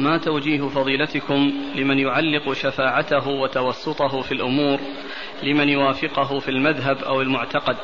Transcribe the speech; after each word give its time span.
ما 0.00 0.18
توجيه 0.18 0.68
فضيلتكم 0.68 1.52
لمن 1.74 1.98
يعلق 1.98 2.52
شفاعته 2.52 3.28
وتوسطه 3.28 4.22
في 4.22 4.32
الأمور 4.32 4.80
لمن 5.42 5.68
يوافقه 5.68 6.38
في 6.38 6.48
المذهب 6.48 6.98
أو 6.98 7.20
المعتقد. 7.20 7.76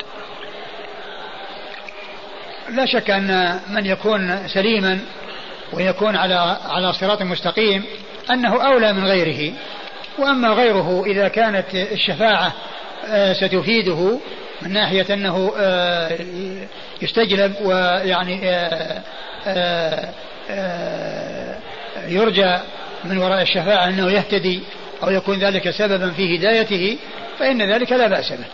لا 2.70 2.86
شك 2.86 3.10
أن 3.10 3.60
من 3.70 3.86
يكون 3.86 4.48
سليما 4.48 4.98
ويكون 5.72 6.16
على 6.16 6.58
على 6.64 6.92
صراط 6.92 7.22
مستقيم 7.22 7.84
أنه 8.30 8.66
أولى 8.66 8.92
من 8.92 9.04
غيره. 9.04 9.52
وأما 10.18 10.48
غيره 10.48 11.04
إذا 11.06 11.28
كانت 11.28 11.74
الشفاعة 11.74 12.52
آه، 13.06 13.32
ستفيده 13.32 14.20
من 14.62 14.72
ناحية 14.72 15.14
أنه 15.14 15.52
آه، 15.58 16.18
يستجلب 17.02 17.54
ويعني 17.64 18.40
آه، 19.46 20.08
يرجى 22.08 22.58
من 23.04 23.18
وراء 23.18 23.42
الشفاعة 23.42 23.88
أنه 23.88 24.10
يهتدي 24.10 24.60
أو 25.02 25.10
يكون 25.10 25.38
ذلك 25.38 25.70
سببا 25.70 26.10
في 26.10 26.38
هدايته 26.38 26.98
فإن 27.38 27.62
ذلك 27.62 27.92
لا 27.92 28.06
بأس 28.06 28.32
به. 28.32 28.46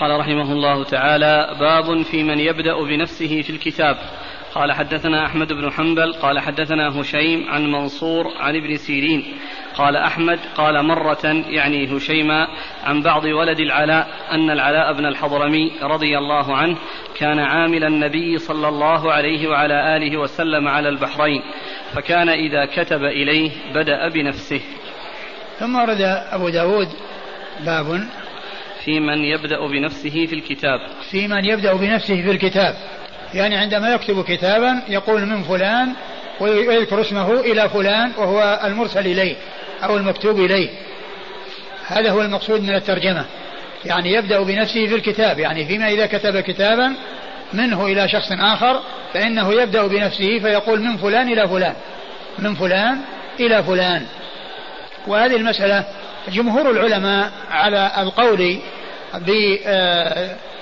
قال 0.00 0.20
رحمه 0.20 0.52
الله 0.52 0.84
تعالى 0.84 1.56
باب 1.60 2.02
في 2.02 2.22
من 2.22 2.40
يبدأ 2.40 2.84
بنفسه 2.84 3.42
في 3.42 3.50
الكتاب. 3.50 3.98
قال 4.54 4.72
حدثنا 4.72 5.26
أحمد 5.26 5.52
بن 5.52 5.72
حنبل 5.72 6.12
قال 6.12 6.38
حدثنا 6.40 7.00
هشيم 7.00 7.48
عن 7.48 7.72
منصور 7.72 8.24
عن 8.40 8.56
ابن 8.56 8.76
سيرين. 8.76 9.24
قال 9.74 9.96
أحمد 9.96 10.38
قال 10.56 10.84
مرة 10.84 11.24
يعني 11.48 11.96
هشيما 11.96 12.48
عن 12.84 13.02
بعض 13.02 13.24
ولد 13.24 13.60
العلاء 13.60 14.08
أن 14.30 14.50
العلاء 14.50 14.92
بن 14.92 15.06
الحضرمي 15.06 15.72
رضي 15.82 16.18
الله 16.18 16.56
عنه 16.56 16.76
كان 17.16 17.38
عامل 17.38 17.84
النبي 17.84 18.38
صلى 18.38 18.68
الله 18.68 19.12
عليه 19.12 19.48
وعلى 19.48 19.96
آله 19.96 20.16
وسلم 20.16 20.68
على 20.68 20.88
البحرين 20.88 21.42
فكان 21.92 22.28
إذا 22.28 22.64
كتب 22.64 23.04
إليه 23.04 23.50
بدأ 23.74 24.08
بنفسه. 24.08 24.60
ثم 25.58 25.76
ورد 25.76 26.00
أبو 26.30 26.48
داود 26.48 26.88
باب 27.66 28.08
في 28.84 29.00
من 29.00 29.18
يبدأ 29.18 29.66
بنفسه 29.66 30.26
في 30.26 30.34
الكتاب. 30.34 30.80
في 31.10 31.28
من 31.28 31.44
يبدأ 31.44 31.74
بنفسه 31.74 32.22
في 32.22 32.30
الكتاب. 32.30 32.74
يعني 33.34 33.56
عندما 33.56 33.94
يكتب 33.94 34.24
كتابا 34.24 34.82
يقول 34.88 35.26
من 35.26 35.42
فلان 35.42 35.92
ويذكر 36.40 37.00
اسمه 37.00 37.40
إلى 37.40 37.68
فلان 37.68 38.12
وهو 38.18 38.60
المرسل 38.64 39.06
إليه 39.06 39.36
أو 39.84 39.96
المكتوب 39.96 40.40
إليه. 40.40 40.68
هذا 41.86 42.10
هو 42.10 42.22
المقصود 42.22 42.62
من 42.62 42.74
الترجمة. 42.74 43.24
يعني 43.84 44.12
يبدأ 44.12 44.42
بنفسه 44.42 44.86
في 44.86 44.94
الكتاب. 44.94 45.38
يعني 45.38 45.66
فيما 45.66 45.88
إذا 45.88 46.06
كتب 46.06 46.40
كتابا 46.40 46.94
منه 47.52 47.86
إلى 47.86 48.08
شخص 48.08 48.32
آخر 48.32 48.80
فإنه 49.14 49.52
يبدأ 49.52 49.86
بنفسه 49.86 50.38
فيقول 50.38 50.80
من 50.80 50.96
فلان 50.96 51.32
إلى 51.32 51.48
فلان 51.48 51.74
من 52.38 52.54
فلان 52.54 52.98
إلى 53.40 53.62
فلان. 53.62 54.06
وهذه 55.06 55.36
المسألة 55.36 55.84
جمهور 56.28 56.70
العلماء 56.70 57.30
على 57.50 57.90
القول 57.98 58.58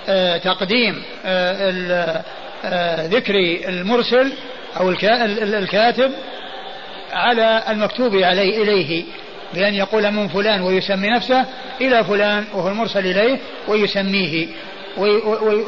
بتقديم 0.09 1.03
آه، 1.25 2.23
ذكر 3.07 3.35
المرسل 3.69 4.33
أو 4.81 4.91
الكاتب 4.91 6.13
على 7.13 7.63
المكتوب 7.69 8.17
عليه 8.17 8.63
إليه 8.63 9.05
بأن 9.55 9.75
يقول 9.75 10.11
من 10.11 10.29
فلان 10.29 10.61
ويسمي 10.61 11.11
نفسه 11.11 11.45
إلى 11.81 12.05
فلان 12.05 12.45
وهو 12.55 12.69
المرسل 12.69 13.07
إليه 13.07 13.39
ويسميه 13.69 14.47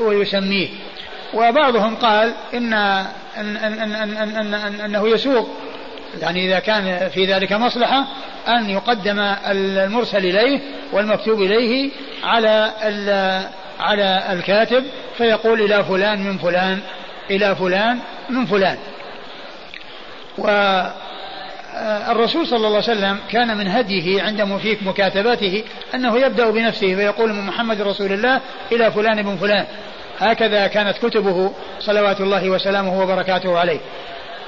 ويسميه. 0.01 0.69
وبعضهم 1.35 1.97
قال 1.97 2.33
إن, 2.55 2.73
إن, 2.73 3.57
إن, 3.57 3.57
إن, 3.57 4.15
إن, 4.17 4.55
إن 4.55 4.81
أنه 4.81 5.09
يسوق. 5.09 5.49
يعني 6.21 6.47
إذا 6.47 6.59
كان 6.59 7.09
في 7.09 7.25
ذلك 7.27 7.53
مصلحة 7.53 8.05
أن 8.49 8.71
يقدم 8.71 9.35
المرسل 9.51 10.27
إليه 10.27 10.61
والمكتوب 10.93 11.43
إليه 11.43 11.91
على 12.25 12.73
على 13.81 14.23
الكاتب 14.33 14.85
فيقول 15.17 15.61
إلى 15.61 15.85
فلان 15.85 16.23
من 16.23 16.39
فلان 16.39 16.79
إلى 17.31 17.57
فلان 17.57 17.99
من 18.31 18.47
فلان. 18.47 18.79
والرسول 20.39 20.97
صلى 22.47 22.57
الله 22.57 22.69
عليه 22.69 22.79
وسلم 22.79 23.19
كان 23.31 23.57
من 23.57 23.69
هديه 23.69 24.23
عند 24.23 24.59
في 24.63 24.77
مكاتباته 24.83 25.65
أنه 25.95 26.19
يبدأ 26.19 26.51
بنفسه 26.51 26.95
فيقول 26.95 27.33
من 27.33 27.47
محمد 27.47 27.81
رسول 27.81 28.13
الله 28.13 28.41
إلى 28.73 28.93
فلان 28.93 29.23
بن 29.23 29.37
فلان. 29.37 29.67
هكذا 30.19 30.67
كانت 30.67 31.07
كتبه 31.07 31.53
صلوات 31.81 32.21
الله 32.21 32.51
وسلامه 32.51 33.03
وبركاته 33.03 33.59
عليه. 33.59 33.81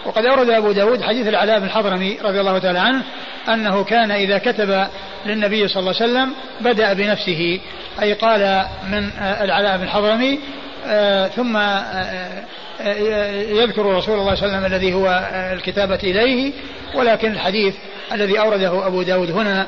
وقد 0.06 0.26
أورد 0.26 0.50
أبو 0.50 0.72
داود 0.72 1.02
حديث 1.02 1.28
العلاء 1.28 1.58
بن 1.58 1.64
الحضرمي 1.64 2.18
رضي 2.22 2.40
الله 2.40 2.58
تعالى 2.58 2.78
عنه 2.78 3.02
أنه 3.48 3.84
كان 3.84 4.10
إذا 4.10 4.38
كتب 4.38 4.86
للنبي 5.26 5.68
صلى 5.68 5.80
الله 5.80 5.94
عليه 6.00 6.12
وسلم 6.12 6.34
بدأ 6.60 6.92
بنفسه 6.92 7.60
أي 8.02 8.12
قال 8.12 8.66
من 8.90 9.10
العلاء 9.20 9.76
بن 9.76 9.82
الحضرمي 9.82 10.38
آه، 10.86 11.28
ثم 11.28 11.56
آه، 11.56 12.44
آه، 12.80 13.32
يذكر 13.32 13.86
رسول 13.86 14.18
الله 14.18 14.34
صلى 14.34 14.46
الله 14.46 14.56
عليه 14.56 14.56
وسلم 14.56 14.64
الذي 14.64 14.94
هو 14.94 15.30
الكتابة 15.52 15.98
إليه 16.02 16.52
ولكن 16.94 17.32
الحديث 17.32 17.74
الذي 18.12 18.40
أورده 18.40 18.86
أبو 18.86 19.02
داود 19.02 19.30
هنا 19.30 19.66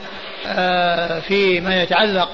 فيما 1.21 1.83
يتعلق 1.83 2.29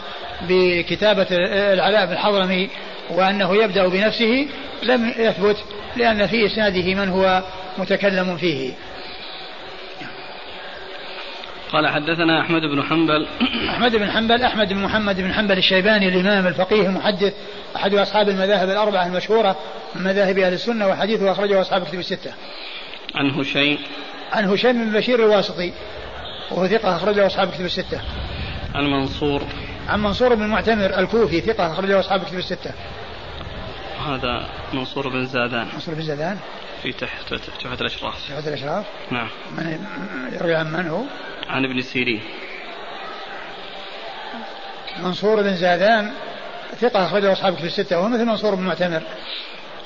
بكتابة 0.48 1.26
العلاء 1.72 2.06
بن 2.06 2.12
الحضرمي 2.12 2.70
وأنه 3.10 3.56
يبدأ 3.56 3.88
بنفسه 3.88 4.46
لم 4.82 5.14
يثبت 5.18 5.56
لأن 5.96 6.26
في 6.26 6.46
إسناده 6.46 6.94
من 6.94 7.08
هو 7.08 7.42
متكلم 7.78 8.36
فيه. 8.36 8.72
قال 11.72 11.88
حدثنا 11.88 12.40
أحمد 12.40 12.62
بن 12.62 12.82
حنبل. 12.82 13.26
أحمد 13.74 13.96
بن 13.96 14.10
حنبل 14.10 14.42
أحمد 14.42 14.68
بن 14.68 14.82
محمد 14.82 15.20
بن 15.20 15.32
حنبل 15.32 15.58
الشيباني 15.58 16.08
الإمام 16.08 16.46
الفقيه 16.46 16.86
المحدث 16.86 17.34
أحد 17.76 17.94
أصحاب 17.94 18.28
المذاهب 18.28 18.68
الأربعة 18.68 19.06
المشهورة 19.06 19.56
من 19.94 20.02
مذاهب 20.02 20.38
أهل 20.38 20.52
السنة 20.52 20.86
وحديثه 20.88 21.32
أخرجه 21.32 21.60
أصحاب 21.60 21.82
الكتب 21.82 21.98
الستة. 21.98 22.32
عن 23.14 23.30
هشيم. 23.30 23.78
عن 24.32 24.44
هشيم 24.44 24.84
بن 24.84 24.98
بشير 24.98 25.24
الواسطي 25.24 25.72
وهو 26.50 26.66
ثقة 26.66 26.96
أخرجه 26.96 27.26
أصحاب 27.26 27.48
الكتب 27.48 27.64
الستة. 27.64 28.00
عن 28.74 28.84
منصور. 28.84 29.42
عن 29.88 30.02
منصور 30.02 30.34
بن 30.34 30.42
المعتمر 30.42 30.98
الكوفي 30.98 31.40
ثقة 31.40 31.72
أخرجه 31.72 32.00
أصحاب 32.00 32.22
الكتب 32.22 32.38
الستة. 32.38 32.70
هذا 34.06 34.48
منصور 34.72 35.08
بن 35.08 35.26
زادان. 35.26 35.66
منصور 35.74 35.94
بن 35.94 36.02
زادان. 36.02 36.38
في 36.82 36.92
تحت 36.92 37.34
تحت 37.34 37.80
الأشراف. 37.80 38.28
تحت 38.28 38.48
الأشراف. 38.48 38.84
نعم. 39.10 39.28
من 39.58 39.78
يروي 40.32 40.54
عن 40.54 40.72
من 40.72 40.86
هو؟ 40.86 41.02
عن 41.48 41.64
ابن 41.64 41.82
سيرين. 41.82 42.20
منصور 45.02 45.42
بن 45.42 45.56
زادان 45.56 46.12
ثقة 46.80 47.04
أخرجه 47.04 47.32
أصحاب 47.32 47.54
في 47.54 47.66
الستة 47.66 47.98
وهو 47.98 48.08
مثل 48.08 48.24
منصور 48.24 48.54
بن 48.54 48.62
معتمر. 48.62 49.02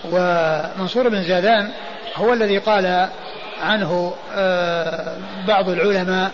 ومنصور 0.04 1.08
بن 1.08 1.22
زادان 1.22 1.70
هو 2.14 2.32
الذي 2.32 2.58
قال 2.58 3.08
عنه 3.60 4.14
آه، 4.34 5.16
بعض 5.48 5.68
العلماء 5.68 6.32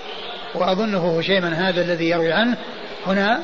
وأظنه 0.55 1.19
هشيما 1.19 1.69
هذا 1.69 1.81
الذي 1.83 2.09
يروي 2.09 2.33
عنه. 2.33 2.56
هنا 3.06 3.41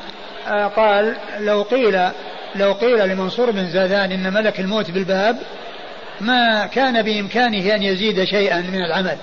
آه، 0.47 0.67
قال 0.67 1.15
لو 1.39 1.61
قيل 1.61 2.09
لو 2.55 2.73
قيل 2.73 3.09
لمنصور 3.09 3.51
بن 3.51 3.69
زادان 3.69 4.11
إن 4.11 4.33
ملك 4.33 4.59
الموت 4.59 4.91
بالباب 4.91 5.37
ما 6.21 6.65
كان 6.65 7.01
بإمكانه 7.01 7.75
أن 7.75 7.83
يزيد 7.83 8.23
شيئا 8.23 8.61
من 8.61 8.85
العمل. 8.85 9.17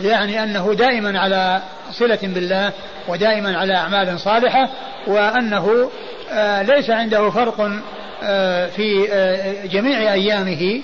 يعني 0.00 0.42
أنه 0.42 0.74
دائما 0.74 1.20
على 1.20 1.62
صلة 1.92 2.18
بالله 2.22 2.72
ودائما 3.08 3.58
على 3.58 3.74
أعمال 3.74 4.20
صالحة 4.20 4.68
وأنه 5.06 5.90
آه، 6.32 6.62
ليس 6.62 6.90
عنده 6.90 7.30
فرق 7.30 7.70
آه، 8.22 8.66
في 8.66 9.08
آه، 9.12 9.66
جميع 9.66 10.12
أيامه 10.12 10.80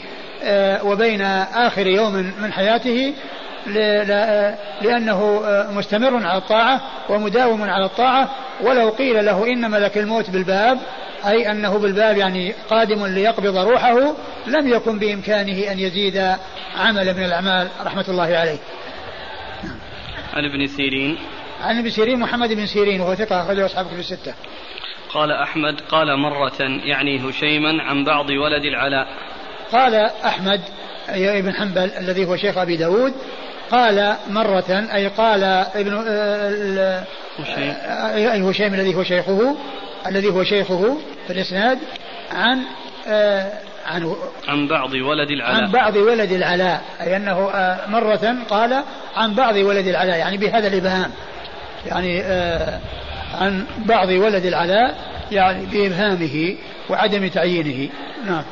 وبين 0.85 1.23
آخر 1.55 1.87
يوم 1.87 2.13
من 2.43 2.53
حياته 2.53 3.15
لأنه 4.83 5.43
مستمر 5.71 6.27
على 6.27 6.39
الطاعة 6.39 6.81
ومداوم 7.09 7.63
على 7.63 7.85
الطاعة. 7.85 8.31
ولو 8.61 8.89
قيل 8.89 9.25
له 9.25 9.47
إن 9.47 9.71
ملك 9.71 9.99
الموت 9.99 10.31
بالباب 10.31 10.79
أي 11.27 11.51
أنه 11.51 11.79
بالباب 11.79 12.17
يعني 12.17 12.55
قادم 12.71 13.07
ليقبض 13.07 13.57
روحه 13.57 14.15
لم 14.47 14.69
يكن 14.69 14.99
بإمكانه 14.99 15.73
أن 15.73 15.79
يزيد 15.79 16.35
عملا 16.77 17.13
من 17.13 17.25
الأعمال 17.25 17.69
رحمة 17.85 18.05
الله 18.09 18.37
عليه. 18.37 18.59
عن 20.33 20.45
ابن 20.45 20.67
سيرين. 20.67 21.19
عن 21.61 21.79
ابن 21.79 21.91
سيرين 21.91 22.19
محمد 22.19 22.53
بن 22.53 22.67
سيرين 22.67 23.01
وهو 23.01 23.15
ثقة 23.15 23.43
أخرجه 23.43 23.67
أصحاب 23.67 23.87
كتب 23.87 23.99
الستة. 23.99 24.35
قال 25.09 25.33
أحمد 25.33 25.81
قال 25.81 26.17
مرة 26.17 26.61
يعني 26.61 27.31
هشيما 27.31 27.83
عن 27.83 28.05
بعض 28.05 28.31
ولد 28.31 28.65
العلاء. 28.65 29.07
قال 29.73 29.95
أحمد 30.25 30.61
ابن 31.09 31.53
حنبل 31.53 31.91
الذي 32.01 32.25
هو 32.25 32.37
شيخ 32.37 32.59
أبي 32.59 32.77
داود 32.77 33.15
قال 33.71 34.17
مرة 34.31 34.89
أي 34.95 35.09
قال 35.09 35.45
ابن 35.75 35.95
هشيم. 37.39 37.75
أي 38.15 38.51
هشيم 38.51 38.75
الذي 38.75 38.95
هو 38.95 39.03
شيخه 39.03 39.57
الذي 40.07 40.29
هو 40.29 40.45
شيخه 40.45 40.99
في 41.27 41.33
الإسناد 41.33 41.79
عن 42.33 42.63
آه 43.07 43.53
عن 43.87 44.15
عن 44.49 44.69
بعض 44.69 44.95
ولد 44.95 45.31
العلاء. 45.31 45.63
عن 45.63 45.71
بعض 45.71 45.97
ولد 45.97 46.33
العلاء 46.33 46.83
أي 47.01 47.17
أنه 47.17 47.51
آه 47.51 47.89
مرة 47.89 48.37
قال 48.51 48.83
عن 49.17 49.35
بعض 49.35 49.57
ولد 49.57 49.87
العلاء 49.87 50.19
يعني 50.19 50.37
بهذا 50.37 50.69
الإبهام. 50.69 51.11
يعني 51.87 52.23
آه 52.23 52.81
عن 53.35 53.67
بعض 53.79 54.09
ولد 54.09 54.45
العلاء 54.45 54.95
يعني 55.33 55.67
بإبهامه 55.67 56.57
وعدم 56.91 57.29
تعيينه. 57.29 57.91
نعم. 58.27 58.45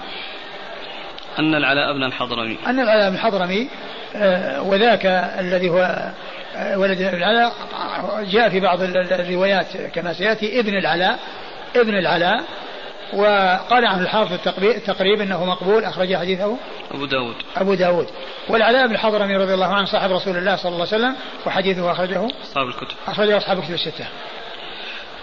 أن 1.38 1.54
العلاء 1.54 1.92
بن 1.92 2.04
الحضرمي. 2.04 2.58
أن 2.66 2.80
العلاء 2.80 3.10
بن 3.10 3.16
الحضرمي 3.16 3.68
آه 4.16 4.62
وذاك 4.62 5.06
الذي 5.38 5.70
هو 5.70 6.10
ولد 6.76 7.00
العلاء 7.00 7.52
جاء 8.30 8.48
في 8.48 8.60
بعض 8.60 8.82
الروايات 8.82 9.66
كما 9.94 10.12
سيأتي 10.12 10.60
ابن 10.60 10.76
العلاء 10.78 11.18
ابن 11.76 11.98
العلاء 11.98 12.44
وقال 13.12 13.86
عنه 13.86 14.02
الحافظ 14.02 14.32
التقريب 14.62 15.20
إنه 15.20 15.44
مقبول. 15.44 15.84
أخرج 15.84 16.16
حديثه 16.16 16.56
ابو 16.90 17.04
داود. 17.04 17.34
أبو 17.56 17.74
داود. 17.74 18.06
والعلاء 18.48 18.86
بن 18.86 18.94
الحضرمي 18.94 19.36
رضي 19.36 19.54
الله 19.54 19.66
عنه 19.66 19.84
صاحب 19.84 20.10
رسول 20.12 20.36
الله 20.36 20.56
صلى 20.56 20.72
الله 20.72 20.86
عليه 20.86 20.96
وسلم 20.96 21.16
وحديثه 21.46 21.92
أخرجه. 21.92 22.26
أصحاب 22.42 22.66
الكتب. 22.66 22.96
اخرجه 23.06 23.36
أصحاب 23.36 23.58
الكتب 23.58 23.74
الستة. 23.74 24.04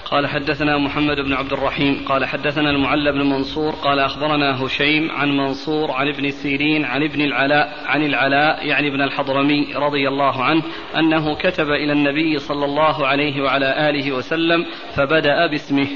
قال 0.05 0.27
حدثنا 0.27 0.77
محمد 0.77 1.19
بن 1.19 1.33
عبد 1.33 1.53
الرحيم. 1.53 2.05
قال 2.07 2.25
حدثنا 2.25 2.69
المعلى 2.69 3.11
بن 3.11 3.29
منصور. 3.29 3.71
قال 3.71 3.99
أخبرنا 3.99 4.63
هشيم 4.63 5.11
عن 5.11 5.37
منصور 5.37 5.91
عن 5.91 6.07
ابن 6.07 6.31
سيرين 6.31 6.85
عن 6.85 7.03
ابن 7.03 7.21
العلاء 7.21 7.73
عن 7.85 8.03
العلاء 8.05 8.65
يعني 8.65 8.87
ابن 8.87 9.01
الحضرمي 9.01 9.73
رضي 9.75 10.07
الله 10.07 10.43
عنه 10.43 10.63
أنه 10.97 11.35
كتب 11.35 11.69
إلى 11.69 11.93
النبي 11.93 12.39
صلى 12.39 12.65
الله 12.65 13.07
عليه 13.07 13.41
وعلى 13.41 13.89
آله 13.89 14.11
وسلم 14.11 14.65
فبدأ 14.95 15.47
باسمه. 15.47 15.87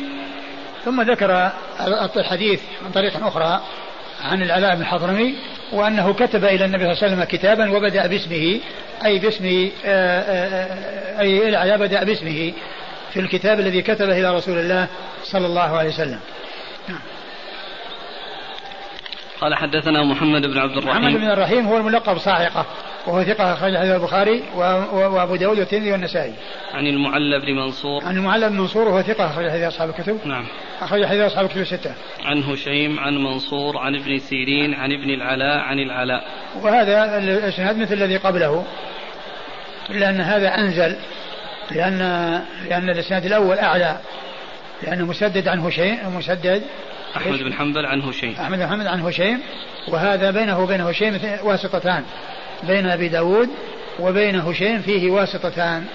ثم 0.86 1.02
ذكر 1.02 1.52
الحديث 2.18 2.62
من 2.86 2.92
طريق 2.92 3.26
أخرى 3.28 3.62
عن 4.24 4.42
العلاء 4.42 4.76
بن 4.76 4.82
الحضرمي 4.82 5.36
وأنه 5.72 6.14
كتب 6.14 6.46
إلى 6.46 6.66
النبي 6.66 6.84
صلى 6.84 6.94
الله 6.94 7.04
عليه 7.04 7.14
وسلم 7.14 7.24
كتابا 7.24 7.78
وبدأ 7.78 8.08
باسمه 8.08 8.60
أي 9.06 9.20
باسم 9.20 9.70
آه، 9.86 10.22
آه، 10.22 11.20
أي 11.20 11.50
العلاء 11.50 11.78
بدأ 11.78 12.04
باسمه 12.04 12.54
في 13.14 13.20
الكتاب 13.20 13.60
الذي 13.60 13.82
كتبه 13.82 14.20
إلى 14.20 14.36
رسول 14.36 14.60
الله 14.60 14.88
صلى 15.24 15.46
الله 15.46 15.78
عليه 15.78 15.90
وسلم. 15.90 16.20
نعم. 16.88 17.00
قال 19.42 19.56
حدثنا 19.56 20.04
محمد 20.04 20.42
بن 20.42 20.58
عبد 20.58 20.78
الرحيم. 20.78 21.02
محمد 21.02 21.20
بن 21.20 21.30
الرحيم 21.30 21.68
هو 21.68 21.78
الملقب 21.78 22.18
صاعقة. 22.18 22.66
وهو 23.08 23.24
ثقة 23.24 23.54
أخرج 23.54 23.78
حديث 23.78 23.92
البخاري 23.92 24.44
وأبو 24.56 25.36
داود 25.36 25.60
والترمذي 25.60 25.92
والنسائي. 25.92 26.34
عن 26.74 26.88
المعلى 26.88 27.40
بن 27.40 27.56
منصور. 27.56 28.06
عن 28.06 28.18
المعلى 28.18 28.50
بن 28.50 28.58
منصور 28.58 28.88
وهو 28.88 29.02
ثقة 29.02 29.26
أخرج 29.26 29.50
حديث 29.50 29.64
أصحاب 29.64 29.90
الكتب. 29.90 30.20
نعم. 30.26 30.46
أخرج 30.82 31.06
حديث 31.06 31.22
أصحاب 31.22 31.46
الكتب 31.46 31.62
الستة. 31.62 31.94
عن 32.26 32.44
هشيم 32.44 33.00
عن 33.00 33.24
منصور 33.24 33.78
عن 33.78 33.96
ابن 33.96 34.20
سيرين 34.20 34.74
عن 34.74 34.92
ابن 34.92 35.10
العلاء 35.10 35.58
عن 35.58 35.80
العلاء. 35.80 36.24
وهذا 36.62 37.18
الإسناد 37.18 37.78
مثل 37.78 37.94
الذي 37.94 38.18
قبله 38.18 38.66
إلا 39.90 40.10
أن 40.10 40.22
هذا 40.22 40.48
أنزل 40.48 40.96
لأن 41.72 42.00
لأن 42.70 42.90
الإسناد 42.90 43.26
الأول 43.26 43.60
أعلى 43.60 43.98
لأنه 44.84 45.06
مسدد 45.06 45.48
عن 45.48 45.60
هشيم 45.60 45.98
مسدد 46.18 46.64
أحمد 47.18 47.44
بن 47.44 47.54
حنبل 47.54 47.86
عن 47.86 48.02
هشيم 48.02 48.36
أحمد 48.40 48.58
بن 48.58 48.68
حنبل 48.68 48.88
عن 48.88 49.02
هشيم 49.02 49.40
وهذا 49.88 50.32
بينه 50.32 50.60
وبين 50.60 50.82
هشيم 50.82 51.20
واسطتان 51.44 52.04
بين 52.64 52.86
أبي 52.86 53.08
داود 53.08 53.50
وبين 54.00 54.36
هشيم 54.36 54.82
فيه 54.82 55.12
واسطتان. 55.12 55.86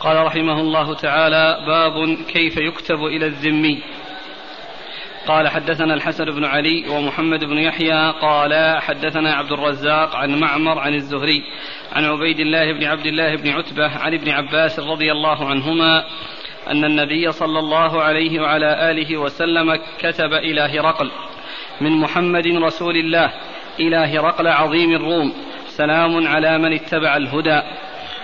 قال 0.00 0.26
رحمه 0.26 0.60
الله 0.60 0.94
تعالى 0.94 1.64
باب 1.66 2.16
كيف 2.32 2.56
يكتب 2.56 3.04
إلى 3.04 3.26
الذمي. 3.26 3.82
قال 5.28 5.48
حدثنا 5.48 5.94
الحسن 5.94 6.24
بن 6.24 6.44
علي 6.44 6.88
ومحمد 6.88 7.44
بن 7.44 7.58
يحيى 7.58 8.10
قال 8.10 8.82
حدثنا 8.82 9.34
عبد 9.34 9.52
الرزاق 9.52 10.16
عن 10.16 10.40
معمر 10.40 10.78
عن 10.78 10.94
الزهري 10.94 11.42
عن 11.92 12.04
عبيد 12.04 12.40
الله 12.40 12.72
بن 12.72 12.84
عبد 12.84 13.06
الله 13.06 13.36
بن 13.36 13.50
عتبة 13.50 13.98
عن 13.98 14.14
ابن 14.14 14.30
عباس 14.30 14.80
رضي 14.80 15.12
الله 15.12 15.48
عنهما 15.48 16.04
أن 16.70 16.84
النبي 16.84 17.32
صلى 17.32 17.58
الله 17.58 18.02
عليه 18.02 18.40
وعلى 18.40 18.90
آله 18.90 19.16
وسلم 19.16 19.78
كتب 19.98 20.32
إلى 20.32 20.60
هرقل 20.60 21.10
من 21.80 21.90
محمد 21.90 22.46
رسول 22.46 22.96
الله 22.96 23.32
إلى 23.80 23.96
هرقل 23.96 24.46
عظيم 24.46 24.92
الروم. 24.92 25.32
سلام 25.66 26.26
على 26.26 26.58
من 26.58 26.72
اتبع 26.72 27.16
الهدى. 27.16 27.62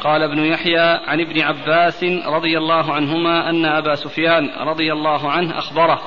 قال 0.01 0.23
ابن 0.23 0.39
يحيى 0.39 0.81
عن 0.81 1.21
ابن 1.21 1.41
عباس 1.41 2.05
رضي 2.27 2.59
الله 2.59 2.93
عنهما 2.93 3.51
أن 3.51 3.65
أبا 3.65 3.95
سفيان 3.95 4.51
رضي 4.61 4.93
الله 4.93 5.31
عنه 5.31 5.59
أخبره. 5.59 6.01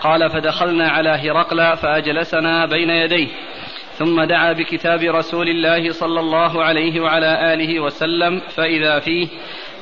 قال 0.00 0.30
فدخلنا 0.30 0.88
على 0.88 1.08
هرقل 1.08 1.76
فأجلسنا 1.76 2.66
بين 2.66 2.90
يديه. 2.90 3.28
ثم 3.92 4.22
دعا 4.22 4.52
بكتاب 4.52 5.00
رسول 5.02 5.48
الله 5.48 5.92
صلى 5.92 6.20
الله 6.20 6.64
عليه 6.64 7.00
وعلى 7.00 7.54
آله 7.54 7.80
وسلم. 7.80 8.40
فإذا 8.56 8.98
فيه 8.98 9.28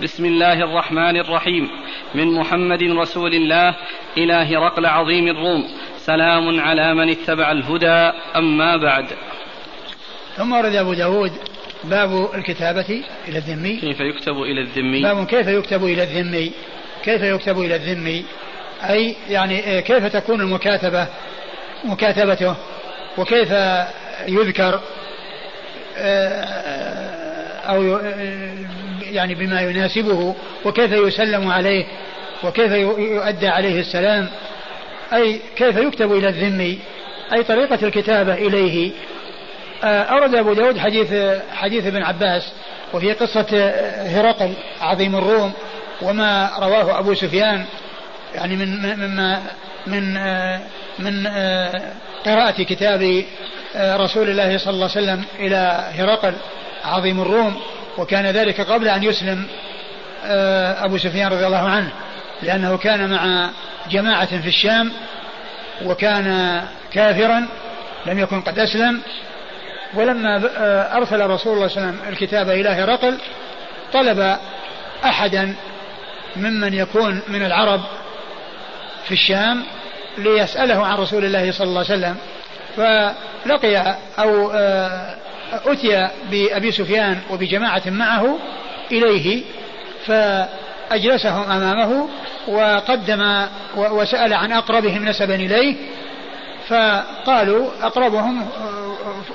بسم 0.03 0.25
الله 0.25 0.53
الرحمن 0.53 1.17
الرحيم. 1.17 1.71
من 2.15 2.27
محمد 2.35 2.83
رسول 2.83 3.35
الله 3.35 3.75
إلى 4.17 4.33
هرقل 4.33 4.87
عظيم 4.87 5.29
الروم. 5.29 5.69
سلام 5.99 6.61
على 6.61 6.95
من 6.95 7.09
اتبع 7.11 7.53
الهدى. 7.53 8.13
أما 8.37 8.77
بعد. 8.77 9.07
ثم 10.37 10.53
ورد 10.53 10.75
أبو 10.75 10.93
داود 10.93 11.33
باب 11.85 12.35
الكتابة 12.35 13.03
إلى 13.29 13.39
الذمي. 13.39 13.77
كيف 13.77 14.01
يكتب 14.01 14.43
إلى 14.43 14.61
الذمي؟ 14.61 15.03
باب 15.03 15.27
كيف 15.27 15.47
يكتب 15.47 15.85
إلى 15.85 16.03
الذمي. 16.03 16.53
كيف 17.05 17.23
يكتب 17.23 17.61
إلى 17.61 17.77
الذمي؟ 17.77 18.25
أي 18.83 19.17
يعني 19.31 19.83
كيف 19.83 20.05
تكون 20.05 20.41
المكاتبة 20.41 21.07
مكاتبته؟ 21.85 22.57
وكيف 23.19 23.51
يذكر؟ 24.29 24.81
أو 27.69 28.01
يعني 29.13 29.35
بما 29.35 29.61
يناسبه 29.61 30.35
وكيف 30.65 30.93
يسلم 30.93 31.51
عليه 31.51 31.87
وكيف 32.45 32.73
يؤدى 32.73 33.49
عليه 33.49 33.81
السلام 33.81 34.29
أي 35.13 35.41
كيف 35.57 35.77
يكتب 35.77 36.13
إلى 36.13 36.29
الذمي 36.29 36.79
أي 37.33 37.43
طريقة 37.43 37.79
الكتابة 37.83 38.35
إليه. 38.35 38.91
آه، 39.85 40.03
أورد 40.03 40.35
أبو 40.35 40.53
داود 40.53 40.79
حديث 40.79 41.15
حديث 41.53 41.87
ابن 41.87 42.03
عباس 42.03 42.53
وفي 42.95 43.13
قصة 43.13 43.73
هرقل 44.07 44.53
عظيم 44.81 45.17
الروم 45.17 45.53
وما 46.03 46.51
رواه 46.59 46.99
أبو 46.99 47.15
سفيان 47.15 47.65
يعني 48.35 48.57
من 48.57 48.97
مما 48.97 49.43
من 49.87 50.17
آه، 50.17 50.61
من 50.99 51.27
آه، 51.27 51.93
قراءة 52.27 52.63
كتاب 52.63 53.25
رسول 53.77 54.31
الله 54.31 54.59
صلى 54.59 54.75
الله 54.75 54.91
عليه 54.97 55.03
وسلم 55.03 55.25
إلى 55.39 55.91
هرقل 55.95 56.35
عظيم 56.85 57.21
الروم. 57.21 57.61
وكان 57.99 58.27
ذلك 58.27 58.61
قبل 58.61 58.89
أن 58.89 59.03
يسلم 59.03 59.47
أبو 60.85 60.99
سفيان 60.99 61.33
رضي 61.33 61.47
الله 61.47 61.69
عنه 61.69 61.91
لأنه 62.43 62.77
كان 62.77 63.11
مع 63.11 63.51
جماعة 63.91 64.41
في 64.41 64.49
الشام 64.49 64.93
وكان 65.85 66.61
كافرا 66.93 67.49
لم 68.07 68.19
يكن 68.19 68.41
قد 68.41 68.59
أسلم. 68.59 69.01
ولما 69.95 70.51
آه، 70.59 70.97
أرسل 70.97 71.31
رسول 71.31 71.53
الله 71.57 71.69
صلى 71.69 71.83
الله 71.83 71.89
عليه 71.89 71.99
وسلم 71.99 72.09
الكتاب 72.09 72.51
إلى 72.51 72.69
هرقل 72.69 73.19
طلب 73.93 74.37
أحدا 75.05 75.55
ممن 76.37 76.75
يكون 76.75 77.23
من 77.29 77.43
العرب 77.43 77.81
في 79.05 79.13
الشام 79.13 79.63
ليسأله 80.19 80.87
عن 80.87 80.99
رسول 80.99 81.25
الله 81.25 81.53
صلى 81.53 81.67
الله 81.67 81.85
عليه 81.91 81.99
وسلم 81.99 82.17
فلقي 82.77 83.97
أو 84.19 84.51
آه، 84.55 85.17
أتي 85.53 86.09
بأبي 86.31 86.73
سفيان 86.73 87.19
وبجماعة 87.31 87.83
معه 87.87 88.39
إليه 88.93 89.43
فأجلسهم 90.07 91.51
أمامه 91.51 92.09
وقدم 92.49 93.47
وسأل 93.77 94.35
عن 94.35 94.53
أقربهم 94.53 95.05
نسبا 95.05 95.35
إليه 95.35 95.77
فقالوا 96.69 97.71
أقربهم 97.83 98.47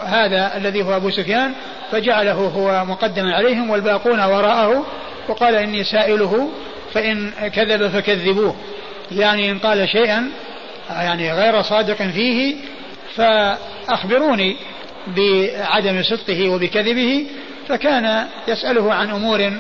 هذا 0.06 0.58
الذي 0.58 0.84
هو 0.84 0.96
أبو 0.96 1.10
سفيان 1.10 1.54
فجعله 1.92 2.34
هو 2.34 2.86
مقدما 2.86 3.36
عليهم 3.36 3.70
والباقون 3.70 4.20
وراءه 4.20 4.86
وقال 5.28 5.56
إني 5.56 5.84
سائله 5.84 6.50
فإن 6.94 7.32
كذب 7.54 7.88
فكذبوه. 7.88 8.56
يعني 9.12 9.52
إن 9.52 9.60
قال 9.60 9.90
شيئا 9.90 10.30
يعني 10.90 11.34
غير 11.34 11.62
صادق 11.62 11.96
فيه 11.96 12.56
فأخبروني 13.16 14.58
بعدم 15.08 16.04
صدقه 16.04 16.50
وبكذبه 16.50 17.26
فكان 17.68 18.28
يسأله 18.48 18.94
عن 18.94 19.10
أمور 19.10 19.54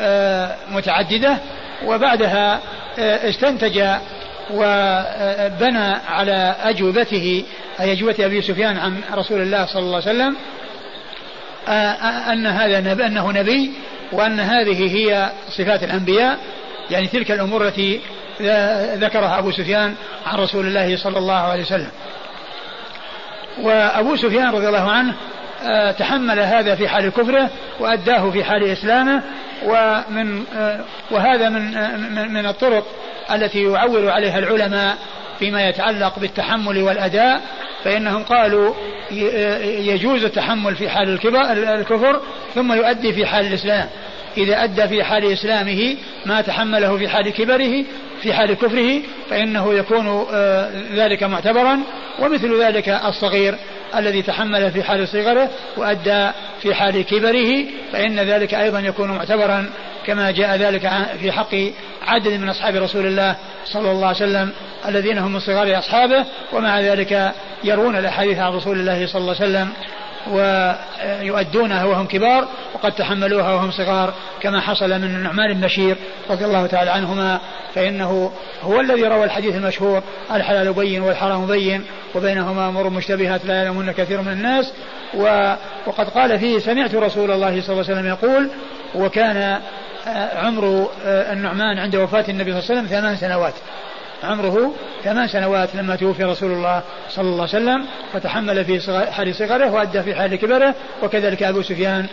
آه، 0.00 0.56
متعددة 0.70 1.38
وبعدها 1.86 2.60
آه، 2.98 3.28
استنتج 3.28 3.78
وبنى 4.50 5.94
على 6.08 6.56
أجوبته 6.62 7.44
أي 7.80 7.92
أجوبة 7.92 8.26
أبي 8.26 8.42
سفيان 8.42 8.76
عن 8.76 9.00
رسول 9.12 9.42
الله 9.42 9.66
صلى 9.66 9.82
الله 9.82 10.02
عليه 10.06 10.10
وسلم 10.10 10.36
أن 12.32 12.46
هذا 12.46 13.06
أنه 13.06 13.32
نبي 13.32 13.72
وأن 14.12 14.40
هذه 14.40 14.96
هي 14.96 15.32
صفات 15.50 15.82
الأنبياء. 15.82 16.38
يعني 16.90 17.06
تلك 17.06 17.30
الأمور 17.30 17.68
التي 17.68 18.00
ذكرها 18.94 19.38
أبو 19.38 19.50
سفيان 19.50 19.94
عن 20.26 20.38
رسول 20.38 20.66
الله 20.66 20.96
صلى 20.96 21.18
الله 21.18 21.34
عليه 21.34 21.62
وسلم. 21.62 21.90
وأبو 23.62 24.16
سفيان 24.16 24.50
رضي 24.50 24.68
الله 24.68 24.90
عنه 24.90 25.14
آه، 25.62 25.90
تحمل 25.90 26.40
هذا 26.40 26.74
في 26.74 26.88
حال 26.88 27.08
كفره 27.08 27.50
وأداه 27.80 28.30
في 28.30 28.44
حال 28.44 28.64
إسلامه 28.64 29.22
ومن 29.64 30.44
آه، 30.56 30.80
وهذا 31.10 31.48
من 31.48 31.76
آه، 31.76 31.96
من 32.28 32.46
الطرق 32.46 32.86
التي 33.30 33.62
يعول 33.62 34.08
عليها 34.08 34.38
العلماء 34.38 34.96
فيما 35.38 35.68
يتعلق 35.68 36.18
بالتحمل 36.18 36.82
والأداء 36.82 37.40
فإنهم 37.84 38.22
قالوا 38.22 38.74
يجوز 39.64 40.24
التحمل 40.24 40.76
في 40.76 40.88
حال 40.88 41.18
الكفر 41.50 42.20
ثم 42.54 42.72
يؤدي 42.72 43.12
في 43.12 43.26
حال 43.26 43.46
الإسلام. 43.46 43.88
إذا 44.36 44.64
أدى 44.64 44.88
في 44.88 45.04
حال 45.04 45.32
إسلامه 45.32 45.96
ما 46.26 46.40
تحمله 46.40 46.96
في 46.96 47.08
حال 47.08 47.32
كبره 47.32 47.84
في 48.24 48.32
حال 48.32 48.54
كفره 48.54 49.02
فإنه 49.30 49.74
يكون 49.74 50.26
ذلك 50.94 51.22
معتبرا 51.22 51.80
ومثل 52.18 52.62
ذلك 52.62 52.88
الصغير 52.88 53.54
الذي 53.96 54.22
تحمل 54.22 54.70
في 54.70 54.82
حال 54.82 55.08
صغره 55.08 55.50
وأدى 55.76 56.30
في 56.62 56.74
حال 56.74 57.02
كبره 57.04 57.64
فإن 57.92 58.20
ذلك 58.20 58.54
أيضا 58.54 58.80
يكون 58.80 59.10
معتبرا 59.10 59.70
كما 60.06 60.30
جاء 60.30 60.56
ذلك 60.56 60.90
في 61.20 61.32
حق 61.32 61.54
عدد 62.02 62.32
من 62.32 62.48
أصحاب 62.48 62.76
رسول 62.76 63.06
الله 63.06 63.36
صلى 63.64 63.90
الله 63.90 64.06
عليه 64.06 64.16
وسلم 64.16 64.50
الذين 64.88 65.18
هم 65.18 65.32
من 65.32 65.40
صغار 65.40 65.78
أصحابه 65.78 66.24
ومع 66.52 66.80
ذلك 66.80 67.32
يروون 67.64 67.96
الأحاديث 67.96 68.38
عن 68.38 68.52
رسول 68.52 68.80
الله 68.80 69.06
صلى 69.06 69.20
الله 69.20 69.34
عليه 69.40 69.50
وسلم. 69.50 69.68
ويؤدونها 70.30 71.84
وهم 71.84 72.06
كبار 72.06 72.48
وقد 72.74 72.92
تحملوها 72.92 73.54
وهم 73.54 73.70
صغار 73.70 74.14
كما 74.40 74.60
حصل 74.60 74.88
من 74.88 75.04
النعمان 75.04 75.54
بن 75.54 75.60
بشير 75.60 75.96
رضي 76.30 76.44
الله 76.44 76.66
تعالى 76.66 76.90
عنهما 76.90 77.40
فإنه 77.74 78.32
هو 78.62 78.80
الذي 78.80 79.02
روى 79.02 79.24
الحديث 79.24 79.54
المشهور 79.54 80.02
الحلال 80.30 80.72
بين 80.72 81.02
والحرام 81.02 81.46
بين 81.46 81.84
وبينهما 82.14 82.68
أمور 82.68 82.90
مشتبهات 82.90 83.44
لا 83.44 83.54
يعلمون 83.54 83.92
كثير 83.92 84.22
من 84.22 84.32
الناس 84.32 84.72
وقد 85.86 86.08
قال 86.08 86.38
فيه 86.38 86.58
سمعت 86.58 86.94
رسول 86.94 87.30
الله 87.30 87.60
صلى 87.60 87.72
الله 87.72 87.84
عليه 87.84 87.94
وسلم 87.94 88.06
يقول 88.06 88.48
وكان 88.94 89.60
عمر 90.36 90.88
النعمان 91.06 91.78
عند 91.78 91.96
وفاة 91.96 92.24
النبي 92.28 92.52
صلى 92.52 92.60
الله 92.60 92.70
عليه 92.70 92.80
وسلم 92.80 93.00
ثمان 93.00 93.16
سنوات 93.16 93.54
عمره 94.24 94.72
ثمان 95.04 95.28
سنوات 95.28 95.74
لما 95.74 95.96
توفي 95.96 96.24
رسول 96.24 96.52
الله 96.52 96.82
صلى 97.08 97.24
الله 97.24 97.48
عليه 97.54 97.62
وسلم 97.64 97.86
فتحمل 98.12 98.64
في 98.64 99.06
حال 99.12 99.34
صغره 99.34 99.70
وأدى 99.70 100.02
في 100.02 100.14
حال 100.14 100.36
كبره 100.36 100.74
وكذلك 101.02 101.42
أبو 101.42 101.62
سفيان 101.62 102.06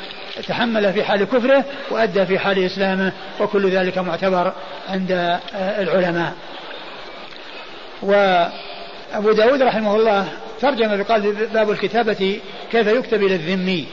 تحمل 0.48 0.94
في 0.94 1.04
حال 1.04 1.24
كفره 1.24 1.66
وأدى 1.92 2.26
في 2.26 2.40
حال 2.40 2.66
إسلامه 2.66 3.12
وكل 3.40 3.70
ذلك 3.70 3.98
معتبر 3.98 4.54
عند 4.90 5.12
آه، 5.12 5.82
العلماء. 5.82 6.34
وأبو 8.02 9.32
داود 9.32 9.62
رحمه 9.62 9.96
الله 9.96 10.28
ترجم 10.62 10.98
بقال 10.98 11.48
باب 11.54 11.72
الكتابة 11.72 12.40
كيف 12.72 12.88
يكتب 12.88 13.24
إلى 13.24 13.36
الذمي 13.36 13.88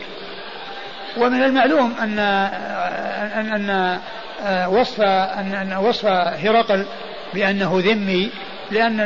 ومن 1.16 1.42
المعلوم 1.42 1.94
أن 2.00 2.18
أن, 2.18 3.52
أن 3.52 3.98
آه، 4.42 4.68
وصف 4.68 5.00
أن 5.00 5.76
وصف 5.80 6.06
هرقل 6.06 6.84
بأنه 7.34 7.82
ذمي 7.84 8.30
لأن 8.70 9.00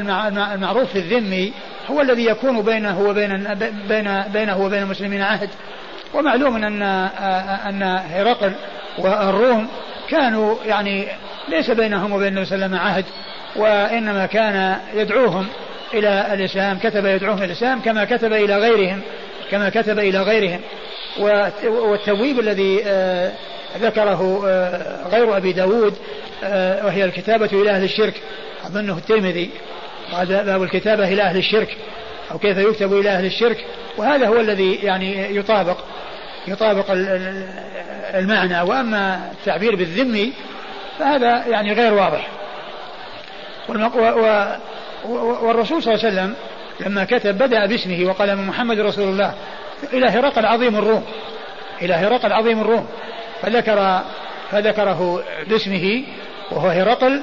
المعروف 0.54 0.92
في 0.92 0.98
الذمي 0.98 1.52
هو 1.90 2.00
الذي 2.00 2.24
يكون 2.24 2.62
بينه 2.62 3.00
وبين 3.00 3.54
بين 3.88 4.22
بينه 4.32 4.64
وبين 4.64 4.82
المسلمين 4.82 5.22
عهد. 5.22 5.50
ومعلوم 6.14 6.56
أن 6.56 6.82
أن 7.68 7.82
هرقل 8.10 8.52
والروم 8.98 9.68
كانوا 10.08 10.56
يعني 10.66 11.08
ليس 11.48 11.70
بينهم 11.70 12.12
وبين 12.12 12.28
النبي 12.28 12.44
صلى 12.44 12.54
الله 12.54 12.66
عليه 12.66 12.76
وسلم 12.76 12.88
عهد 12.88 13.04
وإنما 13.56 14.26
كان 14.26 14.76
يدعوهم 14.94 15.46
إلى 15.94 16.34
الإسلام 16.34 16.78
كتب 16.78 17.06
يدعوهم 17.06 17.38
إلى 17.38 17.44
الإسلام 17.44 17.80
كما 17.80 18.04
كتب 18.04 18.32
إلى 18.32 18.58
غيرهم 18.58 19.00
كما 19.50 19.68
كتب 19.68 19.98
إلى 19.98 20.22
غيرهم. 20.22 20.60
والتبويب 21.64 22.40
الذي 22.40 22.82
آه، 22.86 23.32
ذكره 23.78 24.42
آه، 24.46 25.08
غير 25.08 25.36
أبي 25.36 25.52
داود 25.52 25.94
آه، 26.44 26.86
وهي 26.86 27.04
الكتابة 27.04 27.50
إلى 27.52 27.70
أهل 27.70 27.84
الشرك. 27.84 28.14
أظنه 28.66 28.98
الترمذي. 28.98 29.50
قال 30.12 30.26
باب 30.26 30.62
الكتابة 30.62 31.08
إلى 31.08 31.22
أهل 31.22 31.36
الشرك 31.36 31.76
أو 32.30 32.38
كيف 32.38 32.58
يكتب 32.58 32.92
إلى 32.92 33.10
أهل 33.10 33.24
الشرك. 33.24 33.64
وهذا 33.96 34.26
هو 34.26 34.40
الذي 34.40 34.74
يعني 34.74 35.36
يطابق 35.36 35.78
يطابق 36.48 36.84
المعنى. 38.14 38.60
وأما 38.60 39.30
التعبير 39.32 39.76
بالذمي 39.76 40.32
فهذا 40.98 41.46
يعني 41.46 41.72
غير 41.72 41.94
واضح. 41.94 42.28
والرسول 45.42 45.82
صلى 45.82 45.94
الله 45.94 46.04
عليه 46.04 46.14
وسلم 46.14 46.34
لما 46.80 47.04
كتب 47.04 47.38
بدأ 47.38 47.66
باسمه 47.66 48.04
وقال 48.04 48.36
من 48.36 48.46
محمد 48.46 48.80
رسول 48.80 49.08
الله. 49.08 49.34
إلى 49.92 50.06
هرقل 50.06 50.46
عظيم 50.46 50.76
الروم. 50.76 51.04
إلى 51.82 51.94
هرقل 51.94 52.32
عظيم 52.32 52.60
الروم. 52.60 52.86
فذكر 53.42 54.02
فذكره 54.50 55.24
باسمه 55.48 56.04
وهو 56.50 56.68
هرقل 56.68 57.22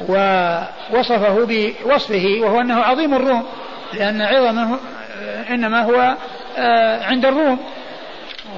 ووصفه 0.00 1.46
بوصفه 1.46 2.38
وهو 2.40 2.60
أنه 2.60 2.80
عظيم 2.80 3.14
الروم 3.14 3.44
لأن 3.92 4.22
عظمه 4.22 4.78
إنما 5.50 5.82
هو 5.82 6.16
آه، 6.58 7.04
عند 7.04 7.24
الروم. 7.24 7.58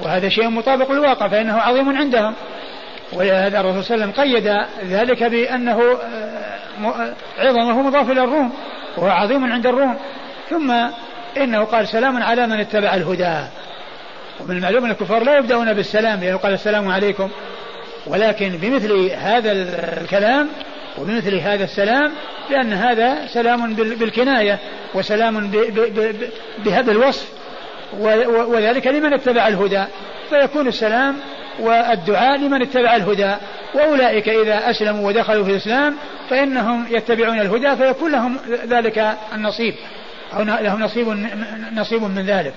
وهذا 0.03 0.29
شيء 0.29 0.49
مطابق 0.49 0.91
للواقع 0.91 1.27
فإنه 1.27 1.57
عظيم 1.57 1.97
عندهم. 1.97 2.33
ولهذا 3.13 3.59
الرسول 3.59 3.83
صلى 3.83 3.95
الله 3.95 4.05
عليه 4.05 4.13
وسلم 4.13 4.25
قيد 4.25 4.67
ذلك 4.91 5.23
بأنه 5.23 5.97
آه، 6.83 7.13
عظمه 7.39 7.81
مضاف 7.81 8.11
إلى 8.11 8.23
الروم 8.23 8.53
وهو 8.97 9.07
عظيم 9.07 9.53
عند 9.53 9.67
الروم. 9.67 9.97
ثم 10.49 10.71
إنه 11.37 11.63
قال 11.63 11.87
سلام 11.87 12.23
على 12.23 12.47
من 12.47 12.59
اتبع 12.59 12.93
الهدى. 12.93 13.47
ومن 14.39 14.57
المعلوم 14.57 14.85
أن 14.85 14.91
الكفار 14.91 15.23
لا 15.23 15.37
يبدأون 15.37 15.73
بالسلام 15.73 16.19
لأنه 16.19 16.37
قال 16.37 16.53
السلام 16.53 16.87
عليكم. 16.91 17.29
ولكن 18.07 18.49
بمثل 18.49 19.11
هذا 19.11 19.51
الكلام 20.01 20.49
وبمثل 20.97 21.35
هذا 21.35 21.63
السلام 21.63 22.11
لأن 22.49 22.73
هذا 22.73 23.27
سلام 23.27 23.73
بالكناية 23.73 24.59
وسلام 24.93 25.51
بهذا 26.65 26.91
الوصف 26.91 27.27
وذلك 28.29 28.87
لمن 28.87 29.13
اتبع 29.13 29.47
الهدى. 29.47 29.83
فيكون 30.29 30.67
السلام 30.67 31.15
والدعاء 31.59 32.37
لمن 32.37 32.61
اتبع 32.61 32.95
الهدى. 32.95 33.35
وأولئك 33.73 34.29
إذا 34.29 34.69
أسلموا 34.69 35.07
ودخلوا 35.07 35.43
في 35.43 35.51
الإسلام 35.51 35.95
فإنهم 36.29 36.85
يتبعون 36.89 37.39
الهدى 37.39 37.75
فيكون 37.75 38.11
لهم 38.11 38.37
ذلك 38.67 39.17
النصيب. 39.35 39.73
أو 40.33 40.43
لهم 40.43 40.81
نصيب 40.81 41.07
نصيب 41.73 42.03
من 42.03 42.25
ذلك. 42.25 42.53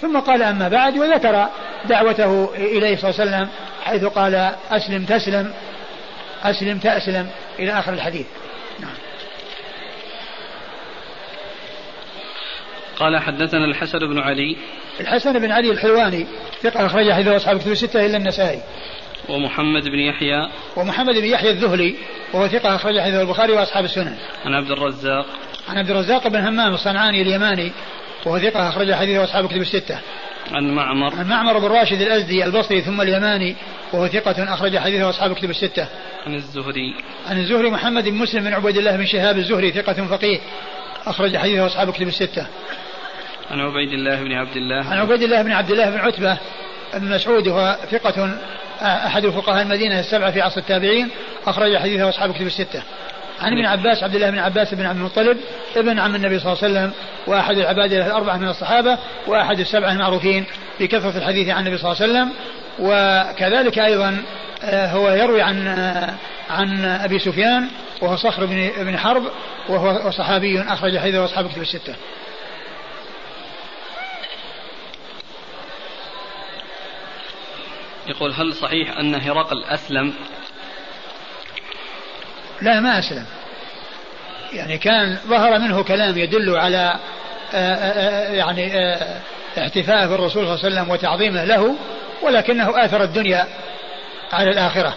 ثم 0.00 0.18
قال 0.18 0.42
أما 0.42 0.68
بعد 0.68 0.98
وذكر 0.98 1.46
دعوته 1.84 2.54
إليه 2.54 2.96
صلى 2.96 3.10
الله 3.10 3.20
عليه 3.20 3.30
وسلم 3.30 3.48
حيث 3.82 4.04
قال 4.04 4.54
أسلم 4.70 5.04
تسلم 5.04 5.52
أسلم 6.42 6.78
تأسلم 6.78 7.30
إلى 7.58 7.78
آخر 7.78 7.92
الحديث. 7.92 8.26
نعم. 8.80 8.94
قال 12.96 13.18
حدثنا 13.18 13.64
الحسن 13.64 13.98
بن 13.98 14.18
علي. 14.18 14.56
الحسن 15.00 15.38
بن 15.38 15.52
علي 15.52 15.70
الحلواني 15.70 16.26
ثقة 16.62 16.86
أخرج 16.86 17.12
حديث 17.12 17.28
أصحاب 17.28 17.58
كتب 17.58 17.70
الستة 17.70 18.06
إلا 18.06 18.16
النسائي. 18.16 18.60
ومحمد 19.28 19.82
بن 19.82 19.98
يحيى. 19.98 20.50
ومحمد 20.76 21.14
بن 21.14 21.24
يحيى 21.24 21.50
الذهلي 21.50 21.94
وهو 22.32 22.48
ثقة 22.48 22.74
أخرج 22.74 23.00
حديث 23.00 23.14
البخاري 23.14 23.52
وأصحاب 23.52 23.84
السنن. 23.84 24.16
عن 24.44 24.54
عبد 24.54 24.70
الرزاق. 24.70 25.26
عن 25.68 25.78
عبد 25.78 25.90
الرزاق 25.90 26.28
بن 26.28 26.38
همام 26.38 26.74
الصنعاني 26.74 27.22
اليماني 27.22 27.72
وهو 28.26 28.38
ثقة 28.38 28.68
أخرج 28.68 28.92
حديث 28.92 29.18
أصحاب 29.18 29.48
كتب 29.48 29.60
الستة 29.60 29.98
عن 30.52 30.74
معمر 30.74 31.14
عن 31.14 31.28
معمر 31.28 31.58
بن 31.58 31.66
راشد 31.66 32.00
الأزدي 32.00 32.44
البصري 32.44 32.80
ثم 32.80 33.00
اليماني 33.00 33.56
وهو 33.92 34.06
ثقة 34.06 34.54
أخرج 34.54 34.78
حديثه 34.78 35.10
أصحاب 35.10 35.34
كتب 35.34 35.50
الستة. 35.50 35.86
عن 36.26 36.34
الزهري. 36.34 36.94
عن 37.26 37.38
الزهري 37.38 37.70
محمد 37.70 38.04
بن 38.08 38.14
مسلم 38.14 38.44
بن 38.44 38.52
عبيد 38.52 38.76
الله 38.76 38.96
بن 38.96 39.06
شهاب 39.06 39.38
الزهري 39.38 39.70
ثقة 39.70 40.06
فقيه 40.06 40.38
أخرج 41.06 41.36
حديثه 41.36 41.66
أصحاب 41.66 41.92
كتب 41.92 42.08
الستة. 42.08 42.46
عن 43.50 43.60
عبيد 43.60 43.92
الله 43.92 44.22
بن 44.22 44.32
عبد 44.32 44.56
الله. 44.56 44.90
عن 44.90 44.98
عبيد 44.98 45.22
الله 45.22 45.42
بن 45.42 45.52
عبد 45.52 45.70
الله 45.70 45.90
بن 45.90 45.98
عتبة 45.98 46.38
بن 46.94 47.10
مسعود 47.10 47.48
وهو 47.48 47.76
ثقة 47.90 48.38
أحد 48.82 49.26
فقهاء 49.26 49.62
المدينة 49.62 50.00
السبعة 50.00 50.30
في 50.30 50.40
عصر 50.40 50.60
التابعين 50.60 51.08
أخرج 51.46 51.76
حديثه 51.76 52.08
أصحاب 52.08 52.34
كتب 52.34 52.46
الستة. 52.46 52.82
عن 53.40 53.52
ابن 53.52 53.66
عباس 53.66 54.02
عبد 54.02 54.14
الله 54.14 54.30
بن 54.30 54.38
عباس 54.38 54.74
بن 54.74 54.86
عبد 54.86 54.98
المطلب 54.98 55.38
ابن 55.76 55.98
عم 55.98 56.14
النبي 56.14 56.38
صلى 56.38 56.52
الله 56.52 56.64
عليه 56.64 56.74
وسلم 56.74 56.92
وأحد 57.26 57.56
العباد 57.56 57.92
الأربعة 57.92 58.36
من 58.36 58.48
الصحابة 58.48 58.98
وأحد 59.26 59.60
السبعة 59.60 59.92
المعروفين 59.92 60.44
بكثرة 60.80 61.18
الحديث 61.18 61.48
عن 61.48 61.66
النبي 61.66 61.78
صلى 61.78 61.92
الله 61.92 62.02
عليه 62.02 62.12
وسلم 62.12 62.32
وكذلك 62.78 63.78
أيضا 63.78 64.22
آه، 64.62 64.86
هو 64.86 65.10
يروي 65.10 65.42
عن 65.42 65.66
آه، 65.66 66.14
عن 66.50 66.84
أبي 66.84 67.18
سفيان 67.18 67.68
وهو 68.02 68.16
صخر 68.16 68.46
بن 68.46 68.70
بن 68.76 68.98
حرب 68.98 69.22
وهو 69.68 70.10
صحابي 70.10 70.60
أخرج 70.60 70.98
حديثه 70.98 71.24
اصحاب 71.24 71.48
كتب 71.48 71.62
الستة. 71.62 71.94
يقول 78.08 78.32
هل 78.32 78.54
صحيح 78.54 78.96
أن 78.98 79.14
هرقل 79.14 79.64
أسلم 79.64 80.14
لا 82.62 82.80
ما 82.80 82.98
أسلم. 82.98 83.26
يعني 84.52 84.78
كان 84.78 85.18
ظهر 85.26 85.58
منه 85.58 85.82
كلام 85.82 86.18
يدل 86.18 86.56
على 86.56 86.94
آه، 87.54 87.74
آه، 87.74 88.32
يعني 88.32 88.96
احتفاء 89.58 90.08
بالرسول 90.08 90.30
صلى 90.30 90.54
الله 90.54 90.64
عليه 90.64 90.74
وسلم 90.74 90.90
وتعظيمه 90.90 91.44
له 91.44 91.76
ولكنه 92.22 92.84
آثر 92.84 93.02
الدنيا 93.02 93.46
على 94.32 94.50
الآخرة. 94.50 94.96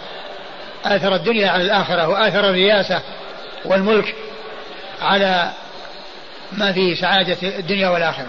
آثر 0.84 1.14
الدنيا 1.14 1.50
على 1.50 1.62
الآخرة 1.62 2.08
وآثر 2.08 2.48
الرياسة 2.50 3.02
والملك 3.64 4.14
على 5.02 5.52
ما 6.52 6.72
في 6.72 6.94
سعادة 6.94 7.58
الدنيا 7.58 7.88
والآخرة. 7.88 8.28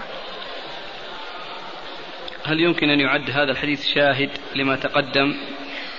هل 2.44 2.60
يمكن 2.60 2.90
أن 2.90 3.00
يعد 3.00 3.30
هذا 3.30 3.50
الحديث 3.50 3.86
شاهد 3.94 4.30
لما 4.54 4.76
تقدم 4.76 5.36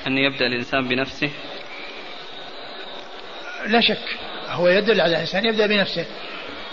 أن 0.08 0.18
يبدأ 0.18 0.46
الإنسان 0.46 0.88
بنفسه؟ 0.88 1.30
لا 3.66 3.82
شك 3.82 4.18
هو 4.50 4.68
يدل 4.68 5.02
على 5.02 5.16
الإنسان 5.16 5.46
يبدأ 5.46 5.68
بنفسه 5.68 6.06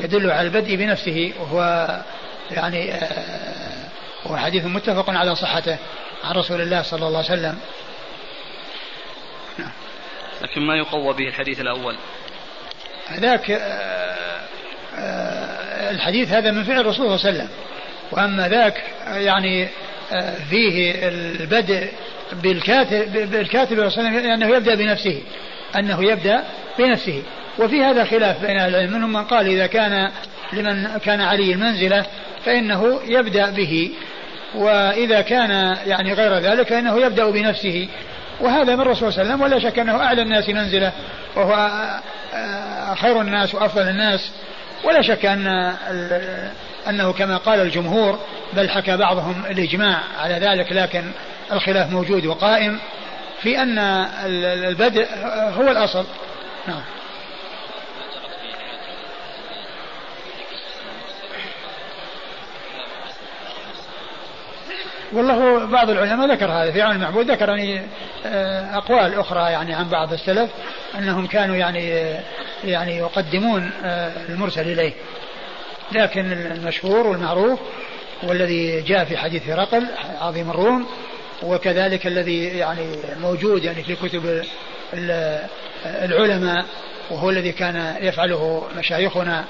يدل 0.01 0.31
على 0.31 0.49
البدء 0.49 0.77
بنفسه 0.77 1.33
وهو 1.41 1.89
يعني 2.51 2.95
آه، 2.95 3.89
هو 4.27 4.37
حديث 4.37 4.65
متفق 4.65 5.11
على 5.11 5.37
صحته 5.37 5.79
عن 6.25 6.35
رسول 6.37 6.61
الله 6.61 6.83
صلى 6.83 7.07
الله 7.07 7.19
عليه 7.19 7.33
وسلم. 7.33 7.59
لكن 10.43 10.61
ما 10.61 10.77
يقوى 10.77 11.15
به 11.15 11.29
الحديث 11.29 11.61
الأول؟ 11.61 11.97
ذاك 13.13 13.51
آه، 13.51 14.41
آه، 14.97 15.91
الحديث 15.91 16.33
هذا 16.33 16.51
من 16.51 16.65
فعل 16.65 16.81
الرسول 16.81 16.95
صلى 16.95 17.15
الله 17.15 17.27
عليه 17.27 17.37
وسلم. 17.39 17.49
وأما 18.13 18.49
ذاك 18.49 18.83
يعني 19.07 19.69
فيه 20.51 21.09
البدء 21.09 21.93
بالكاتب 22.33 23.31
بالكاتب 23.31 23.77
صلى 23.77 23.87
الله 23.87 23.99
عليه 23.99 24.19
وسلم 24.19 24.31
أنه 24.31 24.57
يبدأ 24.57 24.75
بنفسه 24.75 25.23
أنه 25.77 26.05
يبدأ 26.05 26.45
بنفسه 26.79 27.23
وفي 27.59 27.85
هذا 27.85 28.05
خلاف 28.05 28.41
بين 28.41 28.57
أهل 28.57 28.75
العلم 28.75 28.93
منهم 28.93 29.13
من 29.13 29.25
قال 29.25 29.47
إذا 29.47 29.67
كان 29.67 30.11
لمن 30.53 30.99
كان 31.05 31.21
علي 31.21 31.53
المنزلة 31.53 32.07
فإنه 32.45 33.01
يبدأ 33.07 33.51
به 33.51 33.91
وإذا 34.55 35.21
كان 35.21 35.77
يعني 35.87 36.13
غير 36.13 36.39
ذلك 36.39 36.69
فإنه 36.69 37.01
يبدأ 37.01 37.31
بنفسه. 37.31 37.89
وهذا 38.41 38.75
من 38.75 38.81
الرسول 38.81 39.13
صلى 39.13 39.23
الله 39.23 39.35
عليه 39.35 39.45
وسلم 39.45 39.53
ولا 39.53 39.71
شك 39.71 39.79
أنه 39.79 39.97
أعلى 39.97 40.23
الناس 40.23 40.49
منزلة 40.49 40.93
وهو 41.37 41.71
خير 42.95 43.21
الناس 43.21 43.55
وأفضل 43.55 43.89
الناس. 43.89 44.31
ولا 44.85 45.03
شك 45.03 45.27
أن 45.27 45.47
أنه 46.89 47.13
كما 47.13 47.37
قال 47.37 47.61
الجمهور 47.61 48.19
بل 48.53 48.71
حكى 48.71 48.97
بعضهم 48.97 49.43
الإجماع 49.51 50.01
على 50.21 50.35
ذلك 50.35 50.73
لكن 50.73 51.05
الخلاف 51.53 51.91
موجود 51.91 52.27
وقائم 52.27 52.79
في 53.43 53.63
أن 53.63 53.79
البدء 54.69 55.09
هو 55.57 55.71
الأصل. 55.71 56.05
نعم. 56.67 56.83
والله 65.13 65.65
بعض 65.65 65.91
العلماء 65.91 66.33
ذكر 66.33 66.51
هذا 66.51 66.73
في 66.73 66.83
عون 66.83 66.97
المعبود 66.97 67.31
ذكر 67.31 67.49
يعني 67.49 67.81
آه، 68.27 68.77
أقوال 68.77 69.19
أخرى 69.19 69.41
يعني 69.41 69.75
عن 69.75 69.89
بعض 69.89 70.13
السلف 70.13 70.51
أنهم 70.99 71.27
كانوا 71.27 71.57
يعني 71.57 71.93
آه، 71.93 72.21
يعني 72.65 72.97
يقدمون 72.97 73.71
آه، 73.85 74.13
المرسل 74.29 74.73
إليه. 74.73 74.93
لكن 75.93 76.33
المشهور 76.33 77.07
والمعروف 77.07 77.61
والذي 78.23 78.81
جاء 78.81 79.05
في 79.05 79.17
حديث 79.17 79.49
هرقل 79.49 79.87
عظيم 80.21 80.51
الروم 80.51 80.87
وكذلك 81.43 82.07
الذي 82.07 82.45
يعني 82.45 82.87
موجود 83.21 83.65
يعني 83.65 83.83
في 83.83 83.97
كتب 83.97 84.45
العلماء 85.87 86.65
وهو 87.11 87.31
الذي 87.31 87.53
كان 87.53 87.97
يفعله 88.01 88.69
مشايخنا 88.77 89.45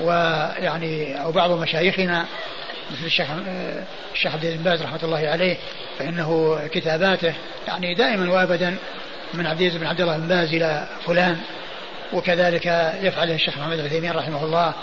ويعني 0.00 1.22
أو 1.22 1.32
بعض 1.32 1.50
مشايخنا 1.50 2.26
مثل 2.90 3.06
الشيخ 3.06 3.26
الشيخ 4.12 4.32
عبد 4.32 4.46
بن 4.46 4.62
باز 4.62 4.82
رحمة 4.82 5.00
الله 5.02 5.28
عليه 5.28 5.56
فإنه 5.98 6.60
كتاباته 6.72 7.34
يعني 7.68 7.94
دائما 7.94 8.32
وابدا 8.32 8.76
من 9.34 9.46
عبد 9.46 9.60
العزيز 9.60 9.80
بن 9.80 9.86
عبد 9.86 10.00
الله 10.00 10.18
بن 10.18 10.28
باز 10.28 10.54
إلى 10.54 10.88
فلان 11.06 11.36
وكذلك 12.12 12.66
يفعله 13.02 13.34
الشيخ 13.34 13.58
محمد 13.58 13.78
العثيمين 13.78 14.12
رحمه 14.12 14.44
الله 14.44 14.74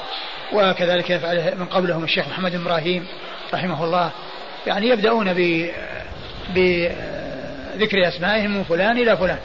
وكذلك 0.54 1.10
يفعله 1.10 1.54
من 1.56 1.66
قبلهم 1.66 2.04
الشيخ 2.04 2.28
محمد 2.28 2.56
إبراهيم 2.56 3.08
رحمه 3.54 3.84
الله. 3.84 4.12
يعني 4.68 4.88
يبدأون 4.88 5.34
ب 5.34 5.70
بذكر 6.56 8.08
أسمائهم 8.08 8.52
من 8.52 8.64
فلان 8.64 8.98
إلى 8.98 9.18
فلان. 9.18 9.38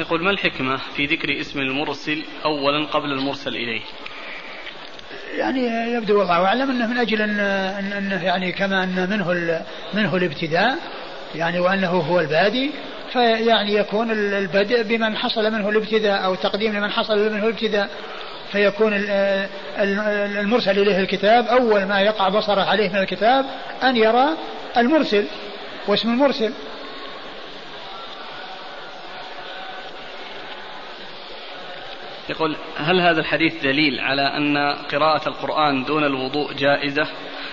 يقول 0.00 0.24
ما 0.24 0.30
الحكمة 0.30 0.76
في 0.76 1.06
ذكر 1.06 1.40
اسم 1.40 1.60
المرسل 1.60 2.22
أولا 2.44 2.86
قبل 2.86 3.12
المرسل 3.12 3.56
إليه؟ 3.56 3.80
يعني 5.36 5.92
يبدو 5.92 6.18
والله 6.18 6.44
أعلم 6.44 6.70
أنه 6.70 6.86
من 6.86 6.98
أجل 6.98 7.22
أن 7.22 7.40
أنه 7.92 8.24
يعني 8.24 8.52
كما 8.52 8.84
أن 8.84 9.10
منه 9.10 9.60
منه 9.94 10.16
الابتداء 10.16 10.78
يعني 11.34 11.58
وأنه 11.58 11.90
هو 11.90 12.20
البادي 12.20 12.70
فيعني 13.12 13.74
يكون 13.74 14.10
البدء 14.10 14.82
بمن 14.82 15.16
حصل 15.16 15.52
منه 15.52 15.68
الابتداء 15.68 16.24
أو 16.24 16.34
التقديم 16.34 16.72
لمن 16.72 16.90
حصل 16.90 17.32
منه 17.32 17.44
الابتداء 17.44 17.90
فيكون 18.52 18.92
المرسل 20.38 20.78
إليه 20.78 21.00
الكتاب 21.00 21.46
أول 21.46 21.84
ما 21.84 22.00
يقع 22.00 22.28
بصره 22.28 22.60
عليه 22.60 22.88
من 22.88 22.98
الكتاب 22.98 23.44
أن 23.82 23.96
يرى 23.96 24.26
المرسل 24.76 25.24
واسم 25.88 26.08
المرسل. 26.08 26.52
يقول 32.30 32.56
هل 32.76 33.00
هذا 33.00 33.20
الحديث 33.20 33.62
دليل 33.62 34.00
على 34.00 34.22
أن 34.22 34.56
قراءة 34.92 35.28
القرآن 35.28 35.84
دون 35.84 36.04
الوضوء 36.04 36.52
جائزة؟ 36.52 37.06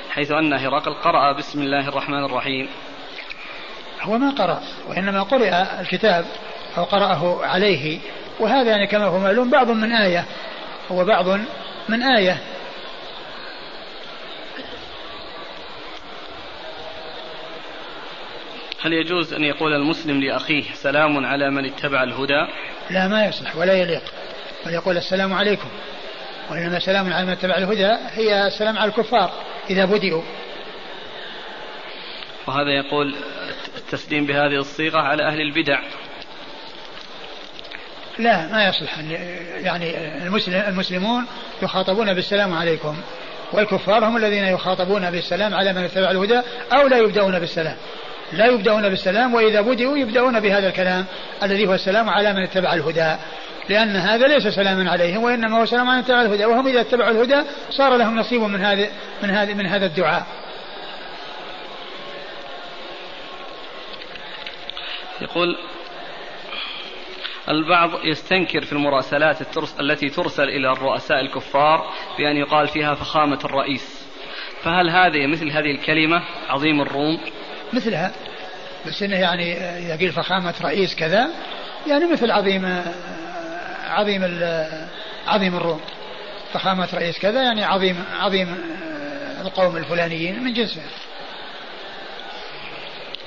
حيث 0.09 0.31
أن 0.31 0.53
هرقل 0.53 0.93
قرأ 0.93 1.31
بسم 1.31 1.61
الله 1.61 1.87
الرحمن 1.87 2.23
الرحيم. 2.25 2.69
هو 4.01 4.17
ما 4.17 4.29
قرأ 4.29 4.61
وإنما 4.87 5.23
قرأ 5.23 5.81
الكتاب 5.81 6.25
أو 6.77 6.83
قرأه 6.83 7.45
عليه. 7.45 7.99
وهذا 8.39 8.69
يعني 8.69 8.87
كما 8.87 9.05
هو 9.05 9.19
معلوم 9.19 9.49
بعض 9.49 9.71
من 9.71 9.91
آية. 9.91 10.25
هو 10.91 11.05
بعض 11.05 11.39
من 11.89 12.03
آية. 12.03 12.37
هل 18.81 18.93
يجوز 18.93 19.33
أن 19.33 19.43
يقول 19.43 19.73
المسلم 19.73 20.21
لأخيه 20.21 20.63
سلام 20.73 21.25
على 21.25 21.49
من 21.49 21.65
اتبع 21.65 22.03
الهدى؟ 22.03 22.47
لا 22.89 23.07
ما 23.07 23.25
يصلح 23.25 23.55
ولا 23.55 23.73
يليق. 23.73 24.03
بل 24.67 24.73
يقول 24.73 24.97
السلام 24.97 25.33
عليكم. 25.33 25.67
وإنما 26.49 26.79
سلام 26.79 27.13
على 27.13 27.25
من 27.25 27.31
اتبع 27.31 27.57
الهدى 27.57 27.97
هي 28.13 28.47
السلام 28.47 28.77
على 28.77 28.89
الكفار 28.89 29.31
إذا 29.69 29.85
بدئوا. 29.85 30.21
وهذا 32.47 32.69
يقول 32.69 33.15
التسليم 33.77 34.25
بهذه 34.25 34.59
الصيغة 34.59 34.99
على 34.99 35.23
أهل 35.23 35.41
البدع. 35.41 35.79
لا 38.19 38.47
ما 38.47 38.67
يصلح. 38.67 38.99
يعني 39.63 39.97
المسلم 40.23 40.53
المسلمون 40.53 41.25
يخاطبون 41.61 42.13
بالسلام 42.13 42.53
عليكم 42.53 42.97
والكفار 43.51 44.05
هم 44.05 44.17
الذين 44.17 44.43
يخاطبون 44.43 45.11
بالسلام 45.11 45.53
على 45.53 45.73
من 45.73 45.83
اتبع 45.83 46.11
الهدى 46.11 46.41
أو 46.73 46.87
لا 46.87 46.97
يبدأون 46.97 47.39
بالسلام. 47.39 47.77
لا 48.33 48.45
يبدأون 48.45 48.89
بالسلام 48.89 49.33
وإذا 49.33 49.61
بدأوا 49.61 49.97
يبدأون 49.97 50.39
بهذا 50.39 50.67
الكلام 50.67 51.05
الذي 51.43 51.67
هو 51.67 51.73
السلام 51.73 52.09
على 52.09 52.33
من 52.33 52.43
اتبع 52.43 52.73
الهدى. 52.73 53.15
لأن 53.69 53.95
هذا 53.95 54.27
ليس 54.27 54.47
سلاما 54.47 54.91
عليهم 54.91 55.23
وإنما 55.23 55.61
هو 55.61 55.65
سلام 55.65 55.89
على 55.89 55.97
من 55.97 56.03
اتبع 56.03 56.21
الهدى 56.21 56.45
وهم 56.45 56.67
إذا 56.67 56.81
اتبعوا 56.81 57.11
الهدى 57.11 57.43
صار 57.69 57.97
لهم 57.97 58.19
نصيب 58.19 58.41
من 58.41 58.61
هذا 58.61 58.89
من 59.23 59.29
هذا 59.29 59.53
من 59.53 59.65
هذا 59.65 59.85
الدعاء. 59.85 60.27
يقول 65.21 65.57
البعض 67.49 67.89
يستنكر 68.05 68.61
في 68.61 68.73
المراسلات 68.73 69.57
التي 69.79 70.09
ترسل 70.09 70.43
إلى 70.43 70.71
الرؤساء 70.71 71.19
الكفار 71.19 71.93
بأن 72.17 72.37
يقال 72.37 72.67
فيها 72.67 72.95
فخامة 72.95 73.39
الرئيس. 73.45 74.07
فهل 74.63 74.89
هذه 74.89 75.27
مثل 75.27 75.51
هذه 75.51 75.71
الكلمة 75.71 76.23
عظيم 76.49 76.81
الروم؟ 76.81 77.19
مثلها. 77.73 78.11
بس 78.87 79.03
إنه 79.03 79.19
يعني 79.19 79.57
إذا 79.57 79.95
قيل 79.95 80.11
فخامة 80.11 80.53
رئيس 80.61 80.95
كذا 80.95 81.29
يعني 81.87 82.05
مثل 82.05 82.31
عظيم 82.31 82.81
عظيم 83.87 84.23
عظيم 85.27 85.55
الروم. 85.55 85.81
فخامة 86.53 86.89
رئيس 86.93 87.19
كذا 87.19 87.43
يعني 87.43 87.63
عظيم 87.63 88.03
عظيم 88.19 88.57
القوم 89.41 89.77
الفلانيين 89.77 90.43
من 90.43 90.53
جنسه. 90.53 90.81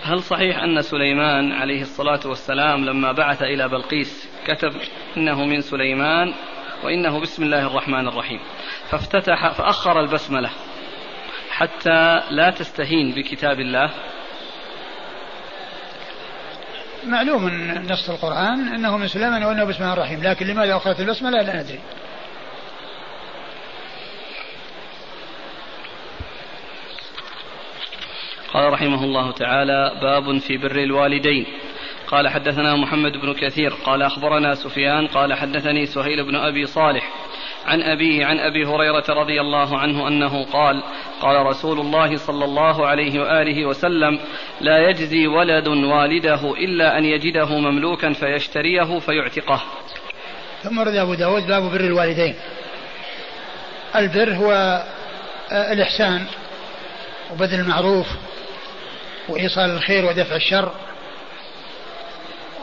هل 0.02 0.22
صحيح 0.22 0.62
أن 0.62 0.82
سليمان 0.82 1.52
عليه 1.52 1.82
الصلاة 1.82 2.20
والسلام 2.24 2.84
لما 2.84 3.12
بعث 3.12 3.42
إلى 3.42 3.68
بلقيس 3.68 4.28
كتب 4.46 4.72
إنه 5.16 5.44
من 5.44 5.60
سليمان 5.60 6.34
وإنه 6.84 7.20
بسم 7.20 7.42
الله 7.42 7.66
الرحمن 7.66 8.08
الرحيم؟ 8.08 8.40
فافتتح 8.90 9.52
فأخر 9.52 10.00
البسملة. 10.00 10.50
حتى 11.50 12.22
لا 12.30 12.50
تستهين 12.50 13.14
بكتاب 13.14 13.60
الله 13.60 13.90
معلوم 17.06 17.48
نص 17.90 18.10
القرآن 18.10 18.68
أنه 18.74 18.96
من 18.96 19.06
سليمان 19.06 19.44
وأنه 19.44 19.64
بسم 19.64 19.82
الله 19.82 19.92
الرحيم 19.92 20.22
لكن 20.22 20.46
لماذا 20.46 20.76
أخرت 20.76 21.00
البسملة 21.00 21.42
لا 21.42 21.62
ندري 21.62 21.80
قال 28.52 28.72
رحمه 28.72 29.04
الله 29.04 29.32
تعالى 29.32 29.92
باب 30.02 30.38
في 30.38 30.56
بر 30.56 30.76
الوالدين. 30.76 31.46
قال 32.10 32.28
حدثنا 32.28 32.76
محمد 32.76 33.12
بن 33.12 33.34
كثير 33.34 33.74
قال 33.84 34.02
أخبرنا 34.02 34.54
سفيان 34.54 35.06
قال 35.06 35.34
حدثني 35.34 35.86
سهيل 35.86 36.24
بن 36.24 36.36
أبي 36.36 36.66
صالح 36.66 37.10
عن 37.66 37.82
أبيه 37.82 38.26
عن 38.26 38.38
أبي 38.38 38.64
هريرة 38.64 39.04
رضي 39.08 39.40
الله 39.40 39.78
عنه 39.78 40.08
أنه 40.08 40.44
قال 40.44 40.82
قال 41.20 41.46
رسول 41.46 41.80
الله 41.80 42.16
صلى 42.16 42.44
الله 42.44 42.86
عليه 42.86 43.20
وآله 43.20 43.66
وسلم 43.66 44.18
لا 44.60 44.88
يجزي 44.88 45.26
ولد 45.26 45.68
والده 45.68 46.54
إلا 46.54 46.98
أن 46.98 47.04
يجده 47.04 47.58
مملوكا 47.58 48.12
فيشتريه 48.12 48.98
فيعتقه. 48.98 49.62
ثم 50.62 50.80
رد 50.80 50.94
أبو 50.94 51.14
داود 51.14 51.46
باب 51.46 51.62
بر 51.62 51.80
الوالدين. 51.80 52.34
البر 53.96 54.32
هو 54.34 54.52
آه، 55.52 55.72
الإحسان 55.72 56.26
وبذل 57.32 57.60
المعروف 57.60 58.06
وإيصال 59.28 59.70
الخير 59.70 60.04
ودفع 60.04 60.36
الشر. 60.36 60.72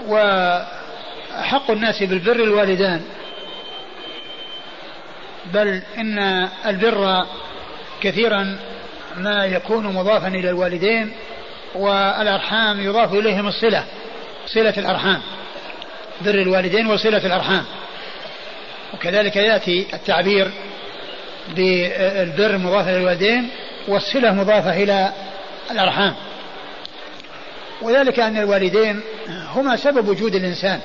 وحق 0.07 1.71
الناس 1.71 2.03
بالبر 2.03 2.35
الوالدان. 2.35 3.01
بل 5.53 5.81
إن 5.97 6.19
البر 6.65 7.25
كثيرا 8.01 8.57
ما 9.17 9.45
يكون 9.45 9.93
مضافا 9.93 10.27
إلى 10.27 10.49
الوالدين 10.49 11.11
والأرحام 11.75 12.81
يضاف 12.81 13.13
إليهم 13.13 13.47
الصلة 13.47 13.83
صلة 14.45 14.73
الأرحام 14.77 15.21
بر 16.21 16.35
الوالدين 16.35 16.87
وصلة 16.87 17.25
الأرحام. 17.25 17.65
وكذلك 18.93 19.35
يأتي 19.35 19.87
التعبير 19.93 20.51
بالبر 21.55 22.57
مضافة 22.57 22.89
إلى 22.89 22.97
الوالدين 22.97 23.49
والصلة 23.87 24.33
مضافة 24.33 24.83
إلى 24.83 25.13
الأرحام. 25.71 26.15
وذلك 27.81 28.19
أن 28.19 28.37
الوالدين 28.37 29.01
هما 29.55 29.75
سبب 29.75 30.07
وجود 30.07 30.35
الإنسان 30.35 30.79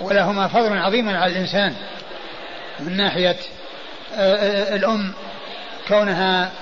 ولهما 0.00 0.48
فضل 0.48 0.78
عظيم 0.78 1.08
على 1.08 1.32
الإنسان. 1.32 1.74
من 2.80 2.96
ناحية 2.96 3.36
آه، 4.14 4.34
آه، 4.34 4.76
الأم 4.76 5.12
كونها 5.88 6.52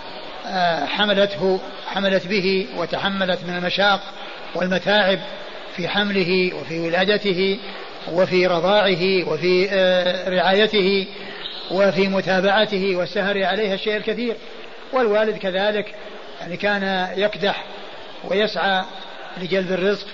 آه، 0.46 0.86
حملته 0.86 1.60
حملت 1.86 2.26
به 2.26 2.66
وتحملت 2.76 3.44
من 3.44 3.56
المشاق 3.56 4.00
والمتاعب 4.54 5.18
في 5.76 5.88
حمله 5.88 6.54
وفي 6.54 6.80
ولادته 6.80 7.58
وفي 8.12 8.46
رضاعه 8.46 9.28
وفي 9.28 9.66
رعايته 10.28 11.06
وفي 11.70 12.08
متابعته 12.08 12.96
والسهر 12.96 13.44
عليها 13.44 13.74
الشيء 13.74 13.96
الكثير. 13.96 14.36
والوالد 14.92 15.38
كذلك 15.38 15.94
يعني 16.40 16.56
كان 16.56 17.08
يكدح 17.16 17.64
ويسعى 18.24 18.84
لجلب 19.42 19.72
الرزق 19.72 20.06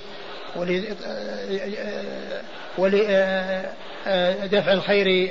ولدفع 2.79 4.73
الخير 4.73 5.31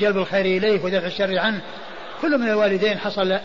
جلب 0.00 0.16
الخير 0.16 0.44
إليه 0.44 0.84
ودفع 0.84 1.06
الشر 1.06 1.38
عنه. 1.38 1.60
كل 2.22 2.38
من 2.38 2.48
الوالدين 2.48 2.98
حصل 2.98 3.38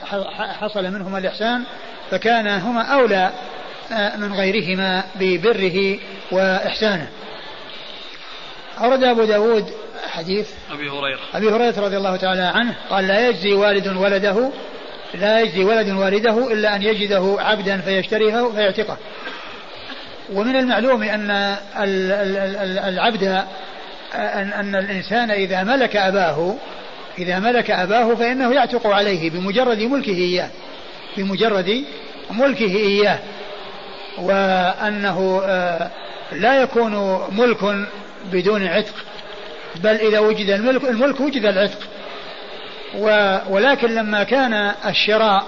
حصل 0.60 0.84
منهما 0.84 1.17
الإحسان 1.17 1.63
فكان 2.12 2.47
هما 2.47 2.82
أولى 2.82 3.32
من 4.17 4.34
غيرهما 4.34 5.04
ببره 5.15 6.00
وإحسانه. 6.32 7.08
أورد 8.80 9.04
أبو 9.04 9.23
داود 9.23 9.71
حديث 10.10 10.50
أبي 10.71 10.89
هريرة. 10.89 11.19
أبي 11.34 11.50
هريرة 11.50 11.80
رضي 11.80 11.97
الله 11.97 12.15
تعالى 12.15 12.41
عنه 12.41 12.76
قال 12.89 13.08
لا 13.08 13.30
يجزي 13.30 13.54
والد 13.54 13.88
ولده 13.88 14.50
لا 15.13 15.39
يجزي 15.41 15.63
ولد 15.63 15.89
والده 15.89 16.54
إلا 16.54 16.76
أن 16.76 16.82
يجده 16.82 17.36
عبدا 17.39 17.78
فيشتريه 17.78 18.52
فيعتقه. 18.52 18.97
ومن 20.33 20.55
المعلوم 20.55 21.03
أن 21.03 21.55
العبد 22.87 23.23
أن, 24.15 24.75
الإنسان 24.75 25.31
إذا 25.31 25.63
ملك 25.63 25.95
أباه 25.95 26.55
إذا 27.19 27.39
ملك 27.39 27.71
أباه 27.71 28.15
فإنه 28.15 28.53
يعتق 28.53 28.87
عليه 28.87 29.29
بمجرد 29.29 29.81
ملكه 29.81 30.17
إياه 30.17 30.49
بمجرد 31.17 31.83
ملكه 32.31 32.75
إياه. 32.75 33.19
وأنه 34.17 35.41
لا 36.31 36.61
يكون 36.61 37.23
ملك 37.37 37.87
بدون 38.31 38.67
عتق 38.67 38.95
بل 39.75 39.95
إذا 39.95 40.19
وجد 40.19 40.49
الملك 40.49 40.83
الملك 40.83 41.19
وجد 41.19 41.45
العتق. 41.45 41.79
ولكن 43.49 43.95
لما 43.95 44.23
كان 44.23 44.73
الشراء 44.85 45.43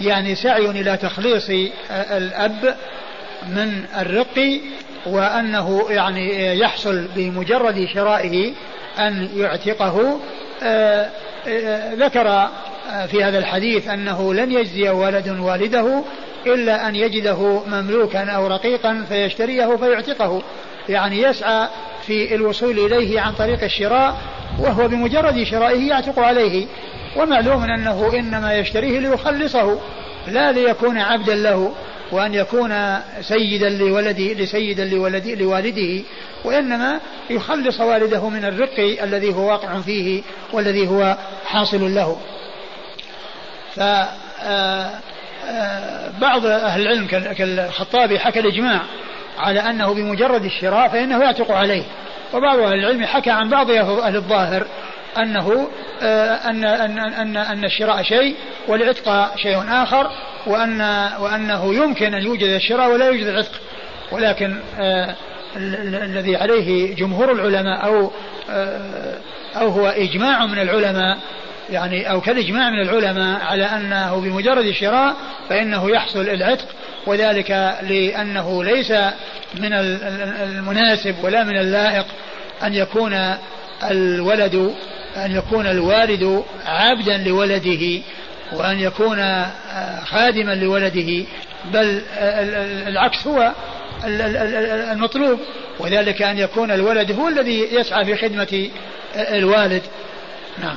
يعني 0.00 0.34
سعي 0.34 0.66
إلى 0.66 0.96
تخليص 0.96 1.50
الأب 1.90 2.76
من 3.48 3.84
الرق 3.98 4.60
وأنه 5.06 5.86
يعني 5.90 6.56
يحصل 6.58 7.08
بمجرد 7.16 7.88
شرائه 7.94 8.52
أن 8.98 9.28
يعتقه. 9.36 10.20
آه، 10.62 11.10
آه، 11.48 11.94
ذكر 11.94 12.48
في 13.06 13.24
هذا 13.24 13.38
الحديث 13.38 13.88
أنه 13.88 14.34
لن 14.34 14.52
يجزي 14.52 14.88
ولد 14.88 15.28
والده 15.28 16.02
إلا 16.46 16.88
أن 16.88 16.96
يجده 16.96 17.60
مملوكا 17.66 18.30
أو 18.30 18.46
رقيقا 18.46 19.04
فيشتريه 19.08 19.76
فيعتقه. 19.76 20.42
يعني 20.88 21.22
يسعى 21.22 21.68
في 22.06 22.34
الوصول 22.34 22.78
إليه 22.78 23.20
عن 23.20 23.32
طريق 23.32 23.64
الشراء 23.64 24.16
وهو 24.58 24.88
بمجرد 24.88 25.42
شرائه 25.42 25.88
يعتق 25.88 26.18
عليه. 26.18 26.66
ومعلوم 27.16 27.62
أنه 27.62 28.12
إنما 28.14 28.54
يشتريه 28.54 28.98
ليخلصه 28.98 29.78
لا 30.28 30.52
ليكون 30.52 30.98
عبدا 30.98 31.34
له. 31.34 31.72
وأن 32.12 32.34
يكون 32.34 33.00
سيدا 33.20 33.68
لولده 33.68 34.32
لسيدا 34.32 34.84
لولده 34.84 35.34
لوالده 35.34 36.02
وإنما 36.44 37.00
يخلص 37.30 37.80
والده 37.80 38.28
من 38.28 38.44
الرق 38.44 39.02
الذي 39.02 39.34
هو 39.34 39.48
واقع 39.48 39.80
فيه 39.80 40.22
والذي 40.52 40.88
هو 40.88 41.16
حاصل 41.46 41.94
له. 41.94 42.16
ف 43.74 43.80
آه، 43.80 44.90
آه، 45.48 46.10
بعض 46.20 46.46
أهل 46.46 46.80
العلم 46.80 47.06
كالخطابي 47.06 48.18
حكى 48.18 48.40
الإجماع 48.40 48.80
على 49.38 49.60
أنه 49.60 49.94
بمجرد 49.94 50.44
الشراء 50.44 50.88
فإنه 50.88 51.22
يعتق 51.22 51.50
عليه 51.50 51.82
وبعض 52.34 52.58
أهل 52.58 52.74
العلم 52.74 53.04
حكى 53.04 53.30
عن 53.30 53.50
بعض 53.50 53.70
أهل 53.70 54.16
الظاهر 54.16 54.66
أنه 55.18 55.68
آه، 56.02 56.34
أن 56.50 56.64
أن 56.64 56.98
أن 56.98 57.36
أن 57.36 57.64
الشراء 57.64 58.02
شيء 58.02 58.34
والعتق 58.68 59.36
شيء 59.36 59.64
آخر 59.68 60.10
وأن 60.46 60.80
وأنه 61.20 61.74
يمكن 61.74 62.14
أن 62.14 62.22
يوجد 62.22 62.48
الشراء 62.48 62.92
ولا 62.92 63.06
يوجد 63.06 63.26
العتق. 63.26 63.60
ولكن 64.12 64.56
آه، 64.78 65.14
الذي 65.56 66.36
عليه 66.36 66.94
جمهور 66.94 67.32
العلماء 67.32 67.84
أو 67.84 68.10
آه، 68.50 69.18
أو 69.56 69.68
هو 69.68 69.86
إجماع 69.86 70.46
من 70.46 70.58
العلماء 70.58 71.18
يعني 71.70 72.10
أو 72.10 72.20
كالإجماع 72.20 72.70
من 72.70 72.80
العلماء 72.80 73.40
على 73.40 73.64
أنه 73.64 74.20
بمجرد 74.20 74.64
الشراء 74.64 75.16
فإنه 75.48 75.90
يحصل 75.90 76.20
العتق 76.20 76.68
وذلك 77.06 77.50
لأنه 77.82 78.64
ليس 78.64 78.90
من 79.54 79.72
المناسب 80.42 81.14
ولا 81.22 81.44
من 81.44 81.56
اللائق 81.58 82.06
أن 82.62 82.74
يكون 82.74 83.34
الولد 83.90 84.74
أن 85.16 85.36
يكون 85.36 85.66
الوالد 85.66 86.44
عبدا 86.66 87.16
لولده 87.16 88.02
وأن 88.52 88.80
يكون 88.80 89.18
آه، 89.18 90.04
خادما 90.04 90.54
لولده 90.54 91.24
بل 91.72 92.02
آه، 92.18 92.88
العكس 92.88 93.26
هو 93.26 93.52
المطلوب. 94.92 95.40
وذلك 95.78 96.22
أن 96.22 96.38
يكون 96.38 96.70
الولد 96.70 97.12
هو 97.12 97.28
الذي 97.28 97.68
يسعى 97.72 98.04
في 98.04 98.16
خدمة 98.16 98.68
آه، 99.16 99.38
الوالد. 99.38 99.82
نعم. 100.58 100.76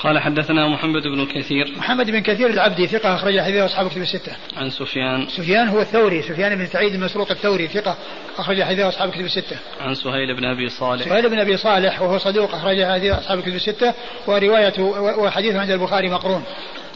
قال 0.00 0.18
حدثنا 0.18 0.68
محمد 0.68 1.02
بن 1.02 1.26
كثير 1.26 1.74
محمد 1.76 2.10
بن 2.10 2.18
كثير 2.18 2.50
العبدي 2.50 2.86
ثقة 2.86 3.14
أخرج 3.14 3.40
حديثه 3.40 3.64
أصحاب 3.64 3.90
كتب 3.90 4.02
الستة. 4.02 4.32
عن 4.56 4.70
سفيان 4.70 5.28
سفيان 5.28 5.68
هو 5.68 5.80
الثوري 5.80 6.22
سفيان 6.22 6.56
بن 6.56 6.66
سعيد 6.66 6.94
المسروق 6.94 7.30
الثوري 7.30 7.68
ثقة 7.68 7.96
أخرج 8.38 8.62
حديثه 8.62 8.88
أصحاب 8.88 9.10
كتب 9.10 9.24
الستة. 9.24 9.56
عن 9.80 9.94
سهيل 9.94 10.34
بن 10.34 10.44
أبي 10.44 10.68
صالح 10.68 11.04
سهيل 11.04 11.28
بن 11.28 11.38
أبي 11.38 11.56
صالح 11.56 12.02
وهو 12.02 12.18
صدوق 12.18 12.54
أخرج 12.54 12.84
حديثه 12.84 13.18
أصحاب 13.18 13.40
كتب 13.40 13.54
الستة 13.54 13.94
وروايته 14.26 14.82
وحديثه 15.18 15.60
عند 15.60 15.70
البخاري 15.70 16.08
مقرون. 16.08 16.44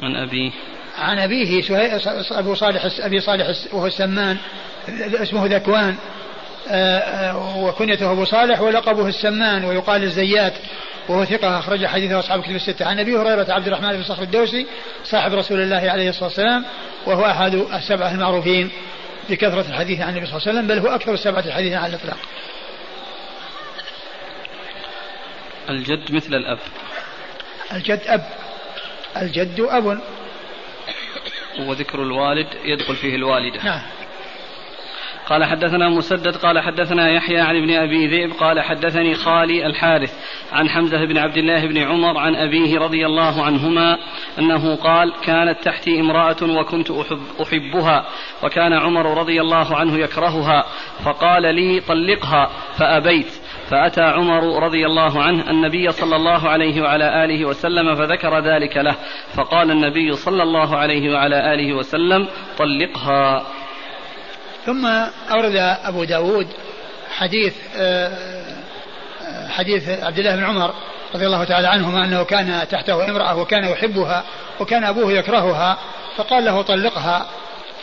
عن 0.03 0.17
أبيه 0.17 0.51
عن 0.99 1.19
أبيه 1.19 1.63
أبو 2.31 2.55
صالح 2.55 2.87
أبي 3.01 3.21
صالح 3.21 3.47
وهو 3.73 3.87
السمان 3.87 4.37
اسمه 5.15 5.47
ذكوان 5.47 5.97
آه، 6.69 6.99
آه، 6.99 7.57
وكنيته 7.57 8.13
أبو 8.13 8.25
صالح 8.25 8.61
ولقبه 8.61 9.09
السمان 9.09 9.65
ويقال 9.65 10.03
الزيات 10.03 10.53
وهو 11.09 11.25
ثقة 11.25 11.59
أخرج 11.59 11.87
حديثه 11.87 12.19
أصحاب 12.19 12.39
الكتب 12.39 12.55
الستة. 12.55 12.87
عن 12.87 12.99
أبي 12.99 13.17
هريرة 13.17 13.53
عبد 13.53 13.67
الرحمن 13.67 13.93
بن 13.93 14.03
صخر 14.03 14.23
الدوسي 14.23 14.67
صاحب 15.05 15.35
رسول 15.35 15.61
الله 15.61 15.91
عليه 15.91 16.09
الصلاة 16.09 16.25
والسلام 16.25 16.65
وهو 17.07 17.27
أحد 17.27 17.55
السبعة 17.55 18.11
المعروفين 18.11 18.71
بكثرة 19.31 19.61
الحديث 19.69 20.01
عن 20.01 20.09
النبي 20.09 20.27
صلى 20.27 20.37
الله 20.37 20.49
عليه 20.49 20.59
وسلم 20.59 20.67
بل 20.67 20.79
هو 20.79 20.95
أكثر 20.95 21.15
السبعة 21.15 21.41
الحديث 21.47 21.73
على 21.73 21.87
الإطلاق. 21.87 22.19
الجد 25.69 26.13
مثل 26.13 26.35
الأب. 26.35 26.59
الجد 27.73 28.03
أب. 28.07 28.25
الجد 29.17 29.61
أب. 29.61 30.01
وذكر 31.59 32.03
الوالد 32.03 32.47
يدخل 32.65 32.97
فيه 32.97 33.15
الوالدة. 33.15 33.65
نعم. 33.65 33.83
قال 35.33 35.45
حدثنا 35.45 35.89
مسدد 35.89 36.37
قال 36.37 36.61
حدثنا 36.61 37.11
يحيى 37.11 37.41
عن 37.41 37.57
ابن 37.57 37.71
أبي 37.71 38.07
ذئب 38.07 38.33
قال 38.33 38.61
حدثني 38.61 39.15
خالي 39.15 39.67
الحارث 39.67 40.15
عن 40.53 40.69
حمزة 40.69 41.05
بن 41.05 41.19
عبد 41.19 41.37
الله 41.37 41.67
بن 41.67 41.79
عمر 41.79 42.19
عن 42.19 42.35
أبيه 42.37 42.79
رضي 42.79 43.07
الله 43.07 43.45
عنهما 43.45 43.99
أنه 44.39 44.77
قال 44.77 45.13
كانت 45.25 45.65
تحتي 45.65 46.01
امرأة 46.01 46.37
وكنت 46.43 46.91
أحب 46.91 47.21
أحبها 47.43 48.07
وكان 48.43 48.73
عمر 48.73 49.19
رضي 49.19 49.41
الله 49.41 49.77
عنه 49.77 49.99
يكرهها 49.99 50.65
فقال 51.05 51.55
لي 51.55 51.81
طلقها 51.81 52.51
فأبيت. 52.79 53.33
فأتى 53.71 54.03
عمر 54.03 54.63
رضي 54.63 54.87
الله 54.87 55.23
عنه 55.23 55.51
النبي 55.51 55.91
صلى 55.91 56.17
الله 56.17 56.49
عليه 56.49 56.83
وعلى 56.83 57.25
آله 57.25 57.45
وسلم 57.45 57.95
فذكر 57.95 58.39
ذلك 58.39 58.77
له 58.77 58.97
فقال 59.35 59.71
النبي 59.71 60.13
صلى 60.13 60.43
الله 60.43 60.77
عليه 60.77 61.15
وعلى 61.15 61.55
آله 61.55 61.73
وسلم 61.73 62.29
طلقها. 62.59 63.47
ثم 64.67 64.87
أورد 65.31 65.57
أبو 65.85 66.05
داود 66.05 66.47
حديث 67.11 67.55
آه، 67.77 68.13
حديث 69.49 69.89
عبد 69.89 70.19
الله 70.19 70.37
بن 70.37 70.45
عمر 70.45 70.75
رضي 71.15 71.27
الله 71.27 71.45
تعالى 71.45 71.69
عنهما 71.69 72.05
أنه 72.05 72.25
كان 72.25 72.69
تحته 72.69 73.05
امرأة 73.11 73.37
وكان 73.37 73.65
يحبها 73.65 74.25
وكان 74.61 74.85
أبوه 74.85 75.13
يكرهها 75.13 75.79
فقال 76.17 76.45
له 76.45 76.63
طلقها. 76.63 77.27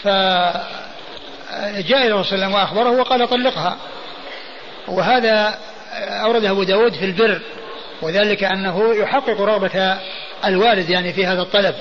فجاء 0.04 0.63
إلى 2.08 2.12
رسول 2.12 2.44
الله 2.44 2.56
وأخبره 2.56 2.89
وقال 2.89 3.30
طلقها. 3.30 3.78
وهذا 4.88 5.58
أورده 5.98 6.50
أبو 6.50 6.63
داود 6.63 6.94
في 6.94 7.06
البر 7.06 7.42
وذلك 8.02 8.44
أنه 8.44 8.96
يحقق 8.96 9.42
رغبة 9.42 9.98
الوالد 10.46 10.89
يعني 10.89 11.13
في 11.13 11.26
هذا 11.26 11.42
الطلب. 11.42 11.76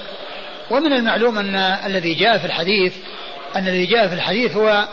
ومن 0.70 0.92
المعلوم 0.92 1.38
أن 1.38 1.56
الذي 1.86 2.14
جاء 2.14 2.38
في 2.38 2.44
الحديث 2.44 2.94
أن 3.56 3.68
الذي 3.68 3.86
جاء 3.86 4.08
في 4.08 4.14
الحديث 4.14 4.56
هو 4.56 4.88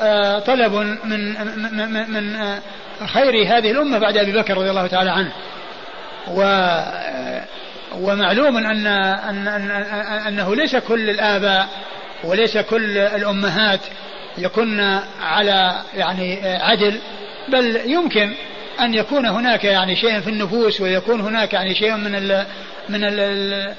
آه، 0.00 0.38
طلب 0.38 0.72
من 1.04 1.34
من 1.74 2.10
من 2.10 2.36
آه، 2.36 2.60
خير 3.06 3.46
هذه 3.46 3.70
الأمة 3.70 3.98
بعد 3.98 4.16
أبي 4.16 4.32
بكر 4.32 4.56
رضي 4.56 4.70
الله 4.70 4.86
تعالى 4.86 5.10
عنه. 5.10 5.32
و 6.28 6.42
آه، 6.42 7.44
ومعلوم 7.98 8.56
أن, 8.56 8.86
أن, 8.86 9.48
أن 9.48 9.70
أنه 10.26 10.56
ليس 10.56 10.76
كل 10.76 11.10
الآباء 11.10 11.68
وليس 12.24 12.58
كل 12.58 12.98
الأمهات 12.98 13.80
يكن 14.38 15.00
على 15.22 15.72
يعني 15.94 16.38
عدل 16.44 17.00
بل 17.48 17.80
يمكن 17.86 18.34
أن 18.80 18.94
يكون 18.94 19.26
هناك 19.26 19.64
يعني 19.64 19.96
شيء 19.96 20.20
في 20.20 20.30
النفوس 20.30 20.80
ويكون 20.80 21.20
هناك 21.20 21.52
يعني 21.52 21.74
شيء 21.74 21.96
من 21.96 22.14
ال 22.14 22.46
من 22.88 23.04
ال 23.04 23.74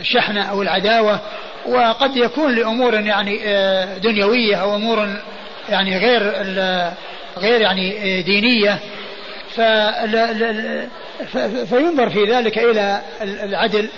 الشحنة 0.00 0.42
أو 0.42 0.62
العداوة. 0.62 1.20
وقد 1.66 2.16
يكون 2.16 2.54
لأمور 2.54 2.94
يعني 2.94 3.40
آه، 3.44 3.98
دنيوية 3.98 4.56
أو 4.56 4.76
أمور 4.76 5.08
يعني 5.68 5.98
غير 5.98 6.22
غير 7.38 7.60
يعني 7.60 8.18
آه، 8.18 8.20
دينية. 8.20 8.78
فينظر 11.66 12.10
في 12.10 12.24
ذلك 12.24 12.58
إلى 12.58 13.00
العدل 13.22 13.88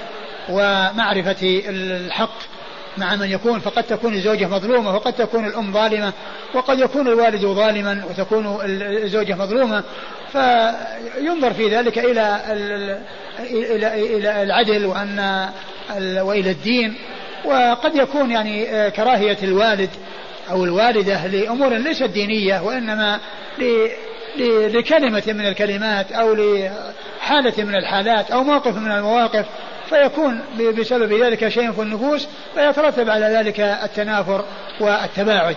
ومعرفة 0.49 1.63
الحق. 1.69 2.56
مع 2.99 3.17
من 3.17 3.31
يكون 3.31 3.61
فقد 3.61 3.83
تكون 3.83 4.15
الزوجة 4.15 4.47
مظلومة 4.47 4.95
وقد 4.95 5.13
تكون 5.13 5.47
الأم 5.47 5.73
ظالمة 5.73 6.13
وقد 6.55 6.79
يكون 6.79 7.09
الوالد 7.09 7.41
ظالما 7.41 8.05
وتكون 8.11 8.59
الزوجة 9.03 9.35
مظلومة. 9.35 9.83
فينظر 10.33 11.53
في 11.55 11.69
ذلك 11.69 11.99
إلى 11.99 12.41
إلى 13.95 14.43
العدل 14.43 14.87
وأن 14.87 15.49
وإلى 16.01 16.51
الدين. 16.51 16.95
وقد 17.45 17.97
يكون 17.97 18.31
يعني 18.31 18.91
كراهية 18.91 19.39
الوالد 19.43 19.91
أو 20.51 20.65
الوالدة 20.65 21.27
لأمور 21.27 21.75
ليست 21.75 22.03
دينية 22.03 22.61
وإنما 22.61 23.21
لكلمة 24.69 25.23
من 25.27 25.47
الكلمات 25.47 26.13
أو 26.13 26.35
لحالة 26.35 27.65
من 27.65 27.75
الحالات 27.75 28.31
أو 28.31 28.45
موقف 28.45 28.77
من 28.77 28.93
المواقف. 28.93 29.47
فيكون 29.89 30.41
بسبب 30.79 31.13
ذلك 31.13 31.49
شيء 31.49 31.73
في 31.73 31.83
النفوس 31.83 32.29
فيترتب 32.55 33.11
على 33.11 33.27
ذلك 33.27 33.61
التنافر 33.61 34.45
والتباعد. 34.81 35.57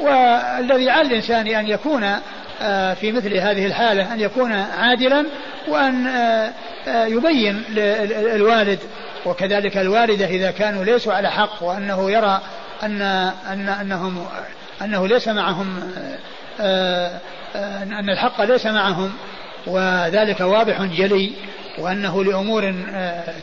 والذي 0.00 0.90
على 0.90 1.08
الإنسان 1.08 1.46
أن 1.46 1.68
يكون 1.68 2.04
آه، 2.62 2.94
في 2.94 3.12
مثل 3.12 3.36
هذه 3.36 3.66
الحالة 3.66 4.14
أن 4.14 4.20
يكون 4.20 4.52
عادلا 4.52 5.26
وأن 5.68 6.06
آه، 6.06 6.52
آه، 6.88 7.06
يبين 7.06 7.62
للوالد 7.68 8.78
وكذلك 9.26 9.76
الوالدة 9.76 10.26
إذا 10.26 10.50
كانوا 10.50 10.84
ليسوا 10.84 11.12
على 11.12 11.30
حق 11.30 11.62
وأنه 11.62 12.10
يرى 12.10 12.40
أن 12.82 13.02
أن 13.52 13.68
أنهم 13.68 14.26
أنه 14.82 15.08
ليس 15.08 15.28
معهم 15.28 15.92
أن 17.92 18.10
الحق 18.10 18.44
ليس 18.44 18.66
معهم 18.66 19.12
وذلك 19.66 20.40
واضح 20.40 20.82
جلي 20.82 21.32
وأنه 21.78 22.24
لأمور 22.24 22.74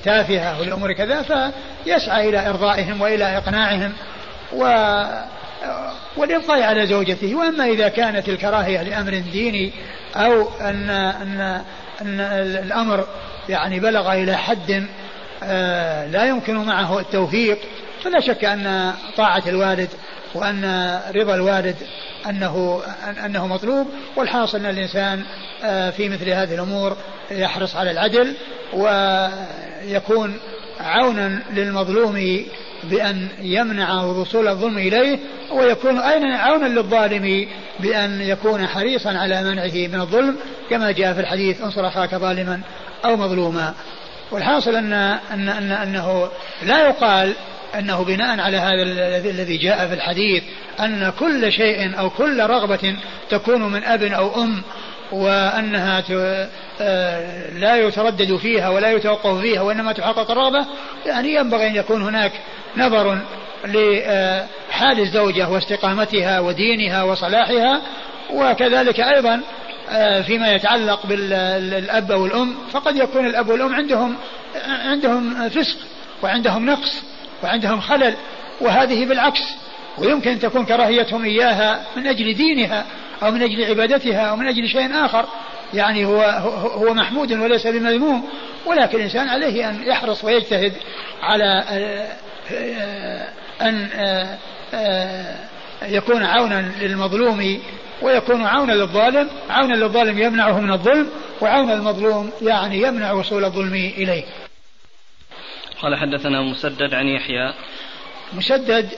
تافهة 0.03 0.60
ولأمور 0.60 0.93
كذا 0.93 1.21
فيسعى 1.21 2.30
إلى 2.30 2.49
إرضائهم 2.49 3.01
وإلى 3.01 3.38
إقناعهم 3.38 3.93
و 4.53 4.63
والإبقاء 6.17 6.62
على 6.62 6.88
زوجته. 6.88 7.36
وأما 7.36 7.65
إذا 7.65 7.88
كانت 7.88 8.30
الكراهية 8.30 8.84
لأمر 8.84 9.23
ديني 9.32 9.71
أو 10.15 10.49
أن 10.62 10.89
أن 10.89 11.62
أن 12.01 12.19
الأمر 12.63 13.08
يعني 13.49 13.80
بلغ 13.80 14.13
إلى 14.13 14.38
حد 14.38 14.88
آه، 15.43 16.06
لا 16.06 16.25
يمكن 16.25 16.56
معه 16.56 16.99
التوفيق 16.99 17.60
فلا 18.03 18.19
شك 18.19 18.45
أن 18.45 18.93
طاعة 19.17 19.43
الوالد 19.47 19.89
وأن 20.34 21.00
رضا 21.16 21.36
الوالد 21.36 21.76
أنه 22.30 22.82
أنه 23.26 23.48
مطلوب 23.48 23.88
والحاصل 24.16 24.58
أن 24.58 24.66
الإنسان 24.66 25.24
آه، 25.63 25.90
في 25.90 26.10
مثل 26.10 26.30
هذه 26.30 26.54
الأمور 26.54 26.98
يحرص 27.32 27.76
على 27.76 27.92
العدل 27.92 28.34
ويكون 28.74 30.38
عونا 30.80 31.40
للمظلوم 31.54 32.46
بأن 32.84 33.28
يمنع 33.42 34.04
وصول 34.04 34.48
الظلم 34.48 34.78
إليه 34.78 35.20
ويكون 35.52 35.98
أيضا 36.00 36.28
عونا 36.28 36.66
للظالم 36.68 37.48
بأن 37.80 38.22
يكون 38.22 38.68
حريصا 38.68 39.10
على 39.10 39.44
منعه 39.44 39.88
من 39.88 40.02
الظلم 40.02 40.36
كما 40.70 40.92
جاء 40.92 41.13
في 41.13 41.20
الحديث 41.20 41.62
انصر 41.62 41.88
أخاك 41.88 42.16
ظالما 42.16 42.62
أو 43.06 43.16
مظلوما. 43.16 43.74
والحاصل 44.32 44.76
أن, 44.76 44.94
أن, 44.94 45.50
أن 45.50 45.72
أنه 45.72 46.30
لا 46.63 46.88
يقال 46.88 47.34
أنه 47.75 48.03
بناء 48.03 48.39
على 48.39 48.58
هذا 48.58 48.84
الذي 49.30 49.58
جاء 49.58 49.88
في 49.88 49.93
الحديث 49.93 50.43
أن 50.80 51.13
كل 51.19 51.51
شيء 51.51 51.99
أو 51.99 52.10
كل 52.10 52.43
رغبة 52.43 52.95
تكون 53.30 53.71
من 53.71 53.84
أب 53.84 54.03
أو 54.03 54.43
أم 54.43 54.62
وأنها 55.12 56.03
آه، 56.82 57.51
لا 57.51 57.75
يتردد 57.75 58.36
فيها 58.36 58.69
ولا 58.69 58.91
يتوقف 58.91 59.41
فيها 59.41 59.62
وإنما 59.62 59.93
تحقق 59.93 60.32
الرغبة 60.32 60.65
يعني 61.06 61.34
ينبغي 61.36 61.67
أن 61.67 61.75
يكون 61.75 62.01
هناك 62.01 62.32
نظر 62.77 63.17
لحال 63.65 64.99
الزوجة 64.99 65.49
واستقامتها 65.49 66.39
ودينها 66.39 67.03
وصلاحها 67.03 67.82
وكذلك 68.34 68.99
أيضا 68.99 69.41
آه، 69.89 70.21
فيما 70.21 70.51
يتعلق 70.51 71.06
بالأب 71.06 72.10
والأم 72.10 72.56
فقد 72.71 72.95
يكون 72.95 73.25
الأب 73.25 73.49
والأم 73.49 73.75
عندهم 73.75 74.15
عندهم 74.67 75.49
فسق 75.49 75.77
وعندهم 76.23 76.65
نقص. 76.65 77.03
وعندهم 77.43 77.80
خلل 77.80 78.15
وهذه 78.62 79.06
بالعكس 79.06 79.41
ويمكن 79.97 80.32
أن 80.32 80.39
تكون 80.39 80.65
كراهيتهم 80.65 81.26
إياها 81.26 81.86
من 81.95 82.08
أجل 82.08 82.34
دينها 82.34 82.86
أو 83.23 83.32
من 83.32 83.43
أجل 83.43 83.65
عبادتها 83.65 84.21
أو 84.21 84.36
من 84.36 84.47
أجل 84.47 84.67
شيء 84.67 85.06
آخر. 85.06 85.26
يعني 85.73 86.06
هو 86.06 86.21
هو 86.76 86.93
محمود 86.93 87.34
وليس 87.34 87.67
بمذموم 87.67 88.23
ولكن 88.65 88.97
الإنسان 88.97 89.30
عليه 89.30 89.69
أن 89.69 89.84
يحرص 89.84 90.23
ويجتهد 90.23 90.73
على 91.21 91.63
آه، 91.69 92.08
آه، 92.52 93.28
أن 93.62 93.88
آه، 94.73 95.36
يكون 95.88 96.23
عونا 96.23 96.71
للمظلوم 96.82 97.60
ويكون 98.02 98.45
عونا 98.45 98.73
للظالم 98.73 99.30
عونا 99.50 99.73
للظالم 99.73 100.19
يمنعه 100.19 100.60
من 100.60 100.71
الظلم 100.71 101.10
وعون 101.41 101.71
المظلوم 101.71 102.32
يعني 102.41 102.82
يمنع 102.82 103.12
وصول 103.12 103.45
الظلم 103.45 103.73
إليه. 103.73 104.23
قال 105.82 105.96
حدثنا 105.96 106.42
مسدد 106.42 106.94
عن 106.94 107.08
يحيى 107.08 107.54
مسدد 108.34 108.90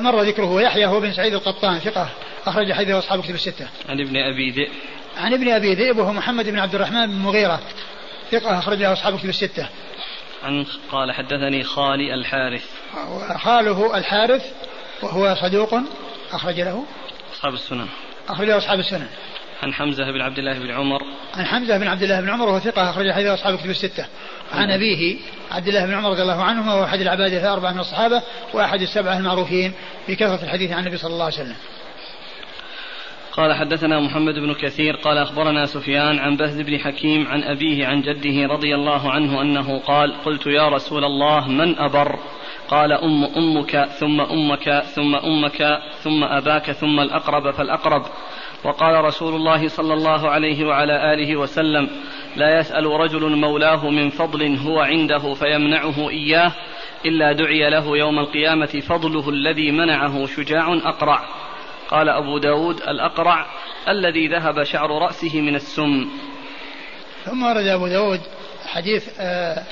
مر 0.00 0.22
ذكره 0.22 0.62
يحيى 0.62 0.86
هو 0.86 1.00
بن 1.00 1.12
سعيد 1.12 1.34
القطان 1.34 1.78
ثقة 1.78 2.08
أخرج 2.46 2.72
حديثه 2.72 2.98
أصحاب 2.98 3.22
كتب 3.22 3.34
الستة. 3.34 3.68
عن 3.88 4.00
ابن 4.00 4.16
أبي 4.16 4.50
ذئب. 4.50 4.72
عن 5.16 5.32
ابن 5.32 5.48
أبي 5.48 5.74
ذئب 5.74 5.98
وهو 5.98 6.12
محمد 6.12 6.48
بن 6.48 6.58
عبد 6.58 6.74
الرحمن 6.74 7.06
بن 7.06 7.14
مغيرة 7.14 7.60
ثقة 8.30 8.58
أخرج 8.58 8.78
له 8.78 8.92
أصحاب 8.92 9.18
كتب 9.18 9.28
الستة. 9.28 9.68
عن 10.42 10.66
قال 10.90 11.12
حدثني 11.12 11.64
خالي 11.64 12.14
الحارث. 12.14 12.64
خاله 13.36 13.96
الحارث 13.96 14.52
وهو 15.02 15.34
صدوق 15.34 15.74
أخرج 16.32 16.60
له 16.60 16.84
أصحاب 17.32 17.54
السنن 17.54 17.88
أخرج 18.28 18.48
له 18.48 18.56
أصحاب 18.56 18.78
السنن 18.78 19.08
عن 19.62 19.74
حمزة 19.74 20.10
بن 20.10 20.20
عبد 20.20 20.38
الله 20.38 20.58
بن 20.58 20.70
عمر 20.70 21.00
عن 21.34 21.46
حمزة 21.46 21.78
بن 21.78 21.86
عبد 21.86 22.02
الله 22.02 22.20
بن 22.20 22.30
عمر 22.30 22.48
وهو 22.48 22.58
ثقة 22.58 22.90
أخرج 22.90 23.12
حديث 23.12 23.28
أصحاب 23.28 23.54
الكتب 23.54 23.70
الستة 23.70 24.06
عن 24.52 24.70
أبيه 24.70 25.16
عبد 25.50 25.68
الله 25.68 25.86
بن 25.86 25.94
عمر 25.94 26.10
رضي 26.10 26.22
الله 26.22 26.42
عنهما 26.42 26.74
وهو 26.74 26.84
أحد 26.84 27.00
العباد 27.00 27.32
الأربعة 27.32 27.72
من 27.72 27.80
الصحابة 27.80 28.22
وأحد 28.54 28.80
السبعة 28.80 29.18
المعروفين 29.18 29.72
بكثرة 30.08 30.44
الحديث 30.44 30.72
عن 30.72 30.78
النبي 30.78 30.96
صلى 30.96 31.12
الله 31.12 31.24
عليه 31.24 31.34
وسلم. 31.34 31.56
قال 33.32 33.54
حدثنا 33.54 34.00
محمد 34.00 34.34
بن 34.34 34.54
كثير 34.54 34.96
قال 34.96 35.18
أخبرنا 35.18 35.66
سفيان 35.66 36.18
عن 36.18 36.36
بهز 36.36 36.60
بن 36.60 36.78
حكيم 36.78 37.26
عن 37.26 37.42
أبيه 37.42 37.86
عن 37.86 38.02
جده 38.02 38.46
رضي 38.46 38.74
الله 38.74 39.10
عنه 39.10 39.42
أنه 39.42 39.78
قال 39.78 40.22
قلت 40.24 40.46
يا 40.46 40.68
رسول 40.68 41.04
الله 41.04 41.48
من 41.48 41.78
أبر؟ 41.78 42.18
قال 42.68 42.92
أم 42.92 43.24
أمك 43.24 43.88
ثم 44.00 44.20
أمك 44.20 44.82
ثم 44.94 45.14
أمك 45.14 45.78
ثم 46.02 46.24
أباك 46.24 46.72
ثم 46.72 47.00
الأقرب 47.00 47.50
فالأقرب. 47.50 48.06
وقال 48.64 49.04
رسول 49.04 49.34
الله 49.34 49.68
صلى 49.68 49.94
الله 49.94 50.30
عليه 50.30 50.64
وعلى 50.64 51.14
آله 51.14 51.36
وسلم 51.36 51.88
لا 52.36 52.58
يسأل 52.58 52.86
رجل 52.86 53.36
مولاه 53.36 53.90
من 53.90 54.10
فضل 54.10 54.56
هو 54.56 54.80
عنده 54.80 55.34
فيمنعه 55.34 56.10
إياه 56.10 56.52
إلا 57.06 57.32
دعي 57.32 57.70
له 57.70 57.96
يوم 57.96 58.18
القيامة 58.18 58.82
فضله 58.88 59.28
الذي 59.28 59.70
منعه 59.70 60.26
شجاع 60.26 60.74
أقرع. 60.84 61.20
قال 61.88 62.08
أبو 62.08 62.38
داود 62.38 62.76
الأقرع 62.76 63.46
الذي 63.88 64.28
ذهب 64.28 64.62
شعر 64.62 64.90
رأسه 64.90 65.40
من 65.40 65.54
السم. 65.54 66.10
ثم 67.24 67.42
ورد 67.42 67.66
أبو 67.66 67.88
داود 67.88 68.20
حديث 68.66 69.20
آه 69.20 69.62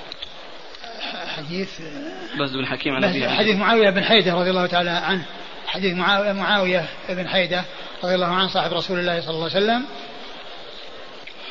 حديث 1.37 1.81
آه 1.81 2.43
بس 2.43 2.51
بن 2.51 2.67
حكيم 2.67 2.95
عن 2.95 3.05
حديث 3.29 3.57
معاوية 3.57 3.91
بن 3.91 4.05
حيدة 4.05 4.35
رضي 4.35 4.51
الله 4.51 4.67
تعالى 4.67 4.91
عنه. 4.91 5.27
حديث 5.73 5.95
معاوية, 6.37 6.89
بن 7.09 7.29
حيدة 7.29 7.65
رضي 8.05 8.15
الله 8.15 8.27
عنه 8.27 8.49
صاحب 8.49 8.73
رسول 8.73 8.99
الله 8.99 9.21
صلى 9.21 9.31
الله 9.31 9.51
عليه 9.51 9.57
وسلم. 9.57 9.85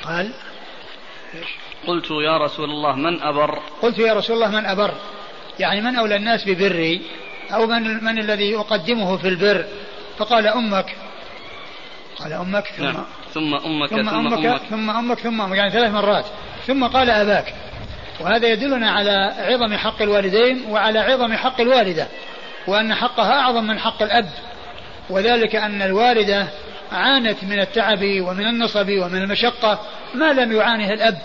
قال 0.03 0.33
قلت 1.87 2.11
يا 2.25 2.37
رسول 2.37 2.69
الله 2.69 2.95
من 2.95 3.21
أبر؟ 3.21 3.59
قلت 3.81 3.99
يا 3.99 4.13
رسول 4.13 4.35
الله 4.35 4.49
من 4.59 4.65
أبر؟ 4.65 4.93
يعني 5.59 5.81
من 5.81 5.95
أولى 5.95 6.15
الناس 6.15 6.49
ببري 6.49 7.01
أو 7.53 7.67
من, 7.67 8.03
من 8.03 8.19
الذي 8.19 8.55
أقدمه 8.55 9.17
في 9.17 9.27
البر؟ 9.27 9.65
فقال 10.17 10.47
أمك. 10.47 10.95
قال 12.19 12.33
أمك 12.33 12.67
ثم 12.67 12.83
نعم. 12.83 13.05
ثم 13.33 13.53
أمك 13.53 13.89
ثم, 13.89 13.95
ثم 13.95 14.09
أمك, 14.09 14.45
أمك. 14.45 14.61
ثم 14.61 14.89
أمك 14.89 15.19
ثم 15.19 15.41
أمك. 15.41 15.57
يعني 15.57 15.71
ثلاث 15.71 15.91
مرات. 15.91 16.25
ثم 16.67 16.87
قال 16.87 17.09
أباك. 17.09 17.53
وهذا 18.19 18.47
يدلنا 18.47 18.91
على 18.91 19.33
عظم 19.37 19.77
حق 19.77 20.01
الوالدين 20.01 20.65
وعلى 20.69 20.99
عظم 20.99 21.33
حق 21.33 21.61
الوالدة. 21.61 22.07
وأن 22.67 22.93
حقها 22.93 23.39
أعظم 23.39 23.63
من 23.63 23.79
حق 23.79 24.03
الأب 24.03 24.29
وذلك 25.09 25.55
أن 25.55 25.81
الوالدة 25.81 26.47
عانت 26.91 27.43
من 27.43 27.59
التعب 27.59 27.99
ومن 28.03 28.47
النصب 28.47 28.89
ومن 28.89 29.21
المشقة 29.21 29.79
ما 30.13 30.33
لم 30.33 30.51
يعانه 30.51 30.93
الأب 30.93 31.17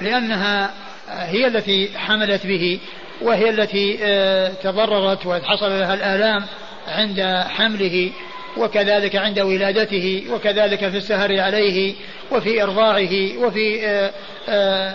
لأنها 0.00 0.70
هي 1.08 1.46
التي 1.46 1.98
حملت 1.98 2.46
به 2.46 2.80
وهي 3.22 3.50
التي 3.50 3.98
آه، 4.02 4.48
تضررت 4.62 5.26
وحصل 5.26 5.70
لها 5.70 5.94
الآلام 5.94 6.46
عند 6.88 7.44
حمله 7.48 8.10
وكذلك 8.56 9.16
عند 9.16 9.40
ولادته 9.40 10.24
وكذلك 10.30 10.88
في 10.88 10.96
السهر 10.96 11.40
عليه 11.40 11.94
وفي 12.30 12.62
إرضاعه 12.62 13.38
وفي 13.38 13.86
آه، 13.86 14.10
آه، 14.48 14.94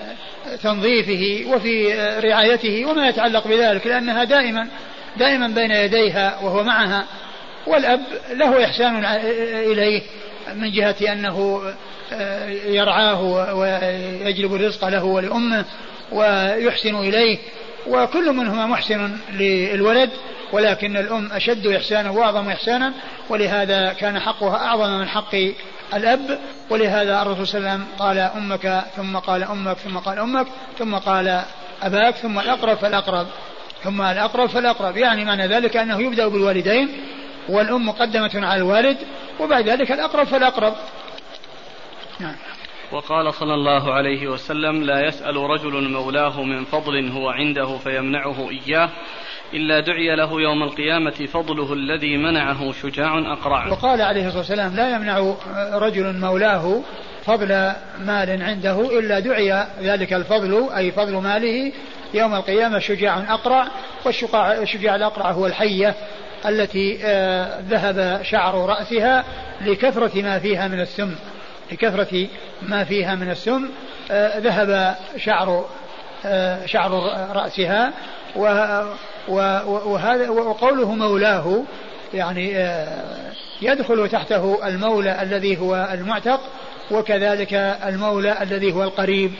تنظيفه 0.63 1.51
وفي 1.53 1.93
رعايته 2.23 2.85
وما 2.85 3.07
يتعلق 3.07 3.47
بذلك 3.47 3.87
لأنها 3.87 4.23
دائما 4.23 4.67
دائما 5.17 5.47
بين 5.47 5.71
يديها 5.71 6.39
وهو 6.41 6.63
معها 6.63 7.05
والأب 7.67 8.01
له 8.31 8.65
إحسان 8.65 9.05
إليه 9.71 10.01
من 10.55 10.71
جهة 10.71 10.95
أنه 11.11 11.61
آه، 12.13 12.49
يرعاه 12.49 13.21
ويجلب 13.55 14.55
الرزق 14.55 14.87
له 14.87 15.03
ولأمه 15.03 15.65
ويحسن 16.11 16.95
إليه 16.95 17.37
وكل 17.87 18.33
منهما 18.33 18.65
محسن 18.65 19.17
للولد 19.33 20.09
ولكن 20.51 20.97
الأم 20.97 21.31
أشد 21.31 21.67
إحسانا 21.67 22.09
وأعظم 22.11 22.49
إحسانا 22.49 22.93
ولهذا 23.29 23.93
كان 23.93 24.19
حقها 24.19 24.55
أعظم 24.55 24.99
من 24.99 25.07
حق 25.07 25.35
الأب 25.93 26.39
ولهذا 26.69 27.21
الرسول 27.21 27.47
صلى 27.47 27.59
الله 27.59 27.69
عليه 27.69 27.79
وسلم 27.83 27.87
قال 27.99 28.17
أمك 28.17 28.83
ثم 28.95 29.17
قال 29.17 29.43
أمك 29.43 29.77
ثم 29.77 29.97
قال 29.97 30.19
أمك 30.19 30.47
ثم 30.79 30.95
قال 30.95 31.41
أباك 31.83 32.15
ثم 32.15 32.39
الأقرب 32.39 32.77
فالأقرب. 32.77 33.27
ثم 33.83 34.01
الأقرب 34.01 34.49
فالأقرب. 34.49 34.97
يعني 34.97 35.25
معنى 35.25 35.47
ذلك 35.47 35.77
أنه 35.77 36.01
يبدأ 36.01 36.27
بالوالدين 36.27 36.89
والأم 37.49 37.87
مقدمة 37.87 38.31
على 38.35 38.61
الوالد 38.61 38.97
وبعد 39.39 39.69
ذلك 39.69 39.91
الأقرب 39.91 40.27
فالأقرب. 40.27 40.73
نعم. 42.19 42.35
وقال 42.91 43.33
صلى 43.33 43.53
الله 43.53 43.93
عليه 43.93 44.27
وسلم 44.27 44.83
لا 44.83 45.07
يسأل 45.07 45.35
رجل 45.35 45.89
مولاه 45.89 46.43
من 46.43 46.63
فضل 46.63 47.09
هو 47.11 47.29
عنده 47.29 47.77
فيمنعه 47.77 48.49
إياه 48.49 48.89
إلا 49.55 49.79
دعي 49.79 50.15
له 50.15 50.41
يوم 50.41 50.63
القيامة 50.63 51.27
فضله 51.33 51.73
الذي 51.73 52.17
منعه 52.17 52.71
شجاع 52.71 53.33
أقرع. 53.33 53.67
وقال 53.67 54.01
عليه 54.01 54.27
الصلاة 54.27 54.37
والسلام 54.37 54.75
لا 54.75 54.95
يمنع 54.95 55.35
رجل 55.73 56.19
مولاه 56.19 56.81
فضل 57.25 57.71
مال 57.99 58.43
عنده 58.43 58.99
إلا 58.99 59.19
دعي 59.19 59.65
ذلك 59.81 60.13
الفضل 60.13 60.69
أي 60.75 60.91
فضل 60.91 61.13
ماله 61.13 61.71
يوم 62.13 62.35
القيامة 62.35 62.79
شجاع 62.79 63.33
أقرع 63.33 63.67
والشجاع 64.05 64.95
الأقرع 64.95 65.31
هو 65.31 65.45
الحية 65.45 65.95
التي 66.45 66.99
آه، 67.03 67.59
ذهب 67.69 68.19
شعر 68.23 68.69
رأسها 68.69 69.23
لكثرة 69.61 70.21
ما 70.21 70.39
فيها 70.39 70.67
من 70.67 70.79
السم 70.79 71.15
لكثرة 71.71 72.27
ما 72.61 72.83
فيها 72.83 73.15
من 73.15 73.29
السم 73.29 73.69
آه، 74.11 74.39
ذهب 74.39 74.95
شعر 75.17 75.65
آه، 76.25 76.65
شعر 76.65 76.91
رأسها 77.35 77.93
وهذا 79.27 80.29
وقوله 80.29 80.95
مولاه 80.95 81.63
يعني 82.13 82.69
يدخل 83.61 84.09
تحته 84.09 84.67
المولى 84.67 85.21
الذي 85.23 85.57
هو 85.57 85.89
المعتق 85.93 86.39
وكذلك 86.91 87.53
المولى 87.85 88.43
الذي 88.43 88.73
هو 88.73 88.83
القريب 88.83 89.31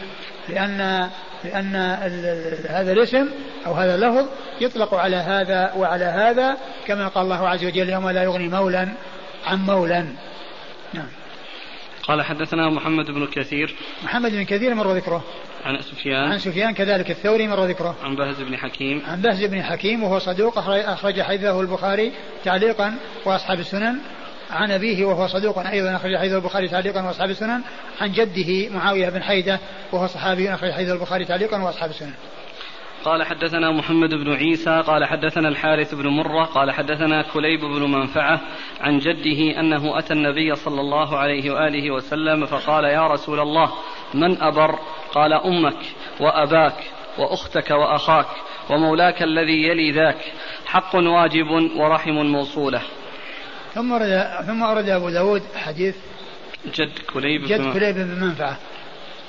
لأن 0.49 1.09
لأن 1.43 1.75
هذا 2.69 2.91
الاسم 2.91 3.29
أو 3.65 3.73
هذا 3.73 3.95
اللفظ 3.95 4.25
يطلق 4.61 4.93
على 4.93 5.15
هذا 5.15 5.73
وعلى 5.77 6.05
هذا 6.05 6.57
كما 6.87 7.07
قال 7.07 7.23
الله 7.23 7.49
عز 7.49 7.65
وجل 7.65 7.89
يوم 7.89 8.09
لا 8.09 8.23
يغني 8.23 8.47
مولا 8.47 8.87
عن 9.45 9.57
مولا 9.65 10.05
نعم. 10.93 11.07
قال 12.07 12.21
حدثنا 12.21 12.69
محمد 12.69 13.05
بن 13.05 13.27
كثير. 13.27 13.75
محمد 14.03 14.31
بن 14.31 14.45
كثير 14.45 14.75
مر 14.75 14.95
ذكره. 14.95 15.23
عن 15.65 15.81
سفيان. 15.81 16.31
عن 16.31 16.39
سفيان 16.39 16.73
كذلك 16.73 17.11
الثوري 17.11 17.47
مر 17.47 17.65
ذكره. 17.65 17.95
عن 18.03 18.15
بهز 18.15 18.41
بن 18.41 18.57
حكيم. 18.57 19.01
عن 19.07 19.21
بهز 19.21 19.43
بن 19.43 19.63
حكيم 19.63 20.03
وهو 20.03 20.19
صدوق 20.19 20.57
أخرج 20.69 21.21
حديثه 21.21 21.61
البخاري 21.61 22.11
تعليقا 22.43 22.95
وأصحاب 23.25 23.59
السنن. 23.59 23.99
عن 24.51 24.71
أبيه 24.71 25.05
وهو 25.05 25.27
صدوق 25.27 25.67
أيضا 25.67 25.95
أخرج 25.95 26.17
حديث 26.17 26.33
البخاري 26.33 26.67
تعليقا 26.67 27.01
وأصحاب 27.01 27.29
السنن. 27.29 27.61
عن 28.01 28.11
جده 28.11 28.69
معاوية 28.69 29.09
بن 29.09 29.23
حيدة 29.23 29.59
وهو 29.91 30.07
صحابي 30.07 30.53
أخرج 30.53 30.71
حديث 30.71 30.89
البخاري 30.89 31.25
تعليقا 31.25 31.63
وأصحاب 31.63 31.89
السنن. 31.89 32.13
قال 33.05 33.23
حدثنا 33.23 33.71
محمد 33.71 34.09
بن 34.09 34.33
عيسى 34.33 34.83
قال 34.87 35.05
حدثنا 35.05 35.47
الحارث 35.47 35.95
بن 35.95 36.07
مرة 36.07 36.43
قال 36.43 36.71
حدثنا 36.71 37.21
كليب 37.21 37.59
بن 37.59 37.91
منفعة 37.91 38.41
عن 38.81 38.99
جده 38.99 39.59
أنه 39.59 39.99
أتى 39.99 40.13
النبي 40.13 40.55
صلى 40.55 40.81
الله 40.81 41.17
عليه 41.17 41.51
وآله 41.51 41.91
وسلم 41.91 42.45
فقال 42.45 42.83
يا 42.83 43.07
رسول 43.07 43.39
الله 43.39 43.71
من 44.15 44.41
أبر؟ 44.41 44.79
قال 45.11 45.33
أمك 45.33 45.77
وأباك 46.19 46.83
وأختك 47.17 47.71
وأخاك 47.71 48.27
ومولاك 48.69 49.23
الذي 49.23 49.63
يلي 49.67 49.91
ذاك. 49.91 50.17
حق 50.65 50.95
واجب 50.95 51.51
ورحم 51.75 52.11
موصولة. 52.11 52.81
ثم 53.73 53.91
ورد 53.91 54.27
ثم 54.47 54.61
ورد 54.61 54.89
أبو 54.89 55.09
داود 55.09 55.43
حديث 55.55 55.95
جد 56.73 56.99
كليب 57.13 57.45
جد 57.45 57.73
كليب 57.73 57.95
بن 57.95 58.19
منفعة 58.19 58.57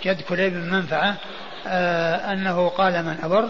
جد 0.05 0.20
كليب 0.20 0.53
بن 0.53 0.70
منفعة 0.70 1.16
آه 1.66 2.32
أنه 2.32 2.68
قال 2.68 3.05
من 3.05 3.16
أبر. 3.22 3.49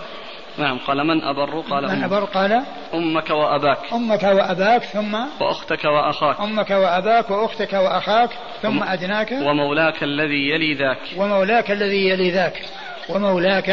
نعم 0.59 0.79
قال 0.79 1.07
من 1.07 1.23
أبر؟ 1.23 1.61
قال 1.61 1.83
من 1.83 2.05
أبر؟ 2.05 2.25
قال 2.25 2.63
أمك 2.95 3.31
وأباك. 3.31 3.79
أمك 3.93 4.23
وأباك 4.23 4.83
ثم؟ 4.83 5.15
وأختك 5.41 5.85
وأخاك. 5.85 6.41
أمك 6.41 6.71
وأباك 6.71 7.31
وأختك 7.31 7.73
وأخاك 7.73 8.31
ثم 8.63 8.83
أدناك. 8.83 9.33
ومولاك 9.33 10.03
الذي 10.03 10.51
يلي 10.51 10.75
ذاك. 10.75 10.99
ومولاك 11.17 11.71
الذي 11.71 12.09
يلي 12.09 12.31
ذاك. 12.31 12.63
ومولاك 13.09 13.71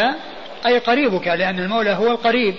أي 0.66 0.80
قريبك 0.80 1.28
لأن 1.28 1.60
المولى 1.60 1.92
هو 1.92 2.12
القريب. 2.12 2.56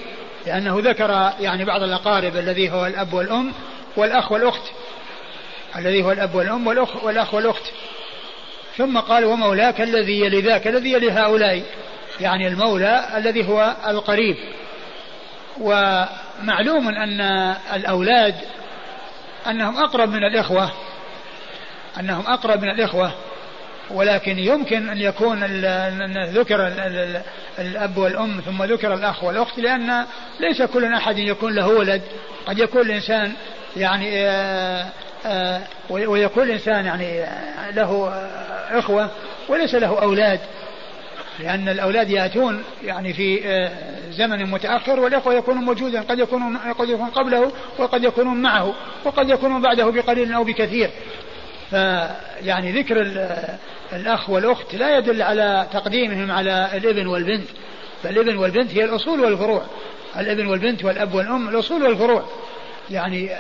لأنه 0.47 0.81
ذكر 0.81 1.33
يعني 1.41 1.65
بعض 1.65 1.83
الأقارب 1.83 2.37
الذي 2.37 2.71
هو 2.71 2.87
الأب 2.87 3.13
والأم 3.13 3.53
والأخ 3.97 4.33
والأخت. 4.33 4.73
الذي 5.77 6.03
هو 6.03 6.13
الأب 6.13 6.35
والأم 6.35 6.67
والأخ 6.67 7.05
والأخ 7.05 7.35
والأخت. 7.35 7.73
ثم 8.77 8.99
قال 8.99 9.25
ومولاك 9.25 9.81
الذي 9.81 10.21
يلي 10.21 10.41
ذاك 10.41 10.67
الذي 10.67 10.93
يلي 10.93 11.11
هؤلاء. 11.11 11.63
يعني 12.21 12.49
المولى 12.49 13.05
الذي 13.17 13.49
هو 13.49 13.77
القريب. 13.87 14.37
ومعلوم 15.61 16.89
أن 16.89 17.21
الأولاد 17.75 18.35
أنهم 19.47 19.77
أقرب 19.77 20.09
من 20.09 20.25
الإخوة 20.25 20.71
أنهم 22.01 22.27
أقرب 22.27 22.63
من 22.63 22.71
الإخوة 22.71 23.13
ولكن 23.91 24.39
يمكن 24.39 24.89
أن 24.89 24.99
يكون 24.99 25.45
ذكر 26.25 26.73
الأب 27.59 27.97
والأم 27.97 28.41
ثم 28.41 28.63
ذكر 28.63 28.95
الأخ 28.95 29.25
والأخت 29.25 29.59
لأن 29.59 30.05
ليس 30.41 30.63
كل 30.63 30.95
أحد 30.95 31.19
يكون 31.19 31.55
له 31.55 31.69
ولد. 31.69 32.03
قد 32.47 32.59
يكون 32.59 32.81
الإنسان 32.81 33.33
يعني 33.77 34.27
آآ 34.27 34.87
آآ 35.27 35.61
ويكون 35.91 36.43
الإنسان 36.43 36.87
يعني 36.87 37.27
له 37.73 38.13
إخوة 38.71 39.11
وليس 39.49 39.75
له 39.75 40.03
أولاد. 40.03 40.41
لأن 41.39 41.69
الأولاد 41.69 42.11
يأتون 42.11 42.65
يعني 42.85 43.13
في 43.13 43.41
زمن 44.11 44.51
متأخر 44.51 45.01
والإخوة 45.01 45.35
يكونون 45.35 45.65
موجودا 45.65 46.01
قد 46.01 46.19
يكونون 46.19 46.57
قد 46.57 46.89
يكون 46.89 47.09
قبله 47.09 47.53
وقد 47.79 48.05
يكونون 48.05 48.43
معه 48.43 48.75
وقد 49.05 49.31
يكونون 49.31 49.63
بعده 49.63 49.91
بقليل 49.91 50.33
أو 50.33 50.45
بكثير. 50.45 50.91
فيعني 51.71 52.73
ذكر 52.73 53.01
الأخ 53.93 54.31
والأخت 54.31 54.75
لا 54.75 54.99
يدل 54.99 55.23
على 55.23 55.67
تقديمهم 55.73 56.31
على 56.31 56.71
الإبن 56.75 57.07
والبنت 57.07 57.49
فالإبن 58.03 58.37
والبنت 58.37 58.75
هي 58.75 58.85
الأصول 58.85 59.21
والفروع. 59.21 59.63
الإبن 60.17 60.47
والبنت 60.47 60.85
والأب 60.85 61.15
والأم 61.15 61.49
الأصول 61.49 61.83
والفروع. 61.83 62.25
يعني 62.91 63.31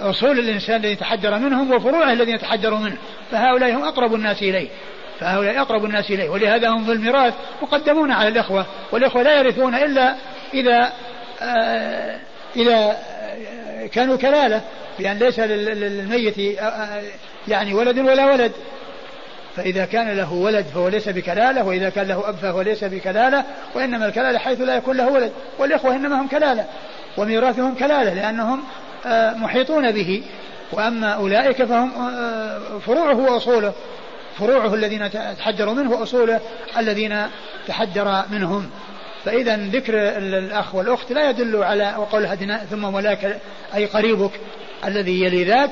أصول 0.00 0.38
الإنسان 0.38 0.76
الذي 0.76 0.92
يتحدر 0.92 1.38
منهم 1.38 1.72
وفروعه 1.72 2.12
الذين 2.12 2.34
يتحدر 2.34 2.74
منه. 2.74 2.96
فهؤلاء 3.30 3.74
هم 3.74 3.84
أقرب 3.84 4.14
الناس 4.14 4.42
إليه. 4.42 4.68
فهؤلاء 5.22 5.60
أقرب 5.60 5.84
الناس 5.84 6.10
إليه 6.10 6.30
ولهذا 6.30 6.68
هم 6.68 6.84
في 6.84 6.92
الميراث 6.92 7.34
مقدمون 7.62 8.12
على 8.12 8.28
الإخوة 8.28 8.66
والإخوة 8.92 9.22
لا 9.22 9.38
يرثون 9.38 9.74
إلا 9.74 10.14
إذا 10.54 10.92
إذا 12.56 12.96
كانوا 13.92 14.16
كلالة 14.16 14.60
بأن 14.98 15.18
ليس 15.18 15.38
للميت 15.38 16.58
يعني 17.48 17.74
ولد 17.74 17.98
ولا 17.98 18.32
ولد. 18.32 18.52
فإذا 19.56 19.84
كان 19.84 20.16
له 20.16 20.32
ولد 20.32 20.66
فهو 20.66 20.88
ليس 20.88 21.08
بكلالة 21.08 21.64
وإذا 21.64 21.88
كان 21.88 22.08
له 22.08 22.28
أب 22.28 22.36
فهو 22.36 22.62
ليس 22.62 22.84
بكلالة 22.84 23.44
وإنما 23.74 24.06
الكلالة 24.06 24.38
حيث 24.38 24.60
لا 24.60 24.76
يكون 24.76 24.96
له 24.96 25.08
ولد. 25.08 25.32
والإخوة 25.58 25.96
إنما 25.96 26.20
هم 26.20 26.28
كلالة 26.28 26.64
وميراثهم 27.16 27.74
كلالة 27.74 28.14
لأنهم 28.14 28.64
محيطون 29.42 29.90
به. 29.90 30.22
وأما 30.72 31.12
أولئك 31.12 31.64
فهم 31.64 31.90
فروعه 32.86 33.16
وأصوله. 33.16 33.72
فروعه 34.38 34.74
الذين 34.74 35.10
تحدروا 35.10 35.74
منه 35.74 35.90
وأصوله 35.90 36.40
الذين 36.78 37.26
تحدر 37.66 38.22
منهم. 38.30 38.70
فإذا 39.24 39.56
ذكر 39.56 39.94
الأخ 40.18 40.74
والأخت 40.74 41.12
لا 41.12 41.30
يدل 41.30 41.62
على 41.62 41.94
وقول 41.98 42.26
هدنا 42.26 42.58
ثم 42.58 42.84
ولاك 42.84 43.40
أي 43.74 43.86
قريبك 43.86 44.30
الذي 44.84 45.20
يلي 45.20 45.44
ذاك. 45.44 45.70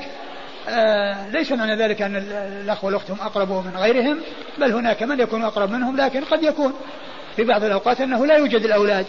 آه 0.69 1.29
ليس 1.29 1.51
معنى 1.51 1.75
ذلك 1.75 2.01
أن 2.01 2.15
الأخ 2.63 2.83
والأخت 2.83 3.11
هم 3.11 3.17
أقرب 3.21 3.51
من 3.51 3.71
غيرهم 3.77 4.19
بل 4.57 4.71
هناك 4.71 5.03
من 5.03 5.19
يكون 5.19 5.43
أقرب 5.43 5.71
منهم 5.71 5.97
لكن 5.97 6.23
قد 6.23 6.43
يكون. 6.43 6.73
في 7.35 7.43
بعض 7.43 7.63
الأوقات 7.63 8.01
أنه 8.01 8.25
لا 8.25 8.37
يوجد 8.37 8.65
الأولاد 8.65 9.05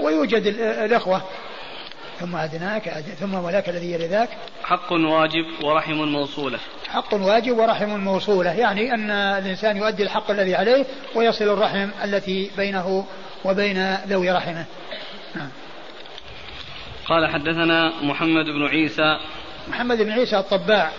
ويوجد 0.00 0.46
الإخوة. 0.58 1.22
ثم 2.20 2.36
أدناك 2.36 2.88
ثم 3.20 3.34
ولاك 3.34 3.68
الذي 3.68 3.92
يلي 3.92 4.06
ذاك 4.06 4.28
حق 4.64 4.92
واجب 4.92 5.44
ورحم 5.62 5.94
موصولة 5.94 6.58
حق 6.88 7.14
واجب 7.14 7.58
ورحم 7.58 7.88
موصولة 7.88 8.50
يعني 8.50 8.94
أن 8.94 9.10
الإنسان 9.10 9.76
يؤدي 9.76 10.02
الحق 10.02 10.30
الذي 10.30 10.54
عليه 10.54 10.84
ويصل 11.14 11.44
الرحم 11.44 11.88
التي 12.04 12.50
بينه 12.56 13.06
وبين 13.44 13.94
ذوي 13.94 14.30
رحمه 14.30 14.64
نعم. 15.34 15.48
قال 17.06 17.26
حدثنا 17.26 17.92
محمد 18.02 18.44
بن 18.44 18.66
عيسى 18.66 19.18
محمد 19.68 20.02
بن 20.02 20.12
عيسى 20.12 20.38
الطباع 20.38 20.90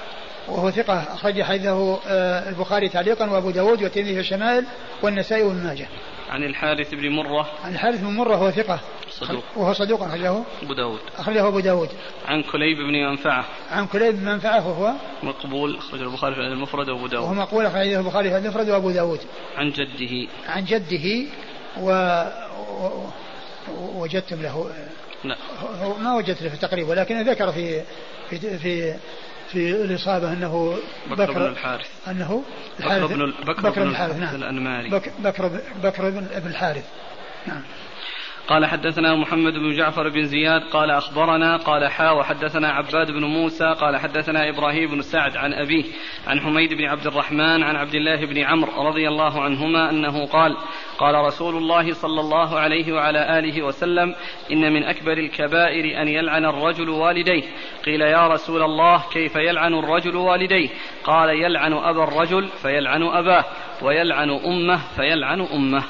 وهو 0.47 0.71
ثقة 0.71 1.13
أخرج 1.13 1.41
حديثه 1.41 1.99
آه، 2.07 2.49
البخاري 2.49 2.89
تعليقا 2.89 3.29
وأبو 3.29 3.51
داود 3.51 3.83
والترمذي 3.83 4.13
في 4.13 4.19
الشمال 4.19 4.65
والنسائي 5.01 5.43
وابن 5.43 5.63
ماجه. 5.63 5.87
عن 6.29 6.43
الحارث 6.43 6.93
بن 6.93 7.09
مرة. 7.09 7.47
عن 7.63 7.73
الحارث 7.73 8.01
بن 8.01 8.07
مرة 8.07 8.35
هو 8.35 8.51
ثقة. 8.51 8.79
صدوق. 9.09 9.43
وهو 9.55 9.73
صدوق 9.73 10.03
أخرجه. 10.03 10.43
أبو 10.63 10.73
داود. 10.73 10.99
أخرجه 11.17 11.47
أبو 11.47 11.59
داود. 11.59 11.89
عن 12.25 12.43
كليب 12.43 12.77
بن 12.77 13.09
منفعة 13.09 13.45
عن 13.71 13.87
كليب 13.87 14.15
بن 14.15 14.25
منفعة 14.25 14.67
وهو 14.67 14.93
مقبول 15.23 15.77
أخرج 15.77 16.01
البخاري 16.01 16.35
في 16.35 16.41
المفرد 16.41 16.89
وأبو 16.89 17.07
داود. 17.07 17.23
وهو 17.23 17.33
مقبول 17.33 17.65
أخرجه 17.65 17.99
البخاري 17.99 18.29
في 18.29 18.37
المفرد 18.37 18.69
وأبو 18.69 18.91
داود. 18.91 19.19
عن 19.57 19.71
جده. 19.71 20.27
عن 20.47 20.65
جده 20.65 21.27
و... 21.79 21.91
و... 22.69 23.09
وجدتم 23.95 24.41
له 24.41 24.71
لا. 25.23 25.35
ما 25.99 26.15
وجدت 26.15 26.41
له 26.41 26.49
في 26.49 26.55
التقريب 26.55 26.89
ولكن 26.89 27.29
ذكر 27.29 27.51
في 27.51 27.81
في 28.29 28.57
في 28.57 28.95
في 29.51 29.71
الإصابة 29.71 30.33
أنه 30.33 30.77
بكر, 31.11 31.31
بن 31.31 31.45
الحارث. 31.45 31.87
أنه 32.07 32.43
الحارث. 32.79 33.03
بكر 33.03 33.15
بن 33.15 33.33
بكر, 33.45 33.69
بكر 33.69 33.83
بن 33.83 33.89
الحارث 33.89 34.17
نعم. 34.17 34.89
بكر, 34.89 35.11
بكر 35.83 36.09
بن 36.09 36.47
الحارث. 36.47 36.85
نعم. 37.47 37.61
قال 38.47 38.65
حدثنا 38.65 39.15
محمد 39.15 39.53
بن 39.53 39.75
جعفر 39.75 40.09
بن 40.09 40.23
زياد 40.23 40.61
قال 40.63 40.91
أخبرنا 40.91 41.57
قال 41.57 41.87
حا 41.87 42.11
وحدثنا 42.11 42.71
عباد 42.71 43.11
بن 43.11 43.23
موسى 43.23 43.65
قال 43.65 43.97
حدثنا 43.97 44.49
إبراهيم 44.49 44.91
بن 44.91 45.01
سعد 45.01 45.37
عن 45.37 45.53
أبيه 45.53 45.83
عن 46.27 46.39
حميد 46.39 46.73
بن 46.73 46.85
عبد 46.85 47.07
الرحمن 47.07 47.63
عن 47.63 47.75
عبد 47.75 47.95
الله 47.95 48.25
بن 48.25 48.37
عمرو 48.37 48.87
رضي 48.87 49.07
الله 49.07 49.41
عنهما 49.41 49.89
أنه 49.89 50.25
قال 50.25 50.57
قال 50.97 51.15
رسول 51.15 51.55
الله 51.55 51.93
صلى 51.93 52.19
الله 52.19 52.59
عليه 52.59 52.93
وعلى 52.93 53.39
آله 53.39 53.61
وسلم 53.61 54.15
إن 54.51 54.73
من 54.73 54.83
أكبر 54.83 55.17
الكبائر 55.17 56.01
أن 56.01 56.07
يلعن 56.07 56.45
الرجل 56.45 56.89
والديه. 56.89 57.43
قيل 57.85 58.01
يا 58.01 58.27
رسول 58.27 58.61
الله 58.61 59.03
كيف 59.13 59.35
يلعن 59.35 59.73
الرجل 59.73 60.15
والديه؟ 60.15 60.69
قال 61.03 61.29
يلعن 61.29 61.73
أبا 61.73 62.03
الرجل 62.03 62.47
فيلعن 62.61 63.03
أباه 63.03 63.45
ويلعن 63.81 64.29
أمه 64.29 64.79
فيلعن 64.95 65.41
أمه. 65.41 65.83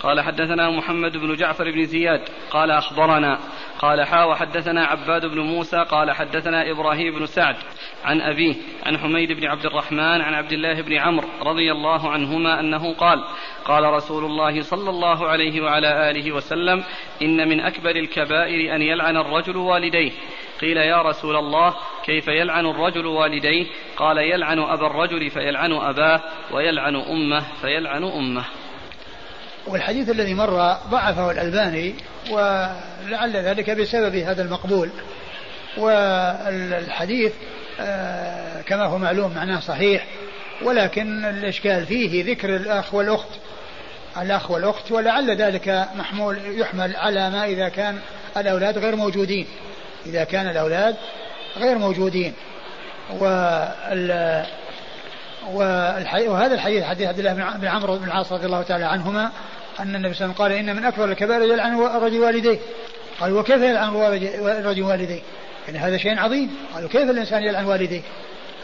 قال 0.00 0.20
حدثنا 0.20 0.70
محمد 0.70 1.15
بن 1.16 1.34
جعفر 1.34 1.70
بن 1.70 1.84
زياد 1.84 2.20
قال 2.50 2.70
أخبرنا. 2.70 3.38
قال 3.78 4.04
حا 4.04 4.24
وحدثنا 4.24 4.84
عباد 4.84 5.26
بن 5.26 5.40
موسى 5.40 5.76
قال 5.76 6.10
حدثنا 6.10 6.70
إبراهيم 6.70 7.18
بن 7.18 7.26
سعد 7.26 7.56
عن 8.04 8.20
أبيه 8.20 8.54
عن 8.86 8.98
حميد 8.98 9.32
بن 9.32 9.46
عبد 9.46 9.66
الرحمن 9.66 10.20
عن 10.20 10.34
عبد 10.34 10.52
الله 10.52 10.82
بن 10.82 10.92
عمرو 10.92 11.28
رضي 11.42 11.72
الله 11.72 12.10
عنهما 12.10 12.60
أنه 12.60 12.94
قال 12.94 13.24
قال 13.64 13.84
رسول 13.84 14.24
الله 14.24 14.60
صلى 14.60 14.90
الله 14.90 15.26
عليه 15.26 15.60
وعلى 15.60 16.10
آله 16.10 16.32
وسلم 16.32 16.84
إن 17.22 17.48
من 17.48 17.60
أكبر 17.60 17.90
الكبائر 17.90 18.74
أن 18.74 18.82
يلعن 18.82 19.16
الرجل 19.16 19.56
والديه. 19.56 20.12
قيل 20.60 20.76
يا 20.76 21.02
رسول 21.02 21.36
الله 21.36 21.74
كيف 22.04 22.28
يلعن 22.28 22.66
الرجل 22.66 23.06
والديه؟ 23.06 23.66
قال 23.96 24.18
يلعن 24.18 24.58
أبا 24.58 24.86
الرجل 24.86 25.30
فيلعن 25.30 25.72
أباه 25.72 26.20
ويلعن 26.52 26.96
أمه 26.96 27.40
فيلعن 27.60 28.04
أمه. 28.04 28.44
والحديث 29.66 30.10
الذي 30.10 30.34
مر 30.34 30.76
ضعفه 30.90 31.30
الألباني 31.30 31.94
ولعل 32.30 33.36
ذلك 33.36 33.70
بسبب 33.70 34.16
هذا 34.16 34.42
المقبول. 34.42 34.90
والحديث 35.76 37.32
آه، 37.80 38.62
كما 38.62 38.84
هو 38.84 38.98
معلوم 38.98 39.34
معناه 39.34 39.60
صحيح 39.60 40.06
ولكن 40.62 41.24
الإشكال 41.24 41.86
فيه 41.86 42.32
ذكر 42.32 42.56
الأخ 42.56 42.94
والأخت. 42.94 43.28
الأخ 44.16 44.50
والأخت 44.50 44.92
ولعل 44.92 45.36
ذلك 45.36 45.88
محمول 45.96 46.38
يحمل 46.60 46.96
على 46.96 47.30
ما 47.30 47.44
إذا 47.44 47.68
كان 47.68 47.98
الأولاد 48.36 48.78
غير 48.78 48.96
موجودين. 48.96 49.46
إذا 50.06 50.24
كان 50.24 50.48
الأولاد 50.48 50.96
غير 51.56 51.78
موجودين. 51.78 52.32
وال 53.20 54.46
وهذا 56.26 56.54
الحديث 56.54 56.84
حديث 56.84 57.08
عبد 57.08 57.18
الله 57.18 57.32
بن 57.32 57.66
عمرو 57.66 57.96
بن 57.96 58.04
العاص 58.04 58.32
رضي 58.32 58.46
الله 58.46 58.62
تعالى 58.62 58.84
عنهما 58.84 59.30
أن 59.80 59.94
النبي 59.94 60.14
صلى 60.14 60.24
الله 60.24 60.34
عليه 60.34 60.34
وسلم 60.34 60.44
قال 60.44 60.52
إن 60.52 60.76
من 60.76 60.84
أكبر 60.84 61.04
الكبائر 61.04 61.42
يلعن 61.42 61.80
الرجل 61.80 62.18
والديه. 62.18 62.58
قال 63.20 63.32
وكيف 63.32 63.62
يلعن 63.62 63.88
الرجل 64.44 64.82
والديه؟ 64.82 65.20
يعني 65.66 65.78
هذا 65.78 65.96
شيء 65.96 66.18
عظيم. 66.18 66.50
قالوا 66.74 66.88
كيف 66.88 67.10
الإنسان 67.10 67.42
يلعن 67.42 67.64
والديه؟ 67.64 68.02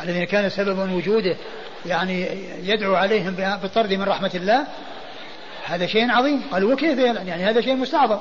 الذين 0.03 0.25
كان 0.25 0.49
سبب 0.49 0.93
وجوده 0.93 1.37
يعني 1.87 2.27
يدعو 2.65 2.95
عليهم 2.95 3.35
بالطرد 3.63 3.93
من 3.93 4.03
رحمة 4.03 4.31
الله 4.35 4.65
هذا 5.65 5.87
شيء 5.87 6.11
عظيم. 6.11 6.43
قالوا 6.53 6.73
وكيف 6.73 6.99
يلعن؟ 6.99 7.29
يعني 7.29 7.45
هذا 7.45 7.61
شيء 7.61 7.75
مستعظم. 7.75 8.19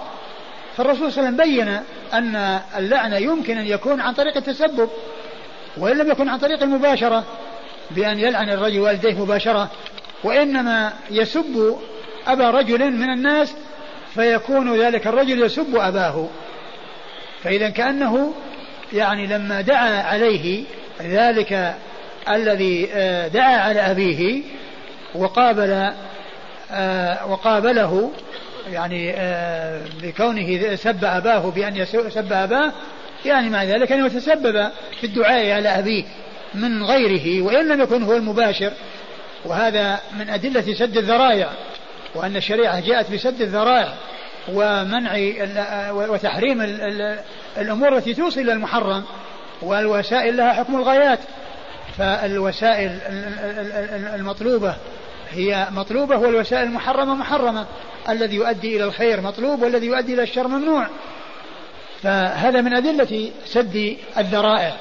فالرسول 0.78 1.12
صلى 1.12 1.30
الله 1.30 1.42
عليه 1.42 1.54
وسلم 1.54 1.66
بين 1.66 1.80
أن 2.14 2.60
اللعنة 2.78 3.18
يمكن 3.18 3.58
أن 3.58 3.66
يكون 3.66 4.02
عن 4.02 4.14
طريق 4.14 4.38
التسبب 4.38 4.90
وإن 5.78 5.98
لم 5.98 6.12
يكن 6.12 6.30
عن 6.30 6.40
طريق 6.40 6.64
المباشرة 6.64 7.24
بأن 7.92 8.20
يلعن 8.20 8.50
الرجل 8.50 8.80
والديه 8.80 9.14
مباشرة 9.14 9.72
وإنما 10.24 10.94
يسب 11.12 11.80
أبا 12.28 12.50
رجل 12.50 12.92
من 12.92 13.10
الناس 13.10 13.54
فيكون 14.14 14.80
ذلك 14.80 15.08
الرجل 15.08 15.44
يسب 15.44 15.76
أباه. 15.76 16.28
فإذا 17.44 17.70
كأنه 17.70 18.34
يعني 18.94 19.28
لما 19.28 19.62
دعا 19.62 20.04
عليه 20.04 20.64
ذلك 21.02 21.76
الذي 22.30 22.90
آه، 22.94 23.28
دعا 23.28 23.58
على 23.58 23.80
أبيه 23.80 24.42
وقابل 25.16 25.92
آه، 26.72 27.32
وقابله 27.32 28.12
يعني 28.72 29.14
آه، 29.16 29.82
بكونه 30.04 30.76
سب 30.76 31.06
أباه 31.06 31.52
بأن 31.52 31.86
سب 31.86 32.34
أباه 32.34 32.72
يعني 33.26 33.50
مع 33.50 33.64
ذلك 33.64 33.92
أنه 33.92 34.08
تسبب 34.08 34.70
في 35.00 35.04
الدعاء 35.04 35.52
على 35.52 35.70
أبيه 35.70 36.04
من 36.54 36.84
غيره 36.84 37.42
وإن 37.42 37.68
لم 37.68 37.82
يكن 37.82 38.04
هو 38.04 38.14
المباشر. 38.14 38.72
وهذا 39.46 40.00
من 40.20 40.30
أدلة 40.30 40.74
سد 40.74 40.98
الذرائع. 40.98 41.50
وأن 42.16 42.36
الشريعة 42.36 42.80
جاءت 42.80 43.12
بسد 43.12 43.42
الذرائع 43.42 43.94
ومنع 44.54 45.12
وتحريم 45.92 46.62
الأمور 47.58 47.98
التي 47.98 48.14
توصل 48.14 48.40
إلى 48.40 48.54
المحرم 48.54 49.04
والوسائل 49.62 50.38
لها 50.38 50.54
حكم 50.54 50.76
الغايات. 50.76 51.20
فالوسائل 51.98 53.00
المطلوبة 54.16 54.76
هي 55.32 55.68
مطلوبة 55.72 56.18
والوسائل 56.18 56.64
المحرمة 56.64 57.16
محرمة. 57.16 57.66
الذي 58.10 58.36
يؤدي 58.36 58.78
إلى 58.78 58.84
الخير 58.84 59.22
مطلوب 59.22 59.62
والذي 59.62 59.88
يؤدي 59.88 60.14
إلى 60.14 60.24
الشر 60.24 60.48
ممنوع. 60.48 60.88
فهذا 62.04 62.62
من 62.62 62.74
أدلة 62.74 63.32
سد 63.46 63.98
الذرائع 64.18 64.74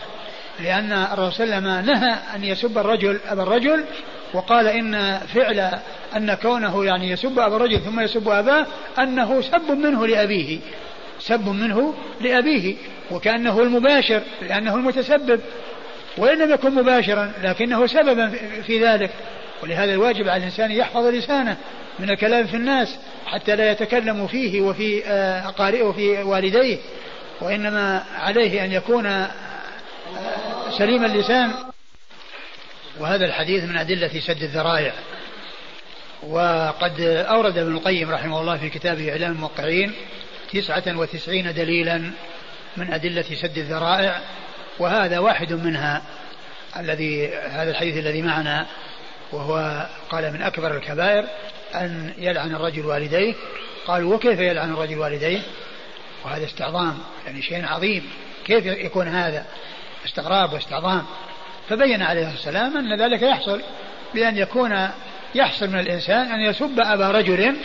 لأن 0.61 0.93
الرسول 0.93 1.33
صلى 1.33 1.59
الله 1.59 1.70
عليه 1.70 1.83
وسلم 1.83 1.87
نهى 1.87 2.18
أن 2.35 2.45
يسب 2.45 2.78
الرجل 2.78 3.20
أبا 3.28 3.43
الرجل 3.43 3.85
وقال 4.35 4.66
إن 4.66 5.18
فعل 5.18 5.70
أن 6.16 6.35
كونه 6.35 6.85
يعني 6.85 7.11
يسب 7.11 7.39
أبا 7.39 7.57
الرجل 7.57 7.81
ثم 7.81 8.01
يسب 8.01 8.28
أباه 8.28 8.66
أنه 8.99 9.41
سب 9.41 9.70
منه 9.70 10.07
لأبيه 10.07 10.59
سب 11.20 11.49
منه 11.49 11.95
لأبيه 12.20 12.76
وكأنه 13.11 13.61
المباشر 13.62 14.22
لأنه 14.43 14.74
المتسبب 14.74 15.41
وإن 16.16 16.39
لم 16.39 16.51
يكن 16.51 16.74
مباشرا 16.74 17.33
لكنه 17.43 17.87
سببا 17.87 18.33
في 18.66 18.87
ذلك. 18.87 19.11
ولهذا 19.62 19.93
الواجب 19.95 20.28
على 20.28 20.37
الإنسان 20.37 20.70
يحفظ 20.70 21.07
لسانه 21.07 21.57
من 21.99 22.11
الكلام 22.11 22.47
في 22.47 22.57
الناس 22.57 22.99
حتى 23.26 23.57
لا 23.57 23.70
يتكلم 23.70 24.26
فيه 24.26 24.61
وفي 24.61 25.07
آه، 25.07 25.49
أقارئه 25.49 25.83
وفي 25.83 26.22
والديه 26.22 26.78
وإنما 27.41 28.03
عليه 28.18 28.64
أن 28.64 28.72
يكون 28.72 29.07
آه، 29.07 29.31
سليم 30.78 31.05
اللسان. 31.05 31.53
وهذا 32.99 33.26
الحديث 33.26 33.64
من 33.64 33.76
أدلة 33.76 34.20
سد 34.20 34.43
الذرائع. 34.43 34.93
وقد 36.22 37.01
أورد 37.01 37.59
ابن 37.59 37.72
القيم 37.72 38.11
رحمه 38.11 38.41
الله 38.41 38.57
في 38.57 38.68
كتابه 38.68 39.12
إعلام 39.12 39.32
الموقعين 39.32 39.93
تسعة 40.53 40.82
وتسعين 40.86 41.55
دليلا 41.55 42.11
من 42.76 42.93
أدلة 42.93 43.22
سد 43.22 43.59
الذرائع 43.59 44.20
وهذا 44.78 45.18
واحد 45.18 45.53
منها 45.53 46.03
الذي 46.76 47.28
هذا 47.34 47.70
الحديث 47.70 47.97
الذي 47.97 48.22
معنا 48.22 48.66
وهو 49.32 49.86
قال 50.11 50.32
من 50.32 50.43
أكبر 50.43 50.76
الكبائر 50.76 51.24
أن 51.74 52.14
يلعن 52.18 52.55
الرجل 52.55 52.86
والديه. 52.86 53.34
قالوا 53.86 54.14
وكيف 54.14 54.41
يلعن 54.41 54.70
الرجل 54.70 54.99
والديه؟ 54.99 55.41
وهذا 56.24 56.45
استعظام 56.45 56.99
يعني 57.26 57.43
شيء 57.43 57.66
عظيم. 57.66 58.11
كيف 58.45 58.66
يكون 58.66 59.09
هذا؟ 59.09 59.47
استغراب 60.07 60.53
واستعظام. 60.53 61.07
فبين 61.70 62.02
عليه 62.02 62.32
الصلاة 62.32 62.64
والسلام 62.64 62.76
أن 62.76 63.00
ذلك 63.00 63.22
يحصل 63.22 63.60
بأن 64.14 64.36
يكون 64.36 64.88
يحصل 65.34 65.68
من 65.68 65.80
الإنسان 65.80 66.32
أن 66.32 66.40
يسب 66.40 66.80
أبا 66.80 67.10
رجل 67.10 67.56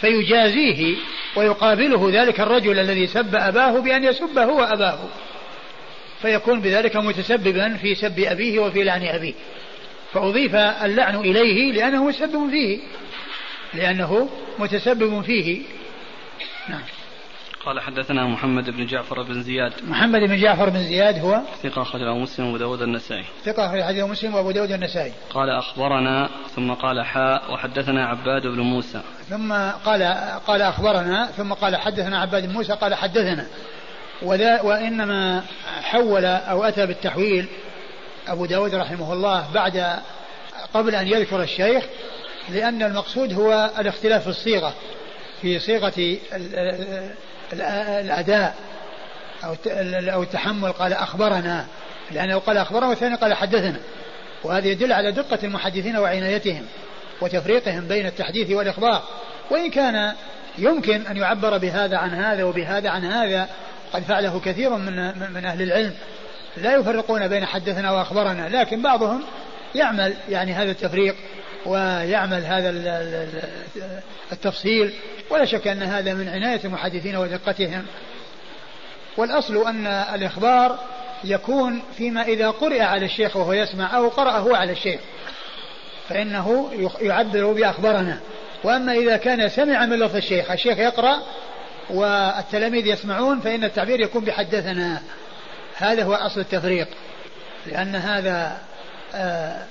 فيجازيه 0.00 0.96
ويقابله 1.36 2.22
ذلك 2.22 2.40
الرجل 2.40 2.78
الذي 2.78 3.06
سب 3.06 3.34
أباه 3.34 3.80
بأن 3.80 4.04
يسب 4.04 4.38
هو 4.38 4.62
أباه 4.62 4.98
فيكون 6.22 6.60
بذلك 6.60 6.96
متسببا 6.96 7.76
في 7.76 7.94
سب 7.94 8.18
أبيه 8.18 8.58
وفي 8.58 8.84
لعن 8.84 9.04
أبيه. 9.04 9.34
فأضيف 10.14 10.54
اللعن 10.54 11.16
إليه 11.16 11.72
لأنه 11.72 12.04
مسبب 12.04 12.50
فيه 12.50 12.78
لأنه 13.74 14.28
متسبب 14.58 15.22
فيه. 15.22 15.62
نعم. 16.68 16.82
قال 17.66 17.80
حدثنا 17.80 18.26
محمد 18.26 18.70
بن 18.70 18.86
جعفر 18.86 19.22
بن 19.22 19.42
زياد. 19.42 19.72
محمد 19.82 20.20
بن 20.20 20.36
جعفر 20.36 20.70
بن 20.70 20.82
زياد 20.82 21.18
هو 21.18 21.40
ثقة 21.62 21.82
أخرجه 21.82 22.14
مسلم 22.14 22.46
وأبو 22.46 22.56
داود 22.56 22.82
النسائي 22.82 23.24
ثقة 23.44 23.66
أخرجه 23.66 24.06
مسلم 24.06 24.34
وأبو 24.34 24.50
داود 24.50 24.72
النسائي 24.72 25.12
قال 25.30 25.50
أخبرنا 25.50 26.28
ثم 26.56 26.72
قال 26.72 27.04
حاء 27.04 27.52
وحدثنا 27.52 28.06
عباد 28.06 28.42
بن 28.42 28.60
موسى. 28.60 29.02
ثم 29.28 29.52
قال 29.84 30.02
قال 30.46 30.62
أخبرنا 30.62 31.26
ثم 31.26 31.52
قال 31.52 31.76
حدثنا 31.76 32.18
عباد 32.20 32.46
بن 32.46 32.52
موسى 32.52 32.72
قال 32.72 32.94
حدثنا. 32.94 33.46
وذا 34.22 34.60
وإنما 34.60 35.42
حول 35.82 36.24
أو 36.24 36.64
أتى 36.64 36.86
بالتحويل 36.86 37.46
أبو 38.28 38.46
داود 38.46 38.74
رحمه 38.74 39.12
الله 39.12 39.52
بعد 39.54 39.98
قبل 40.74 40.94
أن 40.94 41.08
يذكر 41.08 41.42
الشيخ 41.42 41.84
لأن 42.48 42.82
المقصود 42.82 43.32
هو 43.32 43.70
الاختلاف 43.78 44.22
في 44.22 44.28
الصيغة 44.28 44.74
في 45.42 45.58
صيغة 45.58 46.18
الأداء 47.52 48.54
أو 49.44 49.56
أو 50.12 50.22
التحمل 50.22 50.72
قال 50.72 50.92
أخبرنا 50.92 51.66
لأنه 52.10 52.38
قال 52.38 52.56
أخبرنا 52.56 52.86
والثاني 52.86 53.14
قال 53.14 53.34
حدثنا. 53.34 53.80
وهذا 54.44 54.66
يدل 54.66 54.92
على 54.92 55.12
دقة 55.12 55.38
المحدثين 55.44 55.96
وعنايتهم 55.96 56.66
وتفريقهم 57.20 57.88
بين 57.88 58.06
التحديث 58.06 58.50
والإخبار. 58.50 59.02
وإن 59.50 59.70
كان 59.70 60.14
يمكن 60.58 61.06
أن 61.06 61.16
يعبر 61.16 61.58
بهذا 61.58 61.96
عن 61.96 62.10
هذا 62.10 62.44
وبهذا 62.44 62.90
عن 62.90 63.04
هذا 63.04 63.48
قد 63.92 64.02
فعله 64.02 64.40
كثير 64.40 64.70
من 64.70 64.96
من 65.32 65.44
أهل 65.46 65.62
العلم. 65.62 65.94
لا 66.56 66.76
يفرقون 66.76 67.28
بين 67.28 67.44
حدثنا 67.44 67.90
وأخبرنا 67.90 68.48
لكن 68.48 68.82
بعضهم 68.82 69.22
يعمل 69.74 70.14
يعني 70.28 70.52
هذا 70.52 70.70
التفريق 70.70 71.16
ويعمل 71.66 72.44
هذا 72.44 72.70
التفصيل. 74.32 74.92
ولا 75.30 75.44
شك 75.44 75.68
أن 75.68 75.82
هذا 75.82 76.14
من 76.14 76.28
عناية 76.28 76.60
المحدثين 76.64 77.16
ودقتهم. 77.16 77.86
والأصل 79.16 79.66
أن 79.66 79.86
الإخبار 79.86 80.78
يكون 81.24 81.82
فيما 81.96 82.22
إذا 82.22 82.50
قرئ 82.50 82.80
على 82.80 83.04
الشيخ 83.04 83.36
وهو 83.36 83.52
يسمع 83.52 83.96
أو 83.96 84.08
قرأ 84.08 84.38
هو 84.38 84.54
على 84.54 84.72
الشيخ 84.72 85.00
فإنه 86.08 86.70
يعبر 87.00 87.52
بأخبرنا 87.52 88.20
وأما 88.64 88.92
إذا 88.92 89.16
كان 89.16 89.48
سمع 89.48 89.86
من 89.86 89.98
لفظ 89.98 90.16
الشيخ 90.16 90.50
الشيخ 90.50 90.78
يقرأ 90.78 91.22
والتلاميذ 91.90 92.86
يسمعون 92.86 93.40
فإن 93.40 93.64
التعبير 93.64 94.00
يكون 94.00 94.24
بحدثنا. 94.24 95.02
هذا 95.76 96.02
هو 96.02 96.14
أصل 96.14 96.40
التفريق 96.40 96.88
لأن 97.66 97.96
هذا 97.96 98.58
آه، 99.14 99.64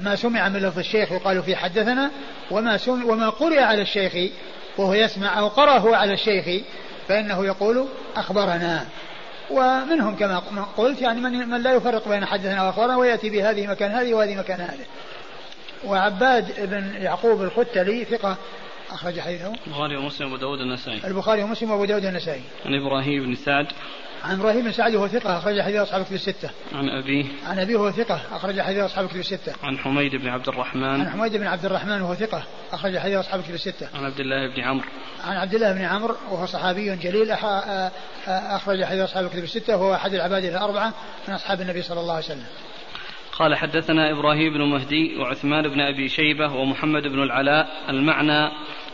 ما 0.00 0.16
سمع 0.16 0.48
من 0.48 0.56
لفظ 0.60 0.78
الشيخ 0.78 1.12
يقال 1.12 1.42
في 1.42 1.56
حدثنا 1.56 2.10
وما 2.50 2.78
وما 2.88 3.30
قرئ 3.30 3.60
على 3.60 3.82
الشيخ 3.82 4.32
وهو 4.78 4.94
يسمع 4.94 5.38
أو 5.38 5.48
قرأه 5.48 5.96
على 5.96 6.12
الشيخ 6.12 6.64
فإنه 7.08 7.46
يقول 7.46 7.86
أخبرنا. 8.16 8.86
ومنهم 9.50 10.16
كما 10.16 10.38
قلت 10.76 11.02
يعني 11.02 11.20
من, 11.20 11.48
من 11.48 11.62
لا 11.62 11.72
يفرق 11.72 12.08
بين 12.08 12.24
حدثنا 12.24 12.62
وأخبرنا 12.62 12.96
ويأتي 12.96 13.30
بهذه 13.30 13.66
مكان 13.66 13.90
هذه 13.90 14.14
وهذه 14.14 14.36
مكان 14.36 14.60
هذه. 14.60 14.86
وعباد 15.84 16.70
بن 16.70 17.02
يعقوب 17.02 17.42
الختلي 17.42 18.04
ثقة 18.04 18.36
أخرج 18.90 19.20
حديثه. 19.20 19.52
البخاري 19.66 19.96
ومسلم 19.96 20.32
وأبو 20.32 20.36
داود 20.36 20.60
النسائي 20.60 21.00
البخاري 21.04 21.42
ومسلم 21.42 21.70
وأبو 21.70 21.84
داود 21.84 22.04
النسائي 22.04 22.42
عن 22.66 22.74
إبراهيم 22.74 23.26
بن 23.26 23.34
سعد 23.34 23.66
عن 24.24 24.40
إبراهيم 24.40 24.64
بن 24.64 24.72
سعد 24.72 24.94
وهو 24.94 25.08
ثقة 25.08 25.38
أخرج 25.38 25.60
حديث 25.60 25.76
أصحاب 25.76 26.04
كتب 26.04 26.14
الستة. 26.14 26.50
عن 26.72 26.88
أبيه. 26.88 27.24
عن 27.46 27.58
أبيه 27.58 27.76
وهو 27.76 27.90
ثقة 27.90 28.20
أخرج 28.32 28.60
حديث 28.60 28.78
أصحاب 28.78 29.08
كتب 29.08 29.20
الستة. 29.20 29.52
عن 29.62 29.78
حميد 29.78 30.16
بن 30.16 30.28
عبد 30.28 30.48
الرحمن. 30.48 30.84
عن 31.00 31.10
حميد 31.10 31.36
بن 31.36 31.46
عبد 31.46 31.64
الرحمن 31.64 32.02
وهو 32.02 32.14
ثقة 32.14 32.42
أخرج 32.72 32.98
حديث 32.98 33.16
أصحاب 33.16 33.42
كتب 33.42 33.54
الستة. 33.54 33.88
عن 33.94 34.04
عبد 34.04 34.20
الله 34.20 34.54
بن 34.54 34.62
عمرو. 34.62 34.86
عن 35.24 35.36
عبد 35.36 35.54
الله 35.54 35.72
بن 35.72 35.82
عمرو 35.82 36.16
وهو 36.30 36.46
صحابي 36.46 36.96
جليل 36.96 37.30
أخرج 38.28 38.84
حديث 38.84 39.00
أصحاب 39.00 39.28
كتب 39.28 39.42
الستة 39.42 39.76
وهو 39.76 39.94
أحد 39.94 40.14
العباد 40.14 40.44
الأربعة 40.44 40.94
من 41.28 41.34
أصحاب 41.34 41.60
النبي 41.60 41.82
صلى 41.82 42.00
الله 42.00 42.14
عليه 42.14 42.24
وسلم. 42.24 42.46
قال 43.38 43.54
حدثنا 43.54 44.10
إبراهيم 44.10 44.52
بن 44.52 44.62
مهدي 44.62 45.16
وعثمان 45.18 45.68
بن 45.68 45.80
أبي 45.80 46.08
شيبة 46.08 46.52
ومحمد 46.52 47.02
بن 47.02 47.22
العلاء 47.22 47.68
المعنى 47.88 48.50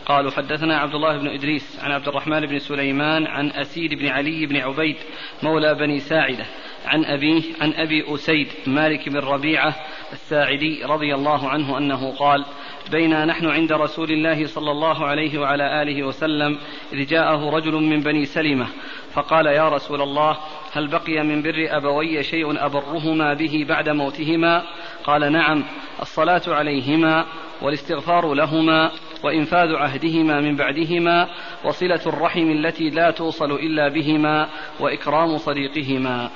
قالوا 0.07 0.31
حدثنا 0.31 0.77
عبد 0.77 0.95
الله 0.95 1.17
بن 1.17 1.27
إدريس 1.27 1.79
عن 1.83 1.91
عبد 1.91 2.07
الرحمن 2.07 2.45
بن 2.45 2.59
سليمان 2.59 3.27
عن 3.27 3.51
أسيد 3.51 3.93
بن 3.93 4.07
علي 4.07 4.45
بن 4.45 4.57
عبيد 4.57 4.95
مولى 5.43 5.75
بني 5.75 5.99
ساعدة 5.99 6.45
عن 6.85 7.05
أبيه 7.05 7.43
عن 7.61 7.73
أبي 7.73 8.13
أسيد 8.15 8.47
مالك 8.67 9.09
بن 9.09 9.17
ربيعة 9.17 9.75
الساعدي 10.13 10.83
رضي 10.83 11.15
الله 11.15 11.49
عنه 11.49 11.77
أنه 11.77 12.15
قال 12.15 12.45
بينا 12.91 13.25
نحن 13.25 13.45
عند 13.45 13.71
رسول 13.71 14.11
الله 14.11 14.45
صلى 14.45 14.71
الله 14.71 15.05
عليه 15.05 15.39
وعلى 15.39 15.81
آله 15.81 16.03
وسلم 16.03 16.57
إذ 16.93 17.05
جاءه 17.05 17.49
رجل 17.49 17.73
من 17.73 17.99
بني 17.99 18.25
سلمة 18.25 18.67
فقال 19.13 19.45
يا 19.45 19.69
رسول 19.69 20.01
الله 20.01 20.37
هل 20.73 20.87
بقي 20.87 21.23
من 21.23 21.41
بر 21.41 21.67
أبوي 21.69 22.23
شيء 22.23 22.65
أبرهما 22.65 23.33
به 23.33 23.65
بعد 23.69 23.89
موتهما؟ 23.89 24.63
قال 25.03 25.31
نعم 25.31 25.63
الصلاة 26.01 26.41
عليهما 26.47 27.25
والاستغفار 27.61 28.33
لهما. 28.33 28.91
وإنفاذ 29.23 29.75
عهدهما 29.75 30.41
من 30.41 30.55
بعدهما 30.55 31.29
وصلة 31.63 32.01
الرحم 32.05 32.51
التي 32.51 32.89
لا 32.89 33.11
توصل 33.11 33.51
إلا 33.51 33.87
بهما 33.87 34.49
وإكرام 34.79 35.37
صديقهما. 35.37 36.29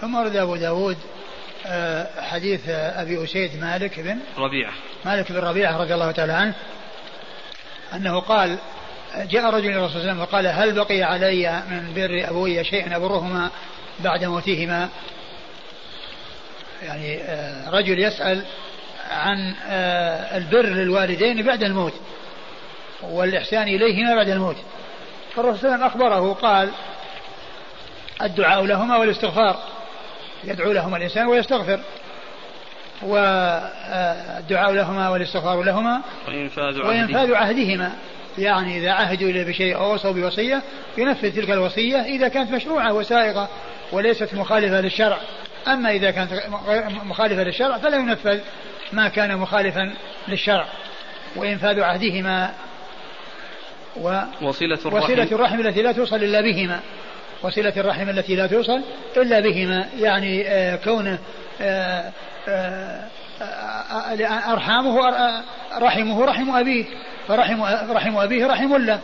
ثم 0.00 0.14
ورد 0.14 0.36
أبو 0.36 0.56
داود 0.56 0.96
آه، 1.66 2.20
حديث 2.20 2.68
أبي 2.68 3.24
أسيد 3.24 3.60
مالك 3.60 4.00
بن 4.00 4.18
ربيعة. 4.38 4.72
مالك 5.04 5.32
بن 5.32 5.38
ربيعة 5.38 5.82
رضي 5.82 5.94
الله 5.94 6.10
تعالى 6.10 6.32
عنه 6.32 6.54
أنه 7.94 8.20
قال 8.20 8.58
جاء 9.16 9.54
رجل 9.54 9.68
إلى 9.68 9.78
الرسول 9.78 9.90
صلى 9.90 10.00
الله 10.00 10.10
عليه 10.10 10.12
وسلم 10.12 10.20
وقال 10.20 10.46
هل 10.46 10.72
بقي 10.72 11.02
علي 11.02 11.62
من 11.70 11.94
بر 11.94 12.30
أبوي 12.30 12.64
شيء 12.64 12.96
أبرهما 12.96 13.50
بعد 14.00 14.24
موتهما؟ 14.24 14.88
يعني 16.82 17.22
آه، 17.22 17.70
رجل 17.70 17.98
يسأل 17.98 18.44
عن 19.10 19.54
آه، 19.66 20.36
البر 20.36 20.66
للوالدين 20.66 21.42
بعد 21.42 21.62
الموت. 21.62 21.92
والإحسان 23.02 23.62
إليهما 23.62 24.14
بعد 24.14 24.28
الموت. 24.28 24.56
فالرسول 25.34 25.58
صلى 25.58 25.74
الله 25.74 25.84
عليه 25.84 25.94
وسلم 25.94 26.02
أخبره 26.02 26.32
قال 26.32 26.70
الدعاء 28.22 28.64
لهما 28.64 28.96
والاستغفار. 28.96 29.56
يدعو 30.44 30.72
لهما 30.72 30.96
الإنسان 30.96 31.26
ويستغفر. 31.26 31.80
والدعاء 33.02 34.72
لهما 34.72 35.08
والاستغفار 35.08 35.62
لهما 35.62 36.02
وإنفاذ, 36.28 36.78
وإنفاذ 36.78 37.34
عهدهما. 37.34 37.92
يعني 38.38 38.78
إذا 38.78 38.92
عهدوا 38.92 39.30
إلى 39.30 39.44
بشيء 39.44 39.76
أو 39.76 39.94
وصوا 39.94 40.12
بوصية 40.12 40.62
ينفذ 40.98 41.36
تلك 41.36 41.50
الوصية 41.50 41.96
إذا 41.96 42.28
كانت 42.28 42.50
مشروعة 42.50 42.92
وسائغة 42.92 43.48
وليست 43.92 44.34
مخالفة 44.34 44.80
للشرع. 44.80 45.18
أما 45.68 45.90
إذا 45.90 46.10
كانت 46.10 46.32
مخالفة 47.04 47.42
للشرع 47.42 47.78
فلا 47.78 47.96
ينفذ 47.96 48.40
ما 48.92 49.08
كان 49.08 49.36
مخالفا 49.36 49.94
للشرع. 50.28 50.66
وإنفاذ 51.36 51.80
عهدهما 51.80 52.54
و 53.96 54.20
وصلة 54.42 54.78
الرحم. 54.86 55.04
وصلة 55.04 55.28
الرحم 55.32 55.60
التي 55.60 55.82
لا 55.82 55.92
توصل 55.92 56.16
إلا 56.16 56.40
بهما. 56.40 56.80
وصلة 57.42 57.72
الرحم 57.76 58.08
التي 58.08 58.36
لا 58.36 58.46
توصل 58.46 58.82
إلا 59.16 59.40
بهما. 59.40 59.88
يعني 59.98 60.48
آه 60.48 60.76
كونه 60.76 61.18
آه 61.60 62.12
آه, 62.48 63.08
أرحامه 64.52 64.98
رحمه 65.78 66.24
رحم 66.24 66.56
أبيه. 66.56 66.84
فرحم 67.28 67.62
رحم 67.90 68.16
أبيه 68.16 68.46
رحم 68.46 68.76
له. 68.76 69.00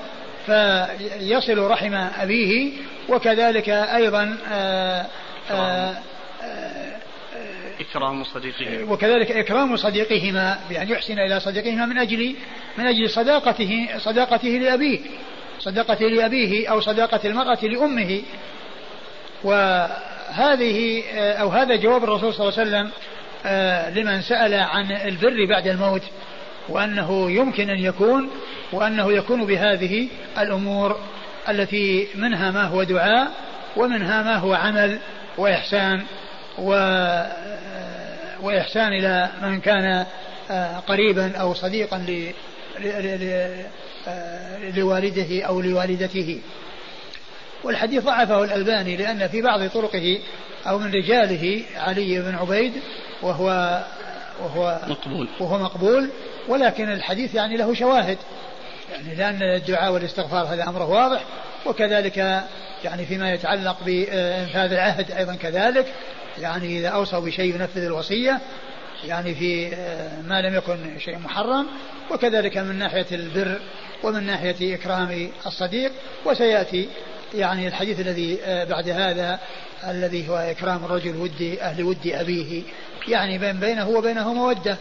فيصل 0.46 1.58
رحم 1.58 1.94
أبيه 1.94 2.72
وكذلك 3.08 3.68
أيضا 3.68 4.36
إكرام 7.90 8.24
صديقهما. 8.24 8.92
وكذلك 8.92 9.32
إكرام 9.32 9.76
صديقهما 9.76 10.58
بأن 10.68 10.88
يحسن 10.88 11.18
إلى 11.18 11.40
صديقهما 11.40 11.86
من 11.86 11.98
أجل 11.98 12.34
من 12.78 12.86
أجل 12.86 13.10
صداقته 13.10 13.88
صداقته 13.98 14.48
لأبيه 14.48 15.00
صداقته 15.58 16.06
لأبيه 16.06 16.68
أو 16.70 16.80
صداقة 16.80 17.20
المرأة 17.24 17.58
لأمه. 17.62 18.22
وهذه 19.44 21.02
أو 21.14 21.48
هذا 21.48 21.76
جواب 21.76 22.04
الرسول 22.04 22.34
صلى 22.34 22.48
الله 22.48 22.58
عليه 22.58 22.68
وسلم 22.68 22.90
آه، 23.46 23.90
لمن 23.90 24.20
سأل 24.20 24.54
عن 24.54 24.92
البر 24.92 25.46
بعد 25.48 25.66
الموت 25.66 26.02
وأنه 26.68 27.30
يمكن 27.30 27.70
أن 27.70 27.78
يكون 27.78 28.30
وأنه 28.72 29.12
يكون 29.12 29.46
بهذه 29.46 30.08
الأمور 30.38 31.00
التي 31.48 32.08
منها 32.14 32.50
ما 32.50 32.62
هو 32.64 32.82
دعاء 32.82 33.30
ومنها 33.76 34.22
ما 34.22 34.36
هو 34.36 34.54
عمل 34.54 34.98
وإحسان. 35.38 36.04
و 36.58 36.70
وإحسان 38.42 38.92
إلى 38.92 39.30
من 39.42 39.60
كان 39.60 40.06
آه، 40.50 40.78
قريبا 40.78 41.36
أو 41.36 41.54
صديقا 41.54 42.06
آه، 44.08 44.70
لوالده 44.76 45.42
أو 45.42 45.60
لوالدته. 45.60 46.40
والحديث 47.64 48.04
ضعفه 48.04 48.44
الألباني 48.44 48.96
لأن 48.96 49.28
في 49.28 49.42
بعض 49.42 49.68
طرقه 49.68 50.18
أو 50.66 50.78
من 50.78 50.92
رجاله 50.92 51.62
علي 51.76 52.20
بن 52.20 52.34
عبيد 52.34 52.72
وهو 53.22 53.80
وهو 54.42 54.80
مقبول. 54.88 55.28
وهو 55.40 55.58
مقبول 55.58 56.10
ولكن 56.48 56.92
الحديث 56.92 57.34
يعني 57.34 57.56
له 57.56 57.74
شواهد. 57.74 58.18
يعني 58.92 59.14
لأن 59.14 59.42
الدعاء 59.42 59.92
والاستغفار 59.92 60.54
هذا 60.54 60.68
أمره 60.68 60.88
واضح 60.88 61.24
وكذلك 61.66 62.16
يعني 62.84 63.06
فيما 63.06 63.32
يتعلق 63.32 63.76
بإنفاذ 63.86 64.72
العهد 64.72 65.10
أيضا 65.10 65.34
كذلك. 65.34 65.86
يعني 66.40 66.78
إذا 66.78 66.88
أوصى 66.88 67.20
بشيء 67.20 67.54
ينفذ 67.54 67.84
الوصية 67.84 68.40
يعني 69.04 69.34
في 69.34 69.74
آه، 69.74 70.22
ما 70.22 70.42
لم 70.42 70.54
يكن 70.54 70.98
شيء 70.98 71.18
محرم 71.18 71.66
وكذلك 72.10 72.58
من 72.58 72.78
ناحية 72.78 73.06
البر 73.12 73.60
ومن 74.02 74.26
ناحية 74.26 74.74
إكرام 74.74 75.30
الصديق 75.46 75.92
وسيأتي 76.24 76.88
يعني 77.34 77.68
الحديث 77.68 78.00
الذي 78.00 78.38
آه، 78.42 78.64
بعد 78.64 78.88
هذا 78.88 79.40
الذي 79.88 80.28
هو 80.28 80.36
إكرام 80.36 80.84
الرجل 80.84 81.16
ود 81.16 81.58
أهل 81.60 81.82
ود 81.82 82.06
أبيه 82.06 82.62
يعني 83.08 83.38
بين 83.38 83.60
بينه 83.60 83.88
وبينه 83.88 84.34
مودة. 84.34 84.76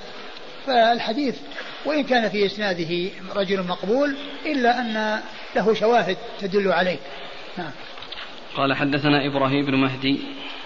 فالحديث 0.68 1.36
وإن 1.86 2.04
كان 2.04 2.30
في 2.30 2.46
إسناده 2.46 3.10
رجل 3.36 3.64
مقبول 3.64 4.16
إلا 4.46 4.82
أن 4.82 5.20
له 5.56 5.74
شواهد 5.74 6.18
تدل 6.40 6.72
عليه. 6.72 6.98
نعم. 7.58 7.72
قال 8.56 8.74
حدثنا 8.74 9.26
إبراهيم 9.28 9.66
بن 9.66 9.76
مهدي 9.76 10.20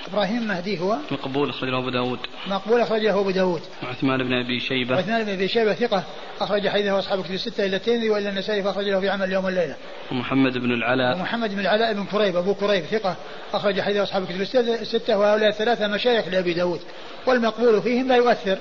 إبراهيم 0.07 0.47
مهدي 0.47 0.79
هو؟ 0.79 0.97
مقبول 1.11 1.49
أخرجه 1.49 1.77
أبو 1.77 1.89
داود. 1.89 2.19
مقبول 2.47 2.81
أخرجه 2.81 3.19
أبو 3.19 3.31
داود. 3.31 3.61
وعثمان 3.83 4.23
بن 4.23 4.33
أبي 4.33 4.59
شيبة. 4.59 4.95
وعثمان 4.95 5.23
بن 5.23 5.31
أبي 5.31 5.47
شيبة 5.47 5.73
ثقة 5.73 6.03
أخرج 6.41 6.67
حديثه 6.67 6.99
أصحاب 6.99 7.23
كتب 7.23 7.33
الستة 7.33 7.65
إلا 7.65 7.77
الترمذي 7.77 8.09
وإلا 8.09 8.29
النسائي 8.29 8.63
فأخرج 8.63 8.85
له 8.85 8.99
في 8.99 9.09
عمل 9.09 9.23
اليوم 9.23 9.45
والليلة 9.45 9.75
ومحمد 10.11 10.57
بن 10.57 10.71
العلاء. 10.71 11.15
ومحمد 11.15 11.53
بن 11.53 11.59
العلاء 11.59 11.93
بن 11.93 12.05
كريب 12.05 12.35
أبو 12.35 12.53
كريب 12.53 12.83
ثقة 12.83 13.15
أخرج 13.53 13.81
حديثه 13.81 14.03
أصحاب 14.03 14.25
كتب 14.25 14.41
الستة 14.81 15.17
وهؤلاء 15.17 15.49
الثلاثة 15.49 15.87
مشايخ 15.87 16.27
لأبي 16.27 16.53
داود. 16.53 16.79
والمقبول 17.27 17.81
فيهم 17.81 18.07
لا 18.07 18.15
يؤثر 18.15 18.57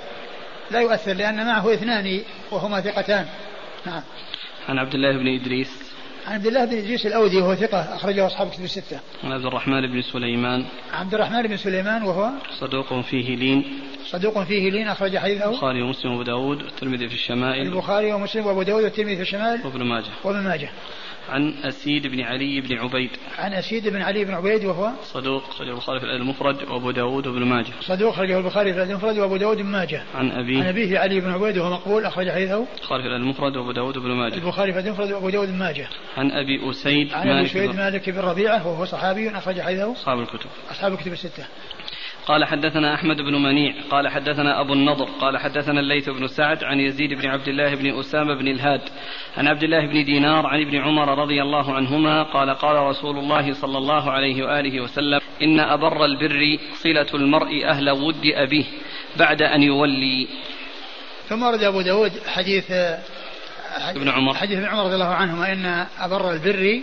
لا 0.70 0.80
يؤثر 0.80 1.12
لأن 1.12 1.46
معه 1.46 1.74
اثنان 1.74 2.20
وهما 2.50 2.80
ثقتان. 2.80 3.26
نعم. 3.86 4.02
عن 4.68 4.78
عبد 4.78 4.94
الله 4.94 5.18
بن 5.18 5.40
إدريس. 5.40 5.89
عن 6.26 6.34
عبد 6.34 6.46
الله 6.46 6.64
بن 6.64 6.76
إدريس 6.76 7.06
الأودي 7.06 7.36
وهو 7.36 7.54
ثقة 7.54 7.94
أخرجه 7.94 8.26
أصحاب 8.26 8.50
كتب 8.50 8.64
الستة. 8.64 9.00
عن 9.24 9.32
عبد 9.32 9.46
الرحمن 9.46 9.92
بن 9.92 10.02
سليمان. 10.02 10.64
عبد 10.92 11.14
الرحمن 11.14 11.42
بن 11.42 11.56
سليمان 11.56 12.02
وهو 12.02 12.30
صدوق 12.60 13.00
فيه 13.00 13.36
لين. 13.36 13.80
صدوق 14.06 14.42
فيه 14.42 14.70
لين 14.70 14.88
أخرج 14.88 15.18
حديثه. 15.18 15.50
البخاري 15.50 15.82
ومسلم 15.82 16.12
وأبو 16.12 16.22
داود 16.22 16.62
والترمذي 16.62 17.08
في 17.08 17.14
الشمائل. 17.14 17.66
البخاري 17.66 18.12
ومسلم 18.12 18.46
وأبو 18.46 18.62
داود 18.62 18.84
والترمذي 18.84 19.16
في 19.16 19.22
الشمائل. 19.22 19.66
وابن 19.66 19.82
ماجه. 19.82 20.10
وابن 20.24 20.40
ماجه. 20.40 20.70
عن 21.28 21.54
أسيد 21.64 22.06
بن 22.06 22.20
علي 22.20 22.60
بن 22.60 22.78
عبيد. 22.78 23.10
عن 23.38 23.52
أسيد 23.52 23.88
بن 23.88 24.02
علي 24.02 24.24
بن 24.24 24.34
عبيد 24.34 24.64
وهو 24.64 24.90
صدوق 25.02 25.42
خرجه 25.42 25.70
البخاري 25.70 26.00
في 26.00 26.06
الأدب 26.06 26.22
المفرد 26.22 26.62
وأبو 26.62 26.90
داود 26.90 27.26
وابن 27.26 27.44
ماجه. 27.44 27.72
صدوق 27.80 28.14
خرجه 28.14 28.38
البخاري 28.38 28.72
في 28.72 28.76
الأدب 28.76 28.90
المفرد 28.90 29.18
وأبو 29.18 29.36
داود 29.36 29.56
وابن 29.56 29.70
ماجه. 29.70 30.02
عن 30.14 30.30
أبيه. 30.30 30.60
عن 30.60 30.66
أبيه 30.66 30.98
علي 30.98 31.20
بن 31.20 31.30
عبيد 31.30 31.58
وهو 31.58 31.70
مقبول 31.70 32.04
أخرج 32.04 32.30
حديثه. 32.30 32.66
البخاري 32.74 33.02
في 33.02 33.08
الأدب 33.08 33.22
المفرد 33.22 33.56
وأبو 33.56 33.72
داود 33.72 33.96
وابن 33.96 34.10
ماجه. 34.10 34.34
البخاري 34.34 34.72
في 34.72 34.78
الأدب 34.78 34.88
المفرد 34.88 35.12
وأبو 35.12 35.30
داود 35.30 35.48
وابن 35.48 35.58
ماجه. 35.58 35.88
عن 36.16 36.30
أبي 36.30 36.70
أسيد 36.70 37.12
عن 37.12 37.28
أبي 37.28 37.46
أسيد 37.46 37.74
مالك 37.74 38.10
بن 38.10 38.18
ربيعة 38.18 38.66
وهو 38.66 38.84
صحابي 38.84 39.30
أخرج 39.30 39.60
حديثه. 39.60 39.92
أصحاب 39.92 40.20
الكتب. 40.20 40.50
أصحاب 40.70 40.92
الكتب 40.92 41.12
الستة. 41.12 41.46
قال 42.26 42.44
حدثنا 42.44 42.94
أحمد 42.94 43.16
بن 43.16 43.42
منيع 43.42 43.74
قال 43.90 44.08
حدثنا 44.08 44.60
أبو 44.60 44.72
النضر 44.72 45.04
قال 45.04 45.38
حدثنا 45.38 45.80
الليث 45.80 46.08
بن 46.08 46.26
سعد 46.26 46.64
عن 46.64 46.80
يزيد 46.80 47.14
بن 47.14 47.28
عبد 47.28 47.48
الله 47.48 47.74
بن 47.74 47.98
أسامة 47.98 48.34
بن 48.34 48.48
الهاد 48.48 48.80
عن 49.36 49.48
عبد 49.48 49.62
الله 49.62 49.86
بن 49.86 50.04
دينار 50.04 50.46
عن 50.46 50.60
ابن 50.60 50.76
عمر 50.76 51.18
رضي 51.18 51.42
الله 51.42 51.74
عنهما 51.74 52.22
قال 52.22 52.50
قال 52.50 52.76
رسول 52.76 53.18
الله 53.18 53.52
صلى 53.52 53.78
الله 53.78 54.10
عليه 54.10 54.44
وآله 54.44 54.80
وسلم 54.80 55.20
إن 55.42 55.60
أبر 55.60 56.04
البر 56.04 56.58
صلة 56.74 57.06
المرء 57.14 57.64
أهل 57.64 57.90
ود 57.90 58.26
أبيه 58.26 58.64
بعد 59.16 59.42
أن 59.42 59.62
يولي. 59.62 60.28
ثم 61.28 61.42
ورد 61.42 61.62
أبو 61.62 61.80
داود 61.80 62.12
حديث 62.26 62.70
ابن 63.96 64.08
عمر. 64.08 64.34
حديث 64.34 64.58
ابن 64.58 64.68
عمر 64.68 64.84
رضي 64.84 64.94
الله 64.94 65.14
عنهما 65.14 65.52
إن 65.52 65.86
أبر 65.98 66.32
البر 66.32 66.80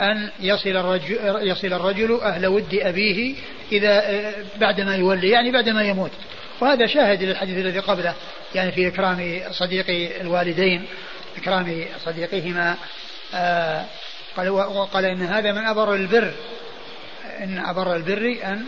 أن 0.00 0.30
يصل 0.40 0.70
الرجل, 0.70 1.18
يصل 1.42 1.72
الرجل 1.72 2.20
أهل 2.22 2.46
ود 2.46 2.74
أبيه 2.74 3.34
إذا 3.72 4.02
بعدما 4.60 4.96
يولي 4.96 5.28
يعني 5.28 5.50
بعدما 5.50 5.82
يموت. 5.82 6.10
وهذا 6.60 6.86
شاهد 6.86 7.22
للحديث 7.22 7.58
الذي 7.58 7.78
قبله 7.78 8.14
يعني 8.54 8.72
في 8.72 8.88
إكرام 8.88 9.40
صديق 9.50 9.84
الوالدين 10.20 10.86
إكرام 11.36 11.84
صديقهما 12.04 12.76
آه 13.34 13.84
قال 14.36 14.48
وقال 14.48 15.04
إن 15.04 15.22
هذا 15.22 15.52
من 15.52 15.64
أبر 15.64 15.94
البر. 15.94 16.32
إن 17.40 17.58
أبر 17.58 17.96
البر 17.96 18.36
أن 18.44 18.64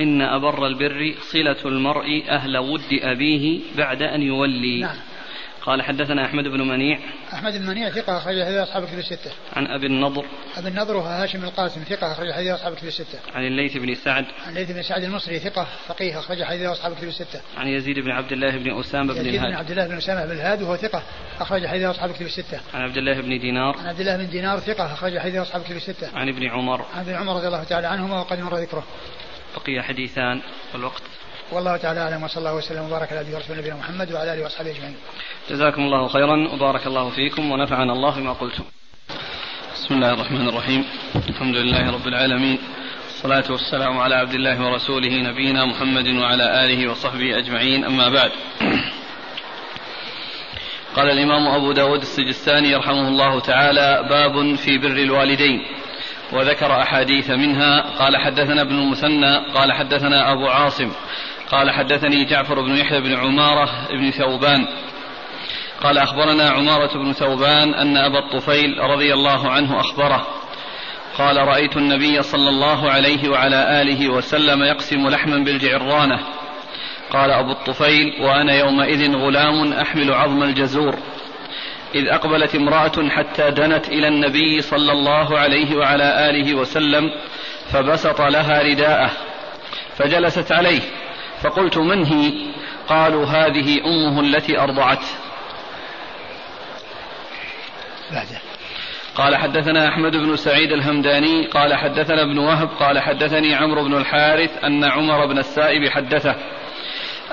إن 0.00 0.22
أبر 0.22 0.66
البر 0.66 1.14
صلة 1.32 1.56
المرء 1.64 2.24
أهل 2.28 2.58
ود 2.58 2.92
أبيه 3.02 3.60
بعد 3.76 4.02
أن 4.02 4.22
يولي. 4.22 4.80
نعم. 4.80 4.96
قال 5.62 5.82
حدثنا 5.82 6.24
أحمد 6.24 6.44
بن 6.44 6.68
منيع. 6.68 6.98
أحمد 7.32 7.56
بن 7.56 7.66
منيع 7.66 7.90
ثقة 7.90 8.18
أخرج 8.18 8.44
حديث 8.44 8.58
أصحاب 8.58 8.82
الكتب 8.82 8.98
الستة. 8.98 9.30
عن 9.52 9.66
أبي 9.66 9.86
النضر. 9.86 10.24
أبي 10.56 10.68
النضر 10.68 10.96
وهو 10.96 11.06
هاشم 11.06 11.44
القاسم 11.44 11.84
ثقة 11.84 12.12
أخرج 12.12 12.32
حديث 12.32 12.50
أصحاب 12.50 12.72
الكتب 12.72 12.88
الستة. 12.88 13.18
عن 13.34 13.46
الليث 13.46 13.76
بن 13.76 13.94
سعد. 13.94 14.24
عن 14.46 14.50
الليث 14.50 14.70
بن 14.70 14.82
سعد 14.82 15.02
المصري 15.02 15.38
ثقة 15.38 15.66
فقيه 15.86 16.18
أخرج 16.18 16.42
حديث 16.42 16.66
أصحاب 16.66 16.92
الكتب 16.92 17.08
الستة. 17.08 17.40
عن 17.56 17.68
يزيد 17.68 17.98
بن 17.98 18.10
عبد 18.10 18.32
الله 18.32 18.56
بن 18.56 18.80
أسامة 18.80 19.14
بن 19.14 19.20
الهاد 19.20 19.26
يزيد 19.26 19.40
بن 19.40 19.54
عبد 19.54 19.70
الله 19.70 19.86
بن 19.86 19.96
أسامة 19.96 20.26
بن 20.26 20.32
الهاد 20.32 20.62
وهو 20.62 20.76
ثقة 20.76 21.02
أخرج 21.40 21.66
حديث 21.66 21.84
أصحاب 21.84 22.10
الكتب 22.10 22.26
الستة. 22.26 22.60
عن 22.74 22.82
عبد 22.82 22.96
الله 22.96 23.20
بن 23.20 23.38
دينار. 23.38 23.78
عن 23.78 23.86
عبد 23.86 24.00
الله 24.00 24.16
بن 24.16 24.28
دينار 24.30 24.58
ثقة 24.58 24.92
أخرج 24.92 25.18
حديث 25.18 25.36
أصحاب 25.36 25.60
الكتب 25.62 25.76
الستة. 25.76 26.18
عن 26.18 26.28
ابن 26.28 26.50
عمر. 26.50 26.86
عن 26.94 27.00
ابن 27.00 27.14
عمر 27.14 27.36
رضي 27.36 27.46
الله 27.46 27.64
تعالى 27.64 27.86
عنهما 27.86 28.20
وقد 28.20 28.40
مر 28.40 28.56
ذكره. 28.56 28.84
بقي 29.56 29.82
حديثان. 29.82 30.40
والوقت 30.74 31.02
والله 31.52 31.76
تعالى 31.76 32.00
أعلم 32.00 32.22
وصلى 32.22 32.38
الله 32.38 32.54
وسلم 32.54 32.84
وبارك 32.84 33.12
على 33.12 33.20
رسول 33.20 33.56
نبينا 33.58 33.76
محمد 33.76 34.12
وعلى 34.12 34.34
آله 34.34 34.42
وأصحابه 34.42 34.70
أجمعين. 34.70 34.96
جزاكم 35.50 35.82
الله 35.82 36.08
خيرا 36.08 36.48
وبارك 36.52 36.86
الله 36.86 37.10
فيكم 37.10 37.50
ونفعنا 37.50 37.92
الله 37.92 38.14
بما 38.16 38.32
قلتم. 38.32 38.64
بسم 39.74 39.94
الله 39.94 40.10
الرحمن 40.14 40.48
الرحيم. 40.48 40.84
الحمد 41.28 41.56
لله 41.56 41.92
رب 41.92 42.06
العالمين. 42.06 42.58
والصلاة 43.06 43.52
والسلام 43.52 43.98
على 43.98 44.14
عبد 44.14 44.34
الله 44.34 44.66
ورسوله 44.66 45.22
نبينا 45.30 45.66
محمد 45.66 46.06
وعلى 46.06 46.64
آله 46.64 46.90
وصحبه 46.90 47.38
أجمعين 47.38 47.84
أما 47.84 48.08
بعد 48.08 48.30
قال 50.96 51.10
الإمام 51.10 51.48
أبو 51.48 51.72
داود 51.72 52.00
السجستاني 52.00 52.76
رحمه 52.76 53.08
الله 53.08 53.40
تعالى 53.40 54.06
باب 54.10 54.54
في 54.54 54.78
بر 54.78 54.96
الوالدين 54.96 55.60
وذكر 56.32 56.82
أحاديث 56.82 57.30
منها 57.30 57.80
قال 57.98 58.16
حدثنا 58.16 58.62
ابن 58.62 58.74
المثنى 58.74 59.36
قال 59.54 59.72
حدثنا 59.72 60.32
أبو 60.32 60.48
عاصم 60.48 60.92
قال 61.50 61.70
حدثني 61.70 62.24
جعفر 62.24 62.60
بن 62.60 62.76
يحيى 62.76 63.00
بن 63.00 63.14
عمارة 63.14 63.88
بن 63.90 64.10
ثوبان. 64.10 64.66
قال 65.82 65.98
أخبرنا 65.98 66.50
عمارة 66.50 66.98
بن 66.98 67.12
ثوبان 67.12 67.74
أن 67.74 67.96
أبا 67.96 68.18
الطفيل 68.18 68.78
رضي 68.78 69.14
الله 69.14 69.50
عنه 69.50 69.80
أخبره. 69.80 70.26
قال 71.18 71.36
رأيت 71.36 71.76
النبي 71.76 72.22
صلى 72.22 72.48
الله 72.48 72.90
عليه 72.90 73.28
وعلى 73.28 73.82
آله 73.82 74.12
وسلم 74.12 74.62
يقسم 74.62 75.08
لحما 75.08 75.44
بالجعرانة. 75.44 76.18
قال 77.10 77.30
أبو 77.30 77.52
الطفيل 77.52 78.22
وأنا 78.22 78.54
يومئذ 78.54 79.16
غلام 79.16 79.72
أحمل 79.72 80.14
عظم 80.14 80.42
الجزور. 80.42 80.98
إذ 81.94 82.08
أقبلت 82.08 82.54
امرأة 82.54 83.08
حتى 83.08 83.50
دنت 83.50 83.88
إلى 83.88 84.08
النبي 84.08 84.60
صلى 84.60 84.92
الله 84.92 85.38
عليه 85.38 85.76
وعلى 85.76 86.30
آله 86.30 86.54
وسلم 86.54 87.10
فبسط 87.72 88.20
لها 88.20 88.62
رداءه 88.62 89.10
فجلست 89.96 90.52
عليه. 90.52 90.80
فقلت 91.42 91.78
من 91.78 92.04
هي؟ 92.04 92.32
قالوا 92.88 93.26
هذه 93.26 93.80
أمه 93.84 94.20
التي 94.20 94.58
أرضعته 94.58 95.08
قال 99.14 99.36
حدثنا 99.36 99.88
أحمد 99.88 100.16
بن 100.16 100.36
سعيد 100.36 100.72
الهمداني 100.72 101.46
قال 101.46 101.74
حدثنا 101.74 102.22
ابن 102.22 102.38
وهب 102.38 102.68
قال 102.68 102.98
حدثني 102.98 103.54
عمرو 103.54 103.84
بن 103.84 103.96
الحارث 103.96 104.64
أن 104.64 104.84
عمر 104.84 105.26
بن 105.26 105.38
السائب 105.38 105.88
حدثه 105.88 106.34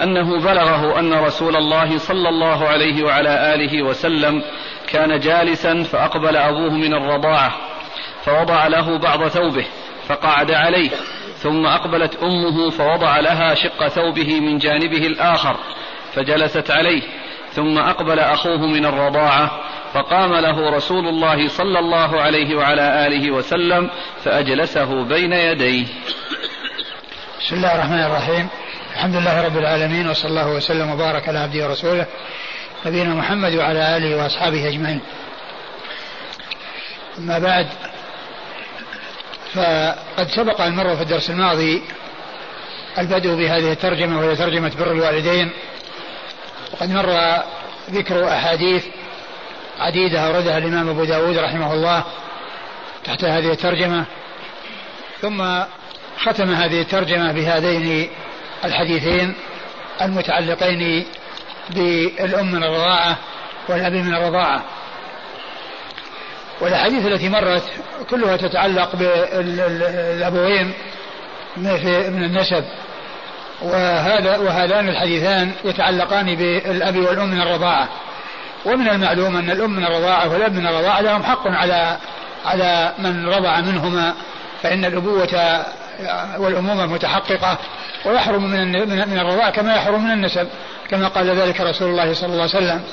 أنه 0.04 0.40
بلغه 0.40 1.00
أن 1.00 1.14
رسول 1.14 1.56
الله 1.56 1.98
صلى 1.98 2.30
الله 2.30 2.68
عليه 2.68 3.04
وعلى 3.04 3.56
آله 3.56 3.84
وسلم 3.84 4.44
كان 4.88 5.20
جالسا 5.20 5.84
فأقبل 5.84 6.38
أبوه 6.38 6.74
من 6.74 6.94
الرضاعة 6.94 7.54
فوضع 8.26 8.68
له 8.68 8.98
بعض 8.98 9.28
ثوبه 9.28 9.66
فقعد 10.08 10.52
عليه 10.52 10.90
ثم 11.48 11.66
أقبلت 11.66 12.16
أمه 12.16 12.70
فوضع 12.70 13.20
لها 13.20 13.56
شق 13.56 13.88
ثوبه 13.88 14.40
من 14.40 14.58
جانبه 14.58 15.08
الآخر 15.08 15.58
فجلست 16.14 16.72
عليه 16.72 17.02
ثم 17.54 17.78
أقبل 17.78 18.20
أخوه 18.20 18.68
من 18.68 18.86
الرضاعة 18.86 19.62
فقام 19.94 20.34
له 20.34 20.70
رسول 20.70 21.08
الله 21.08 21.48
صلى 21.48 21.80
الله 21.80 22.22
عليه 22.22 22.56
وعلى 22.56 23.08
آله 23.08 23.32
وسلم 23.32 23.90
فأجلسه 24.24 25.04
بين 25.04 25.34
يديه. 25.34 25.86
بسم 27.40 27.56
الله 27.56 27.76
الرحمن 27.76 28.04
الرحيم. 28.04 28.48
الحمد 28.94 29.16
لله 29.16 29.46
رب 29.46 29.58
العالمين 29.58 30.10
وصلى 30.10 30.30
الله 30.30 30.48
وسلم 30.54 30.92
وبارك 30.92 31.30
على 31.30 31.40
عبده 31.40 31.68
ورسوله 31.68 32.06
نبينا 32.86 33.14
محمد 33.14 33.56
وعلى 33.56 33.98
آله 33.98 34.24
وأصحابه 34.24 34.70
أجمعين. 34.70 35.02
أما 37.18 37.40
بعد 37.40 37.68
فقد 39.58 40.28
سبق 40.30 40.62
المرة 40.62 40.96
في 40.96 41.02
الدرس 41.02 41.30
الماضي 41.30 41.82
البدء 42.98 43.36
بهذه 43.36 43.72
الترجمة 43.72 44.20
وهي 44.20 44.36
ترجمة 44.36 44.72
بر 44.80 44.92
الوالدين. 44.92 45.52
وقد 46.74 46.90
مر 46.90 47.42
ذكر 47.90 48.28
أحاديث 48.28 48.86
عديدة 49.80 50.20
أوردها 50.20 50.58
الإمام 50.58 50.90
أبو 50.90 51.04
داود 51.04 51.38
رحمه 51.38 51.74
الله 51.74 52.04
تحت 53.04 53.24
هذه 53.24 53.52
الترجمة. 53.52 54.06
ثم 55.22 55.64
ختم 56.20 56.52
هذه 56.52 56.82
الترجمة 56.82 57.32
بهذين 57.32 58.10
الحديثين 58.66 59.34
المتعلقين 60.02 61.06
بالأم 61.70 62.52
من 62.52 62.64
الرضاعة 62.64 63.18
والأب 63.70 63.94
من 63.94 64.16
الرضاعة. 64.16 64.64
والأحاديث 66.62 67.06
التي 67.06 67.30
مرت 67.30 67.64
كلها 68.10 68.38
تتعلق 68.38 68.96
بالأبوين 68.96 70.74
من 71.58 72.24
النسب. 72.24 72.64
وهذا 73.62 74.38
وهذان 74.38 74.90
الحديثان 74.90 75.52
يتعلقان 75.66 76.36
بالأب 76.36 76.98
والأم 76.98 77.30
من 77.30 77.42
الرضاعة. 77.42 77.90
ومن 78.66 78.90
المعلوم 78.90 79.38
أن 79.38 79.50
الأم 79.50 79.72
من 79.72 79.86
الرضاعة 79.86 80.34
والأب 80.34 80.56
من 80.56 80.68
الرضاعة 80.68 81.02
لهم 81.02 81.24
حق 81.24 81.48
على 81.48 81.98
على 82.46 82.94
من 82.98 83.30
رضع 83.30 83.62
منهما 83.62 84.14
فإن 84.64 84.86
الأبوة 84.86 85.66
والأمومة 86.38 86.86
متحققة 86.86 87.58
ويحرم 88.06 88.44
من 88.44 88.72
من 89.10 89.20
الرضاعة 89.20 89.52
كما 89.52 89.76
يحرم 89.76 90.04
من 90.04 90.12
النسب 90.12 90.48
كما 90.90 91.08
قال 91.08 91.40
ذلك 91.40 91.62
رسول 91.62 91.90
الله 91.90 92.14
صلى 92.14 92.34
الله 92.34 92.50
عليه 92.54 92.58
وسلم. 92.58 92.84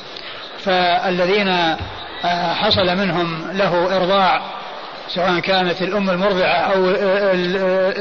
فالذين 0.59 1.77
حصل 2.55 2.97
منهم 2.97 3.51
له 3.53 3.97
إرضاع 3.97 4.43
سواء 5.09 5.39
كانت 5.39 5.83
الأم 5.83 6.11
المرضعة 6.11 6.57
أو 6.57 6.85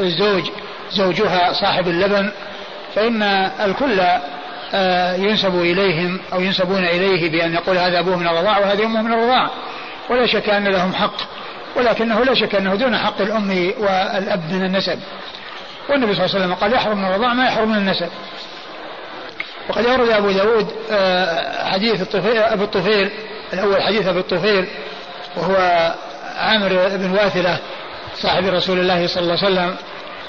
الزوج 0.03 0.43
زوجها 0.91 1.53
صاحب 1.53 1.87
اللبن 1.87 2.31
فإن 2.95 3.23
الكل 3.65 4.01
آه، 4.75 5.15
ينسب 5.15 5.61
إليهم 5.61 6.19
أو 6.33 6.41
ينسبون 6.41 6.85
إليه 6.85 7.31
بأن 7.31 7.53
يقول 7.53 7.77
هذا 7.77 7.99
أبوه 7.99 8.15
من 8.15 8.27
الرضاعة 8.27 8.59
وهذه 8.59 8.85
أمه 8.85 9.01
من 9.01 9.13
الرضاعة 9.13 9.51
ولا 10.09 10.25
شك 10.25 10.49
أن 10.49 10.67
لهم 10.67 10.93
حق 10.93 11.15
ولكنه 11.75 12.25
لا 12.25 12.33
شك 12.33 12.55
أنه 12.55 12.75
دون 12.75 12.97
حق 12.97 13.21
الأم 13.21 13.73
والأب 13.77 14.51
من 14.51 14.65
النسب. 14.65 14.99
والنبي 15.89 16.13
صلى 16.13 16.25
الله 16.25 16.35
عليه 16.35 16.45
وسلم 16.45 16.53
قال 16.53 16.73
يحرم 16.73 16.97
من 16.97 17.05
الرضاعة 17.05 17.33
ما 17.33 17.45
يحرم 17.45 17.69
من 17.69 17.77
النسب. 17.77 18.09
وقد 19.69 19.85
أورد 19.85 20.09
أبو 20.09 20.31
داود 20.31 20.67
آه، 20.91 21.69
حديث 21.69 22.01
الطفيل 22.01 22.37
أبو 22.37 22.63
الطفيل 22.63 23.09
الأول 23.53 23.83
حديث 23.83 24.07
أبو 24.07 24.19
الطفيل 24.19 24.67
وهو 25.37 25.55
عامر 26.37 26.69
بن 26.69 27.11
واثلة 27.11 27.57
صاحب 28.15 28.45
رسول 28.45 28.79
الله 28.79 29.07
صلى 29.07 29.23
الله 29.23 29.37
عليه 29.43 29.53
وسلم 29.53 29.75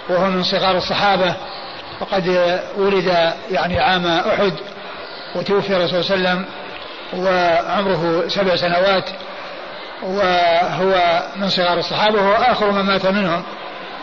وهو 0.09 0.31
من 0.31 0.43
صغار 0.43 0.77
الصحابة 0.77 1.35
وقد 2.01 2.29
ولد 2.77 3.33
يعني 3.51 3.81
عام 3.81 4.07
أحد 4.07 4.53
وتوفي 5.35 5.77
الرسول 5.77 6.05
صلى 6.05 6.17
الله 6.17 6.31
عليه 6.31 6.41
وسلم 6.41 6.45
وعمره 7.25 8.29
سبع 8.29 8.57
سنوات 8.57 9.05
وهو 10.03 11.23
من 11.37 11.49
صغار 11.49 11.79
الصحابة 11.79 12.23
وهو 12.23 12.33
آخر 12.33 12.71
من 12.71 12.83
مات 12.83 13.07
منهم 13.07 13.43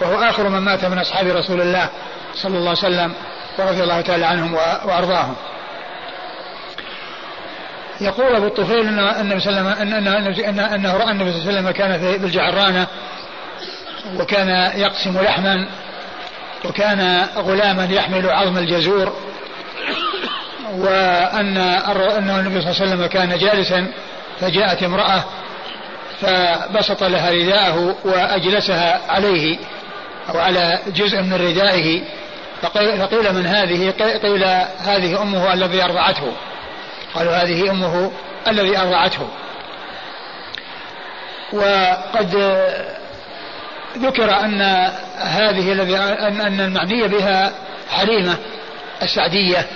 وهو 0.02 0.24
آخر 0.24 0.50
من 0.50 0.60
مات 0.60 0.86
من 0.86 1.00
أصحاب 1.00 1.28
رسول 1.28 1.62
الله 1.62 1.90
صلى 2.36 2.58
الله 2.58 2.70
عليه 2.70 2.80
وسلم 2.80 3.14
ورضي 3.60 3.84
الله 3.84 4.02
تعالى 4.02 4.26
عنهم 4.26 4.54
وأرضاهم. 4.86 5.36
يقول 8.02 8.36
أبو 8.36 8.48
الطفيل 8.48 8.88
أن 8.88 9.00
النبي 9.00 9.40
صلى 9.40 9.60
الله 9.60 9.72
عليه 9.72 10.30
وسلم 10.30 10.60
أنه 10.60 10.98
رأى 10.98 11.12
النبي 11.12 11.32
صلى 11.32 11.42
الله 11.42 11.52
عليه 11.52 11.60
وسلم 11.60 11.72
كان 11.72 12.00
في 12.00 12.18
بالجعرانة 12.18 12.88
وكان 14.20 14.72
يقسم 14.80 15.22
لحما 15.22 15.68
وكان 16.66 17.28
غلاما 17.36 17.86
يحمل 17.92 18.30
عظم 18.30 18.58
الجزور 18.58 19.14
وأن 20.78 21.58
أن 21.58 22.30
النبي 22.30 22.62
صلى 22.62 22.72
الله 22.72 22.82
عليه 22.82 22.92
وسلم 22.92 23.06
كان 23.06 23.38
جالسا 23.38 23.88
فجاءت 24.40 24.84
امرأة 24.84 25.24
فبسط 26.22 27.04
لها 27.04 27.32
رداءه 27.32 27.96
وأجلسها 28.04 29.02
عليه 29.10 29.58
أو 30.30 30.40
على 30.40 30.80
جزء 30.88 31.22
من 31.22 31.34
ردائه 31.34 32.02
فقيل 33.00 33.34
من 33.34 33.46
هذه 33.46 33.92
قيل 34.22 34.44
هذه 34.80 35.22
أمه 35.22 35.54
الذي 35.54 35.84
أرضعته. 35.84 36.32
قالوا 37.16 37.34
هذه 37.34 37.72
أمه 37.72 38.12
الذي 38.48 38.78
أرضعته. 38.78 39.28
وقد 41.54 42.36
ذكر 43.98 44.40
أن 44.40 44.62
هذه 45.18 45.72
أن 46.48 46.60
المعنية 46.60 47.08
بها 47.08 47.52
حليمة 47.90 48.38
السعدية. 49.02 49.68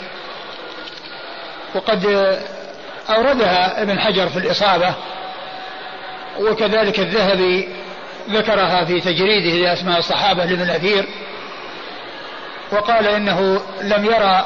وقد 1.76 2.06
أوردها 3.10 3.82
ابن 3.82 4.00
حجر 4.00 4.30
في 4.30 4.38
الإصابة. 4.38 4.94
وكذلك 6.40 7.00
الذهبي 7.00 7.70
ذكرها 8.30 8.86
في 8.86 9.02
تجريده 9.02 9.68
لأسماء 9.68 10.00
الصحابة 10.00 10.46
لابن 10.46 10.70
أثير. 10.70 11.06
وقال 12.72 13.08
إنه 13.08 13.62
لم 13.82 14.06
يرى 14.06 14.46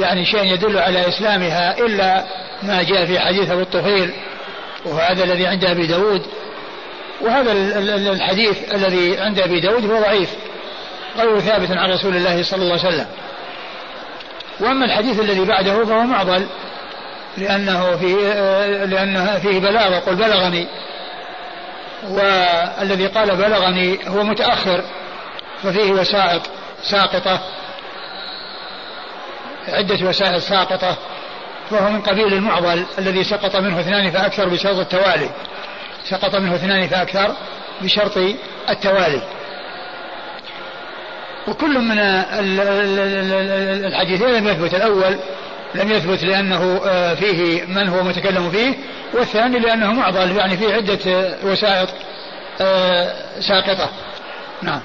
يعني 0.00 0.24
شيء 0.24 0.44
يدل 0.44 0.78
على 0.78 1.08
إسلامها 1.08 1.78
إلا 1.78 2.24
ما 2.62 2.82
جاء 2.82 3.06
في 3.06 3.18
حديث 3.20 3.50
أبو 3.50 3.60
الطفيل 3.60 4.12
وهذا 4.84 5.24
الذي 5.24 5.46
عند 5.46 5.64
أبي 5.64 5.86
داود 5.86 6.22
وهذا 7.20 7.52
الحديث 8.12 8.74
الذي 8.74 9.20
عند 9.20 9.40
أبي 9.40 9.60
داود 9.60 9.90
هو 9.90 10.00
ضعيف 10.00 10.30
غير 11.18 11.40
ثابت 11.40 11.70
عن 11.70 11.90
رسول 11.90 12.16
الله 12.16 12.42
صلى 12.42 12.62
الله 12.62 12.78
عليه 12.78 12.88
وسلم. 12.88 13.06
وأما 14.60 14.84
الحديث 14.84 15.20
الذي 15.20 15.44
بعده 15.44 15.84
فهو 15.84 16.02
معضل 16.02 16.46
لأنه 17.38 17.96
فيه 17.96 18.16
لأنه 18.84 19.38
فيه 19.38 19.60
بلاغة 19.60 19.98
قل 19.98 20.14
بلغني 20.14 20.66
والذي 22.10 23.06
قال 23.06 23.36
بلغني 23.36 23.98
هو 24.08 24.22
متأخر 24.22 24.84
ففيه 25.62 25.92
وسائط 25.92 26.42
ساقطة 26.82 27.40
عدة 29.68 30.08
وسائل 30.08 30.42
ساقطة 30.42 30.96
فهو 31.70 31.90
من 31.90 32.00
قبيل 32.00 32.34
المعضل 32.34 32.86
الذي 32.98 33.24
سقط 33.24 33.56
منه 33.56 33.80
اثنان 33.80 34.10
فأكثر 34.10 34.48
بشرط 34.48 34.78
التوالي. 34.78 35.30
سقط 36.10 36.34
منه 36.34 36.54
اثنان 36.54 36.88
فأكثر 36.88 37.36
بشرط 37.82 38.18
التوالي. 38.70 39.22
وكل 41.48 41.78
من 41.78 41.98
الحديثين 43.84 44.28
لم 44.28 44.48
يثبت 44.48 44.74
الأول 44.74 45.18
لم 45.74 45.90
يثبت 45.90 46.24
لأنه 46.24 46.80
آه، 46.86 47.14
فيه 47.14 47.64
من 47.64 47.88
هو 47.88 48.02
متكلم 48.02 48.50
فيه 48.50 48.74
والثاني 49.14 49.58
لأنه 49.58 49.92
معضل 49.92 50.36
يعني 50.36 50.56
فيه 50.56 50.74
عدة 50.74 50.98
وسائط 51.44 51.88
آه، 52.60 53.12
ساقطة. 53.40 53.90
نعم. 54.62 54.80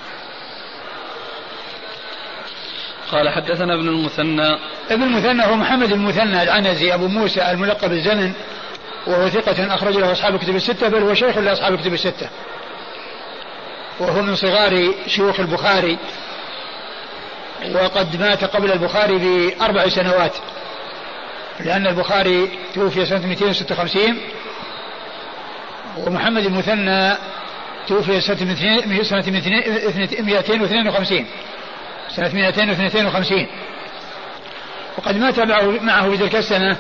قال 3.11 3.29
حدثنا 3.29 3.73
ابن 3.73 3.87
المثنى. 3.87 4.57
ابن 4.89 5.03
المثنى 5.03 5.45
هو 5.45 5.55
محمد 5.55 5.91
المثنى 5.91 6.43
العنزي 6.43 6.93
أبو 6.93 7.07
موسى 7.07 7.51
الملقب 7.51 7.91
الزمن 7.91 8.33
وهو 9.07 9.29
ثقة 9.29 9.75
أخرج 9.75 9.97
له 9.97 10.11
أصحاب 10.11 10.39
كتب 10.39 10.55
الستة 10.55 10.87
بل 10.87 11.03
هو 11.03 11.13
شيخ 11.13 11.37
لأصحاب 11.37 11.79
كتب 11.79 11.93
الستة. 11.93 12.29
وهو 13.99 14.21
من 14.21 14.35
صغار 14.35 14.93
شيوخ 15.07 15.39
البخاري 15.39 15.97
وقد 17.73 18.21
مات 18.21 18.43
قبل 18.43 18.71
البخاري 18.71 19.17
بأربع 19.17 19.89
سنوات 19.89 20.33
لأن 21.59 21.87
البخاري 21.87 22.49
توفي 22.75 23.05
سنة 23.05 23.27
256 23.27 24.17
ومحمد 25.97 26.45
المثنى 26.45 27.13
توفي 27.87 28.21
سنة 28.21 28.43
252 30.19 31.25
سنة 32.15 32.33
252 32.33 33.47
وقد 34.97 35.17
مات 35.17 35.39
معه 35.81 36.09
في 36.09 36.17
تلك 36.17 36.35
السنة 36.35 36.77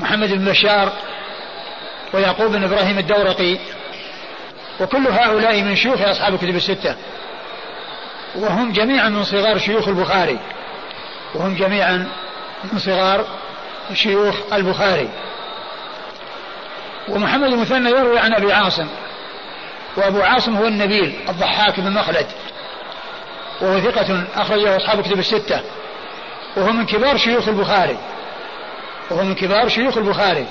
محمد 0.00 0.32
بن 0.32 0.44
بشار 0.44 0.92
ويعقوب 2.12 2.52
بن 2.52 2.64
إبراهيم 2.64 2.98
الدورقي. 2.98 3.58
وكل 4.80 5.06
هؤلاء 5.08 5.62
من 5.62 5.76
شيوخ 5.76 6.02
أصحاب 6.02 6.34
الكتب 6.34 6.56
الستة. 6.56 6.96
وهم 8.34 8.72
جميعا 8.72 9.08
من 9.08 9.24
صغار 9.24 9.58
شيوخ 9.58 9.88
البخاري. 9.88 10.38
وهم 11.34 11.54
جميعا 11.54 12.08
من 12.72 12.78
صغار 12.78 13.24
شيوخ 13.94 14.52
البخاري. 14.52 15.08
ومحمد 17.08 17.52
المثنى 17.52 17.90
يروي 17.90 18.18
عن 18.18 18.34
أبي 18.34 18.52
عاصم. 18.52 18.86
وأبو 19.96 20.22
عاصم 20.22 20.56
هو 20.56 20.66
النبيل 20.66 21.14
الضحاك 21.28 21.80
بن 21.80 21.92
مخلد. 21.92 22.26
وهو 23.60 23.80
ثقة 23.80 24.24
أخرجه 24.36 24.76
أصحاب 24.76 25.00
كتب 25.00 25.18
الستة. 25.18 25.60
وهو 26.56 26.72
من 26.72 26.86
كبار 26.86 27.16
شيوخ 27.16 27.48
البخاري. 27.48 27.98
وهو 29.10 29.24
من 29.24 29.34
كبار 29.34 29.68
شيوخ 29.68 29.96
البخاري. 29.96 30.46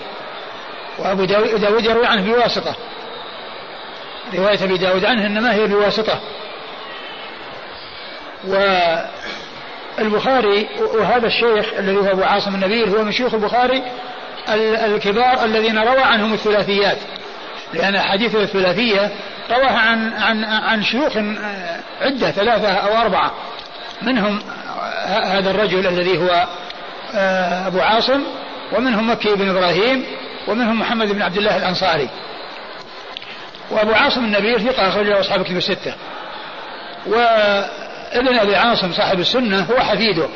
وأبو 0.99 1.23
داود 1.23 1.85
يروي 1.85 2.05
عنه 2.05 2.33
بواسطة. 2.33 2.75
رواية 4.33 4.63
أبي 4.63 4.77
داود 4.77 5.05
عنه 5.05 5.25
إنما 5.25 5.53
هي 5.53 5.67
بواسطة. 5.67 6.19
والبخاري 9.99 10.67
وهذا 10.93 11.27
الشيخ 11.27 11.73
الذي 11.79 11.97
هو 11.97 12.11
أبو 12.11 12.23
عاصم 12.23 12.55
النبيل 12.55 12.89
هو 12.89 13.03
من 13.03 13.11
شيوخ 13.11 13.33
البخاري 13.33 13.83
الكبار 14.85 15.45
الذين 15.45 15.77
روى 15.77 16.01
عنهم 16.01 16.33
الثلاثيات. 16.33 16.97
لأن 17.73 17.99
حديث 17.99 18.35
الثلاثية 18.35 19.11
رواها 19.51 19.79
عن 19.79 20.13
عن 20.13 20.43
عن 20.43 20.83
شيوخ 20.83 21.17
عدة 22.01 22.31
ثلاثة 22.31 22.73
أو 22.73 23.01
أربعة. 23.01 23.31
منهم 24.01 24.39
هذا 25.05 25.51
الرجل 25.51 25.87
الذي 25.87 26.17
هو 26.17 26.47
آه، 27.15 27.67
أبو 27.67 27.79
عاصم 27.79 28.23
ومنهم 28.71 29.09
مكي 29.09 29.35
بن 29.35 29.49
إبراهيم 29.49 30.05
ومنهم 30.47 30.79
محمد 30.79 31.11
بن 31.11 31.21
عبد 31.21 31.37
الله 31.37 31.57
الأنصاري. 31.57 32.09
وأبو 33.71 33.91
عاصم 33.91 34.25
النبيل 34.25 34.61
ثقة 34.61 34.87
أخرجه 34.87 35.19
أصحاب 35.19 35.41
الكتب 35.41 35.57
الستة. 35.57 35.93
وابن 37.07 38.39
أبي 38.39 38.55
عاصم 38.55 38.93
صاحب 38.93 39.19
السنة 39.19 39.61
هو 39.63 39.79
حفيده 39.79 40.27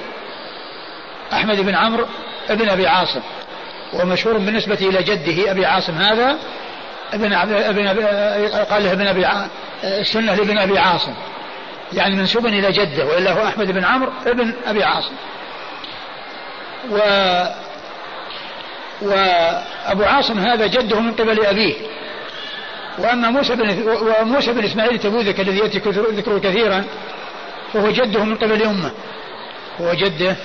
أحمد 1.34 1.62
بن 1.62 1.76
عمرو 1.76 2.06
ابن 2.50 2.70
أبي 2.70 2.88
عاصم. 2.88 3.22
ومشهور 3.94 4.38
بالنسبة 4.38 4.78
إلى 4.82 5.04
جده 5.04 5.52
أبي 5.52 5.66
عاصم 5.66 5.94
هذا 5.94 6.38
ابن 7.14 7.34
ابن 7.34 7.88
قال 8.70 8.84
له 8.84 8.91
ابن 8.91 9.08
أبي 9.08 9.28
السنة 9.84 10.36
لابن 10.36 10.58
أبي 10.58 10.80
عاصم. 10.80 11.14
يعني 11.93 12.16
منسوب 12.16 12.45
إلى 12.45 12.72
جدة 12.72 13.05
وإلا 13.05 13.32
هو 13.32 13.47
أحمد 13.47 13.72
بن 13.72 13.86
عمرو 13.86 14.12
ابن 14.26 14.53
أبي 14.66 14.84
عاصم. 14.84 15.14
و 16.91 16.97
وأبو 19.01 20.03
عاصم 20.03 20.39
هذا 20.39 20.68
جده 20.68 20.99
من 20.99 21.14
قبل 21.14 21.45
أبيه. 21.45 21.76
وأما 22.97 23.30
موسى 23.30 23.55
بن 23.55 23.84
وموسى 24.22 24.53
بن 24.53 24.64
إسماعيل 24.64 24.99
تبوذك 24.99 25.39
الذي 25.39 25.58
يأتي 25.58 25.80
ذكره 25.89 26.39
كثيرا 26.39 26.84
فهو 27.74 27.91
جده 27.91 28.24
من 28.24 28.36
قبل 28.36 28.64
أمة. 28.64 28.91
هو 29.82 29.93
جده 29.93 30.36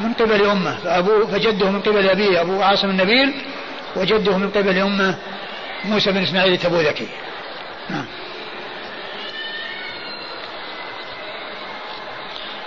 من 0.00 0.12
قبل 0.12 0.46
أمة. 0.46 0.76
فابوه 0.76 1.26
فجده 1.26 1.70
من 1.70 1.80
قبل 1.80 2.08
أبيه 2.08 2.40
أبو 2.40 2.62
عاصم 2.62 2.90
النبيل 2.90 3.34
وجده 3.96 4.38
من 4.38 4.50
قبل 4.50 4.78
أمة 4.78 5.14
موسى 5.84 6.12
بن 6.12 6.22
إسماعيل 6.22 6.52
التبوذكي. 6.52 7.08
نعم. 7.90 8.04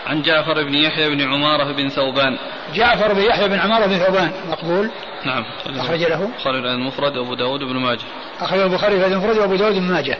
عن 0.07 0.21
جعفر 0.21 0.63
بن 0.63 0.73
يحيى 0.73 1.09
بن 1.09 1.21
عمارة 1.21 1.71
بن 1.71 1.89
ثوبان. 1.89 2.37
جعفر 2.73 3.13
بن 3.13 3.21
يحيى 3.21 3.47
بن 3.47 3.59
عمارة 3.59 3.85
بن 3.85 3.97
ثوبان 3.97 4.31
مقبول. 4.49 4.91
نعم. 5.25 5.45
أخرج 5.65 6.03
له. 6.03 6.29
خالد 6.43 6.65
المفرد 6.65 7.17
وأبو 7.17 7.35
داود 7.35 7.59
بن 7.59 7.75
ماجه. 7.75 8.05
أخرج 8.39 8.59
البخاري 8.59 8.99
في 8.99 9.07
المفرد 9.07 9.37
وأبو 9.37 9.55
داود 9.55 9.73
بن 9.73 9.81
ماجه. 9.81 10.17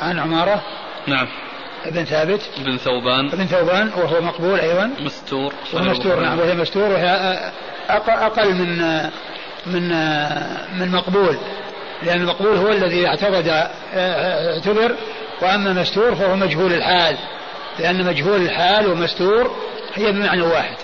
عن 0.00 0.18
عمارة. 0.18 0.62
نعم. 1.06 1.28
ابن 1.84 2.04
ثابت. 2.04 2.50
ابن 2.60 2.76
ثوبان. 2.76 3.26
ابن 3.26 3.46
ثوبان 3.46 3.88
وهو 3.96 4.20
مقبول 4.20 4.60
أيضا. 4.60 4.90
مستور. 5.00 5.52
مستور 5.74 6.20
نعم 6.20 6.38
وهي 6.38 6.54
مستور 6.54 6.90
وهي 6.90 7.38
أقل 7.88 8.54
من 8.54 8.78
من 9.66 9.88
من 10.78 10.92
مقبول. 10.92 11.38
لأن 12.02 12.20
المقبول 12.20 12.56
هو 12.56 12.68
الذي 12.72 13.06
اعتقد 13.06 13.48
آه، 13.48 14.54
اعتبر 14.54 14.96
وأما 15.42 15.72
مستور 15.72 16.14
فهو 16.14 16.36
مجهول 16.36 16.72
الحال 16.72 17.16
لأن 17.78 18.06
مجهول 18.06 18.42
الحال 18.42 18.86
ومستور 18.86 19.56
هي 19.94 20.12
بمعنى 20.12 20.42
واحد. 20.42 20.76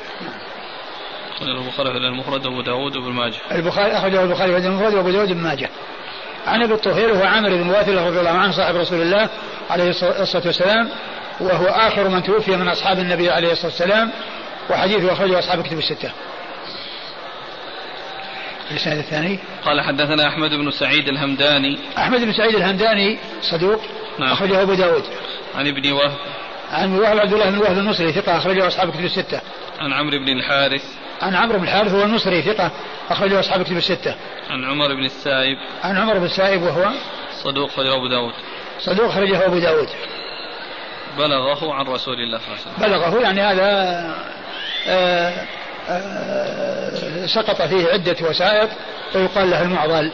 أخرجه 1.37 1.59
البخاري 1.59 1.91
في 1.91 2.07
المفرد 2.07 2.47
وأبو 2.47 2.63
داود 2.63 2.97
وابن 2.97 3.13
ماجه. 3.13 3.37
البخاري 3.53 3.93
أخرجه 3.93 4.23
البخاري 4.23 4.61
في 4.61 4.67
المفرد 4.67 4.95
وأبو 4.95 5.11
داود 5.11 5.31
وابن 5.31 5.43
ماجه. 5.43 5.69
عن 6.47 6.63
أبي 6.63 6.75
الطهير 6.75 7.13
وهو 7.13 7.23
عامر 7.25 7.49
بن 7.49 7.71
واثل 7.71 7.95
رضي 7.95 8.21
الله 8.21 8.31
عنه 8.31 8.53
صاحب 8.53 8.77
رسول 8.77 9.03
الله 9.03 9.29
عليه 9.71 9.91
الصلاة 9.91 10.47
والسلام 10.47 10.89
وهو 11.41 11.67
آخر 11.67 12.09
من 12.09 12.23
توفي 12.23 12.57
من 12.57 12.69
أصحاب 12.69 12.99
النبي 12.99 13.31
عليه 13.31 13.53
الصلاة 13.53 13.71
والسلام 13.71 14.11
وحديثه 14.71 15.13
أخرجه 15.13 15.39
أصحاب 15.39 15.63
كتب 15.63 15.79
الستة. 15.79 16.11
الإسناد 18.71 18.99
الثاني. 18.99 19.39
قال 19.65 19.81
حدثنا 19.81 20.29
أحمد 20.29 20.51
بن 20.51 20.71
سعيد 20.71 21.09
الهمداني. 21.09 21.79
أحمد 21.99 22.21
بن 22.21 22.33
سعيد 22.33 22.55
الهمداني 22.55 23.19
صدوق 23.43 23.81
نعم. 24.19 24.33
أخرجه 24.33 24.63
أبو 24.63 24.75
داود. 24.75 25.05
عن 25.55 25.67
ابن 25.67 25.93
وهب. 25.93 26.17
عن 26.73 26.99
وهب 26.99 27.19
عبد 27.19 27.33
الله 27.33 27.51
بن 27.51 27.59
وهب 27.59 27.79
النصري 27.79 28.13
ثقة 28.13 28.37
أخرجه 28.37 28.67
أصحاب 28.67 28.91
كتب 28.91 29.05
الستة. 29.05 29.41
عن 29.81 29.93
عمرو 29.93 30.19
بن 30.19 30.29
الحارث. 30.29 30.85
عن 31.23 31.35
عمرو 31.35 31.59
بن 31.59 31.65
الحارث 31.65 31.95
هو 31.95 32.03
النصري 32.03 32.43
ثقة 32.43 32.71
أخرجه 33.11 33.41
أصحاب 33.41 33.63
كتب 33.63 33.77
الستة. 33.77 34.15
عن 34.51 34.65
عمر 34.65 34.95
بن 34.95 35.05
السائب. 35.05 35.57
عن 35.83 35.97
عمر 35.97 36.19
بن 36.19 36.25
السائب 36.25 36.63
وهو 36.63 36.91
صدوق 37.43 37.71
أخرجه 37.71 37.95
أبو 37.95 38.07
داود. 38.07 38.33
صدوق 38.81 39.07
أخرجه 39.07 39.47
أبو 39.47 39.59
داود. 39.59 39.89
بلغه 41.19 41.75
عن 41.75 41.85
رسول 41.85 42.15
الله 42.15 42.39
صلى 42.39 42.49
الله 42.49 42.59
عليه 42.79 42.97
وسلم. 42.97 43.13
بلغه 43.13 43.23
يعني 43.23 43.41
هذا 43.41 44.31
آه، 44.89 45.33
سقط 47.27 47.63
فيه 47.63 47.89
عدة 47.89 48.17
وسائط 48.29 48.71
ويقال 49.15 49.51
له 49.51 49.63
المعضل 49.63 50.13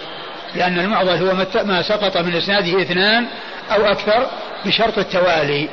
لأن 0.55 0.79
المعضل 0.79 1.11
هو 1.11 1.35
ما 1.65 1.83
سقط 1.83 2.17
من 2.17 2.37
إسناده 2.37 2.83
اثنان 2.83 3.27
أو 3.71 3.85
أكثر 3.87 4.31
بشرط 4.67 4.99
التوالي. 4.99 5.69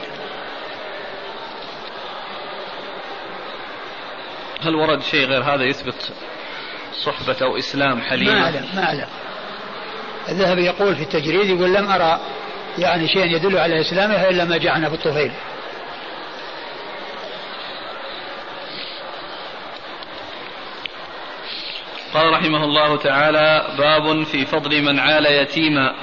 هل 4.61 4.75
ورد 4.75 5.01
شيء 5.01 5.25
غير 5.25 5.43
هذا 5.43 5.63
يثبت 5.63 6.11
صحبة 7.03 7.35
أو 7.41 7.57
إسلام 7.57 8.01
حليم؟ 8.01 8.27
ما 8.27 8.43
أعلم 8.43 8.65
ما 8.75 8.83
أعلم. 8.83 9.07
الذهبي 10.29 10.65
يقول 10.65 10.95
في 10.95 11.01
التجريد 11.01 11.49
يقول 11.49 11.73
لم 11.73 11.91
أرى 11.91 12.19
يعني 12.77 13.07
شيء 13.07 13.25
يدل 13.25 13.57
على 13.57 13.81
إسلامه 13.81 14.29
إلا 14.29 14.45
ما 14.45 14.57
جاءنا 14.57 14.89
في 14.89 14.95
الطفيل. 14.95 15.31
قال 22.13 22.33
رحمه 22.33 22.63
الله 22.63 22.97
تعالى 22.97 23.75
باب 23.77 24.23
في 24.23 24.45
فضل 24.45 24.81
من 24.81 24.99
عال 24.99 25.25
يتيما. 25.25 25.93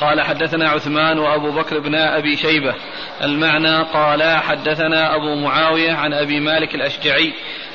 قال 0.00 0.20
حدثنا 0.20 0.68
عثمان 0.68 1.18
وأبو 1.18 1.50
بكر 1.50 1.78
بن 1.78 1.94
أبي 1.94 2.36
شيبة. 2.36 2.74
المعنى 3.22 3.82
قال 3.82 4.22
حدثنا 4.22 5.16
أبو 5.16 5.34
معاوية 5.34 5.92
عن 5.92 6.12
أبي 6.12 6.40
مالك 6.40 6.74
الأشجعي 6.74 7.32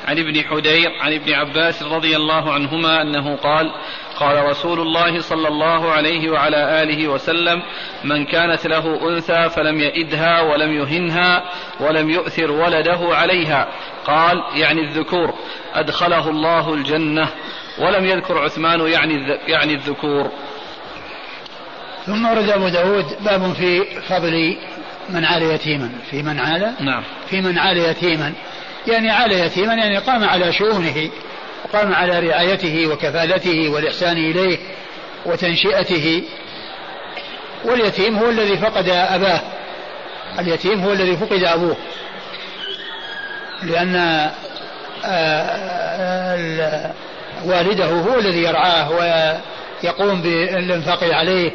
عن 0.08 0.18
ابن 0.18 0.44
حدير 0.44 0.90
عن 1.00 1.12
ابن 1.12 1.32
عباس 1.32 1.82
رضي 1.82 2.16
الله 2.16 2.52
عنهما 2.52 3.02
أنه 3.02 3.36
قال 3.36 3.72
قال 4.16 4.44
رسول 4.44 4.80
الله 4.80 5.20
صلى 5.20 5.48
الله 5.48 5.90
عليه 5.90 6.30
وعلى 6.30 6.82
آله 6.82 7.08
وسلم 7.08 7.62
من 8.04 8.24
كانت 8.24 8.66
له 8.66 9.08
أنثى 9.08 9.48
فلم 9.48 9.80
يئدها 9.80 10.40
ولم 10.40 10.72
يهنها 10.72 11.44
ولم 11.80 12.10
يؤثر 12.10 12.50
ولده 12.50 12.98
عليها. 13.02 13.68
قال 14.04 14.42
يعني 14.54 14.80
الذكور 14.80 15.34
أدخله 15.74 16.30
الله 16.30 16.74
الجنة. 16.74 17.28
ولم 17.80 18.04
يذكر 18.04 18.38
عثمان 18.38 18.80
يعني 18.80 19.38
يعني 19.46 19.74
الذكور. 19.74 20.30
ثم 22.06 22.26
ورد 22.26 22.50
أبو 22.50 22.68
داود 22.68 23.04
باب 23.24 23.52
في 23.52 23.84
فضل 24.08 24.56
من 25.08 25.24
عال 25.24 25.42
يتيما. 25.42 25.90
في 26.10 26.22
من 26.22 26.40
عال؟ 26.40 26.74
نعم. 26.80 27.02
في 27.30 27.40
من 27.40 27.58
عال 27.58 27.78
يتيما. 27.78 28.32
يعني 28.86 29.10
عال 29.10 29.32
يتيما 29.32 29.74
يعني 29.74 29.98
قام 29.98 30.24
على 30.24 30.52
شؤونه 30.52 31.10
وقام 31.64 31.94
على 31.94 32.28
رعايته 32.28 32.86
وكفالته 32.86 33.68
والإحسان 33.68 34.16
إليه 34.16 34.58
وتنشئته. 35.26 36.22
واليتيم 37.64 38.18
هو 38.18 38.30
الذي 38.30 38.58
فقد 38.58 38.88
أباه. 38.88 39.40
اليتيم 40.38 40.80
هو 40.80 40.92
الذي 40.92 41.16
فقد 41.16 41.44
أبوه. 41.44 41.76
لأن 43.62 43.96
آه، 45.04 46.94
والده 47.44 47.84
هو 47.86 48.18
الذي 48.18 48.42
يرعاه 48.42 48.90
ويقوم 48.90 50.22
بالإنفاق 50.22 51.04
عليه 51.04 51.50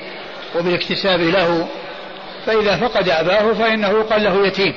وبالاكتساب 0.55 1.21
له. 1.21 1.67
فإذا 2.45 2.77
فقد 2.77 3.09
أباه 3.09 3.53
فإنه 3.53 4.03
قال 4.03 4.23
له 4.23 4.47
يتيم. 4.47 4.73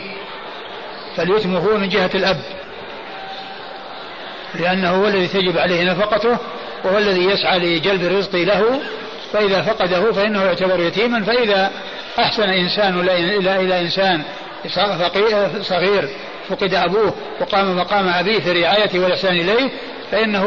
فاليتم 1.16 1.56
هو 1.56 1.78
من 1.78 1.88
جهة 1.88 2.10
الأب. 2.14 2.40
لأنه 4.54 4.90
هو 4.90 5.06
الذي 5.06 5.28
تجب 5.28 5.58
عليه 5.58 5.84
نفقته 5.84 6.36
وهو 6.84 6.98
الذي 6.98 7.24
يسعى 7.24 7.58
لجلب 7.58 8.02
الرزق 8.02 8.34
له. 8.34 8.80
فإذا 9.32 9.62
فقده 9.62 10.12
فإنه 10.12 10.44
يعتبر 10.44 10.80
يتيما. 10.80 11.24
فإذا 11.24 11.70
أحسن 12.18 12.42
إنسان 12.42 13.00
إلى 13.00 13.60
إلى 13.60 13.80
إنسان 13.80 14.22
صغير 15.62 16.08
فقد 16.48 16.74
أبوه 16.74 17.14
وقام 17.40 17.78
مقام 17.78 18.08
أبيه 18.08 18.40
في 18.40 18.52
رعايته 18.52 18.98
والإحسان 18.98 19.32
إليه 19.32 19.70
فإنه 20.10 20.44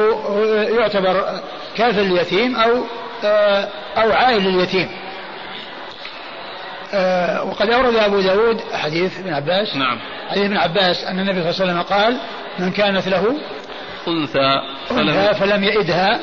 يعتبر 0.80 1.39
كافل 1.78 1.99
اليتيم 1.99 2.55
أو 2.55 2.84
أو 3.97 4.12
عائل 4.12 4.47
اليتيم. 4.47 4.89
وقد 7.49 7.70
أورد 7.70 7.95
أبو 7.95 8.20
داود 8.20 8.62
حديث 8.74 9.20
ابن 9.20 9.34
عباس. 9.34 9.76
نعم. 9.76 9.99
حديث 10.30 10.45
ابن 10.45 10.57
عباس 10.57 11.03
أن 11.03 11.20
النبي 11.20 11.41
صلى 11.41 11.51
الله 11.51 11.62
عليه 11.62 11.82
وسلم 11.82 11.82
قال 11.82 12.18
من 12.59 12.72
كانت 12.72 13.07
له 13.07 13.38
أنثى 14.07 14.62
فلم, 14.89 15.09
أنثى 15.09 15.39
فلم 15.39 15.64
يئدها 15.64 16.20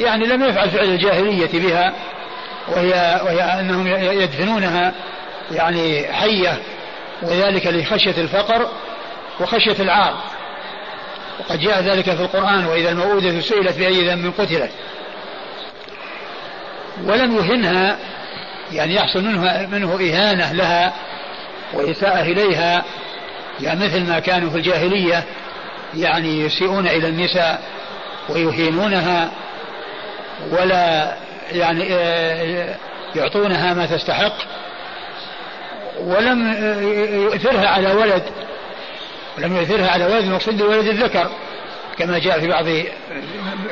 يعني 0.00 0.26
لم 0.26 0.44
يفعل 0.44 0.70
فعل 0.70 0.84
الجاهلية 0.84 1.50
بها 1.52 1.92
وهي, 2.68 3.20
وهي 3.24 3.42
أنهم 3.42 3.86
يدفنونها 3.86 4.94
يعني 5.50 6.12
حية 6.12 6.58
وذلك 7.22 7.66
لخشية 7.66 8.20
الفقر 8.22 8.68
وخشية 9.40 9.82
العار. 9.82 10.14
وقد 11.48 11.60
جاء 11.60 11.82
ذلك 11.82 12.04
في 12.04 12.22
القرآن 12.22 12.64
وإذا 12.64 12.90
الموءودة 12.90 13.40
سئلت 13.40 13.78
بأي 13.78 14.08
ذنب 14.08 14.32
قتلت. 14.38 14.70
ولم 17.04 17.36
يهنها 17.36 17.98
يعني 18.72 18.94
يحصل 18.94 19.24
منه 19.24 19.66
منه 19.66 19.94
إهانة 19.94 20.52
لها 20.52 20.92
وإساءة 21.74 22.22
إليها 22.22 22.84
يعني 23.60 23.84
مثل 23.84 24.06
ما 24.06 24.18
كانوا 24.18 24.50
في 24.50 24.56
الجاهلية 24.56 25.24
يعني 25.94 26.40
يسيئون 26.40 26.86
إلى 26.86 27.08
النساء 27.08 27.62
ويهينونها 28.28 29.30
ولا 30.50 31.14
يعني 31.52 31.86
آه، 31.90 32.76
يعطونها 33.16 33.74
ما 33.74 33.86
تستحق. 33.86 34.34
ولم 36.00 36.52
يؤثرها 37.22 37.68
على 37.68 37.92
ولد 37.92 38.22
ولم 39.38 39.56
يؤثرها 39.56 39.90
على 39.90 40.04
ولد 40.04 40.24
المقصود 40.24 40.58
بولد 40.58 40.86
الذكر 40.86 41.30
كما 41.98 42.18
جاء 42.18 42.40
في 42.40 42.48
بعض 42.48 42.66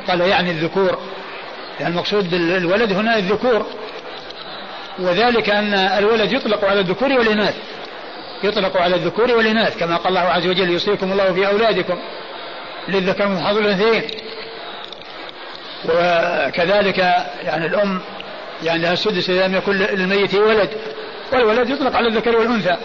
قال 0.08 0.20
يعني 0.20 0.50
الذكور 0.50 0.98
يعني 1.80 1.94
المقصود 1.94 2.30
بالولد 2.30 2.92
هنا 2.92 3.16
الذكور 3.16 3.66
وذلك 4.98 5.50
أن 5.50 5.74
الولد 5.74 6.32
يطلق 6.32 6.64
على 6.64 6.80
الذكور 6.80 7.12
والإناث 7.12 7.54
يطلق 8.44 8.76
على 8.76 8.96
الذكور 8.96 9.36
والإناث 9.36 9.78
كما 9.78 9.96
قال 9.96 10.08
الله 10.08 10.20
عز 10.20 10.46
وجل 10.46 10.70
يوصيكم 10.70 11.12
الله 11.12 11.32
في 11.32 11.46
أولادكم 11.46 11.98
للذكر 12.88 13.28
من 13.28 13.40
حظ 13.40 13.56
الأنثيين 13.56 14.02
وكذلك 15.84 16.98
يعني 17.44 17.66
الأم 17.66 18.00
يعني 18.62 18.82
لها 18.82 18.92
السدس 18.92 19.30
إذا 19.30 19.48
لم 19.48 19.54
يكن 19.54 19.72
للميت 19.72 20.34
ولد 20.34 20.70
والولد 21.32 21.70
يطلق 21.70 21.96
على 21.96 22.08
الذكر 22.08 22.36
والأنثى. 22.36 22.76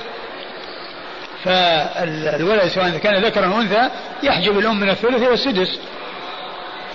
فالولد 1.44 2.68
سواء 2.68 2.90
كان 2.90 3.26
ذكرا 3.26 3.46
أو 3.46 3.62
أنثى 3.62 3.90
يحجب 4.24 4.60
الأم 4.60 4.80
من 4.80 4.90
الثلث 4.90 5.22
والسدس. 5.22 5.80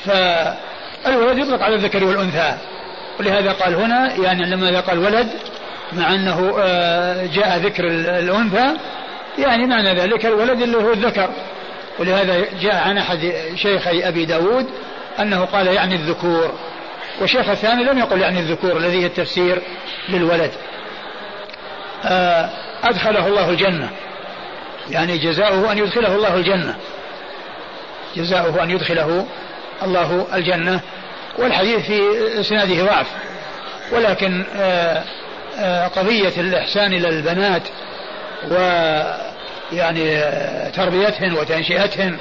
فالولد 0.05 1.39
يطلق 1.39 1.63
على 1.63 1.75
الذكر 1.75 2.05
والأنثى. 2.05 2.59
ولهذا 3.21 3.53
قال 3.53 3.75
هنا 3.75 4.15
يعني 4.15 4.51
لما 4.51 4.81
قال 4.81 4.99
ولد 4.99 5.29
مع 5.93 6.15
أنه 6.15 6.57
آه، 6.61 7.27
جاء 7.27 7.59
ذكر 7.59 7.85
الأنثى 8.19 8.77
يعني 9.39 9.67
معنى 9.67 9.95
ذلك 9.95 10.27
الولد 10.27 10.63
اللي 10.63 10.77
هو 10.77 10.93
الذكر. 10.93 11.31
ولهذا 11.99 12.45
جاء 12.61 12.89
عن 12.89 12.99
أحد 12.99 13.33
شيخي 13.55 14.09
أبي 14.09 14.25
داود 14.25 14.67
أنه 15.21 15.45
قال 15.45 15.67
يعني 15.67 15.95
الذكور. 15.95 16.53
والشيخ 17.21 17.49
الثاني 17.49 17.85
لم 17.85 17.99
يقل 17.99 18.21
يعني 18.21 18.39
الذكور 18.39 18.77
الذي 18.77 19.03
هي 19.03 19.07
التفسير 19.07 19.63
للولد. 20.09 20.51
آه، 22.05 22.51
أدخله 22.85 23.27
الله 23.27 23.51
الجنة. 23.51 23.91
يعني 24.91 25.19
جزاؤه 25.19 25.73
أن 25.73 25.79
يدخله 25.79 26.15
الله 26.15 26.35
الجنة. 26.35 26.77
جزاؤه 28.17 28.63
أن 28.63 28.71
يدخله 28.71 29.27
الله 29.83 30.27
الجنة. 30.35 30.81
والحديث 31.39 31.87
في 31.87 32.01
إسناده 32.41 32.85
ضعف. 32.85 33.07
ولكن 33.93 34.45
آه، 34.57 35.03
آه، 35.59 35.87
قضية 35.87 36.33
الإحسان 36.39 36.93
إلى 36.93 37.09
البنات 37.09 37.63
و 38.51 38.55
يعني 39.73 40.17
آه، 40.17 40.71
تربيتهن 40.71 41.33
وتنشئتهن 41.33 42.19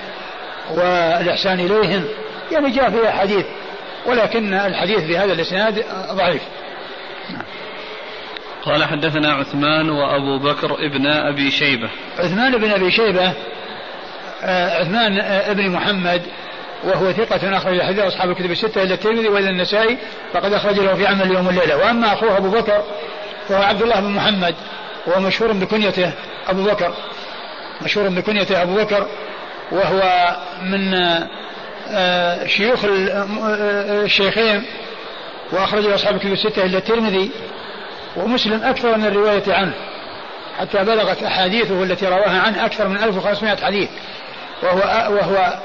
والإحسان 0.72 1.60
إليهن 1.60 2.06
يعني 2.52 2.72
جاء 2.72 2.90
فيها 2.90 3.12
حديث. 3.12 3.46
ولكن 4.06 4.54
الحديث 4.54 5.04
بهذا 5.04 5.34
الإسناد 5.34 5.86
ضعيف. 6.12 6.42
قال 8.66 8.86
حدثنا 8.86 9.34
عثمان 9.34 9.90
وأبو 9.90 10.40
بكر 10.40 10.86
ابن 10.86 11.08
أبي 11.08 11.52
شيبة. 11.52 11.90
عثمان 12.20 12.58
بن 12.58 12.72
أبي 12.72 12.92
شيبة 12.92 13.34
عثمان 14.80 15.20
ابن 15.22 15.70
محمد 15.70 16.22
وهو 16.84 17.12
ثقة 17.12 17.58
أخرج 17.58 17.82
حديث 17.82 18.00
أصحاب 18.00 18.30
الكتب 18.30 18.52
الستة 18.52 18.84
إلا 18.84 18.94
الترمذي 18.94 19.28
وإلى 19.28 19.50
النسائي 19.50 19.98
فقد 20.34 20.54
أخرج 20.54 20.80
له 20.80 20.96
في 20.96 21.08
عمل 21.08 21.32
يوم 21.32 21.50
الليلة. 21.50 21.78
وأما 21.78 22.14
أخوه 22.14 22.38
أبو 22.38 22.50
بكر 22.50 22.84
فهو 23.48 23.64
عبد 23.64 23.82
الله 23.82 24.00
بن 24.00 24.10
محمد 24.10 24.56
وهو 25.08 25.20
مشهور 25.20 25.52
بكنيته 25.52 26.12
أبو 26.48 26.64
بكر. 26.64 26.94
مشهور 27.82 28.10
بكنيته 28.10 28.62
أبو 28.62 28.76
بكر 28.76 29.08
وهو 29.72 30.36
من 30.64 30.94
آه، 31.92 32.48
شيوخ 32.48 32.86
آه، 32.86 34.04
الشيخين 34.04 34.64
وأخرج 35.52 35.86
أصحاب 35.86 36.16
الكتب 36.16 36.32
الستة 36.32 36.66
إلا 36.66 36.78
الترمذي. 36.78 37.32
ومسلم 38.18 38.64
أكثر 38.64 38.98
من 38.98 39.06
الرواية 39.06 39.44
عنه 39.54 39.74
حتى 40.60 40.84
بلغت 40.84 41.24
أحاديثه 41.24 41.84
التي 41.84 42.06
رواها 42.06 42.42
عنه 42.42 42.66
أكثر 42.66 42.88
من 42.88 42.98
1500 42.98 43.56
حديث 43.56 43.90
وهو 44.64 45.14
وهو 45.16 45.60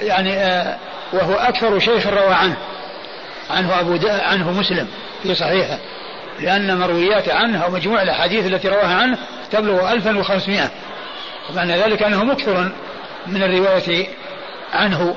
يعني 0.00 0.32
آه، 0.32 0.76
وهو 1.12 1.34
أكثر 1.34 1.78
شيخ 1.78 2.06
روى 2.06 2.34
عنه 2.34 2.56
عنه 3.50 3.80
أبو 3.80 3.98
عنه 4.08 4.52
مسلم 4.52 4.88
في 5.22 5.34
صحيحه 5.34 5.78
لأن 6.40 6.78
مرويات 6.78 7.28
عنه 7.28 7.64
أو 7.64 7.70
مجموع 7.70 8.02
الأحاديث 8.02 8.46
التي 8.46 8.68
رواها 8.68 8.94
عنه 8.94 9.18
تبلغ 9.50 9.92
1500 9.92 10.70
ومعنى 11.50 11.72
ذلك 11.72 12.02
أنه 12.02 12.24
مكثر 12.24 12.72
من 13.26 13.42
الرواية 13.42 14.06
عنه 14.72 15.16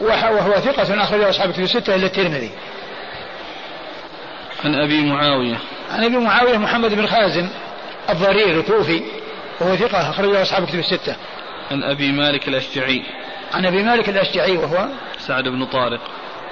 وهو 0.00 0.54
ثقة 0.54 1.02
أخرجه 1.02 1.30
أصحاب 1.30 1.48
الكتب 1.48 1.62
الستة 1.62 1.94
إلا 1.94 2.06
الترمذي. 2.06 2.50
عن 4.64 4.74
أبي 4.74 5.04
معاوية. 5.04 5.58
عن 5.94 6.04
أبي 6.04 6.16
معاوية 6.16 6.58
محمد 6.58 6.94
بن 6.94 7.06
خازم 7.06 7.48
الضرير 8.10 8.60
الكوفي 8.60 9.02
وهو 9.60 9.76
ثقة 9.76 10.10
أخرجه 10.10 10.42
أصحاب 10.42 10.62
الكتب 10.62 10.78
الستة. 10.78 11.16
عن 11.70 11.82
أبي 11.82 12.12
مالك 12.12 12.48
الأشجعي. 12.48 13.02
عن 13.54 13.66
أبي 13.66 13.82
مالك 13.82 14.08
الأشجعي 14.08 14.56
وهو؟ 14.56 14.88
سعد 15.18 15.44
بن 15.48 15.66
طارق. 15.66 16.00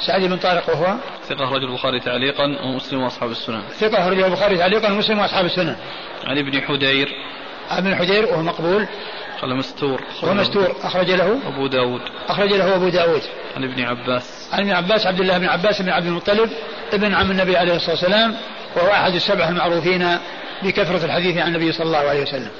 سعد 0.07 0.21
بن 0.21 0.37
طارق 0.37 0.71
وهو؟ 0.71 0.97
ثقة 1.29 1.45
أخرج 1.45 1.63
البخاري 1.63 2.01
تعليقا 2.01 2.45
ومسلم 2.65 3.03
وأصحاب 3.03 3.31
السنن. 3.31 3.63
ثقة 3.79 4.03
أخرج 4.03 4.23
البخاري 4.23 4.57
تعليقا 4.57 4.93
ومسلم 4.93 5.19
وأصحاب 5.19 5.45
السنن. 5.45 5.77
عن 6.25 6.39
ابن 6.39 6.63
حدير. 6.63 7.09
ابن 7.71 7.97
حدير 7.97 8.27
وهو 8.27 8.43
مقبول. 8.43 8.87
قال 9.43 9.57
مستور. 9.57 10.03
وهو 10.23 10.35
مستور 10.35 10.77
أخرج 10.83 11.11
له. 11.11 11.39
أبو 11.47 11.67
داود. 11.67 12.01
أخرج 12.29 12.53
له 12.53 12.77
أبو 12.77 12.89
داود. 12.89 13.23
عن 13.57 13.65
ابن 13.65 13.83
عباس. 13.83 14.49
عن 14.53 14.61
ابن 14.61 14.71
عباس 14.71 15.07
عبد 15.07 15.21
الله 15.21 15.39
بن 15.39 15.47
عباس 15.47 15.83
بن 15.83 15.89
عبد 15.89 16.07
المطلب 16.07 16.51
ابن 16.93 17.15
عم 17.15 17.31
النبي 17.31 17.57
عليه 17.57 17.77
الصلاة 17.77 17.91
والسلام 17.91 18.37
وهو 18.77 18.93
أحد 18.93 19.15
السبعة 19.15 19.49
المعروفين 19.49 20.19
بكثرة 20.63 21.05
الحديث 21.05 21.39
عن 21.39 21.49
النبي 21.49 21.73
صلى 21.73 21.87
الله 21.87 21.99
عليه 21.99 22.23
وسلم. 22.23 22.51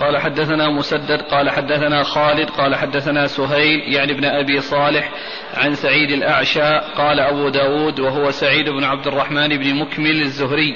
قال 0.00 0.18
حدثنا 0.18 0.68
مسدد 0.68 1.22
قال 1.22 1.50
حدثنا 1.50 2.02
خالد 2.02 2.50
قال 2.50 2.74
حدثنا 2.74 3.26
سهيل 3.26 3.94
يعني 3.94 4.12
ابن 4.12 4.24
أبي 4.24 4.60
صالح 4.60 5.10
عن 5.54 5.74
سعيد 5.74 6.10
الأعشى 6.10 6.78
قال 6.96 7.20
أبو 7.20 7.48
داود 7.48 8.00
وهو 8.00 8.30
سعيد 8.30 8.68
بن 8.68 8.84
عبد 8.84 9.06
الرحمن 9.06 9.48
بن 9.48 9.74
مكمل 9.74 10.22
الزهري 10.22 10.74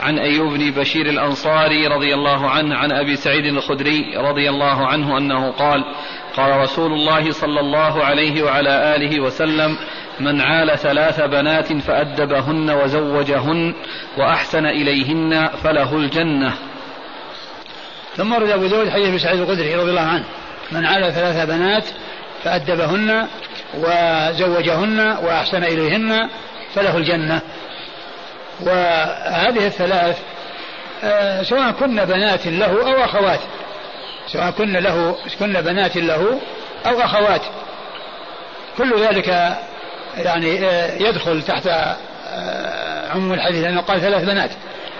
عن 0.00 0.18
أيوب 0.18 0.52
بن 0.52 0.70
بشير 0.70 1.06
الأنصاري 1.06 1.86
رضي 1.86 2.14
الله 2.14 2.50
عنه 2.50 2.76
عن 2.76 2.92
أبي 2.92 3.16
سعيد 3.16 3.44
الخدري 3.44 4.16
رضي 4.16 4.50
الله 4.50 4.86
عنه 4.86 5.18
أنه 5.18 5.50
قال 5.50 5.84
قال 6.36 6.56
رسول 6.60 6.92
الله 6.92 7.30
صلى 7.30 7.60
الله 7.60 8.04
عليه 8.04 8.42
وعلى 8.42 8.96
آله 8.96 9.20
وسلم 9.20 9.76
من 10.20 10.40
عال 10.40 10.78
ثلاث 10.78 11.20
بنات 11.20 11.72
فأدبهن 11.72 12.70
وزوجهن 12.70 13.74
وأحسن 14.18 14.66
إليهن 14.66 15.48
فله 15.48 15.96
الجنة. 15.96 16.54
ثم 18.16 18.32
ورد 18.32 18.50
أبو 18.50 18.66
داود 18.66 18.88
حديث 18.88 19.22
سعيد 19.22 19.40
الخدري 19.40 19.74
رضي 19.74 19.90
الله 19.90 20.00
عنه. 20.00 20.24
من 20.72 20.86
عال 20.86 21.12
ثلاث 21.12 21.46
بنات 21.46 21.84
فأدبهن 22.44 23.26
وزوجهن 23.74 25.00
وأحسن 25.00 25.64
إليهن 25.64 26.28
فله 26.74 26.96
الجنة. 26.96 27.40
وهذه 28.60 29.66
الثلاث 29.66 30.18
آه، 31.04 31.42
سواء 31.42 31.70
كن 31.70 32.04
بنات 32.04 32.46
له 32.46 32.66
أو 32.66 33.04
أخوات. 33.04 33.40
سواء 34.26 34.50
كن 34.50 34.72
له 34.72 35.16
كن 35.40 35.52
بنات 35.52 35.96
له 35.96 36.40
أو 36.86 37.00
أخوات. 37.00 37.42
كل 38.78 39.00
ذلك 39.00 39.56
يعني 40.16 40.66
آه، 40.66 40.94
يدخل 40.94 41.42
تحت 41.42 41.66
آه، 41.66 43.08
عموم 43.14 43.32
الحديث 43.32 43.64
لأنه 43.64 43.80
قال 43.80 44.00
ثلاث 44.00 44.24
بنات. 44.24 44.50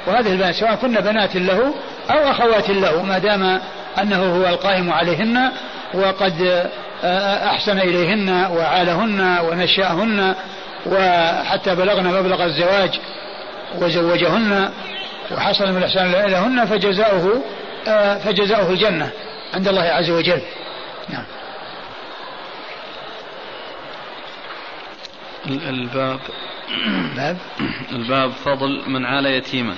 وهذه 0.06 0.32
البنات 0.32 0.54
سواء 0.54 0.74
كن 0.74 0.94
بنات 0.94 1.36
له 1.36 1.74
أو 2.10 2.30
أخوات 2.30 2.70
له 2.70 3.02
ما 3.02 3.18
دام 3.18 3.60
أنه 3.98 4.36
هو 4.36 4.48
القائم 4.48 4.92
عليهن 4.92 5.50
وقد 5.94 6.66
أحسن 7.44 7.78
إليهن 7.78 8.46
وعالهن 8.50 9.38
ونشأهن 9.38 10.34
وحتى 10.86 11.74
بلغن 11.74 12.04
مبلغ 12.04 12.44
الزواج 12.44 13.00
وزوجهن 13.78 14.70
وحصل 15.30 15.72
من 15.72 15.76
الإحسان 15.76 16.10
لهن 16.10 16.64
فجزاؤه 16.64 17.42
فجزاؤه 18.18 18.70
الجنة 18.70 19.10
عند 19.54 19.68
الله 19.68 19.82
عز 19.82 20.10
وجل. 20.10 20.40
نعم. 21.08 21.24
الباب 25.46 26.20
باب؟ 27.16 27.36
الباب 27.96 28.30
فضل 28.30 28.82
من 28.86 29.06
عال 29.06 29.26
يتيما. 29.26 29.74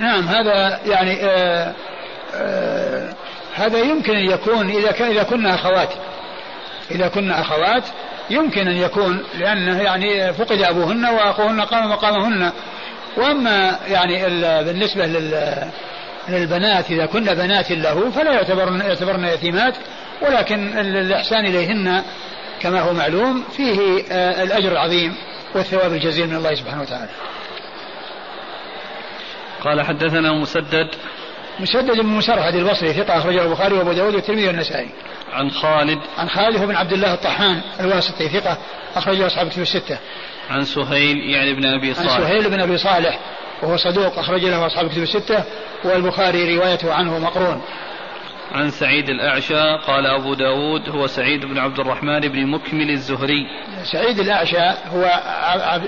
نعم 0.00 0.28
هذا 0.28 0.80
يعني 0.86 1.24
آآ 1.24 1.74
آآ 2.34 3.14
هذا 3.54 3.78
يمكن 3.78 4.16
أن 4.16 4.30
يكون 4.30 4.70
إذا 4.70 4.92
كان 4.92 5.10
إذا 5.10 5.22
كنا 5.22 5.54
أخوات. 5.54 5.92
إذا 6.90 7.08
كنا 7.08 7.40
أخوات 7.40 7.84
يمكن 8.30 8.68
أن 8.68 8.76
يكون 8.76 9.22
لأنه 9.38 9.80
يعني 9.80 10.32
فقد 10.32 10.62
أبوهن 10.62 11.04
وأخوهن 11.04 11.60
قام 11.60 11.90
مقامهن. 11.90 12.52
وأما 13.16 13.78
يعني 13.88 14.24
بالنسبة 14.64 15.06
لل 15.06 15.70
للبنات 16.28 16.90
إذا 16.90 17.06
كن 17.06 17.24
بنات 17.24 17.70
له 17.70 18.10
فلا 18.10 18.32
يعتبرن 18.32 18.80
يعتبرن 18.80 19.24
يتيمات 19.24 19.74
ولكن 20.22 20.78
الإحسان 20.78 21.46
إليهن 21.46 22.02
كما 22.60 22.80
هو 22.80 22.92
معلوم 22.92 23.44
فيه 23.56 24.04
آه، 24.10 24.42
الأجر 24.42 24.72
العظيم 24.72 25.14
والثواب 25.54 25.92
الجزيل 25.92 26.26
من 26.26 26.36
الله 26.36 26.54
سبحانه 26.54 26.82
وتعالى. 26.82 27.10
قال 29.64 29.82
حدثنا 29.82 30.32
مسدد. 30.32 30.88
مسدد 31.60 32.00
بن 32.00 32.06
مسرحد 32.06 32.54
البصري 32.54 32.92
ثقة 32.92 33.18
أخرجه 33.18 33.42
البخاري 33.42 33.74
وأبو 33.74 33.92
داود 33.92 34.14
والترمذي 34.14 34.46
والنسائي. 34.46 34.88
عن 35.32 35.50
خالد. 35.50 35.98
عن 36.18 36.28
خالد 36.28 36.64
بن 36.64 36.76
عبد 36.76 36.92
الله 36.92 37.14
الطحان 37.14 37.60
الواسطي 37.80 38.28
ثقة 38.28 38.58
أخرجه 38.96 39.26
أصحاب 39.26 39.48
كتب 39.48 39.62
الستة. 39.62 39.98
عن 40.50 40.64
سهيل 40.64 41.30
يعني 41.30 41.50
ابن 41.50 41.66
أبي 41.66 41.94
صالح. 41.94 42.12
عن 42.12 42.20
سهيل 42.20 42.50
بن 42.50 42.60
أبي 42.60 42.78
صالح 42.78 43.18
وهو 43.62 43.76
صدوق 43.76 44.18
أخرج 44.18 44.44
له 44.44 44.66
أصحاب 44.66 44.90
كتب 44.90 45.02
الستة 45.02 45.44
والبخاري 45.84 46.56
روايته 46.56 46.92
عنه 46.94 47.18
مقرون. 47.18 47.62
عن 48.52 48.70
سعيد 48.70 49.08
الأعشى 49.08 49.76
قال 49.86 50.06
أبو 50.06 50.34
داود 50.34 50.88
هو 50.88 51.06
سعيد 51.06 51.46
بن 51.46 51.58
عبد 51.58 51.80
الرحمن 51.80 52.20
بن 52.20 52.46
مكمل 52.46 52.90
الزهري. 52.90 53.46
سعيد 53.92 54.20
الأعشى 54.20 54.58
هو 54.88 55.04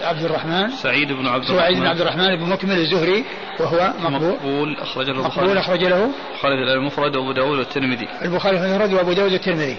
عبد 0.02 0.24
الرحمن. 0.24 0.70
سعيد 0.70 1.12
بن 1.12 1.26
عبد 1.26 1.44
الرحمن 1.44 1.58
سعيد 1.58 1.78
بن 1.78 1.86
عبد 1.86 2.00
الرحمن 2.00 2.36
بن 2.36 2.50
مكمل 2.50 2.78
الزهري 2.78 3.24
وهو 3.60 3.92
مقبول. 4.00 4.30
مقبول 4.30 4.76
أخرج 4.80 5.10
له 5.10 5.22
مقبول 5.22 5.58
أخرج 5.58 5.84
له. 5.84 6.10
خالد 6.42 6.68
المفرد 6.68 7.16
وأبو 7.16 7.32
داود 7.32 7.58
والترمذي. 7.58 8.08
البخاري 8.22 8.56
المفرد 8.56 8.92
وأبو 8.92 9.12
داود 9.12 9.32
والترمذي. 9.32 9.76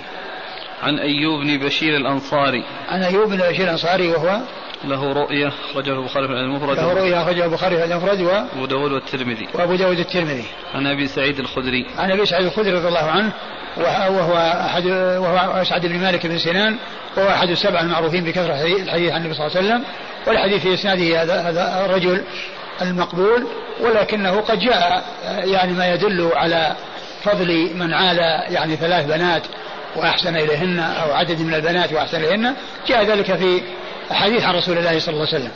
عن 0.84 1.00
أيوب 1.00 1.40
بن 1.40 1.58
بشير 1.58 1.98
الأنصاري. 1.98 2.64
عن 2.90 3.04
أيوب 3.04 3.30
بن 3.30 3.38
بشير 3.38 3.66
الأنصاري 3.66 4.08
وهو 4.08 4.42
له 4.84 5.14
رؤية 5.14 5.48
أخرجه 5.48 5.92
البخاري 5.92 6.28
في 6.28 6.34
المفرد. 6.34 6.78
له 6.78 6.94
رؤية 6.94 7.22
أخرجه 7.22 7.46
البخاري 7.46 7.78
في 7.78 7.84
المفرد 7.84 8.22
وأبو 8.22 8.66
داود 8.66 8.92
والترمذي. 8.92 9.48
وأبو 9.54 9.76
داود 9.76 10.00
الترمذي 10.00 10.46
عن 10.74 10.88
أبي 10.88 11.08
سعيد 11.08 11.40
الخدري. 11.40 11.86
عن 11.98 12.12
أبي 12.12 12.26
سعيد 12.26 12.46
الخدري 12.46 12.72
رضي 12.72 12.88
الله 12.88 13.12
عنه 13.12 13.32
وهو 13.78 14.38
أحد 14.38 14.86
وهو 14.86 15.62
أسعد 15.62 15.86
بن 15.86 16.00
مالك 16.00 16.28
بن 16.28 16.38
سنان 16.38 16.78
وهو 17.18 17.30
أحد 17.30 17.50
السبعة 17.50 17.82
المعروفين 17.82 18.24
بكثرة 18.24 18.54
الحديث 18.54 19.12
عن 19.12 19.22
النبي 19.22 19.34
صلى 19.34 19.48
الله 19.48 19.58
عليه 19.58 19.68
وسلم 19.68 19.84
والحديث 20.28 20.62
في 20.62 20.74
إسناده 20.74 21.22
هذا 21.22 21.42
هذا 21.42 21.86
الرجل 21.86 22.24
المقبول 22.82 23.48
ولكنه 23.82 24.42
قد 24.42 24.60
جاء 24.60 25.04
يعني 25.26 25.74
ما 25.74 25.94
يدل 25.94 26.30
على 26.34 26.76
فضل 27.24 27.70
من 27.76 27.94
عال 27.94 28.18
يعني 28.54 28.76
ثلاث 28.76 29.06
بنات 29.06 29.44
وأحسن 29.96 30.36
إليهن 30.36 30.80
أو 30.80 31.14
عدد 31.14 31.42
من 31.42 31.54
البنات 31.54 31.94
وأحسن 31.94 32.18
إليهن 32.18 32.56
جاء 32.88 33.04
ذلك 33.04 33.36
في 33.36 33.62
حديث 34.12 34.44
عن 34.44 34.56
رسول 34.56 34.78
الله 34.78 35.00
صلى 35.00 35.14
الله 35.14 35.28
عليه 35.28 35.38
وسلم. 35.38 35.52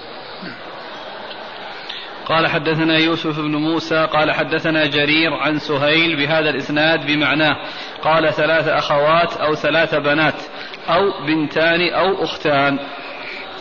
قال 2.26 2.48
حدثنا 2.48 2.98
يوسف 2.98 3.40
بن 3.40 3.56
موسى 3.56 4.08
قال 4.14 4.32
حدثنا 4.32 4.86
جرير 4.86 5.34
عن 5.34 5.60
سهيل 5.60 6.16
بهذا 6.16 6.50
الإسناد 6.50 7.06
بمعناه. 7.06 7.56
قال 8.02 8.34
ثلاث 8.34 8.68
أخوات 8.68 9.38
أو 9.38 9.56
ثلاث 9.56 9.96
بنات 9.96 10.42
أو 10.90 11.26
بنتان 11.28 11.94
أو 11.94 12.24
أختان. 12.24 12.80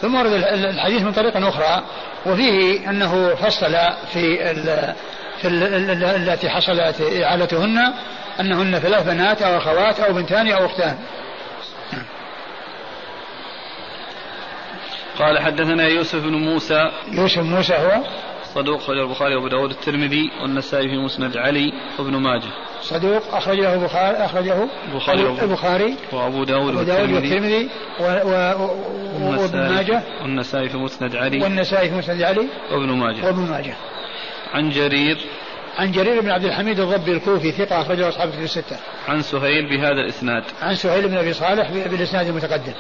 ثم 0.01 0.14
ورد 0.14 0.32
الحديث 0.52 1.02
من 1.02 1.12
طريق 1.12 1.36
أخرى 1.36 1.82
وفيه 2.27 2.90
أنه 2.90 3.35
فصل 3.35 3.73
في 4.12 4.51
ال 4.51 4.94
في 5.39 5.48
التي 6.16 6.48
حصلت 6.48 7.01
اعالتهن 7.23 7.78
أنهن 8.40 8.78
ثلاث 8.78 9.06
بنات 9.06 9.43
أو 9.43 9.56
أخوات 9.56 10.01
أو 10.01 10.12
بنتان 10.12 10.52
أو 10.52 10.66
أختان. 10.66 10.98
قال 15.19 15.39
حدثنا 15.39 15.89
يوسف 15.89 16.23
بن 16.23 16.35
موسى. 16.35 16.91
يوسف 17.13 17.39
موسى 17.39 17.75
هو 17.75 18.03
صدوق 18.55 18.83
أخرج 18.83 18.99
البخاري 18.99 19.35
وأبو 19.35 19.49
داود 19.49 19.71
الترمذي 19.71 20.31
والنسائي 20.43 20.89
في 20.89 20.97
مسند 20.97 21.37
علي 21.37 21.73
وابن 21.99 22.17
ماجه. 22.17 22.49
صدوق 22.83 23.35
أخرجه 23.35 23.75
البخاري 23.75 24.17
أخرجه 24.17 24.69
البخاري 24.89 25.43
البخاري 25.43 25.97
وأبو 26.13 26.45
داود 26.45 26.75
والترمذي. 26.75 27.69
وابن 28.01 29.69
ماجه. 29.69 30.03
والنسائي 30.23 30.69
في 30.69 30.77
مسند 30.77 31.17
علي. 31.17 31.43
والنسائي 31.43 31.91
في 31.91 31.97
مسند 31.97 32.23
علي. 32.23 32.47
وابن 32.73 32.93
ماجه. 32.93 33.27
وابن 33.27 33.51
ماجه. 33.51 33.75
عن 34.55 34.71
جرير. 34.71 35.19
عن 35.79 35.93
جرير 35.93 36.21
بن 36.21 36.31
عبد 36.31 36.45
الحميد 36.45 36.81
الضبي 36.81 37.13
الكوفي 37.13 37.53
ثقة 37.53 37.81
أخرجه 37.81 38.09
أصحاب 38.09 38.29
الكتب 38.29 38.43
الستة. 38.43 38.77
عن 39.09 39.23
سهيل 39.23 39.69
بهذا 39.69 40.01
الإسناد. 40.01 40.45
عن 40.63 40.75
سهيل 40.75 41.09
بن 41.09 41.17
أبي 41.17 41.33
صالح 41.33 41.71
بالإسناد 41.71 42.27
المتقدم. 42.27 42.73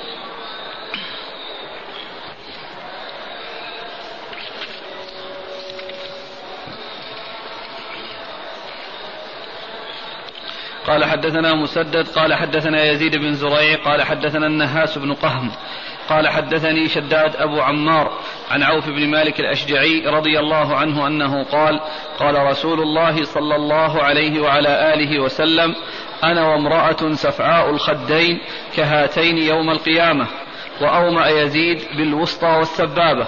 قال 10.92 11.04
حدثنا 11.04 11.54
مسدد 11.54 12.08
قال 12.08 12.34
حدثنا 12.34 12.84
يزيد 12.84 13.16
بن 13.16 13.32
زريع 13.32 13.76
قال 13.84 14.02
حدثنا 14.02 14.46
النهاس 14.46 14.98
بن 14.98 15.12
قهم 15.12 15.50
قال 16.08 16.28
حدثني 16.28 16.88
شداد 16.88 17.36
أبو 17.36 17.60
عمار 17.60 18.12
عن 18.50 18.62
عوف 18.62 18.88
بن 18.88 19.10
مالك 19.10 19.40
الأشجعي 19.40 20.06
رضي 20.06 20.38
الله 20.38 20.76
عنه 20.76 21.06
أنه 21.06 21.44
قال 21.44 21.80
قال 22.18 22.46
رسول 22.46 22.80
الله 22.80 23.24
صلى 23.24 23.56
الله 23.56 24.02
عليه 24.02 24.40
وعلى 24.40 24.94
آله 24.94 25.20
وسلم 25.20 25.74
أنا 26.24 26.46
وامرأة 26.46 27.12
سفعاء 27.12 27.70
الخدين 27.70 28.40
كهاتين 28.76 29.38
يوم 29.38 29.70
القيامة 29.70 30.26
وأومأ 30.80 31.28
يزيد 31.28 31.78
بالوسطى 31.96 32.48
والسبابة. 32.48 33.26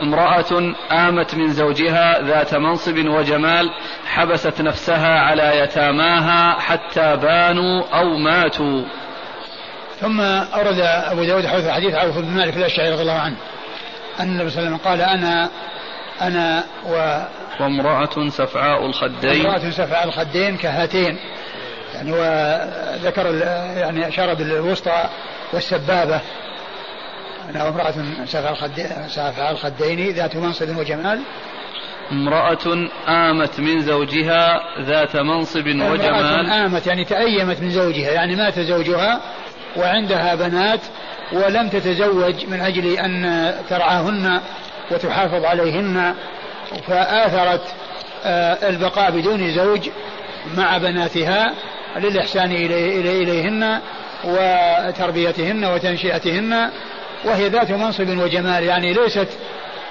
امرأة 0.00 0.74
آمت 0.92 1.34
من 1.34 1.48
زوجها 1.48 2.22
ذات 2.22 2.54
منصب 2.54 2.96
وجمال 3.06 3.70
حبست 4.06 4.60
نفسها 4.60 5.18
على 5.18 5.58
يتاماها 5.58 6.60
حتى 6.60 7.16
بانوا 7.16 7.82
أو 7.92 8.16
ماتوا. 8.16 8.84
ثم 10.00 10.20
أورد 10.20 10.80
أبو 10.80 11.24
داود 11.24 11.46
حديث 11.46 11.68
حديث 11.68 11.94
عوف 11.94 12.18
بن 12.18 12.30
مالك 12.30 12.56
الأشعري 12.56 12.90
رضي 12.90 13.02
الله 13.02 13.18
عنه 13.18 13.36
أن 14.20 14.28
النبي 14.28 14.50
صلى 14.50 14.58
الله 14.58 14.68
عليه 14.68 14.80
وسلم 14.80 14.90
قال 14.90 15.00
أنا 15.00 15.50
أنا 16.20 16.64
و. 16.86 17.22
وامرأة 17.60 18.28
سفعاء 18.28 18.86
الخدين. 18.86 19.46
امرأة 19.46 19.70
سفعاء 19.70 20.08
الخدين 20.08 20.56
كهاتين. 20.56 21.18
يعني 21.94 22.12
وذكر 22.12 23.34
يعني 23.76 24.08
أشار 24.08 24.34
بالوسطى 24.34 25.04
والسبابة. 25.52 26.20
أنا 27.50 27.64
وامرأة 27.64 27.94
سفعاء 29.08 29.52
الخدين, 29.52 30.14
ذات 30.14 30.36
منصب 30.36 30.76
وجمال. 30.76 31.20
امرأة 32.12 32.88
آمت 33.08 33.60
من 33.60 33.80
زوجها 33.80 34.60
ذات 34.80 35.16
منصب 35.16 35.66
وجمال. 35.66 36.06
امرأة 36.06 36.66
آمت 36.66 36.86
يعني 36.86 37.04
تأيمت 37.04 37.60
من 37.60 37.70
زوجها 37.70 38.10
يعني 38.12 38.36
مات 38.36 38.60
زوجها 38.60 39.20
وعندها 39.76 40.34
بنات 40.34 40.80
ولم 41.32 41.68
تتزوج 41.68 42.46
من 42.46 42.60
أجل 42.60 42.98
أن 42.98 43.54
ترعاهن 43.70 44.40
وتحافظ 44.90 45.44
عليهن 45.44 46.14
فآثرت 46.86 47.74
آه، 48.24 48.68
البقاء 48.68 49.10
بدون 49.10 49.50
زوج 49.50 49.88
مع 50.56 50.78
بناتها 50.78 51.52
للإحسان 51.96 52.52
إلي 52.52 53.00
إلي 53.00 53.22
إليهن 53.22 53.80
وتربيتهن 54.24 55.64
وتنشئتهن. 55.64 56.70
وهي 57.24 57.48
ذات 57.48 57.70
منصب 57.70 58.08
وجمال 58.08 58.64
يعني 58.64 58.92
ليست 58.92 59.28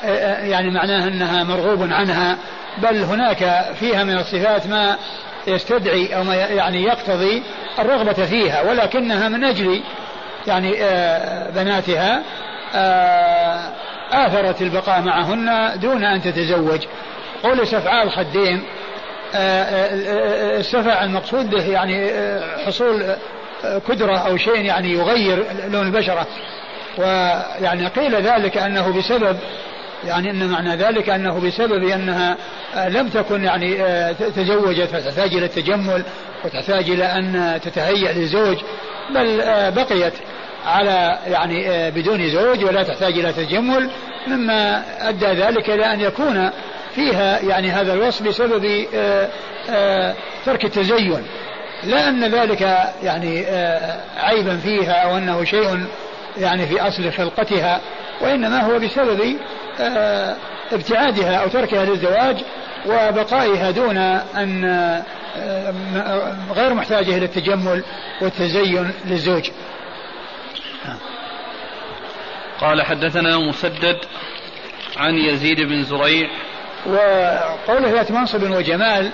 آه، 0.03 0.07
آه، 0.07 0.45
يعني 0.45 0.71
معناها 0.71 1.07
أنها 1.07 1.43
مرغوب 1.43 1.91
عنها 1.91 2.37
بل 2.77 3.03
هناك 3.03 3.65
فيها 3.79 4.03
من 4.03 4.17
الصفات 4.17 4.67
ما 4.67 4.97
يستدعي 5.47 6.15
أو 6.15 6.23
ما 6.23 6.35
يعني 6.35 6.83
يقتضي 6.83 7.43
الرغبة 7.79 8.25
فيها 8.25 8.61
ولكنها 8.61 9.29
من 9.29 9.43
أجل 9.43 9.81
يعني 10.47 10.71
بناتها 11.55 12.23
آثرت 14.11 14.61
البقاء 14.61 15.01
معهن 15.01 15.79
دون 15.79 16.03
أن 16.03 16.21
تتزوج. 16.21 16.79
قول 17.43 17.67
سفعاء 17.67 18.03
الخدين 18.03 18.63
آه، 19.35 19.37
آه، 19.37 20.55
آه، 20.55 20.59
السفع 20.59 21.03
المقصود 21.03 21.49
به 21.49 21.65
يعني 21.65 22.11
حصول 22.65 23.15
كدرة 23.87 24.17
أو 24.17 24.37
شيء 24.37 24.65
يعني 24.65 24.91
يغير 24.91 25.45
لون 25.71 25.87
البشرة. 25.87 26.27
ويعني 26.97 27.87
قيل 27.87 28.15
ذلك 28.15 28.57
أنه 28.57 28.97
بسبب 28.97 29.37
يعني 30.05 30.31
أن 30.31 30.47
معنى 30.47 30.75
ذلك 30.75 31.09
أنه 31.09 31.39
بسبب 31.39 31.83
أنها 31.83 32.37
لم 32.87 33.09
تكن 33.09 33.43
يعني 33.43 33.77
تزوجت 34.13 34.89
فتحتاج 34.89 35.33
إلى 35.33 35.45
التجمل 35.45 36.03
وتحتاج 36.45 36.89
إلى 36.89 37.05
أن 37.05 37.59
تتهيأ 37.63 38.13
للزوج 38.13 38.57
بل 39.15 39.37
بقيت 39.71 40.13
على 40.65 41.17
يعني 41.27 41.91
بدون 41.91 42.29
زوج 42.29 42.63
ولا 42.63 42.83
تحتاج 42.83 43.13
إلى 43.13 43.33
تجمل 43.33 43.89
مما 44.27 44.83
أدى 45.09 45.25
ذلك 45.25 45.69
إلى 45.69 45.93
أن 45.93 45.99
يكون 45.99 46.49
فيها 46.95 47.39
يعني 47.39 47.71
هذا 47.71 47.93
الوصف 47.93 48.23
بسبب 48.23 48.85
آه، 48.95 49.29
آه، 49.69 50.15
ترك 50.45 50.65
التزين. 50.65 51.23
لا 51.83 52.09
أن 52.09 52.23
ذلك 52.23 52.61
يعني 53.03 53.45
آه، 53.47 53.99
عيبا 54.17 54.57
فيها 54.57 54.93
أو 54.93 55.17
أنه 55.17 55.43
شيء 55.43 55.85
يعني 56.37 56.67
في 56.67 56.81
أصل 56.81 57.11
خلقتها 57.11 57.81
وإنما 58.21 58.61
هو 58.61 58.79
بسبب 58.79 59.37
ابتعادها 60.71 61.35
أو 61.35 61.47
تركها 61.47 61.85
للزواج 61.85 62.37
وبقائها 62.85 63.71
دون 63.71 63.97
أن 63.97 65.03
غير 66.55 66.73
محتاجة 66.73 67.17
إلى 67.17 67.25
التجمل 67.25 67.83
والتزين 68.21 68.91
للزوج. 69.05 69.49
قال 72.61 72.81
حدثنا 72.81 73.37
مسدد 73.37 73.97
عن 74.97 75.15
يزيد 75.15 75.61
بن 75.61 75.83
زريع. 75.83 76.29
وقوله 76.85 77.91
ذات 77.91 78.11
منصب 78.11 78.51
وجمال 78.51 79.09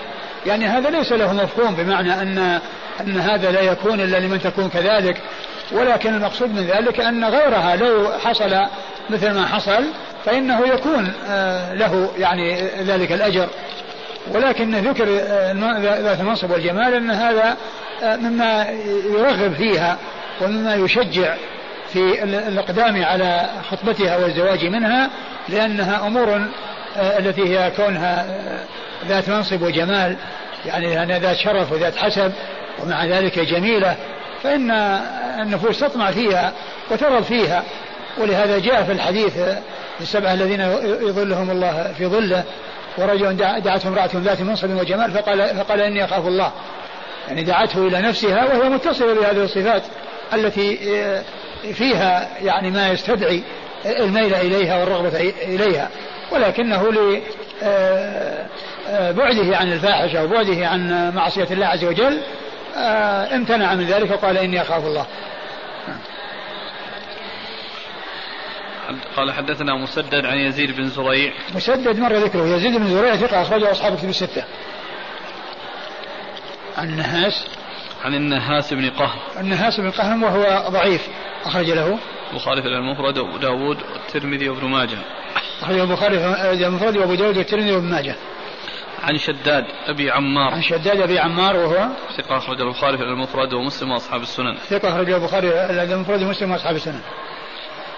يعني 0.45 0.65
هذا 0.65 0.89
ليس 0.89 1.11
له 1.11 1.33
مفهوم 1.33 1.75
بمعنى 1.75 2.13
أن 2.13 2.59
أن 3.01 3.19
هذا 3.19 3.51
لا 3.51 3.61
يكون 3.61 4.01
إلا 4.01 4.17
لمن 4.17 4.41
تكون 4.41 4.69
كذلك. 4.69 5.21
ولكن 5.71 6.15
المقصود 6.15 6.49
من 6.49 6.63
ذلك 6.63 6.99
أن 6.99 7.25
غيرها 7.25 7.75
لو 7.75 8.11
حصل 8.25 8.55
مثل 9.09 9.31
ما 9.31 9.45
حصل 9.45 9.83
فإنه 10.25 10.67
يكون 10.67 11.13
آه، 11.29 11.73
له 11.73 12.11
يعني 12.17 12.61
ذلك 12.83 13.11
الأجر. 13.11 13.47
ولكن 14.33 14.75
ذكر 14.75 15.19
آه، 15.21 15.53
ذات 15.79 16.19
المنصب 16.19 16.51
والجمال 16.51 16.93
أن 16.93 17.11
هذا 17.11 17.57
آه، 18.03 18.15
مما 18.15 18.67
يرغب 19.05 19.53
فيها 19.53 19.97
ومما 20.41 20.75
يشجع 20.75 21.35
في 21.93 22.23
الإقدام 22.23 23.03
على 23.03 23.49
خطبتها 23.71 24.17
والزواج 24.17 24.65
منها 24.65 25.09
لأنها 25.49 26.07
أمور 26.07 26.41
آه، 26.97 27.19
التي 27.19 27.57
هي 27.57 27.71
كونها 27.77 28.25
ذات 29.07 29.29
منصب 29.29 29.61
وجمال 29.61 30.15
يعني 30.65 31.19
ذات 31.19 31.37
شرف 31.37 31.71
وذات 31.71 31.95
حسب 31.95 32.31
ومع 32.83 33.05
ذلك 33.05 33.39
جميلة. 33.39 33.95
فإن 34.47 34.71
النفوس 35.41 35.79
تطمع 35.79 36.11
فيها 36.11 36.53
وترغب 36.91 37.23
فيها 37.23 37.63
ولهذا 38.17 38.59
جاء 38.59 38.83
في 38.83 38.91
الحديث 38.91 39.37
آه، 39.37 39.57
السبعة 40.01 40.33
الذين 40.33 40.61
يظلهم 41.01 41.51
الله 41.51 41.93
في 41.97 42.05
ظله 42.05 42.43
ورجل 42.97 43.37
دعته 43.37 43.87
امرأة 43.87 44.09
ذات 44.15 44.41
منصب 44.41 44.69
وجمال 44.69 45.11
فقال 45.11 45.57
فقال 45.57 45.81
إني 45.81 46.05
أخاف 46.05 46.27
الله. 46.27 46.51
يعني 47.27 47.43
دعته 47.43 47.87
إلى 47.87 48.01
نفسها 48.01 48.45
وهي 48.45 48.69
متصلة 48.69 49.13
بهذه 49.13 49.43
الصفات 49.43 49.83
التي 50.33 50.77
فيها 51.73 52.29
يعني 52.41 52.71
ما 52.71 52.89
يستدعي 52.89 53.43
الميل 53.85 54.35
إليها 54.35 54.79
والرغبة 54.79 55.33
إليها. 55.43 55.89
ولكنه 56.31 56.91
لبعده 56.91 57.41
آه، 59.41 59.53
آه، 59.53 59.55
عن 59.55 59.71
الفاحشة 59.71 60.23
وبعده 60.23 60.67
عن 60.67 61.11
معصية 61.15 61.47
الله 61.51 61.65
عز 61.65 61.85
وجل 61.85 62.13
آه، 62.13 62.21
امتنع 63.35 63.75
من 63.75 63.85
ذلك 63.85 64.11
وقال 64.11 64.37
إني 64.37 64.61
أخاف 64.61 64.85
الله. 64.85 65.05
قال 69.17 69.31
حدثنا 69.31 69.75
مسدد 69.75 70.25
عن 70.25 70.37
يزيد 70.37 70.75
بن 70.75 70.87
زريع. 70.87 71.33
مسدد 71.55 71.99
مر 71.99 72.13
ذكره. 72.13 72.45
يزيد 72.45 72.77
بن 72.77 72.87
زريع 72.87 73.15
ثقة 73.15 73.41
أخرجه 73.41 73.71
أصحاب 73.71 73.97
كتب 73.97 74.09
الستة. 74.09 74.43
عن 76.77 76.89
النهاس. 76.89 77.47
عن 78.05 78.15
النهاس 78.15 78.73
بن 78.73 78.89
قهم. 78.89 79.19
النهاس 79.39 79.79
بن 79.79 79.91
قهم 79.91 80.23
وهو 80.23 80.69
ضعيف. 80.69 81.07
أخرج 81.45 81.71
له. 81.71 81.97
البخاري 82.31 82.61
في 82.61 82.67
المفرد 82.67 83.17
وأبو 83.17 83.37
داود 83.37 83.77
والترمذي 83.93 84.49
وابن 84.49 84.67
ماجه. 84.67 84.97
أخرج 85.61 85.79
البخاري 85.79 86.19
في 86.19 86.67
المفرد 86.67 86.97
وأبو 86.97 87.15
داود 87.15 87.37
والترمذي 87.37 87.71
وابن 87.71 87.89
ماجه. 87.89 88.15
عن 89.03 89.17
شداد 89.17 89.65
أبي 89.87 90.11
عمار. 90.11 90.53
عن 90.53 90.61
شداد 90.61 91.01
أبي 91.01 91.19
عمار 91.19 91.55
وهو 91.55 91.87
ثقة 92.17 92.37
أخرج 92.37 92.61
البخاري 92.61 92.97
في 92.97 93.03
المفرد 93.03 93.53
ومسلم 93.53 93.91
وأصحاب 93.91 94.21
السنن. 94.21 94.55
ثقة 94.69 94.89
أخرج 94.89 95.09
البخاري 95.09 95.49
في 95.49 95.93
المفرد 95.93 96.21
ومسلم 96.21 96.51
وأصحاب 96.51 96.75
السنن. 96.75 97.01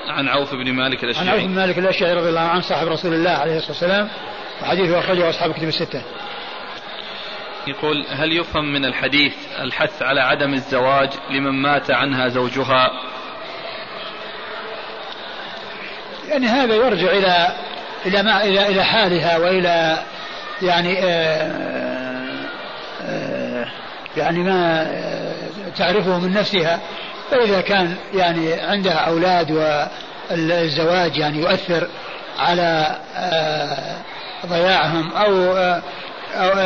عن 0.08 0.28
عوف 0.28 0.54
بن 0.54 0.74
مالك 0.74 1.04
الأشعري. 1.04 1.30
عن 1.30 1.36
عوف 1.36 1.44
بن 1.44 1.56
مالك 1.56 1.78
الأشعري 1.78 2.14
رضي 2.14 2.30
الله 2.30 2.42
عنه 2.42 2.62
صاحب 2.62 2.88
رسول 2.88 3.14
الله 3.14 3.32
عليه 3.32 3.58
الصلاة 3.58 3.72
والسلام 3.72 4.10
وحديثه 4.62 5.00
أخرجه 5.00 5.30
أصحاب 5.30 5.54
كتب 5.54 5.68
الستة. 5.68 6.02
يقول 7.68 8.06
هل 8.10 8.40
يفهم 8.40 8.74
من 8.74 8.86
الحديث 8.86 9.34
الحث 9.60 10.02
على 10.02 10.22
عدم 10.22 10.54
الزواج 10.54 11.10
لمن 11.30 11.62
مات 11.62 11.92
عنها 11.92 12.28
زوجها؟ 12.28 12.92
يعني 16.28 16.48
هذا 16.48 16.76
يرجع 16.76 17.12
إلى 17.12 17.56
إلى 18.06 18.24
ما 18.24 18.44
إلى 18.44 18.68
إلى 18.68 18.84
حالها 18.84 19.38
وإلى 19.38 20.04
يعني 20.61 20.98
آه، 21.03 21.52
آه، 23.02 23.65
يعني 24.18 24.40
ما 24.40 24.88
تعرفه 25.77 26.19
من 26.19 26.34
نفسها. 26.34 26.80
فإذا 27.31 27.61
كان 27.61 27.95
يعني 28.14 28.53
عندها 28.53 28.94
أولاد 28.94 29.52
والزواج 30.31 31.18
يعني 31.18 31.38
يؤثر 31.38 31.88
على 32.40 32.95
آه، 33.15 33.95
ضياعهم 34.45 35.11
أو 35.14 35.56
أو 36.34 36.60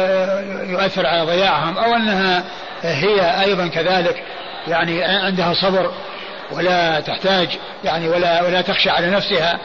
يؤثر 0.70 1.06
على 1.06 1.22
ضياعهم 1.22 1.78
أو 1.78 1.95
أنها 1.95 2.44
هي 2.82 3.41
أيضا 3.44 3.68
كذلك 3.68 4.24
يعني 4.68 5.03
عندها 5.03 5.53
صبر 5.53 5.91
ولا 6.52 6.99
تحتاج 6.99 7.49
يعني 7.84 8.10
ولا 8.10 8.44
ولا 8.44 8.61
تخشى 8.61 8.90
على 8.90 9.10
نفسها 9.10 9.60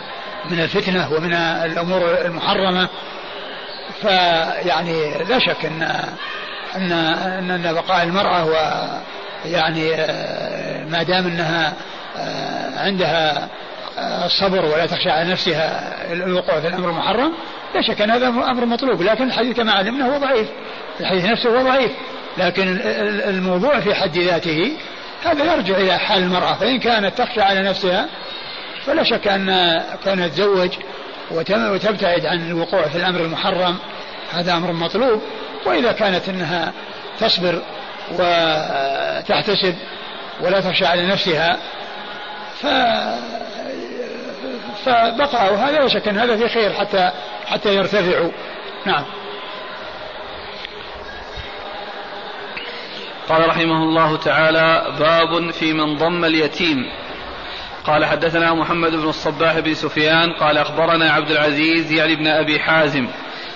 من 0.51 0.61
الفتنة 0.61 1.13
ومن 1.13 1.35
الأمور 1.35 2.19
المحرمة. 2.25 2.89
فيعني 4.03 5.25
لا 5.25 5.39
شك 5.39 5.65
أن 5.65 5.83
أن 6.77 6.93
أن 7.51 7.75
بقاء 7.75 8.03
المرأة 8.03 8.45
و 8.45 8.55
يعني 9.45 9.95
آه، 9.95 10.85
ما 10.85 11.03
دام 11.03 11.27
أنها 11.27 11.73
آه، 12.17 12.81
عندها 12.81 13.49
الصبر 14.25 14.65
ولا 14.65 14.87
تخشى 14.87 15.11
على 15.11 15.31
نفسها 15.31 15.95
الوقوع 16.13 16.61
في 16.61 16.69
الأمر 16.69 16.89
المحرم 16.89 17.33
لا 17.75 17.83
شك 17.83 18.01
أن 18.01 18.11
هذا 18.11 18.29
أمر 18.29 18.65
مطلوب. 18.65 19.03
لكن 19.03 19.25
الحديث 19.25 19.57
كما 19.57 19.73
علمنا 19.73 20.15
هو 20.15 20.19
ضعيف. 20.19 20.49
الحديث 21.01 21.25
نفسه 21.25 21.51
هو 21.51 21.63
ضعيف. 21.63 21.91
لكن 22.39 22.79
الموضوع 23.29 23.81
في 23.81 23.95
حد 23.95 24.19
ذاته 24.19 24.73
هذا 25.25 25.55
يرجع 25.55 25.77
إلى 25.77 25.99
حال 25.99 26.23
المرأة. 26.23 26.55
فإن 26.55 26.79
كانت 26.79 27.19
تخشى 27.19 27.41
على 27.41 27.63
نفسها 27.63 28.09
فلا 28.87 29.03
شك 29.03 29.29
أن 29.29 29.81
كونها 30.05 30.29
تتزوج 30.29 30.71
وتبتعد 31.31 32.27
عن 32.27 32.51
الوقوع 32.51 32.89
في 32.89 32.97
الأمر 32.97 33.21
المحرم 33.21 33.79
هذا 34.33 34.53
أمر 34.53 34.73
مطلوب. 34.73 35.23
وإذا 35.67 35.93
كانت 35.93 36.29
أنها 36.29 36.73
تصبر 37.21 37.63
وتحتسب 38.13 39.75
ولا 40.41 40.61
تخشى 40.61 40.87
على 40.87 41.07
نفسها 41.07 41.59
ف 42.61 42.67
فبقعوا 44.85 45.57
هذا 45.57 45.79
لا 45.79 45.89
شك 45.89 46.09
أن 46.09 46.19
هذا 46.19 46.37
في 46.37 46.49
خير 46.49 46.73
حتى 46.73 47.11
حتى 47.47 47.75
يرتفعوا. 47.75 48.31
نعم. 48.87 49.05
قال 53.29 53.49
رحمه 53.49 53.83
الله 53.83 54.17
تعالى 54.17 54.97
باب 54.99 55.51
في 55.51 55.73
من 55.73 55.97
ضم 55.97 56.25
اليتيم. 56.25 56.91
قال 57.89 58.05
حدثنا 58.05 58.55
محمد 58.55 58.91
بن 58.91 59.09
الصباح 59.09 59.59
بن 59.59 59.75
سفيان 59.75 60.33
قال 60.33 60.59
أخبرنا 60.59 61.11
عبد 61.11 61.31
العزيز 61.31 61.93
يعني 61.93 62.17
بن 62.17 62.27
أبي 62.27 62.61
حازم 62.61 63.09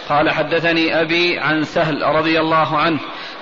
قال 0.08 0.30
حدثني 0.30 1.00
أبي 1.00 1.38
عن 1.38 1.64
سهل 1.64 2.02
رضي 2.02 2.40
الله 2.40 2.78
عنه 2.78 3.00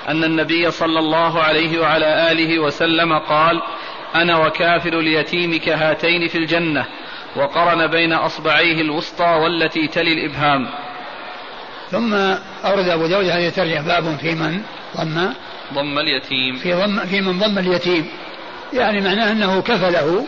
أن 0.08 0.24
النبي 0.24 0.70
صلى 0.70 0.98
الله 0.98 1.42
عليه 1.42 1.80
وعلى 1.80 2.32
آله 2.32 2.58
وسلم 2.58 3.18
قال 3.18 3.62
أنا 4.14 4.46
وكافل 4.46 4.94
اليتيم 4.94 5.58
كهاتين 5.58 6.28
في 6.28 6.38
الجنة 6.38 6.86
وقرن 7.36 7.86
بين 7.86 8.12
أصبعيه 8.12 8.80
الوسطى 8.80 9.24
والتي 9.42 9.88
تلي 9.88 10.12
الإبهام. 10.12 10.68
ثم 11.90 12.14
أورد 12.64 12.88
أبو 12.88 13.06
داود 13.06 13.24
هذه 13.24 13.48
الترجمة 13.48 13.86
باب 13.86 14.16
في 14.16 14.34
من 14.34 14.62
ضم؟ 14.96 15.32
ضم 15.74 15.98
اليتيم. 15.98 16.56
في 16.56 16.72
ضم 16.72 16.98
في 16.98 17.20
من 17.20 17.38
ضم 17.38 17.58
اليتيم. 17.58 18.08
يعني 18.72 19.00
معناه 19.00 19.32
أنه 19.32 19.62
كفله 19.62 20.26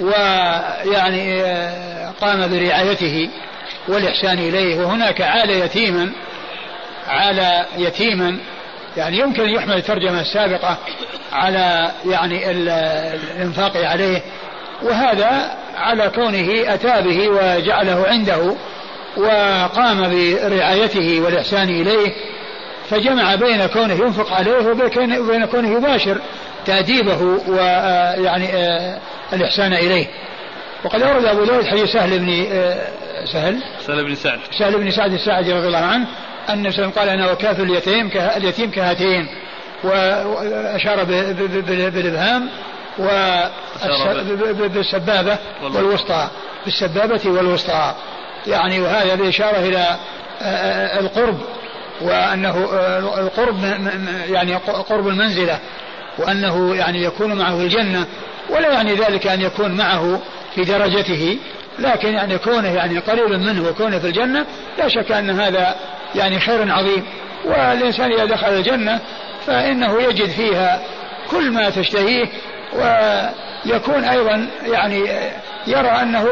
ويعني 0.00 1.42
آه، 1.42 2.10
قام 2.20 2.50
برعايته 2.50 3.30
والإحسان 3.88 4.38
إليه. 4.38 4.80
وهناك 4.80 5.20
عال 5.20 5.50
يتيما 5.50 6.10
عال 7.08 7.64
يتيما 7.78 8.38
يعني 8.96 9.18
يمكن 9.18 9.42
أن 9.42 9.54
يحمل 9.54 9.76
الترجمة 9.76 10.20
السابقة 10.20 10.78
على 11.32 11.90
يعني 12.06 12.50
الإنفاق 12.50 13.76
عليه. 13.76 14.22
وهذا 14.82 15.56
على 15.76 16.10
كونه 16.14 16.74
أتى 16.74 17.02
به 17.02 17.28
وجعله 17.28 18.04
عنده 18.08 18.54
وقام 19.16 20.10
برعايته 20.10 21.20
والإحسان 21.20 21.68
إليه. 21.68 22.14
فجمع 22.90 23.34
بين 23.34 23.66
كونه 23.66 23.94
ينفق 23.94 24.32
عليه 24.32 24.52
وبين 25.18 25.46
كونه 25.46 25.76
يباشر 25.76 26.20
تأديبه 26.66 27.22
ويعني 27.48 28.46
آه، 28.54 28.98
الإحسان 29.34 29.72
إليه. 29.72 30.06
وقد 30.84 31.02
أورد 31.02 31.24
أبو 31.24 31.44
داود 31.44 31.66
حديث 31.66 31.92
سهل 31.92 32.18
بن 32.18 32.46
آه، 32.52 33.24
سهل؟ 33.32 33.58
سهل 33.86 34.04
بن 34.04 34.14
سعد. 34.14 34.38
سهل 34.58 34.78
بن 34.78 34.90
سعد 34.90 35.12
الساعدي 35.12 35.52
رضي 35.52 35.66
الله 35.66 35.78
عنه 35.78 36.06
أن 36.48 36.66
النبي 36.66 36.82
قال 36.82 37.08
أنا 37.08 37.32
وكافل 37.32 37.62
اليتيم 37.62 38.10
اليتيم 38.36 38.70
كهاتين 38.70 39.28
وأشار 39.84 41.04
بالإبهام 41.04 42.48
بالسبابة 44.68 45.38
والوسطى. 45.62 46.28
بالسبابة 46.64 47.20
والوسطى. 47.26 47.94
يعني 48.46 48.80
وهذا 48.80 49.14
بإشارة 49.14 49.58
إلى 49.58 49.96
آه، 50.42 51.00
القرب 51.00 51.40
وأنه 52.00 52.68
القرب 53.18 53.64
يعني 54.28 54.54
قرب 54.88 55.08
المنزلة. 55.08 55.58
وأنه 56.18 56.74
يعني 56.74 57.02
يكون 57.02 57.34
معه 57.34 57.60
الجنة 57.60 58.06
ولا 58.50 58.72
يعني 58.72 58.94
ذلك 58.94 59.26
أن 59.26 59.40
يكون 59.40 59.76
معه 59.76 60.20
في 60.54 60.62
درجته 60.62 61.38
لكن 61.78 62.08
يعني 62.08 62.38
كونه 62.38 62.68
يعني 62.68 62.98
قريبا 62.98 63.36
منه 63.36 63.68
وكونه 63.68 63.98
في 63.98 64.06
الجنة 64.06 64.46
لا 64.78 64.88
شك 64.88 65.12
أن 65.12 65.30
هذا 65.30 65.74
يعني 66.14 66.40
خير 66.40 66.72
عظيم. 66.72 67.04
والإنسان 67.44 68.12
إذا 68.12 68.24
دخل 68.24 68.48
الجنة 68.48 69.00
فإنه 69.46 70.02
يجد 70.02 70.28
فيها 70.28 70.82
كل 71.30 71.50
ما 71.50 71.70
تشتهيه 71.70 72.28
ويكون 72.72 74.04
أيضا 74.04 74.48
يعني 74.66 75.00
يرى 75.66 75.88
أنه 75.88 76.28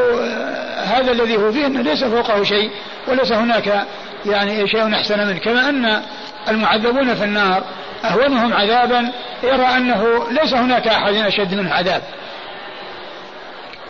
هذا 0.83 1.11
الذي 1.11 1.37
هو 1.37 1.51
فيه 1.51 1.67
ليس 1.67 2.03
فوقه 2.03 2.43
شيء 2.43 2.69
وليس 3.07 3.31
هناك 3.31 3.85
يعني 4.25 4.67
شيء 4.67 4.93
أحسن 4.93 5.27
منه. 5.27 5.37
كما 5.37 5.69
أن 5.69 6.01
المعذبون 6.49 7.15
في 7.15 7.23
النار 7.23 7.63
أهونهم 8.05 8.53
عذابا 8.53 9.11
يرى 9.43 9.65
أنه 9.65 10.29
ليس 10.31 10.53
هناك 10.53 10.87
أحد 10.87 11.13
أشد 11.13 11.53
منه 11.53 11.73
عذاب. 11.73 12.01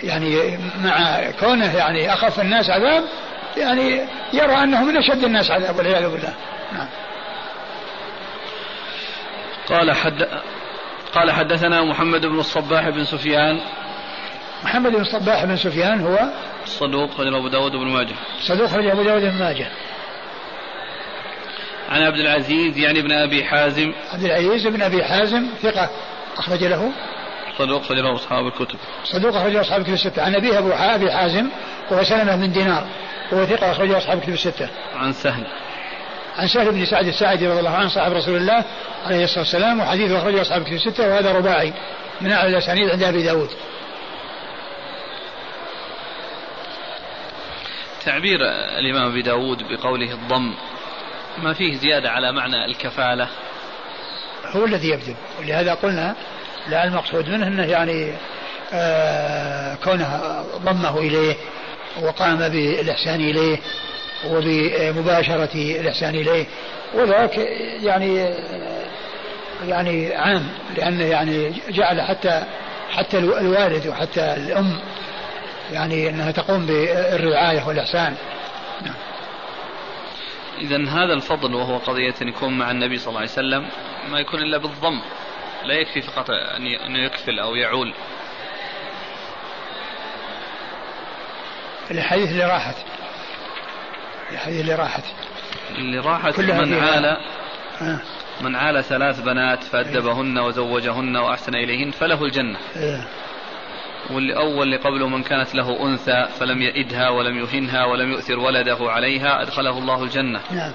يعني 0.03 0.59
مع 0.83 1.31
كونه 1.39 1.77
يعني 1.77 2.13
أخف 2.13 2.39
الناس 2.39 2.69
عذاب 2.69 3.03
يعني 3.57 4.05
يرى 4.33 4.63
أنه 4.63 4.83
من 4.83 4.97
أشد 4.97 5.23
الناس 5.23 5.51
عذاب 5.51 5.77
والعياذ 5.77 6.09
بالله. 6.09 6.33
نعم. 6.73 6.87
قال 9.69 9.91
حد 9.91 10.27
قال 11.13 11.31
حدثنا 11.31 11.81
محمد 11.81 12.25
بن 12.25 12.39
الصباح 12.39 12.89
بن 12.89 13.03
سفيان. 13.03 13.59
محمد 14.63 14.91
بن 14.91 15.01
الصباح 15.01 15.45
بن 15.45 15.57
سفيان 15.57 16.01
هو 16.01 16.19
صدوق 16.65 17.11
أبو 17.19 17.47
داود 17.47 17.71
بن 17.71 17.87
ماجه. 17.87 18.15
صدوق 18.41 18.73
أبو 18.73 19.03
داود 19.03 19.21
بن 19.21 19.39
ماجه. 19.39 19.67
عن 21.89 22.01
عبد 22.01 22.19
العزيز 22.19 22.77
يعني 22.77 22.99
ابن 22.99 23.11
أبي 23.11 23.43
حازم. 23.43 23.93
عبد 24.13 24.23
العزيز 24.23 24.67
بن 24.67 24.81
أبي 24.81 25.03
حازم 25.03 25.47
ثقة 25.61 25.89
أخرج 26.37 26.63
له. 26.63 26.91
صدوق 27.57 27.81
أخرجه 27.81 28.15
أصحاب 28.15 28.47
الكتب. 28.47 28.79
صدوق 29.03 29.35
أخرجه 29.35 29.61
أصحاب 29.61 29.81
الكتب 29.81 29.93
الستة. 29.93 30.21
عن 30.21 30.35
أبيه 30.35 30.59
أبو 30.59 30.71
أبي 30.71 31.11
حازم 31.11 31.49
وهو 31.91 32.03
سلمة 32.03 32.35
بن 32.35 32.51
دينار 32.51 32.87
وهو 33.31 33.45
ثقة 33.45 33.71
أخرجه 33.71 33.97
أصحاب 33.97 34.17
الكتب 34.17 34.33
الستة. 34.33 34.69
عن 34.95 35.13
سهل. 35.13 35.47
عن 36.37 36.47
سهل 36.47 36.71
بن 36.71 36.85
سعد 36.85 37.07
الساعدي 37.07 37.47
رضي 37.47 37.59
الله 37.59 37.75
عنه 37.75 37.87
صاحب 37.87 38.11
رسول 38.11 38.37
الله 38.37 38.63
عليه 39.05 39.23
الصلاة 39.23 39.39
والسلام 39.39 39.79
وحديثه 39.79 40.17
أخرجه 40.17 40.41
أصحاب 40.41 40.61
الكتب 40.61 40.73
الستة 40.73 41.07
وهذا 41.07 41.31
رباعي 41.31 41.73
من 42.21 42.31
أعلى 42.31 42.49
الأسانيد 42.49 42.89
عند 42.89 43.03
أبي 43.03 43.23
داود. 43.23 43.49
تعبير 48.05 48.37
الإمام 48.79 49.11
أبي 49.11 49.21
داود 49.21 49.57
بقوله 49.63 50.13
الضم. 50.13 50.53
ما 51.37 51.53
فيه 51.53 51.77
زيادة 51.77 52.09
على 52.09 52.31
معنى 52.31 52.65
الكفالة. 52.65 53.27
هو 54.45 54.65
الذي 54.65 54.89
يبدو 54.89 55.13
ولهذا 55.39 55.73
قلنا 55.73 56.15
لا 56.69 56.83
المقصود 56.83 57.29
منه 57.29 57.47
إنه 57.47 57.65
يعني 57.65 58.13
آه 58.73 59.75
كونه 59.75 60.43
ضمه 60.57 60.97
إليه 60.97 61.35
وقام 62.01 62.49
بالإحسان 62.49 63.21
إليه 63.21 63.57
وبمباشرة 64.29 65.55
الإحسان 65.55 66.15
إليه. 66.15 66.45
وذاك 66.93 67.37
يعني 67.83 68.33
يعني 69.67 70.15
عام 70.15 70.47
لأنه 70.77 71.03
يعني 71.03 71.53
جعل 71.69 72.01
حتى 72.01 72.43
حتى 72.91 73.17
الوالد 73.17 73.87
وحتى 73.87 74.33
الأم 74.33 74.79
يعني 75.71 76.09
إنها 76.09 76.31
تقوم 76.31 76.65
بالرعاية 76.65 77.67
والإحسان. 77.67 78.15
نعم. 78.81 78.95
إذا 80.63 80.89
هذا 80.89 81.13
الفضل 81.13 81.55
وهو 81.55 81.77
قضية 81.77 82.13
أن 82.21 82.27
يكون 82.27 82.57
مع 82.57 82.71
النبي 82.71 82.97
صلى 82.97 83.07
الله 83.07 83.19
عليه 83.19 83.31
وسلم 83.31 83.69
ما 84.11 84.19
يكون 84.19 84.41
إلا 84.41 84.57
بالضم 84.57 85.01
لا 85.65 85.73
يكفي 85.73 86.01
فقط 86.01 86.29
أن 86.85 86.95
يكفل 86.95 87.39
أو 87.39 87.55
يعول. 87.55 87.93
الحديث 91.91 92.31
اللي 92.31 92.45
راحت. 92.45 92.75
الحديث 94.31 94.61
اللي 94.61 94.75
راحت. 94.75 95.03
اللي 95.77 95.99
راحت 95.99 96.39
من 96.39 96.73
عال 96.73 97.05
آه. 97.81 97.99
من 98.41 98.55
عال 98.55 98.83
ثلاث 98.83 99.19
بنات 99.19 99.63
فأدبهن 99.63 100.39
وزوجهن 100.39 101.17
وأحسن 101.17 101.55
إليهن 101.55 101.91
فله 101.91 102.25
الجنة. 102.25 102.59
آه. 102.75 103.03
واللي 104.11 104.35
أول 104.35 104.63
اللي 104.63 104.77
قبله 104.77 105.07
من 105.07 105.23
كانت 105.23 105.55
له 105.55 105.83
أنثى 105.83 106.27
فلم 106.39 106.61
يئدها 106.61 107.09
ولم 107.09 107.37
يهنها 107.37 107.85
ولم 107.85 108.11
يؤثر 108.11 108.39
ولده 108.39 108.77
عليها 108.81 109.41
أدخله 109.41 109.77
الله 109.77 110.03
الجنة. 110.03 110.39
نعم. 110.51 110.71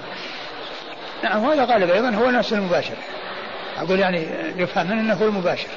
نعم 1.23 1.43
وهذا 1.43 1.65
غالب 1.65 1.89
أيضا 1.89 2.09
هو 2.09 2.31
نفس 2.31 2.53
المباشر. 2.53 2.95
أقول 3.77 3.99
يعني 3.99 4.27
يفهم 4.57 4.87
من 4.87 4.99
أنه 4.99 5.13
هو 5.13 5.25
المباشر. 5.25 5.67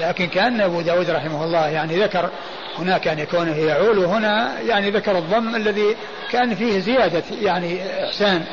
لكن 0.00 0.26
كأن 0.26 0.60
أبو 0.60 0.80
داود 0.80 1.10
رحمه 1.10 1.44
الله 1.44 1.68
يعني 1.68 2.02
ذكر 2.02 2.30
هناك 2.78 3.06
يعني 3.06 3.26
كونه 3.26 3.56
يعول 3.56 3.98
وهنا 3.98 4.60
يعني 4.60 4.90
ذكر 4.90 5.18
الضم 5.18 5.56
الذي 5.56 5.96
كان 6.32 6.54
فيه 6.54 6.78
زيادة 6.78 7.22
يعني 7.42 7.80
إحسان 8.04 8.44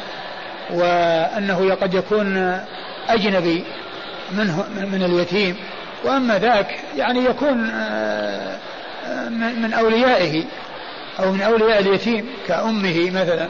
وأنه 0.74 1.76
قد 1.76 1.94
يكون 1.94 2.60
أجنبي 3.10 3.64
منه 4.32 4.66
من 4.92 5.04
اليتيم. 5.04 5.56
وأما 6.04 6.40
ذاك 6.40 6.80
يعني 6.96 7.26
يكون 7.26 7.70
آه، 7.70 8.60
من 9.30 9.74
أوليائه 9.74 10.44
أو 11.20 11.32
من 11.32 11.42
أولياء 11.42 11.80
اليتيم 11.80 12.30
كأمه 12.48 13.12
مثلا. 13.12 13.50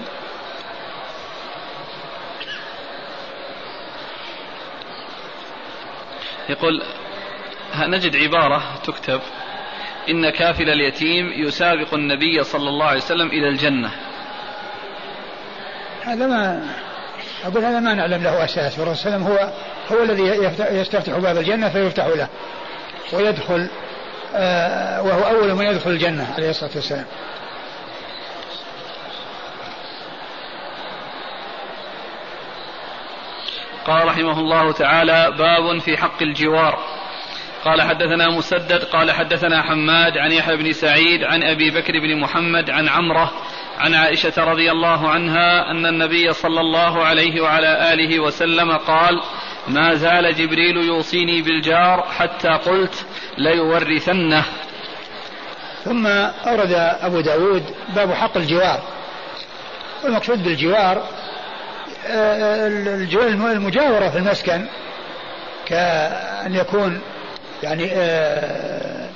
يقول 6.50 6.84
نجد 7.76 8.16
عبارة 8.16 8.64
تكتب 8.84 9.22
إن 10.10 10.30
كافل 10.30 10.70
اليتيم 10.70 11.32
يسابق 11.36 11.94
النبي 11.94 12.44
صلى 12.44 12.70
الله 12.70 12.86
عليه 12.86 12.98
وسلم 12.98 13.28
إلى 13.28 13.50
الجنة. 13.50 13.92
هذا 16.04 16.28
ما 16.28 16.68
أقول 17.44 17.66
هذا 17.66 17.80
ما 17.80 17.94
نعلم 17.94 18.24
له 18.24 18.46
أساس. 18.46 18.80
والرسول 18.80 18.98
صلى 18.98 19.16
الله 19.16 19.26
عليه 19.26 19.38
وسلم 19.38 19.48
هو 19.92 19.98
هو 19.98 20.04
الذي 20.04 20.24
يستفتح 20.80 21.18
باب 21.18 21.38
الجنة 21.38 21.70
فيفتح 21.70 22.06
له. 22.06 22.28
ويدخل 23.14 23.70
آه 24.36 25.02
وهو 25.02 25.38
أول 25.38 25.54
من 25.54 25.66
يدخل 25.66 25.90
الجنة 25.90 26.34
عليه 26.38 26.50
الصلاة 26.50 26.72
والسلام. 26.76 27.06
قال 33.88 34.08
رحمه 34.08 34.40
الله 34.40 34.72
تعالى 34.72 35.32
باب 35.38 35.82
في 35.82 35.98
حق 35.98 36.22
الجوار. 36.22 36.80
قال 37.66 37.82
حدثنا 37.82 38.30
مسدد 38.30 38.84
قال 38.84 39.12
حدثنا 39.12 39.62
حماد 39.62 40.18
عن 40.18 40.32
يحيى 40.32 40.58
بن 40.58 40.72
سعيد 40.72 41.24
عن 41.24 41.44
أبي 41.44 41.70
بكر 41.70 41.94
بن 42.00 42.20
محمد 42.20 42.70
عن 42.70 42.90
عمرة 42.90 43.32
عن 43.80 43.96
عائشة 43.96 44.34
رضي 44.38 44.72
الله 44.72 45.10
عنها 45.10 45.72
أن 45.72 45.86
النبي 45.86 46.34
صلى 46.34 46.62
الله 46.62 47.06
عليه 47.06 47.42
وعلى 47.42 47.94
آله 47.94 48.20
وسلم 48.20 48.78
قال 48.78 49.22
ما 49.68 49.96
زال 49.96 50.36
جبريل 50.36 50.78
يوصيني 50.78 51.42
بالجار 51.42 52.02
حتى 52.18 52.50
قلت 52.50 53.06
ليورثنه. 53.38 54.44
ثم 55.86 56.08
أورد 56.48 56.72
أبو 57.02 57.22
داود 57.22 57.64
باب 57.96 58.14
حق 58.14 58.38
الجوار. 58.38 58.80
والمقصود 60.04 60.44
بالجوار 60.44 61.04
آه، 62.08 62.68
المجاورة 63.52 64.10
في 64.10 64.18
المسكن 64.18 64.66
كأن 65.66 66.56
يكون 66.56 67.02
يعني 67.64 67.92
آه، 67.94 69.10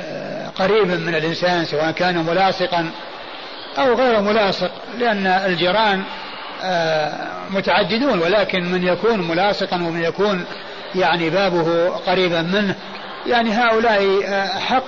آه، 0.00 0.48
قريبا 0.48 0.94
من 0.96 1.14
الإنسان 1.14 1.64
سواء 1.64 1.90
كان 1.90 2.26
ملاصقا 2.26 2.90
أو 3.78 3.94
غير 3.94 4.20
ملاصق 4.20 4.70
لأن 4.98 5.26
الجيران 5.26 6.02
متعددون 7.50 8.18
ولكن 8.18 8.64
من 8.64 8.86
يكون 8.86 9.28
ملاصقا 9.28 9.76
ومن 9.76 10.02
يكون 10.02 10.44
يعني 10.94 11.30
بابه 11.30 11.88
قريبا 11.88 12.42
منه 12.42 12.74
يعني 13.26 13.50
هؤلاء 13.50 14.22
حق 14.58 14.84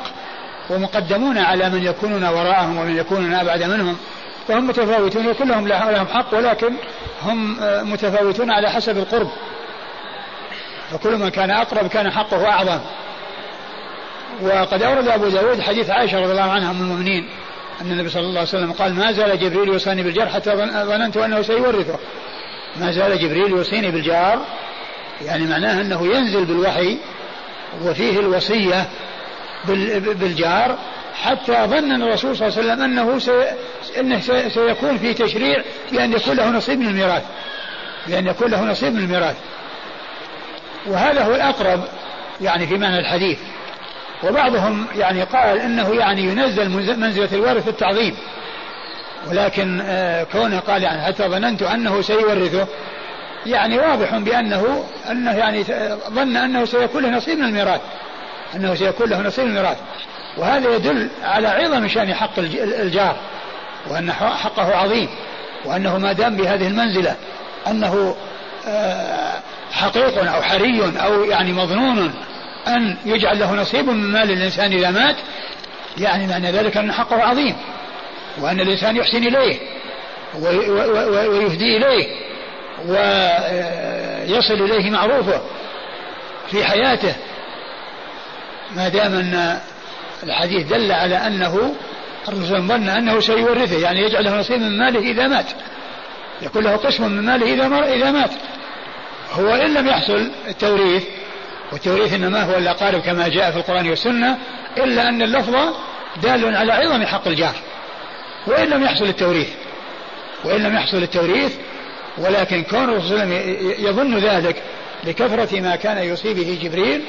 ومقدمون 0.71 1.39
على 1.39 1.71
من 1.71 1.83
يكونون 1.83 2.25
وراءهم 2.25 2.79
ومن 2.79 2.97
يكونون 2.97 3.35
أبعد 3.35 3.63
منهم 3.63 3.97
فهم 4.49 4.67
متفاوتون 4.67 5.27
وكلهم 5.27 5.69
لهم 5.69 6.07
حق 6.07 6.35
ولكن 6.35 6.75
هم 7.23 7.57
متفاوتون 7.93 8.51
على 8.51 8.71
حسب 8.71 8.99
القرب. 8.99 9.31
فكل 10.91 11.17
من 11.17 11.29
كان 11.29 11.51
أقرب 11.51 11.89
كان 11.89 12.11
حقه 12.11 12.47
أعظم. 12.47 12.81
وقد 14.43 14.83
أورد 14.83 15.09
أبو 15.09 15.29
داود 15.29 15.61
حديث 15.61 15.91
عائشة 15.91 16.21
رضي 16.21 16.33
الله 16.33 16.53
عنها 16.53 16.73
من 16.73 16.81
المؤمنين 16.81 17.29
أن 17.81 17.93
النبي 17.93 18.09
صلى 18.09 18.23
الله 18.23 18.41
عليه 18.41 18.49
وسلم 18.49 18.73
قال 18.73 18.95
ما 18.95 19.13
زال 19.13 19.39
جبريل 19.39 19.69
يوصاني 19.69 20.03
بالجار 20.03 20.29
حتى 20.29 20.51
ظننت 20.87 21.17
أنه 21.17 21.43
سيورثه. 21.43 21.99
ما 22.77 22.93
زال 22.93 23.19
جبريل 23.19 23.51
يوصيني 23.51 23.91
بالجار؟ 23.91 24.47
يعني 25.25 25.47
معناه 25.47 25.81
أنه 25.81 26.07
ينزل 26.07 26.45
بالوحي 26.45 26.99
وفيه 27.85 28.21
الوصية 28.21 28.89
بالجار 30.15 30.79
حتى 31.23 31.53
ظن 31.53 32.03
الرسول 32.03 32.37
صلى 32.37 32.49
الله 32.49 32.59
عليه 32.59 32.69
وسلم 32.69 32.83
أنه 32.83 33.21
أنه 33.99 34.21
سيكون 34.49 34.99
في 34.99 35.15
تشريع 35.15 35.63
بأن 35.93 36.13
يكون 36.13 36.37
له 36.37 36.51
نصيب 36.51 36.79
من 36.79 36.87
الميراث. 36.87 37.23
بأن 38.07 38.27
يكون 38.27 38.51
له 38.51 38.65
نصيب 38.65 38.95
من 38.95 38.99
الميراث. 38.99 39.37
وهذا 40.87 41.25
هو 41.25 41.35
الأقرب 41.35 41.85
يعني 42.41 42.67
في 42.67 42.79
معنى 42.79 42.99
الحديث. 42.99 43.39
وبعضهم 44.25 44.87
يعني 44.97 45.23
قال 45.23 45.59
إنه 45.61 45.95
يعني 45.95 46.23
ينزل 46.23 46.69
منزلة 46.99 47.29
الوارث 47.33 47.69
التعظيم. 47.69 48.17
ولكن 49.31 49.81
آه 49.81 50.23
كونه 50.25 50.59
قال 50.59 50.83
يعني 50.83 51.03
حتى 51.03 51.29
ظننت 51.29 51.63
أنه 51.63 52.03
سيورثه؟ 52.03 52.67
يعني 53.47 53.79
واضح 53.79 54.19
بأنه 54.19 54.85
أنه 55.11 55.33
يعني 55.33 55.65
ظن 56.11 56.37
أنه 56.37 56.65
سيكون 56.65 57.03
له 57.03 57.11
نصيب 57.11 57.39
من 57.39 57.45
الميراث. 57.45 57.81
أنه 58.57 58.75
سيكون 58.75 59.11
له 59.11 59.21
نصيب 59.23 59.45
من 59.45 59.51
الميراث. 59.51 59.79
وهذا 60.37 60.75
يدل 60.75 61.09
على 61.25 61.49
عظم 61.49 61.89
شأن 61.89 62.15
حق 62.15 62.39
الجار 62.39 63.17
وأن 63.91 64.13
حقه 64.13 64.77
عظيم 64.77 65.09
وأنه 65.65 65.99
ما 65.99 66.13
دام 66.13 66.37
بهذه 66.37 66.67
المنزلة 66.67 67.17
أنه 67.67 68.17
آه 68.69 69.41
حقيق 69.73 70.35
أو 70.35 70.43
حري 70.43 70.83
أو 71.05 71.25
يعني 71.25 71.53
مظنون 71.53 72.15
أن 72.69 72.97
يجعل 73.05 73.39
له 73.39 73.55
نصيب 73.55 73.87
من 73.87 74.13
مال 74.13 74.31
الإنسان 74.31 74.73
إذا 74.73 74.91
مات 74.91 75.17
يعني 75.99 76.27
معنى 76.27 76.51
ذلك 76.51 76.77
أن 76.77 76.93
حقه 76.93 77.23
عظيم 77.23 77.57
وأن 78.41 78.61
الإنسان 78.61 78.97
يحسن 78.97 79.27
إليه 79.27 79.59
ويهدي 80.41 81.77
إليه 81.77 82.07
ويصل 82.87 84.55
إليه 84.55 84.91
معروفه 84.91 85.41
في 86.51 86.65
حياته. 86.65 87.15
ما 88.77 88.89
دام 88.89 89.15
أن 89.15 89.59
الحديث 90.23 90.67
دل 90.67 90.93
على 90.93 91.17
أنه 91.17 91.75
الرسول 92.29 92.63
ظن 92.63 92.89
أنه 92.89 93.21
سيورثه 93.21 93.79
يعني 93.79 94.01
يجعل 94.01 94.25
له 94.25 94.39
نصيب 94.41 94.61
من 94.61 94.79
ماله 94.79 95.11
إذا 95.11 95.29
مات. 95.29 95.47
يكون 96.43 96.65
له 96.65 96.77
قسم 96.77 97.11
من 97.11 97.23
ماله 97.23 97.55
إذا 97.55 97.95
إذا 97.95 98.11
مات. 98.11 98.31
هو 99.33 99.55
إن 99.55 99.75
لم 99.75 99.87
يحصل 99.87 100.31
التوريث 100.49 101.05
والتوريث 101.75 102.13
إنما 102.13 102.43
هو 102.43 102.59
الأقارب 102.59 103.01
كما 103.01 103.29
جاء 103.29 103.51
في 103.51 103.57
القرآن 103.57 103.91
والسنة 103.91 104.39
إلا 104.77 105.09
أن 105.09 105.23
اللفظ 105.23 105.55
دال 106.23 106.57
على 106.57 106.73
عظم 106.73 107.07
حق 107.07 107.29
الجار. 107.29 107.55
وإن 108.47 108.69
لم 108.69 108.85
يحصل 108.85 109.05
التوريث 109.05 109.49
وإن 110.45 110.63
لم 110.63 110.75
يحصل 110.75 111.03
التوريث 111.03 111.53
ولكن 112.19 112.63
كون 112.63 112.85
الرسول 112.85 113.33
يظن 113.79 114.19
ذلك 114.19 114.63
لكثرة 115.05 115.61
ما 115.61 115.77
كان 115.77 115.99
يصيب 115.99 116.37
به 116.37 116.59
جبريل 116.63 117.05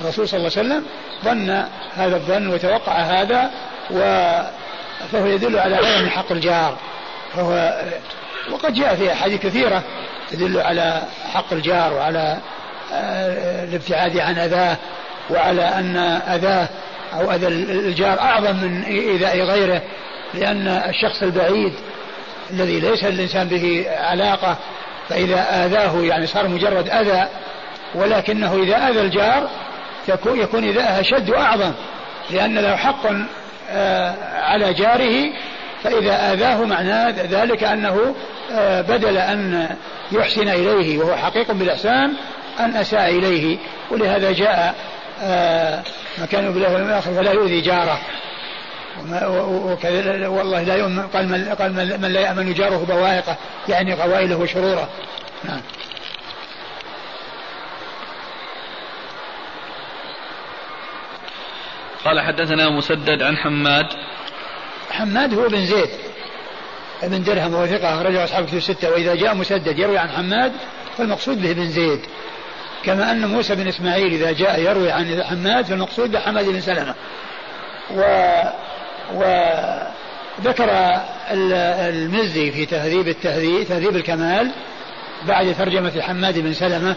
الرسول 0.00 0.28
صلى 0.28 0.38
الله 0.38 0.50
عليه 0.56 0.68
وسلم 0.68 0.84
ظن 1.24 1.64
هذا 1.96 2.16
الظن 2.16 2.48
وتوقع 2.48 2.92
هذا 2.92 3.50
و 3.90 3.98
فهو 5.12 5.26
يدل 5.26 5.58
على 5.58 5.76
عظم 5.76 6.08
حق 6.08 6.32
الجار. 6.32 6.78
فهو 7.34 7.82
وقد 8.52 8.74
جاء 8.74 8.96
في 8.96 9.12
أحاديث 9.12 9.40
كثيرة 9.42 9.82
تدل 10.30 10.60
على 10.60 11.02
حق 11.32 11.52
الجار 11.52 11.92
وعلى 11.92 12.38
الابتعاد 12.92 14.18
عن 14.18 14.38
أذاه 14.38 14.76
وعلى 15.30 15.62
أن 15.62 15.96
أذاه 16.34 16.68
أو 17.14 17.30
أذى 17.30 17.46
الجار 17.48 18.20
أعظم 18.20 18.56
من 18.56 18.82
إيذاء 18.82 19.40
غيره 19.40 19.82
لأن 20.34 20.66
الشخص 20.68 21.22
البعيد 21.22 21.72
الذي 22.50 22.80
ليس 22.80 23.04
الإنسان 23.04 23.48
به 23.48 23.86
علاقة 23.98 24.56
فإذا 25.08 25.64
آذاه 25.64 26.02
يعني 26.02 26.26
صار 26.26 26.48
مجرد 26.48 26.88
أذى 26.88 27.28
ولكنه 27.94 28.62
إذا 28.62 28.88
أذى 28.88 29.00
الجار 29.00 29.48
يكون 30.26 30.64
إذاءه 30.64 31.00
أشد 31.00 31.30
وأعظم 31.30 31.72
لأن 32.30 32.58
له 32.58 32.76
حق 32.76 33.06
آه، 33.70 34.14
على 34.42 34.72
جاره 34.72 35.32
فإذا 35.82 36.32
آذاه 36.32 36.64
معناه 36.64 37.10
ذلك 37.10 37.64
أنه 37.64 38.14
آه، 38.52 38.80
بدل 38.80 39.16
أن 39.18 39.68
يحسن 40.12 40.48
إليه 40.48 40.98
وهو 40.98 41.16
حقيق 41.16 41.52
بالإحسان 41.52 42.12
أن 42.60 42.76
أساء 42.76 43.10
إليه 43.10 43.58
ولهذا 43.90 44.32
جاء 44.32 44.74
آه 45.22 45.82
مكان 46.18 46.52
بالله 46.52 46.76
الآخر 46.76 47.14
فلا 47.14 47.32
يؤذي 47.32 47.60
جاره. 47.60 48.00
وكذا 49.48 50.28
والله 50.28 50.62
لا 50.62 50.76
يؤمن 50.76 51.02
قال 51.02 51.28
من, 51.28 51.54
قال 51.54 51.72
من 52.00 52.12
لا 52.12 52.20
يأمن 52.20 52.54
جاره 52.54 52.84
بوائقه 52.88 53.36
يعني 53.68 53.92
قوائله 53.94 54.36
وشروره. 54.36 54.88
نعم. 55.44 55.60
قال 62.04 62.20
حدثنا 62.20 62.70
مسدد 62.70 63.22
عن 63.22 63.36
حماد. 63.36 63.86
حماد 64.90 65.34
هو 65.34 65.48
بن 65.48 65.66
زيد 65.66 65.90
ابن 67.02 67.22
درهم 67.22 67.54
وهو 67.54 67.66
ثقة 67.66 67.94
أخرجه 67.94 68.24
أصحاب 68.24 68.46
كتب 68.46 68.56
الستة. 68.56 68.90
وإذا 68.90 69.14
جاء 69.14 69.34
مسدد 69.34 69.78
يروي 69.78 69.98
عن 69.98 70.08
حماد 70.08 70.52
فالمقصود 70.98 71.42
به 71.42 71.52
بن 71.52 71.68
زيد. 71.68 72.00
كما 72.86 73.10
أن 73.10 73.26
موسى 73.26 73.54
بن 73.54 73.68
إسماعيل 73.68 74.14
إذا 74.14 74.32
جاء 74.32 74.60
يروي 74.60 74.90
عن 74.90 75.22
حماد 75.22 75.64
فالمقصود 75.64 76.12
بحماد 76.12 76.44
بن 76.44 76.60
سلمة. 76.60 76.94
و 77.90 78.02
وذكر 79.14 80.70
المزي 81.30 82.50
في 82.50 82.66
تهذيب 82.66 83.08
التهذيب 83.08 83.62
تهذيب 83.62 83.96
الكمال 83.96 84.50
بعد 85.28 85.54
ترجمة 85.58 86.00
حماد 86.00 86.38
بن 86.38 86.52
سلمة 86.52 86.96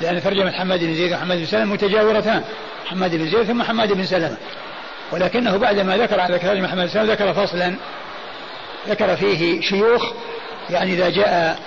لأن 0.00 0.22
ترجمة 0.22 0.50
حماد 0.50 0.84
بن 0.84 0.94
زيد 0.94 1.12
وحماد 1.12 1.38
بن 1.38 1.46
سلمة 1.46 1.72
متجاورتان 1.72 2.42
حماد 2.86 3.16
بن 3.16 3.30
زيد 3.30 3.42
ثم 3.42 3.62
حماد 3.62 3.92
بن 3.92 4.04
سلمة. 4.04 4.36
ولكنه 5.12 5.56
بعدما 5.56 5.96
ذكر 5.96 6.20
على 6.20 6.38
ترجمة 6.38 6.68
حماد 6.68 6.86
بن 6.86 6.92
سلمة 6.92 7.12
ذكر 7.12 7.34
فصلا 7.34 7.74
ذكر 8.88 9.16
فيه 9.16 9.60
شيوخ 9.60 10.12
يعني 10.70 10.92
إذا 10.92 11.08
جاء 11.08 11.58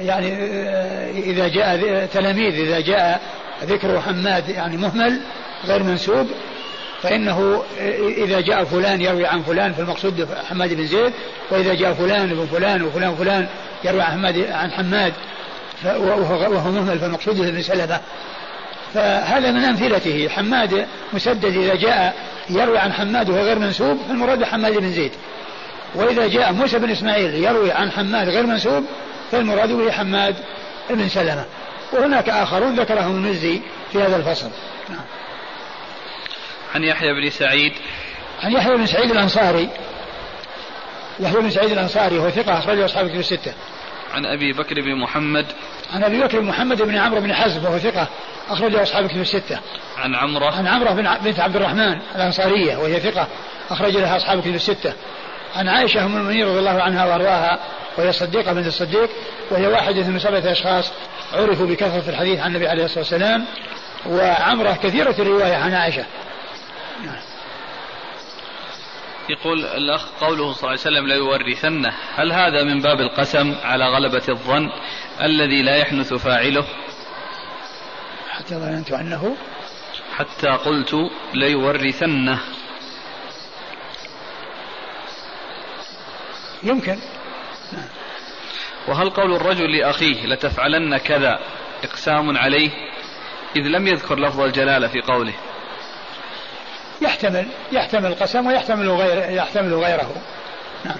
يعني 0.00 0.32
إذا 1.10 1.48
جاء 1.48 2.06
تلاميذ 2.06 2.54
إذا 2.54 2.80
جاء 2.80 3.20
ذكر 3.64 4.00
حماد 4.00 4.48
يعني 4.48 4.76
مهمل 4.76 5.20
غير 5.66 5.82
منسوب 5.82 6.26
فإنه 7.02 7.62
إذا 8.16 8.40
جاء 8.40 8.64
فلان 8.64 9.00
يروي 9.00 9.26
عن 9.26 9.42
فلان 9.42 9.72
فالمقصود 9.72 10.28
حماد 10.48 10.74
بن 10.74 10.86
زيد 10.86 11.12
وإذا 11.50 11.74
جاء 11.74 11.92
فلان 11.92 12.26
بن 12.26 12.46
فلان 12.46 12.82
وفلان 12.82 13.10
وفلان 13.10 13.46
يروي 13.84 14.02
عن 14.02 14.12
حماد 14.12 14.50
عن 14.50 14.70
حماد 14.70 15.12
وهو 15.84 16.50
مهمل 16.50 16.98
فالمقصود 16.98 17.40
ابن 17.40 17.62
سلمة. 17.62 18.00
فهذا 18.94 19.50
من 19.50 19.64
أمثلته. 19.64 20.28
حماد 20.28 20.86
مسدد 21.12 21.56
إذا 21.56 21.74
جاء 21.74 22.14
يروي 22.50 22.78
عن 22.78 22.92
حماد 22.92 23.30
وهو 23.30 23.40
غير 23.40 23.58
منسوب 23.58 23.98
فالمراد 24.08 24.44
حماد 24.44 24.72
بن 24.72 24.92
زيد. 24.92 25.12
وإذا 25.94 26.28
جاء 26.28 26.52
موسى 26.52 26.78
بن 26.78 26.90
إسماعيل 26.90 27.34
يروي 27.34 27.72
عن 27.72 27.90
حماد 27.90 28.28
غير 28.28 28.46
منسوب 28.46 28.84
فالمراد 29.32 29.72
به 29.72 29.92
حماد 29.92 30.36
بن 30.90 31.08
سلمة. 31.08 31.44
وهناك 31.92 32.28
آخرون 32.28 32.74
ذكرهم 32.74 33.16
المزي 33.16 33.60
في 33.92 34.02
هذا 34.02 34.16
الفصل. 34.16 34.50
نعم. 34.88 35.04
عن 36.74 36.84
يحيى 36.84 37.12
بن 37.12 37.30
سعيد. 37.30 37.72
عن 38.42 38.52
يحيى 38.52 38.76
بن 38.76 38.86
سعيد 38.86 39.10
الأنصاري. 39.10 39.68
يحيى 41.20 41.40
بن 41.40 41.50
سعيد 41.50 41.70
الأنصاري 41.70 42.18
هو 42.18 42.30
ثقة 42.30 42.58
أخرجه 42.58 42.84
أصحاب 42.84 43.06
الكتب 43.06 43.20
الستة. 43.20 43.52
عن 44.14 44.26
أبي 44.26 44.52
بكر 44.52 44.74
بن 44.74 44.94
محمد. 44.94 45.46
عن 45.92 46.04
أبي 46.04 46.20
بكر 46.20 46.40
بن 46.40 46.46
محمد 46.46 46.82
بن 46.82 46.96
عمرو 46.96 47.20
بن 47.20 47.34
حزم 47.34 47.64
وهو 47.64 47.78
ثقة 47.78 48.08
أخرجه 48.50 48.82
أصحاب 48.82 49.04
الكتب 49.04 49.20
الستة. 49.20 49.58
عن 49.96 50.14
عمرة. 50.14 50.54
عن 50.54 50.66
عمرة 50.66 50.90
بنت 51.24 51.40
عبد 51.40 51.56
الرحمن 51.56 51.98
الأنصارية 52.14 52.76
وهي 52.76 53.00
ثقة 53.00 53.26
أخرج 53.70 53.96
لها 53.96 54.16
أصحاب 54.16 54.38
الكتب 54.38 54.54
الستة. 54.54 54.92
عن 55.56 55.68
عائشة 55.68 56.04
أم 56.04 56.16
المؤمنين 56.16 56.46
رضي 56.46 56.58
الله 56.58 56.82
عنها 56.82 57.06
وأرضاها 57.06 57.58
وهي 57.98 58.08
الصديقة 58.08 58.52
بنت 58.52 58.66
الصديق 58.66 59.10
وهي 59.50 59.66
واحدة 59.66 60.08
من 60.08 60.18
سبعة 60.18 60.52
أشخاص 60.52 60.92
عرفوا 61.32 61.66
بكثرة 61.66 62.10
الحديث 62.10 62.40
عن 62.40 62.50
النبي 62.50 62.68
عليه 62.68 62.84
الصلاة 62.84 62.98
والسلام 62.98 63.44
وعمرة 64.06 64.72
كثيرة 64.82 65.14
الرواية 65.18 65.54
عن 65.54 65.74
عائشة. 65.74 66.04
يقول 69.28 69.64
الأخ 69.64 70.06
قوله 70.20 70.52
صلى 70.52 70.60
الله 70.60 70.68
عليه 70.68 70.80
وسلم 70.80 71.06
لا 71.06 71.14
يورثنه 71.14 71.94
هل 72.16 72.32
هذا 72.32 72.64
من 72.64 72.80
باب 72.80 73.00
القسم 73.00 73.54
على 73.64 73.84
غلبة 73.84 74.22
الظن 74.28 74.70
الذي 75.20 75.62
لا 75.62 75.76
يحنث 75.76 76.14
فاعله؟ 76.14 76.64
حتى 78.30 78.54
ظننت 78.54 78.92
أنه 78.92 79.36
حتى 80.16 80.48
قلت 80.48 81.10
ليورثنه. 81.34 82.38
يمكن. 86.62 86.98
وهل 88.88 89.10
قول 89.10 89.34
الرجل 89.36 89.78
لأخيه 89.78 90.26
لتفعلن 90.26 90.96
كذا 90.96 91.38
إقسام 91.84 92.36
عليه 92.38 92.70
إذ 93.56 93.62
لم 93.62 93.86
يذكر 93.86 94.18
لفظ 94.18 94.40
الجلالة 94.40 94.88
في 94.88 95.00
قوله؟ 95.00 95.34
يحتمل 97.00 97.46
يحتمل 97.72 98.06
القسم 98.06 98.46
ويحتمل 98.46 98.88
غير 98.88 99.30
يحتمل 99.30 99.74
غيره. 99.74 100.12
نعم. 100.84 100.96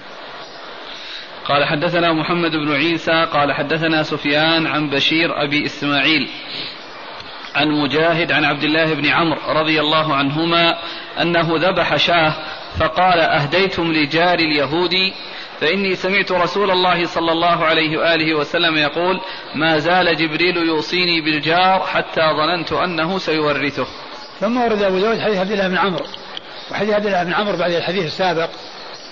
قال 1.45 1.65
حدثنا 1.65 2.13
محمد 2.13 2.51
بن 2.51 2.75
عيسى 2.75 3.25
قال 3.33 3.53
حدثنا 3.53 4.03
سفيان 4.03 4.67
عن 4.67 4.89
بشير 4.89 5.43
أبي 5.43 5.65
إسماعيل 5.65 6.29
عن 7.55 7.67
مجاهد 7.67 8.31
عن 8.31 8.45
عبد 8.45 8.63
الله 8.63 8.93
بن 8.93 9.05
عمرو 9.05 9.39
رضي 9.47 9.79
الله 9.79 10.15
عنهما 10.15 10.77
أنه 11.21 11.47
ذبح 11.55 11.95
شاه 11.95 12.33
فقال 12.79 13.19
أهديتم 13.19 13.91
لجار 13.91 14.39
اليهودي 14.39 15.13
فإني 15.61 15.95
سمعت 15.95 16.31
رسول 16.31 16.71
الله 16.71 17.05
صلى 17.05 17.31
الله 17.31 17.65
عليه 17.65 17.97
وآله 17.97 18.35
وسلم 18.35 18.77
يقول 18.77 19.21
ما 19.55 19.79
زال 19.79 20.17
جبريل 20.17 20.57
يوصيني 20.57 21.21
بالجار 21.21 21.79
حتى 21.79 22.21
ظننت 22.21 22.71
أنه 22.71 23.19
سيورثه. 23.19 23.87
ثم 24.39 24.61
ورد 24.61 24.83
أبو 24.83 24.99
داود 24.99 25.19
حديث 25.19 25.37
عبد 25.37 25.51
الله 25.51 25.67
بن 25.67 25.77
عمرو 25.77 26.05
وحديث 26.71 26.93
عبد 26.93 27.05
الله 27.05 27.23
بن 27.23 27.33
عمرو 27.33 27.57
بعد 27.57 27.71
الحديث 27.71 28.05
السابق. 28.05 28.49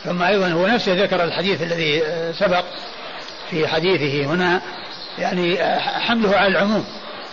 ثم 0.04 0.24
أيضا 0.24 0.48
هو 0.48 0.68
نفسه 0.68 1.04
ذكر 1.04 1.24
الحديث 1.24 1.62
الذي 1.62 2.04
سبق 2.40 2.64
في 3.50 3.68
حديثه 3.68 4.26
هنا. 4.26 4.62
يعني 5.20 5.58
حمله 5.80 6.38
على 6.38 6.48
العموم 6.48 6.86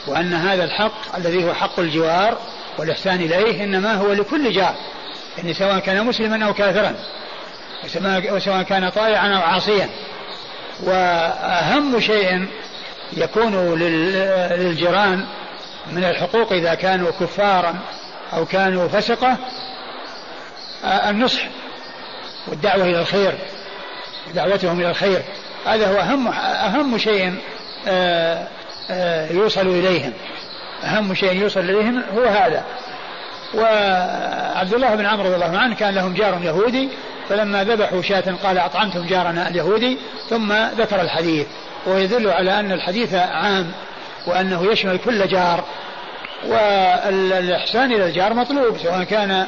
وأن 0.06 0.32
هذا 0.32 0.64
الحق 0.64 1.16
الذي 1.16 1.44
هو 1.44 1.54
حق 1.54 1.80
الجوار 1.80 2.38
والإحسان 2.78 3.20
إليه 3.20 3.64
إنما 3.64 3.94
هو 3.94 4.12
لكل 4.12 4.52
جار 4.52 4.74
يعني 5.38 5.54
سواء 5.54 5.78
كان 5.78 6.06
مسلما 6.06 6.46
أو 6.46 6.54
كافرا. 6.54 6.94
وسواء 8.30 8.62
كان 8.62 8.88
طائعا 8.88 9.28
أو 9.36 9.42
عاصيا. 9.42 9.88
وأهم 10.82 12.00
شيء 12.00 12.46
يكون 13.12 13.78
للجيران 13.78 15.26
من 15.92 16.04
الحقوق 16.04 16.52
إذا 16.52 16.74
كانوا 16.74 17.10
كفارا 17.20 17.74
أو 18.32 18.46
كانوا 18.46 18.88
فسقة 18.88 19.36
النصح 20.84 21.42
والدعوة 22.46 22.84
إلى 22.84 23.00
الخير 23.00 23.34
دعوتهم 24.34 24.80
إلى 24.80 24.90
الخير. 24.90 25.22
هذا 25.66 25.86
هو 25.86 26.00
أهم 26.00 26.28
أهم 26.28 26.98
شيء 26.98 27.34
يوصل 29.30 29.66
إليهم. 29.66 30.12
أهم 30.84 31.14
شيء 31.14 31.32
يوصل 31.32 31.60
إليهم 31.60 32.02
هو 32.16 32.24
هذا. 32.24 32.64
وعبد 33.56 34.74
الله 34.74 34.94
بن 34.94 35.06
عمرو 35.06 35.26
رضي 35.26 35.34
الله 35.34 35.58
عنه 35.58 35.74
كان 35.74 35.94
لهم 35.94 36.14
جار 36.14 36.40
يهودي 36.42 36.88
فلما 37.28 37.64
ذبحوا 37.64 38.02
شاة 38.02 38.34
قال 38.44 38.58
أطعمتم 38.58 39.06
جارنا 39.06 39.48
اليهودي 39.48 39.98
ثم 40.30 40.52
ذكر 40.52 41.00
الحديث 41.00 41.46
ويدل 41.86 42.30
على 42.30 42.60
أن 42.60 42.72
الحديث 42.72 43.14
عام 43.14 43.72
وأنه 44.26 44.72
يشمل 44.72 44.98
كل 44.98 45.28
جار 45.28 45.64
والإحسان 46.46 47.92
إلى 47.92 48.06
الجار 48.06 48.34
مطلوب 48.34 48.78
سواء 48.78 49.04
كان 49.04 49.46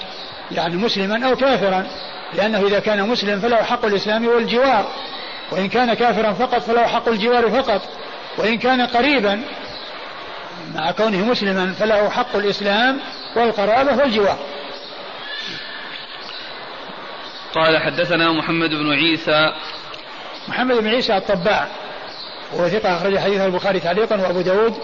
يعني 0.52 0.76
مسلما 0.76 1.26
أو 1.26 1.36
كافرا 1.36 1.86
لأنه 2.34 2.66
إذا 2.66 2.78
كان 2.78 3.08
مسلم 3.08 3.40
فله 3.40 3.56
حق 3.56 3.84
الإسلام 3.84 4.26
والجوار 4.26 4.86
وإن 5.50 5.68
كان 5.68 5.94
كافرا 5.94 6.32
فقط 6.32 6.62
فله 6.62 6.86
حق 6.86 7.08
الجوار 7.08 7.50
فقط 7.50 7.82
وإن 8.38 8.58
كان 8.58 8.80
قريبا 8.86 9.40
مع 10.74 10.90
كونه 10.90 11.24
مسلما 11.24 11.72
فله 11.72 12.10
حق 12.10 12.36
الإسلام 12.36 12.98
والقرابة 13.36 13.96
والجوار. 13.96 14.38
قال 17.54 17.78
حدثنا 17.78 18.32
محمد 18.32 18.70
بن 18.70 18.92
عيسى. 18.92 19.52
محمد 20.48 20.76
بن 20.76 20.88
عيسى 20.88 21.16
الطباع. 21.16 21.68
وهو 22.52 22.68
ثقة 22.68 22.96
أخرج 22.96 23.18
حديث 23.18 23.40
البخاري 23.40 23.80
تعليقا 23.80 24.16
وأبو 24.16 24.40
داود 24.40 24.74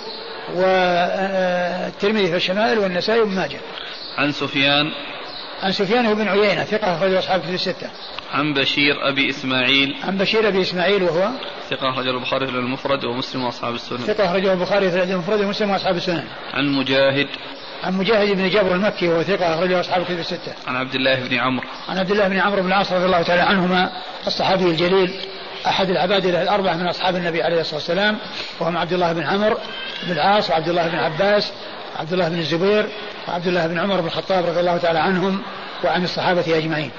والترمذي 0.54 2.26
في 2.26 2.36
الشمائل 2.36 2.78
والنسائي 2.78 3.20
وابن 3.20 3.34
ماجه. 3.34 3.60
عن 4.18 4.32
سفيان. 4.32 4.92
عن 5.62 5.72
سفيان 5.72 6.14
بن 6.14 6.28
عيينة 6.28 6.64
ثقة 6.64 6.96
أخرج 6.96 7.14
أصحاب 7.14 7.40
في 7.40 7.54
الستة. 7.54 7.90
عن 8.32 8.54
بشير 8.54 9.08
أبي 9.08 9.30
إسماعيل. 9.30 9.96
عن 10.04 10.18
بشير 10.18 10.48
أبي 10.48 10.60
إسماعيل 10.60 11.02
وهو؟ 11.02 11.28
ثقة 11.70 11.90
أخرجه 11.90 12.10
البخاري 12.10 12.46
في 12.46 12.52
المفرد 12.52 13.04
ومسلم 13.04 13.44
وأصحاب 13.44 13.74
السنن. 13.74 13.98
ثقة 13.98 14.24
أخرجه 14.24 14.52
البخاري 14.52 14.90
في 14.90 15.02
المفرد 15.02 15.40
ومسلم 15.40 15.70
وأصحاب 15.70 15.96
السنن. 15.96 16.24
عن 16.54 16.68
مجاهد. 16.68 17.28
عن 17.82 17.94
مجاهد 17.94 18.36
بن 18.36 18.48
جبر 18.48 18.74
المكي 18.74 19.08
وهو 19.08 19.22
ثقة 19.22 19.54
أخرجه 19.54 19.80
أصحاب 19.80 20.00
الكتب 20.00 20.18
الستة. 20.18 20.52
عن 20.66 20.76
عبد 20.76 20.94
الله 20.94 21.14
بن 21.14 21.38
عمرو. 21.38 21.66
عن 21.88 21.98
عبد 21.98 22.10
الله 22.10 22.28
بن 22.28 22.38
عمرو 22.38 22.62
بن 22.62 22.68
العاص 22.68 22.92
رضي 22.92 23.04
الله 23.04 23.22
تعالى 23.22 23.42
عنهما 23.42 23.92
الصحابي 24.26 24.64
الجليل 24.64 25.10
أحد 25.66 25.90
العباد 25.90 26.26
الأربعة 26.26 26.74
من 26.74 26.86
أصحاب 26.86 27.16
النبي 27.16 27.42
عليه 27.42 27.60
الصلاة 27.60 27.74
والسلام 27.74 28.18
وهم 28.60 28.76
عبد 28.76 28.92
الله 28.92 29.12
بن 29.12 29.22
عمرو 29.22 29.56
بن 30.06 30.12
العاص 30.12 30.50
وعبد 30.50 30.68
الله 30.68 30.88
بن 30.88 30.98
عباس 30.98 31.52
وعبد 31.96 32.12
الله 32.12 32.28
بن 32.28 32.38
الزبير 32.38 32.86
وعبد 33.28 33.46
الله 33.46 33.66
بن 33.66 33.78
عمر 33.78 34.00
بن 34.00 34.06
الخطاب 34.06 34.46
رضي 34.46 34.60
الله 34.60 34.76
تعالى 34.76 34.98
عنهم 34.98 35.42
وعن 35.84 36.04
الصحابة 36.04 36.58
أجمعين. 36.58 36.90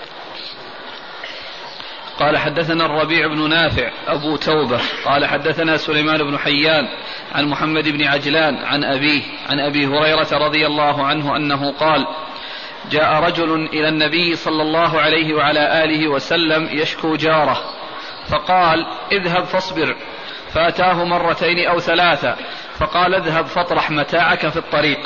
قال 2.19 2.37
حدثنا 2.37 2.85
الربيع 2.85 3.27
بن 3.27 3.49
نافع 3.49 3.91
أبو 4.07 4.35
توبة. 4.35 4.79
قال 5.05 5.25
حدثنا 5.25 5.77
سليمان 5.77 6.23
بن 6.23 6.37
حيان 6.37 6.87
عن 7.31 7.45
محمد 7.45 7.89
بن 7.89 8.03
عجلان 8.03 8.55
عن 8.55 8.83
أبيه 8.83 9.21
عن 9.49 9.59
أبي 9.59 9.87
هريرة 9.87 10.27
رضي 10.31 10.67
الله 10.67 11.05
عنه 11.05 11.35
أنه 11.35 11.71
قال 11.71 12.07
جاء 12.91 13.13
رجل 13.13 13.53
إلى 13.53 13.89
النبي 13.89 14.35
صلى 14.35 14.61
الله 14.61 15.01
عليه 15.01 15.33
وعلى 15.33 15.83
آله 15.83 16.07
وسلم 16.07 16.69
يشكو 16.71 17.15
جاره 17.15 17.57
فقال 18.29 18.85
اذهب 19.11 19.43
فاصبر. 19.43 19.95
فأتاه 20.53 21.03
مرتين 21.03 21.67
أو 21.67 21.79
ثلاثة 21.79 22.35
فقال 22.79 23.15
اذهب 23.15 23.45
فاطرح 23.45 23.91
متاعك 23.91 24.49
في 24.49 24.57
الطريق. 24.57 24.99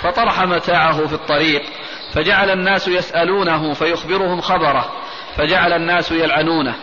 فطرح 0.00 0.42
متاعه 0.42 1.06
في 1.06 1.12
الطريق 1.12 1.62
فجعل 2.12 2.50
الناس 2.50 2.88
يسألونه 2.88 3.72
فيخبرهم 3.72 4.40
خبره. 4.40 5.05
فجعل 5.36 5.72
الناس 5.72 6.12
يلعنونه. 6.12 6.74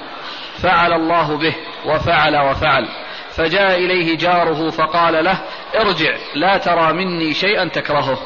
فعل 0.61 0.93
الله 0.93 1.37
به 1.37 1.55
وفعل 1.85 2.37
وفعل. 2.37 2.87
فجاء 3.35 3.75
إليه 3.75 4.17
جاره 4.17 4.69
فقال 4.69 5.23
له 5.23 5.37
ارجع 5.75 6.15
لا 6.35 6.57
ترى 6.57 6.93
مني 6.93 7.33
شيئا 7.33 7.69
تكرهه. 7.73 8.17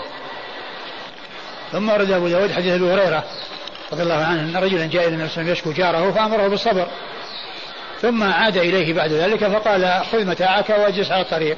ثم 1.72 1.90
ورد 1.90 2.12
أبو 2.12 2.28
داود 2.28 2.52
حديث 2.52 2.74
أبي 2.74 2.94
هريرة 2.94 3.24
رضي 3.94 4.04
الله 4.04 4.26
عنه 4.26 4.42
أن 4.42 4.64
رجلا 4.64 4.86
جاء 4.86 5.08
إلى 5.08 5.16
النبي 5.16 5.52
يشكو 5.52 5.72
جاره 5.72 6.12
فأمره 6.12 6.48
بالصبر. 6.48 6.88
ثم 8.02 8.24
عاد 8.24 8.58
إليه 8.58 8.94
بعد 8.94 9.12
ذلك 9.12 9.48
فقال 9.48 10.02
خذ 10.12 10.26
متاعك 10.26 10.70
واجلس 10.70 11.12
على 11.12 11.22
الطريق. 11.22 11.58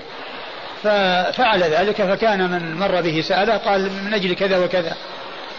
ففعل 0.84 1.64
ذلك 1.64 1.96
فكان 1.96 2.52
من 2.52 2.76
مر 2.76 3.02
به 3.02 3.22
سأله 3.22 3.58
قال 3.58 3.82
من 4.06 4.14
أجل 4.14 4.34
كذا 4.34 4.58
وكذا. 4.66 4.96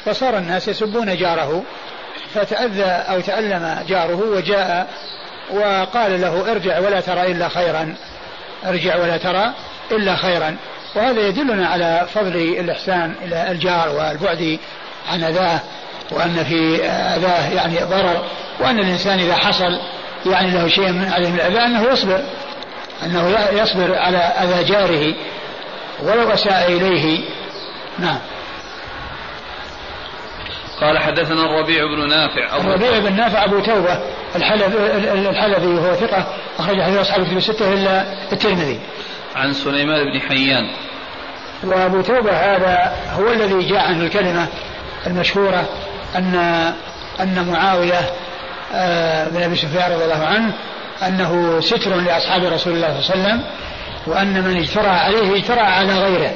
فصار 0.04 0.38
الناس 0.38 0.68
يسبون 0.68 1.16
جاره. 1.16 1.62
فتأذى 2.34 2.84
أو 2.84 3.20
تألم 3.20 3.84
جاره 3.88 4.22
وجاء 4.36 4.88
وقال 5.50 6.20
له 6.20 6.50
ارجع 6.50 6.78
ولا 6.78 7.00
ترى 7.00 7.32
إلا 7.32 7.48
خيرا. 7.48 7.94
ارجع 8.66 8.96
ولا 8.96 9.16
ترى 9.16 9.52
إلا 9.92 10.16
خيرا. 10.16 10.56
وهذا 10.94 11.28
يدلنا 11.28 11.66
على 11.66 12.06
فضل 12.14 12.36
الإحسان 12.36 13.14
إلى 13.24 13.50
الجار 13.50 13.88
والبعد 13.88 14.58
عن 15.12 15.24
أذاه 15.24 15.60
وأن 16.10 16.44
في 16.44 16.84
أذاه 16.86 17.48
يعني 17.54 17.78
ضرر 17.78 18.24
وأن 18.60 18.78
الإنسان 18.78 19.18
إذا 19.18 19.34
حصل 19.34 19.80
يعني 20.26 20.50
له 20.50 20.68
شيء 20.68 20.92
من 20.92 21.12
عليه 21.12 21.28
من 21.28 21.34
الأذى 21.34 21.58
أنه 21.58 21.92
يصبر 21.92 22.20
أنه 23.04 23.38
يصبر 23.52 23.94
على 23.98 24.18
أذى 24.18 24.64
جاره 24.64 25.14
ولو 26.02 26.30
أساء 26.30 26.72
إليه. 26.72 27.20
نعم. 27.98 28.18
قال 30.80 30.98
حدثنا 30.98 31.44
الربيع 31.44 31.84
بن 31.84 32.08
نافع 32.08 32.56
أبو 32.56 32.68
الربيع 32.68 32.98
بن 32.98 33.16
نافع 33.16 33.44
أبو 33.44 33.60
توبة 33.60 34.00
الحلبي, 34.36 34.76
الحلبي 35.28 35.66
وهو 35.66 35.94
ثقة 35.94 36.26
أخرج 36.58 36.82
حديث 36.82 36.98
أصحاب 36.98 37.20
الكتب 37.20 37.36
الستة 37.36 37.72
إلا 37.72 38.04
الترمذي. 38.32 38.80
عن 39.36 39.52
سليمان 39.52 40.04
بن 40.04 40.20
حيان. 40.20 40.70
وأبو 41.64 42.00
توبة 42.00 42.32
هذا 42.32 42.92
هو 43.18 43.32
الذي 43.32 43.68
جاء 43.68 43.78
عنه 43.78 44.04
الكلمة 44.04 44.46
المشهورة 45.06 45.68
أن 46.16 46.34
أن 47.20 47.48
معاوية 47.52 48.00
آه، 48.74 49.28
بن 49.28 49.42
أبي 49.42 49.56
سفيان 49.56 49.92
رضي 49.92 50.04
الله 50.04 50.26
عنه 50.26 50.52
أنه 51.06 51.60
ستر 51.60 51.96
لأصحاب 51.96 52.44
رسول 52.44 52.72
الله 52.72 53.00
صلى 53.00 53.14
الله 53.14 53.24
عليه 53.26 53.34
وسلم 53.34 53.44
وأن 54.06 54.44
من 54.44 54.56
اجترى 54.56 54.88
عليه 54.88 55.36
اجترى 55.36 55.60
على 55.60 55.92
غيره. 55.92 56.34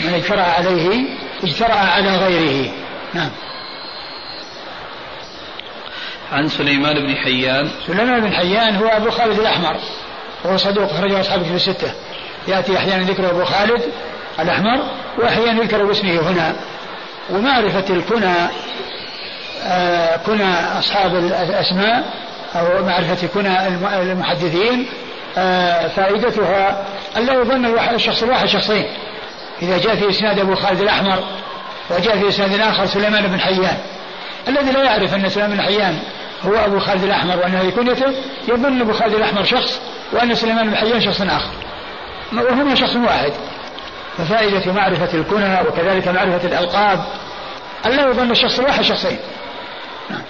من 0.00 0.14
اجترى 0.14 0.40
عليه 0.40 1.04
اجترى 1.44 1.72
على 1.72 2.16
غيره. 2.16 2.70
نعم. 3.14 3.30
عن 6.32 6.48
سليمان 6.48 6.94
بن 6.94 7.16
حيان. 7.16 7.70
سليمان 7.86 8.20
بن 8.20 8.32
حيان 8.32 8.76
هو 8.76 8.86
أبو 8.86 9.10
خالد 9.10 9.38
الأحمر. 9.38 9.76
وهو 10.44 10.56
صدوق 10.56 10.90
أخرجه 10.90 11.20
أصحاب 11.20 11.42
في 11.42 11.54
الستة. 11.54 11.92
يأتي 12.48 12.76
أحيانا 12.78 13.02
ذكر 13.02 13.30
أبو 13.30 13.44
خالد 13.44 13.82
الأحمر 14.40 14.82
وأحيانا 15.18 15.62
يذكر 15.62 15.86
باسمه 15.86 16.30
هنا. 16.30 16.56
ومعرفة 17.30 17.94
الكنى 17.94 18.34
آه 19.62 20.16
كنى 20.16 20.78
أصحاب 20.78 21.14
الأسماء 21.14 22.04
أو 22.54 22.84
معرفة 22.84 23.26
كنى 23.26 23.68
المحدثين 24.02 24.86
آه 25.38 25.88
فائدتها 25.88 26.84
ألا 27.16 27.32
يظن 27.34 27.78
الشخص 27.94 28.22
الواحد 28.22 28.46
شخصين. 28.46 28.86
إذا 29.62 29.78
جاء 29.78 29.96
في 29.96 30.10
إسناد 30.10 30.38
أبو 30.38 30.54
خالد 30.54 30.80
الأحمر 30.80 31.18
وجاء 31.90 32.18
في 32.18 32.28
إسناد 32.28 32.60
آخر 32.60 32.86
سليمان 32.86 33.26
بن 33.26 33.40
حيان. 33.40 33.76
الذي 34.48 34.72
لا 34.72 34.84
يعرف 34.84 35.14
أن 35.14 35.28
سليمان 35.28 35.50
بن 35.50 35.62
حيان 35.62 35.98
هو 36.46 36.54
أبو 36.54 36.78
خالد 36.78 37.04
الأحمر 37.04 37.36
وأن 37.36 37.54
هذه 37.54 37.70
كنيته 37.70 38.14
يظن 38.48 38.80
أبو 38.80 38.92
خالد 38.92 39.14
الأحمر 39.14 39.44
شخص 39.44 39.80
وأن 40.12 40.34
سليمان 40.34 40.70
بن 40.70 40.76
حيان 40.76 41.00
شخص 41.00 41.22
آخر. 41.22 41.52
وهما 42.32 42.74
شخص 42.74 42.96
واحد. 42.96 43.32
ففائدة 44.18 44.72
معرفة 44.72 45.18
الكنى 45.18 45.60
وكذلك 45.68 46.08
معرفة 46.08 46.48
الألقاب. 46.48 47.04
ألا 47.86 48.10
يظن 48.10 48.30
الشخص 48.30 48.58
الواحد 48.58 48.82
شخصين. 48.82 49.18
نعم. 50.10 50.22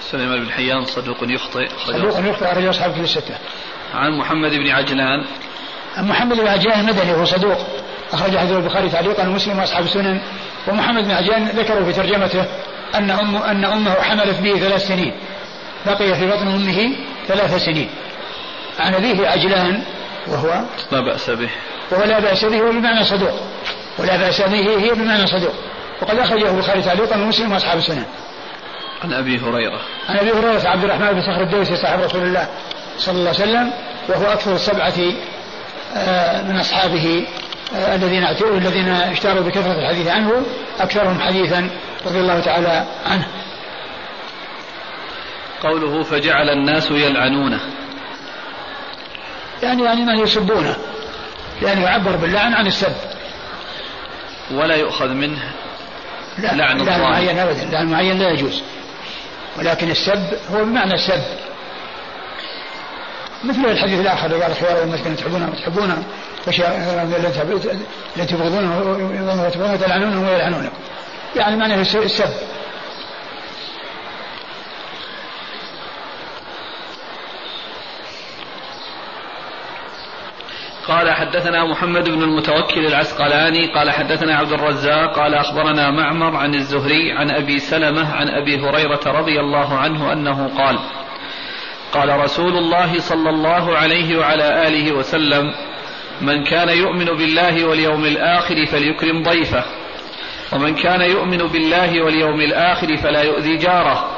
سليمان 0.00 0.44
بن 0.44 0.52
حيان 0.52 0.84
صدوق 0.84 1.16
يخطئ. 1.22 1.68
صدوق 1.86 2.18
يخطئ 2.18 2.52
أخرج 2.52 2.66
أصحاب 2.66 2.92
كتب 2.92 3.02
الستة. 3.02 3.34
عن 3.94 4.18
محمد 4.18 4.50
بن 4.50 4.68
عجلان. 4.68 5.24
عن 5.96 6.08
محمد 6.08 6.36
بن 6.36 6.48
عجلان 6.48 6.80
المدني 6.80 7.12
وهو 7.12 7.24
صدوق. 7.24 7.58
أخرج 8.12 8.36
حديث 8.36 8.52
البخاري 8.52 8.88
تعليقا 8.88 9.28
ومسلم 9.28 9.58
وأصحاب 9.58 9.84
السنن. 9.84 10.20
ومحمد 10.68 11.04
بن 11.04 11.10
عجلان 11.10 11.48
ذكروا 11.48 11.84
في 11.84 11.92
ترجمته. 11.92 12.44
أن 12.94 13.10
أم 13.10 13.36
أن 13.36 13.64
أمه 13.64 13.94
حملت 13.94 14.40
به 14.40 14.58
ثلاث 14.58 14.88
سنين. 14.88 15.12
بقي 15.86 16.14
في 16.14 16.26
بطن 16.26 16.48
أمه 16.48 16.92
ثلاث 17.28 17.64
سنين. 17.64 17.88
عن 18.78 18.94
أبيه 18.94 19.28
عجلان 19.28 19.82
وهو؟ 20.26 20.60
لا 20.92 21.00
بأس 21.00 21.30
به. 21.30 21.50
وهو 21.90 22.04
لا 22.04 22.18
بأس 22.18 22.44
به 22.44 22.60
هو 22.60 22.70
بمعنى 22.72 23.04
صدوق. 23.04 23.40
ولا 23.98 24.16
بأس 24.16 24.40
به 24.40 24.80
هي 24.80 24.90
بمعنى 24.90 25.26
صدوق. 25.26 25.54
وقد 26.02 26.18
أخرجه 26.18 26.50
البخاري 26.50 26.82
تعليقا 26.82 27.16
ومسلم 27.16 27.52
وأصحاب 27.52 27.78
السنن 27.78 28.04
عن 29.04 29.12
أبي 29.12 29.38
هريرة. 29.38 29.80
عن 30.08 30.18
أبي 30.18 30.30
هريرة 30.30 30.68
عبد 30.68 30.84
الرحمن 30.84 31.12
بن 31.12 31.22
صخر 31.22 31.42
الدوسي 31.42 31.76
صاحب 31.76 32.00
رسول 32.00 32.22
الله 32.22 32.48
صلى 32.98 33.18
الله 33.18 33.30
عليه 33.30 33.40
وسلم 33.40 33.72
وهو 34.08 34.32
أكثر 34.32 34.54
السبعة 34.54 34.94
آه، 35.96 36.42
من 36.42 36.56
أصحابه. 36.60 37.26
الذين 37.72 38.24
الذين 38.58 38.88
اشتهروا 38.88 39.42
بكثرة 39.42 39.72
الحديث 39.72 40.08
عنه 40.08 40.42
أكثرهم 40.80 41.20
حديثا 41.20 41.70
رضي 42.06 42.20
الله 42.20 42.40
تعالى 42.40 42.86
عنه. 43.06 43.26
قوله 45.62 46.02
فجعل 46.02 46.48
الناس 46.48 46.90
يلعنونه. 46.90 47.60
يعني 49.62 49.84
يعني 49.84 50.04
من 50.04 50.18
يسبونه. 50.18 50.76
لأنه 51.62 51.82
يعبر 51.82 52.16
باللعن 52.16 52.54
عن 52.54 52.66
السب. 52.66 52.96
ولا 54.50 54.76
يؤخذ 54.76 55.08
منه 55.08 55.52
لا 56.38 56.54
لعن 56.54 56.78
لا 56.78 56.98
معين 56.98 57.38
أبدا. 57.38 57.64
لعن 57.72 57.86
معين 57.86 58.18
لا 58.18 58.30
يجوز. 58.30 58.62
ولكن 59.58 59.90
السب 59.90 60.38
هو 60.52 60.64
بمعنى 60.64 60.94
السب. 60.94 61.22
مثل 63.44 63.64
الحديث 63.64 64.00
الآخر 64.00 64.42
قال 64.42 64.54
خيار 64.54 64.82
المسكن 64.82 65.16
تحبونها 65.16 66.02
التي 68.16 68.34
تبغضونها 68.34 68.80
وتبغضونها 69.46 69.76
تلعنونهم 69.76 70.28
ويلعنونكم. 70.28 70.76
يعني 71.36 71.56
معنى 71.56 71.80
السب. 71.80 72.30
قال 80.90 81.10
حدثنا 81.10 81.64
محمد 81.64 82.08
بن 82.08 82.22
المتوكل 82.22 82.86
العسقلاني 82.86 83.66
قال 83.66 83.90
حدثنا 83.90 84.36
عبد 84.36 84.52
الرزاق 84.52 85.16
قال 85.16 85.34
أخبرنا 85.34 85.90
معمر 85.90 86.36
عن 86.36 86.54
الزهري 86.54 87.12
عن 87.12 87.30
أبي 87.30 87.58
سلمة 87.58 88.14
عن 88.14 88.28
أبي 88.28 88.60
هريرة 88.60 89.00
رضي 89.06 89.40
الله 89.40 89.78
عنه 89.78 90.12
أنه 90.12 90.50
قال 90.58 90.78
قال 91.92 92.20
رسول 92.20 92.56
الله 92.56 92.98
صلى 92.98 93.30
الله 93.30 93.76
عليه 93.76 94.18
وعلى 94.18 94.68
آله 94.68 94.92
وسلم 94.92 95.54
من 96.20 96.44
كان 96.44 96.68
يؤمن 96.68 97.04
بالله 97.04 97.64
واليوم 97.64 98.04
الآخر 98.04 98.66
فليكرم 98.66 99.22
ضيفه. 99.22 99.64
ومن 100.52 100.74
كان 100.74 101.00
يؤمن 101.00 101.38
بالله 101.38 102.04
واليوم 102.04 102.40
الآخر 102.40 102.96
فلا 102.96 103.22
يؤذي 103.22 103.56
جاره. 103.56 104.10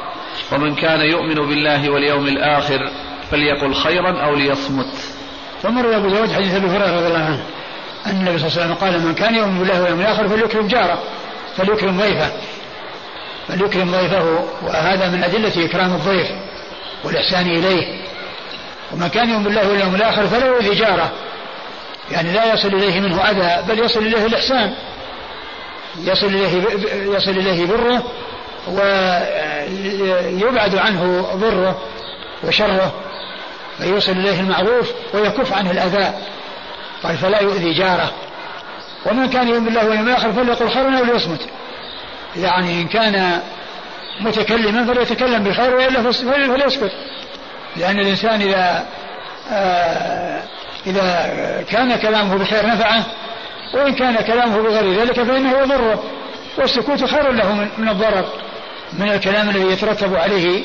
ومن 0.52 0.74
كان 0.74 1.00
يؤمن 1.00 1.34
بالله 1.34 1.90
واليوم 1.90 2.26
الآخر 2.26 2.90
فليقل 3.30 3.74
خيرا 3.74 4.24
أو 4.24 4.34
ليصمت. 4.34 4.94
فمر 5.62 5.96
أبو 5.96 6.08
داود 6.08 6.32
حديث 6.32 6.54
أبي 6.54 6.66
هريرة 6.66 6.96
رضي 6.96 7.06
الله 7.06 7.24
عنه. 7.24 7.44
أن 8.06 8.10
النبي 8.10 8.38
صلى 8.38 8.48
الله 8.48 8.58
عليه 8.58 8.72
وسلم 8.72 8.74
قال 8.74 9.06
من 9.06 9.14
كان 9.14 9.34
يؤمن 9.34 9.58
بالله 9.58 9.82
واليوم 9.82 10.00
الآخر 10.00 10.28
فليكرم 10.28 10.66
جاره 10.66 11.02
فليكرم 11.56 12.00
ضيفه. 12.00 12.32
فليكرم 13.48 13.90
ضيفه 13.90 14.44
وهذا 14.62 15.08
من 15.08 15.24
أدلة 15.24 15.64
إكرام 15.64 15.94
الضيف 15.94 16.30
والإحسان 17.04 17.46
إليه. 17.46 18.02
ومن 18.92 19.08
كان 19.08 19.30
يؤمن 19.30 19.44
بالله 19.44 19.68
واليوم 19.68 19.94
الآخر 19.94 20.26
فلا 20.26 20.46
يؤذي 20.46 20.74
جاره. 20.74 21.12
يعني 22.12 22.32
لا 22.32 22.54
يصل 22.54 22.68
إليه 22.68 23.00
منه 23.00 23.20
أذى 23.20 23.62
بل 23.68 23.84
يصل 23.84 24.00
إليه 24.00 24.26
الإحسان. 24.26 24.74
يصل 25.98 26.26
إليه 26.26 26.64
يصل 27.16 27.30
إليه 27.30 27.66
بره 27.66 28.02
ويبعد 30.42 30.74
عنه 30.74 31.28
ضره 31.34 31.82
وشره 32.44 32.92
فيوصل 33.78 34.12
إليه 34.12 34.40
المعروف 34.40 34.92
ويكف 35.14 35.52
عنه 35.52 35.70
الأذى. 35.70 36.14
قال 37.02 37.16
فلا 37.16 37.42
يؤذي 37.42 37.72
جاره. 37.74 38.12
ومن 39.06 39.30
كان 39.30 39.48
يؤمن 39.48 39.64
بالله 39.64 39.88
واليوم 39.88 40.08
الآخر 40.08 40.32
فليقل 40.32 40.70
خيرا 40.70 40.98
أو 40.98 41.04
ليصمت. 41.04 41.40
يعني 42.36 42.82
إن 42.82 42.88
كان 42.88 43.40
متكلما 44.20 44.94
فليتكلم 44.94 45.44
بالخير 45.44 45.74
وإلا 45.74 46.12
فليسكت 46.12 46.92
لأن 47.76 47.98
الإنسان 47.98 48.40
إذا 48.40 48.86
آه 49.50 50.42
إذا 50.86 51.64
كان 51.70 51.96
كلامه 51.96 52.36
بخير 52.36 52.66
نفعه 52.66 53.04
وإن 53.74 53.94
كان 53.94 54.16
كلامه 54.16 54.62
بغير 54.62 55.00
ذلك 55.00 55.22
فإنه 55.22 55.58
يضره 55.58 56.02
والسكوت 56.58 57.04
خير 57.04 57.32
له 57.32 57.68
من 57.78 57.88
الضرر 57.88 58.24
من 58.92 59.08
الكلام 59.08 59.48
الذي 59.48 59.72
يترتب 59.72 60.14
عليه 60.14 60.64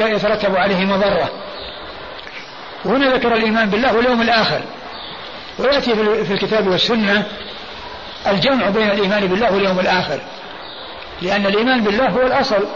يترتب 0.00 0.56
عليه 0.56 0.84
مضرة. 0.84 1.30
وهنا 2.84 3.14
ذكر 3.14 3.34
الإيمان 3.34 3.70
بالله 3.70 3.96
واليوم 3.96 4.22
الآخر. 4.22 4.60
ويأتي 5.58 5.94
في 6.24 6.32
الكتاب 6.32 6.66
والسنة 6.66 7.26
الجمع 8.26 8.68
بين 8.68 8.90
الإيمان 8.90 9.26
بالله 9.26 9.52
واليوم 9.52 9.80
الآخر. 9.80 10.20
لأن 11.22 11.46
الإيمان 11.46 11.84
بالله 11.84 12.08
هو 12.08 12.26
الأصل. 12.26 12.68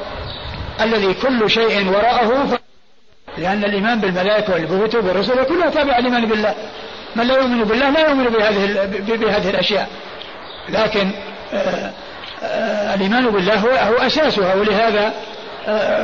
الذي 0.81 1.15
كل 1.15 1.51
شيء 1.51 1.89
وراءه. 1.89 2.59
لأن 3.39 3.65
الإيمان 3.65 4.01
بالملائكة 4.01 4.53
والكتب 4.53 5.05
والرسل 5.05 5.45
كلها 5.45 5.71
تابعة 5.71 5.99
الإيمان 5.99 6.27
بالله. 6.27 6.55
من 7.17 7.27
لا 7.27 7.35
يؤمن 7.35 7.65
بالله 7.65 7.91
لا 7.91 8.01
يؤمن 8.01 8.25
بهذه 8.25 8.87
بهذه 9.17 9.51
الأشياء. 9.51 9.89
لكن 10.69 11.11
آآ 11.55 11.93
آآ 12.43 12.95
الإيمان 12.95 13.31
بالله 13.31 13.55
هو, 13.55 13.69
هو 13.71 14.07
أساسها 14.07 14.55
ولهذا 14.55 15.13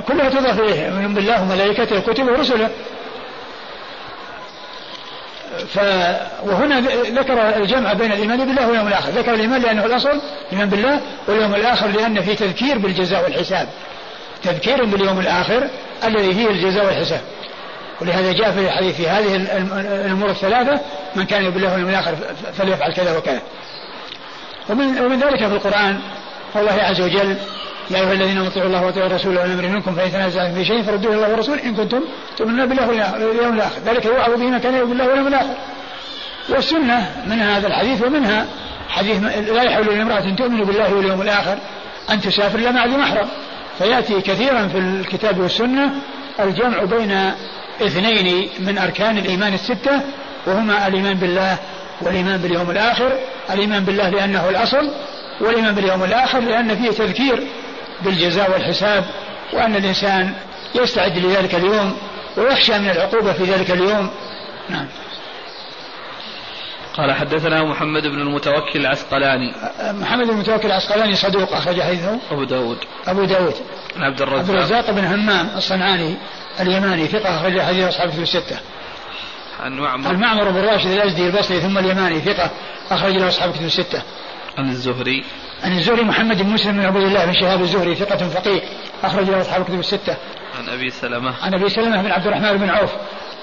كلها 0.08 0.28
تضاف 0.28 0.60
إليه 0.60 0.86
يؤمن 0.86 1.14
بالله 1.14 1.42
وملائكته 1.42 1.98
وكتبه 1.98 2.32
ورسله. 2.32 2.68
ف 5.74 5.78
وهنا 6.42 6.80
ذكر 7.20 7.56
الجمع 7.56 7.92
بين 7.92 8.12
الإيمان 8.12 8.44
بالله 8.44 8.68
واليوم 8.68 8.88
الآخر، 8.88 9.10
ذكر 9.10 9.34
الإيمان 9.34 9.62
لأنه 9.62 9.86
الأصل 9.86 10.20
الإيمان 10.46 10.68
بالله 10.68 11.00
واليوم 11.28 11.54
الآخر 11.54 11.86
لأن 11.86 12.20
في 12.20 12.34
تذكير 12.34 12.78
بالجزاء 12.78 13.24
والحساب. 13.24 13.68
تذكير 14.42 14.84
باليوم 14.84 15.20
الآخر 15.20 15.68
الذي 16.04 16.34
فيه 16.34 16.48
الجزاء 16.50 16.84
والحساب. 16.84 17.20
ولهذا 18.00 18.32
جاء 18.32 18.52
في 18.52 18.60
الحديث 18.60 18.96
في 18.96 19.08
هذه 19.08 19.36
الأمور 20.06 20.30
الثلاثة 20.30 20.80
من 21.16 21.24
كان 21.24 21.42
يؤمن 21.42 21.54
بالله 21.54 21.72
واليوم 21.72 21.90
الآخر 21.90 22.14
فليفعل 22.58 22.92
كذا 22.92 23.18
وكذا. 23.18 23.40
ومن 24.68 24.98
ومن 24.98 25.18
ذلك 25.18 25.38
في 25.38 25.52
القرآن 25.52 26.00
قول 26.54 26.68
الله 26.68 26.82
عز 26.82 27.00
وجل 27.00 27.36
يا 27.90 27.98
أيها 27.98 28.12
الذين 28.12 28.38
اطيعوا 28.38 28.66
الله 28.66 28.86
واطيعوا 28.86 29.06
الرسول 29.06 29.38
والأمر 29.38 29.68
منكم 29.68 29.94
فان 29.94 30.12
تنازعتم 30.12 30.54
في 30.54 30.64
شيء 30.64 30.82
فردوه 30.82 31.14
الله 31.14 31.30
والرسول 31.30 31.58
إن 31.58 31.74
كنتم 31.74 32.00
تؤمنون 32.36 32.66
بالله 32.66 32.88
واليوم 32.88 33.54
الآخر 33.54 33.80
ذلك 33.86 34.04
يوعظ 34.04 34.30
به 34.30 34.46
من 34.46 34.58
كان 34.58 34.74
يؤمن 34.74 34.88
بالله 34.88 35.08
واليوم 35.08 35.26
الآخر 35.26 35.54
والسنة 36.48 37.12
من 37.26 37.40
هذا 37.40 37.66
الحديث 37.66 38.02
ومنها 38.02 38.46
حديث 38.88 39.22
لا 39.22 39.62
يحل 39.62 39.98
لامرأة 39.98 40.34
تؤمن 40.38 40.64
بالله 40.64 40.94
واليوم 40.94 41.22
الآخر 41.22 41.58
أن 42.10 42.20
تسافر 42.20 42.72
مع 42.72 42.86
ذي 42.86 42.96
محرم 42.96 43.28
فيأتي 43.78 44.20
كثيرا 44.20 44.68
في 44.68 44.78
الكتاب 44.78 45.38
والسنة 45.38 45.90
الجمع 46.40 46.84
بين 46.84 47.32
اثنين 47.82 48.48
من 48.58 48.78
أركان 48.78 49.18
الإيمان 49.18 49.54
الستة 49.54 50.00
وهما 50.46 50.86
الإيمان 50.86 51.14
بالله 51.14 51.58
والإيمان 52.00 52.36
باليوم 52.36 52.70
الآخر 52.70 53.12
الإيمان 53.50 53.84
بالله 53.84 54.08
لأنه 54.08 54.48
الأصل 54.48 54.90
والإيمان 55.40 55.74
باليوم 55.74 56.04
الآخر 56.04 56.40
لأن 56.40 56.76
فيه 56.76 56.90
تذكير 56.90 57.46
بالجزاء 58.02 58.50
والحساب 58.50 59.04
وأن 59.52 59.76
الإنسان 59.76 60.32
يستعد 60.74 61.18
لذلك 61.18 61.54
اليوم 61.54 61.96
ويخشى 62.36 62.78
من 62.78 62.90
العقوبة 62.90 63.32
في 63.32 63.44
ذلك 63.44 63.70
اليوم. 63.70 64.10
نعم. 64.68 64.86
قال 66.98 67.12
حدثنا 67.12 67.64
محمد 67.64 68.02
بن 68.02 68.20
المتوكل 68.20 68.80
العسقلاني. 68.80 69.54
محمد 69.82 70.26
بن 70.26 70.30
المتوكل 70.30 70.66
العسقلاني 70.66 71.14
صدوق 71.14 71.52
أخرج 71.52 71.80
حديثه. 71.80 72.18
أبو 72.30 72.44
داود. 72.44 72.78
أبو 73.06 73.24
داود. 73.24 73.54
عن 73.96 74.02
عبد 74.02 74.22
الرزاق. 74.22 74.38
عبد 74.38 74.50
الرزاق 74.50 74.90
بن 74.90 75.04
همام 75.04 75.48
الصنعاني 75.56 76.16
اليماني 76.60 77.06
ثقة 77.06 77.36
أخرج 77.36 77.60
حديث 77.60 77.88
أصحاب 77.88 78.10
في 78.10 78.22
الستة. 78.22 78.56
عن 79.60 79.72
معمر 79.72 80.08
عن 80.08 80.20
معمر 80.20 80.50
بن 80.50 80.60
راشد 80.60 80.90
الأزدي 80.90 81.26
البصري 81.26 81.60
ثم 81.60 81.78
اليماني 81.78 82.20
ثقة 82.20 82.50
أخرج 82.90 83.16
له 83.16 83.28
أصحاب 83.28 83.52
كتب 83.52 83.64
الستة. 83.64 84.02
عن 84.58 84.68
الزهري. 84.68 85.24
عن 85.64 85.78
الزهري 85.78 86.02
محمد 86.02 86.42
بن 86.42 86.48
مسلم 86.50 86.72
بن 86.72 86.84
عبد 86.86 86.96
الله 86.96 87.24
بن 87.24 87.32
شهاب 87.32 87.60
الزهري 87.60 87.94
ثقة 87.94 88.28
فقيه 88.28 88.60
أخرج 89.04 89.30
له 89.30 89.40
أصحاب 89.40 89.60
الكتب 89.60 89.78
الستة. 89.78 90.16
عن 90.58 90.68
أبي 90.68 90.90
سلمة. 90.90 91.34
عن 91.42 91.54
أبي 91.54 91.68
سلمة 91.68 92.02
بن 92.02 92.10
عبد 92.10 92.26
الرحمن 92.26 92.56
بن 92.56 92.70
عوف 92.70 92.90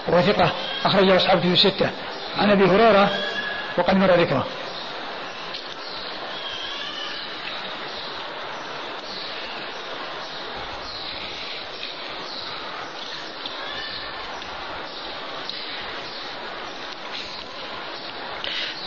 وهو 0.07 0.21
ثقة 0.21 0.51
أخرج 0.85 1.03
له 1.03 1.15
أصحاب 1.15 1.37
الكتب 1.37 1.53
الستة. 1.53 1.89
عن 2.37 2.51
أبي 2.51 2.63
هريرة 2.63 3.09
وقد 3.77 3.95
مر 3.95 4.11
ذكره. 4.11 4.45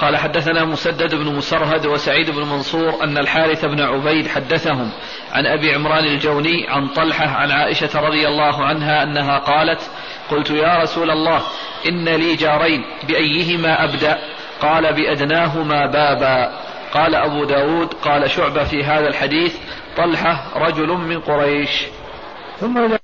قال 0.00 0.16
حدثنا 0.16 0.64
مسدد 0.64 1.14
بن 1.14 1.36
مسرهد 1.36 1.86
وسعيد 1.86 2.30
بن 2.30 2.42
منصور 2.42 3.04
أن 3.04 3.18
الحارث 3.18 3.64
بن 3.64 3.80
عبيد 3.80 4.28
حدثهم 4.28 4.90
عن 5.32 5.46
أبي 5.46 5.74
عمران 5.74 6.04
الجوني 6.04 6.68
عن 6.68 6.88
طلحة 6.88 7.26
عن 7.26 7.50
عائشة 7.50 8.00
رضي 8.00 8.28
الله 8.28 8.64
عنها 8.64 9.02
أنها 9.02 9.38
قالت 9.38 9.90
قلت 10.30 10.50
يا 10.50 10.82
رسول 10.82 11.10
الله 11.10 11.42
إن 11.88 12.08
لي 12.08 12.36
جارين 12.36 12.84
بأيهما 13.08 13.84
أبدأ 13.84 14.18
قال 14.62 14.94
بأدناهما 14.94 15.86
بابا. 15.86 16.52
قال 16.94 17.14
أبو 17.14 17.44
داود 17.44 17.94
قال 17.94 18.30
شعبة 18.30 18.64
في 18.64 18.84
هذا 18.84 19.08
الحديث 19.08 19.56
طلحة 19.96 20.58
رجل 20.58 20.88
من 20.88 21.20
قريش. 21.20 21.86
ثم 22.60 22.97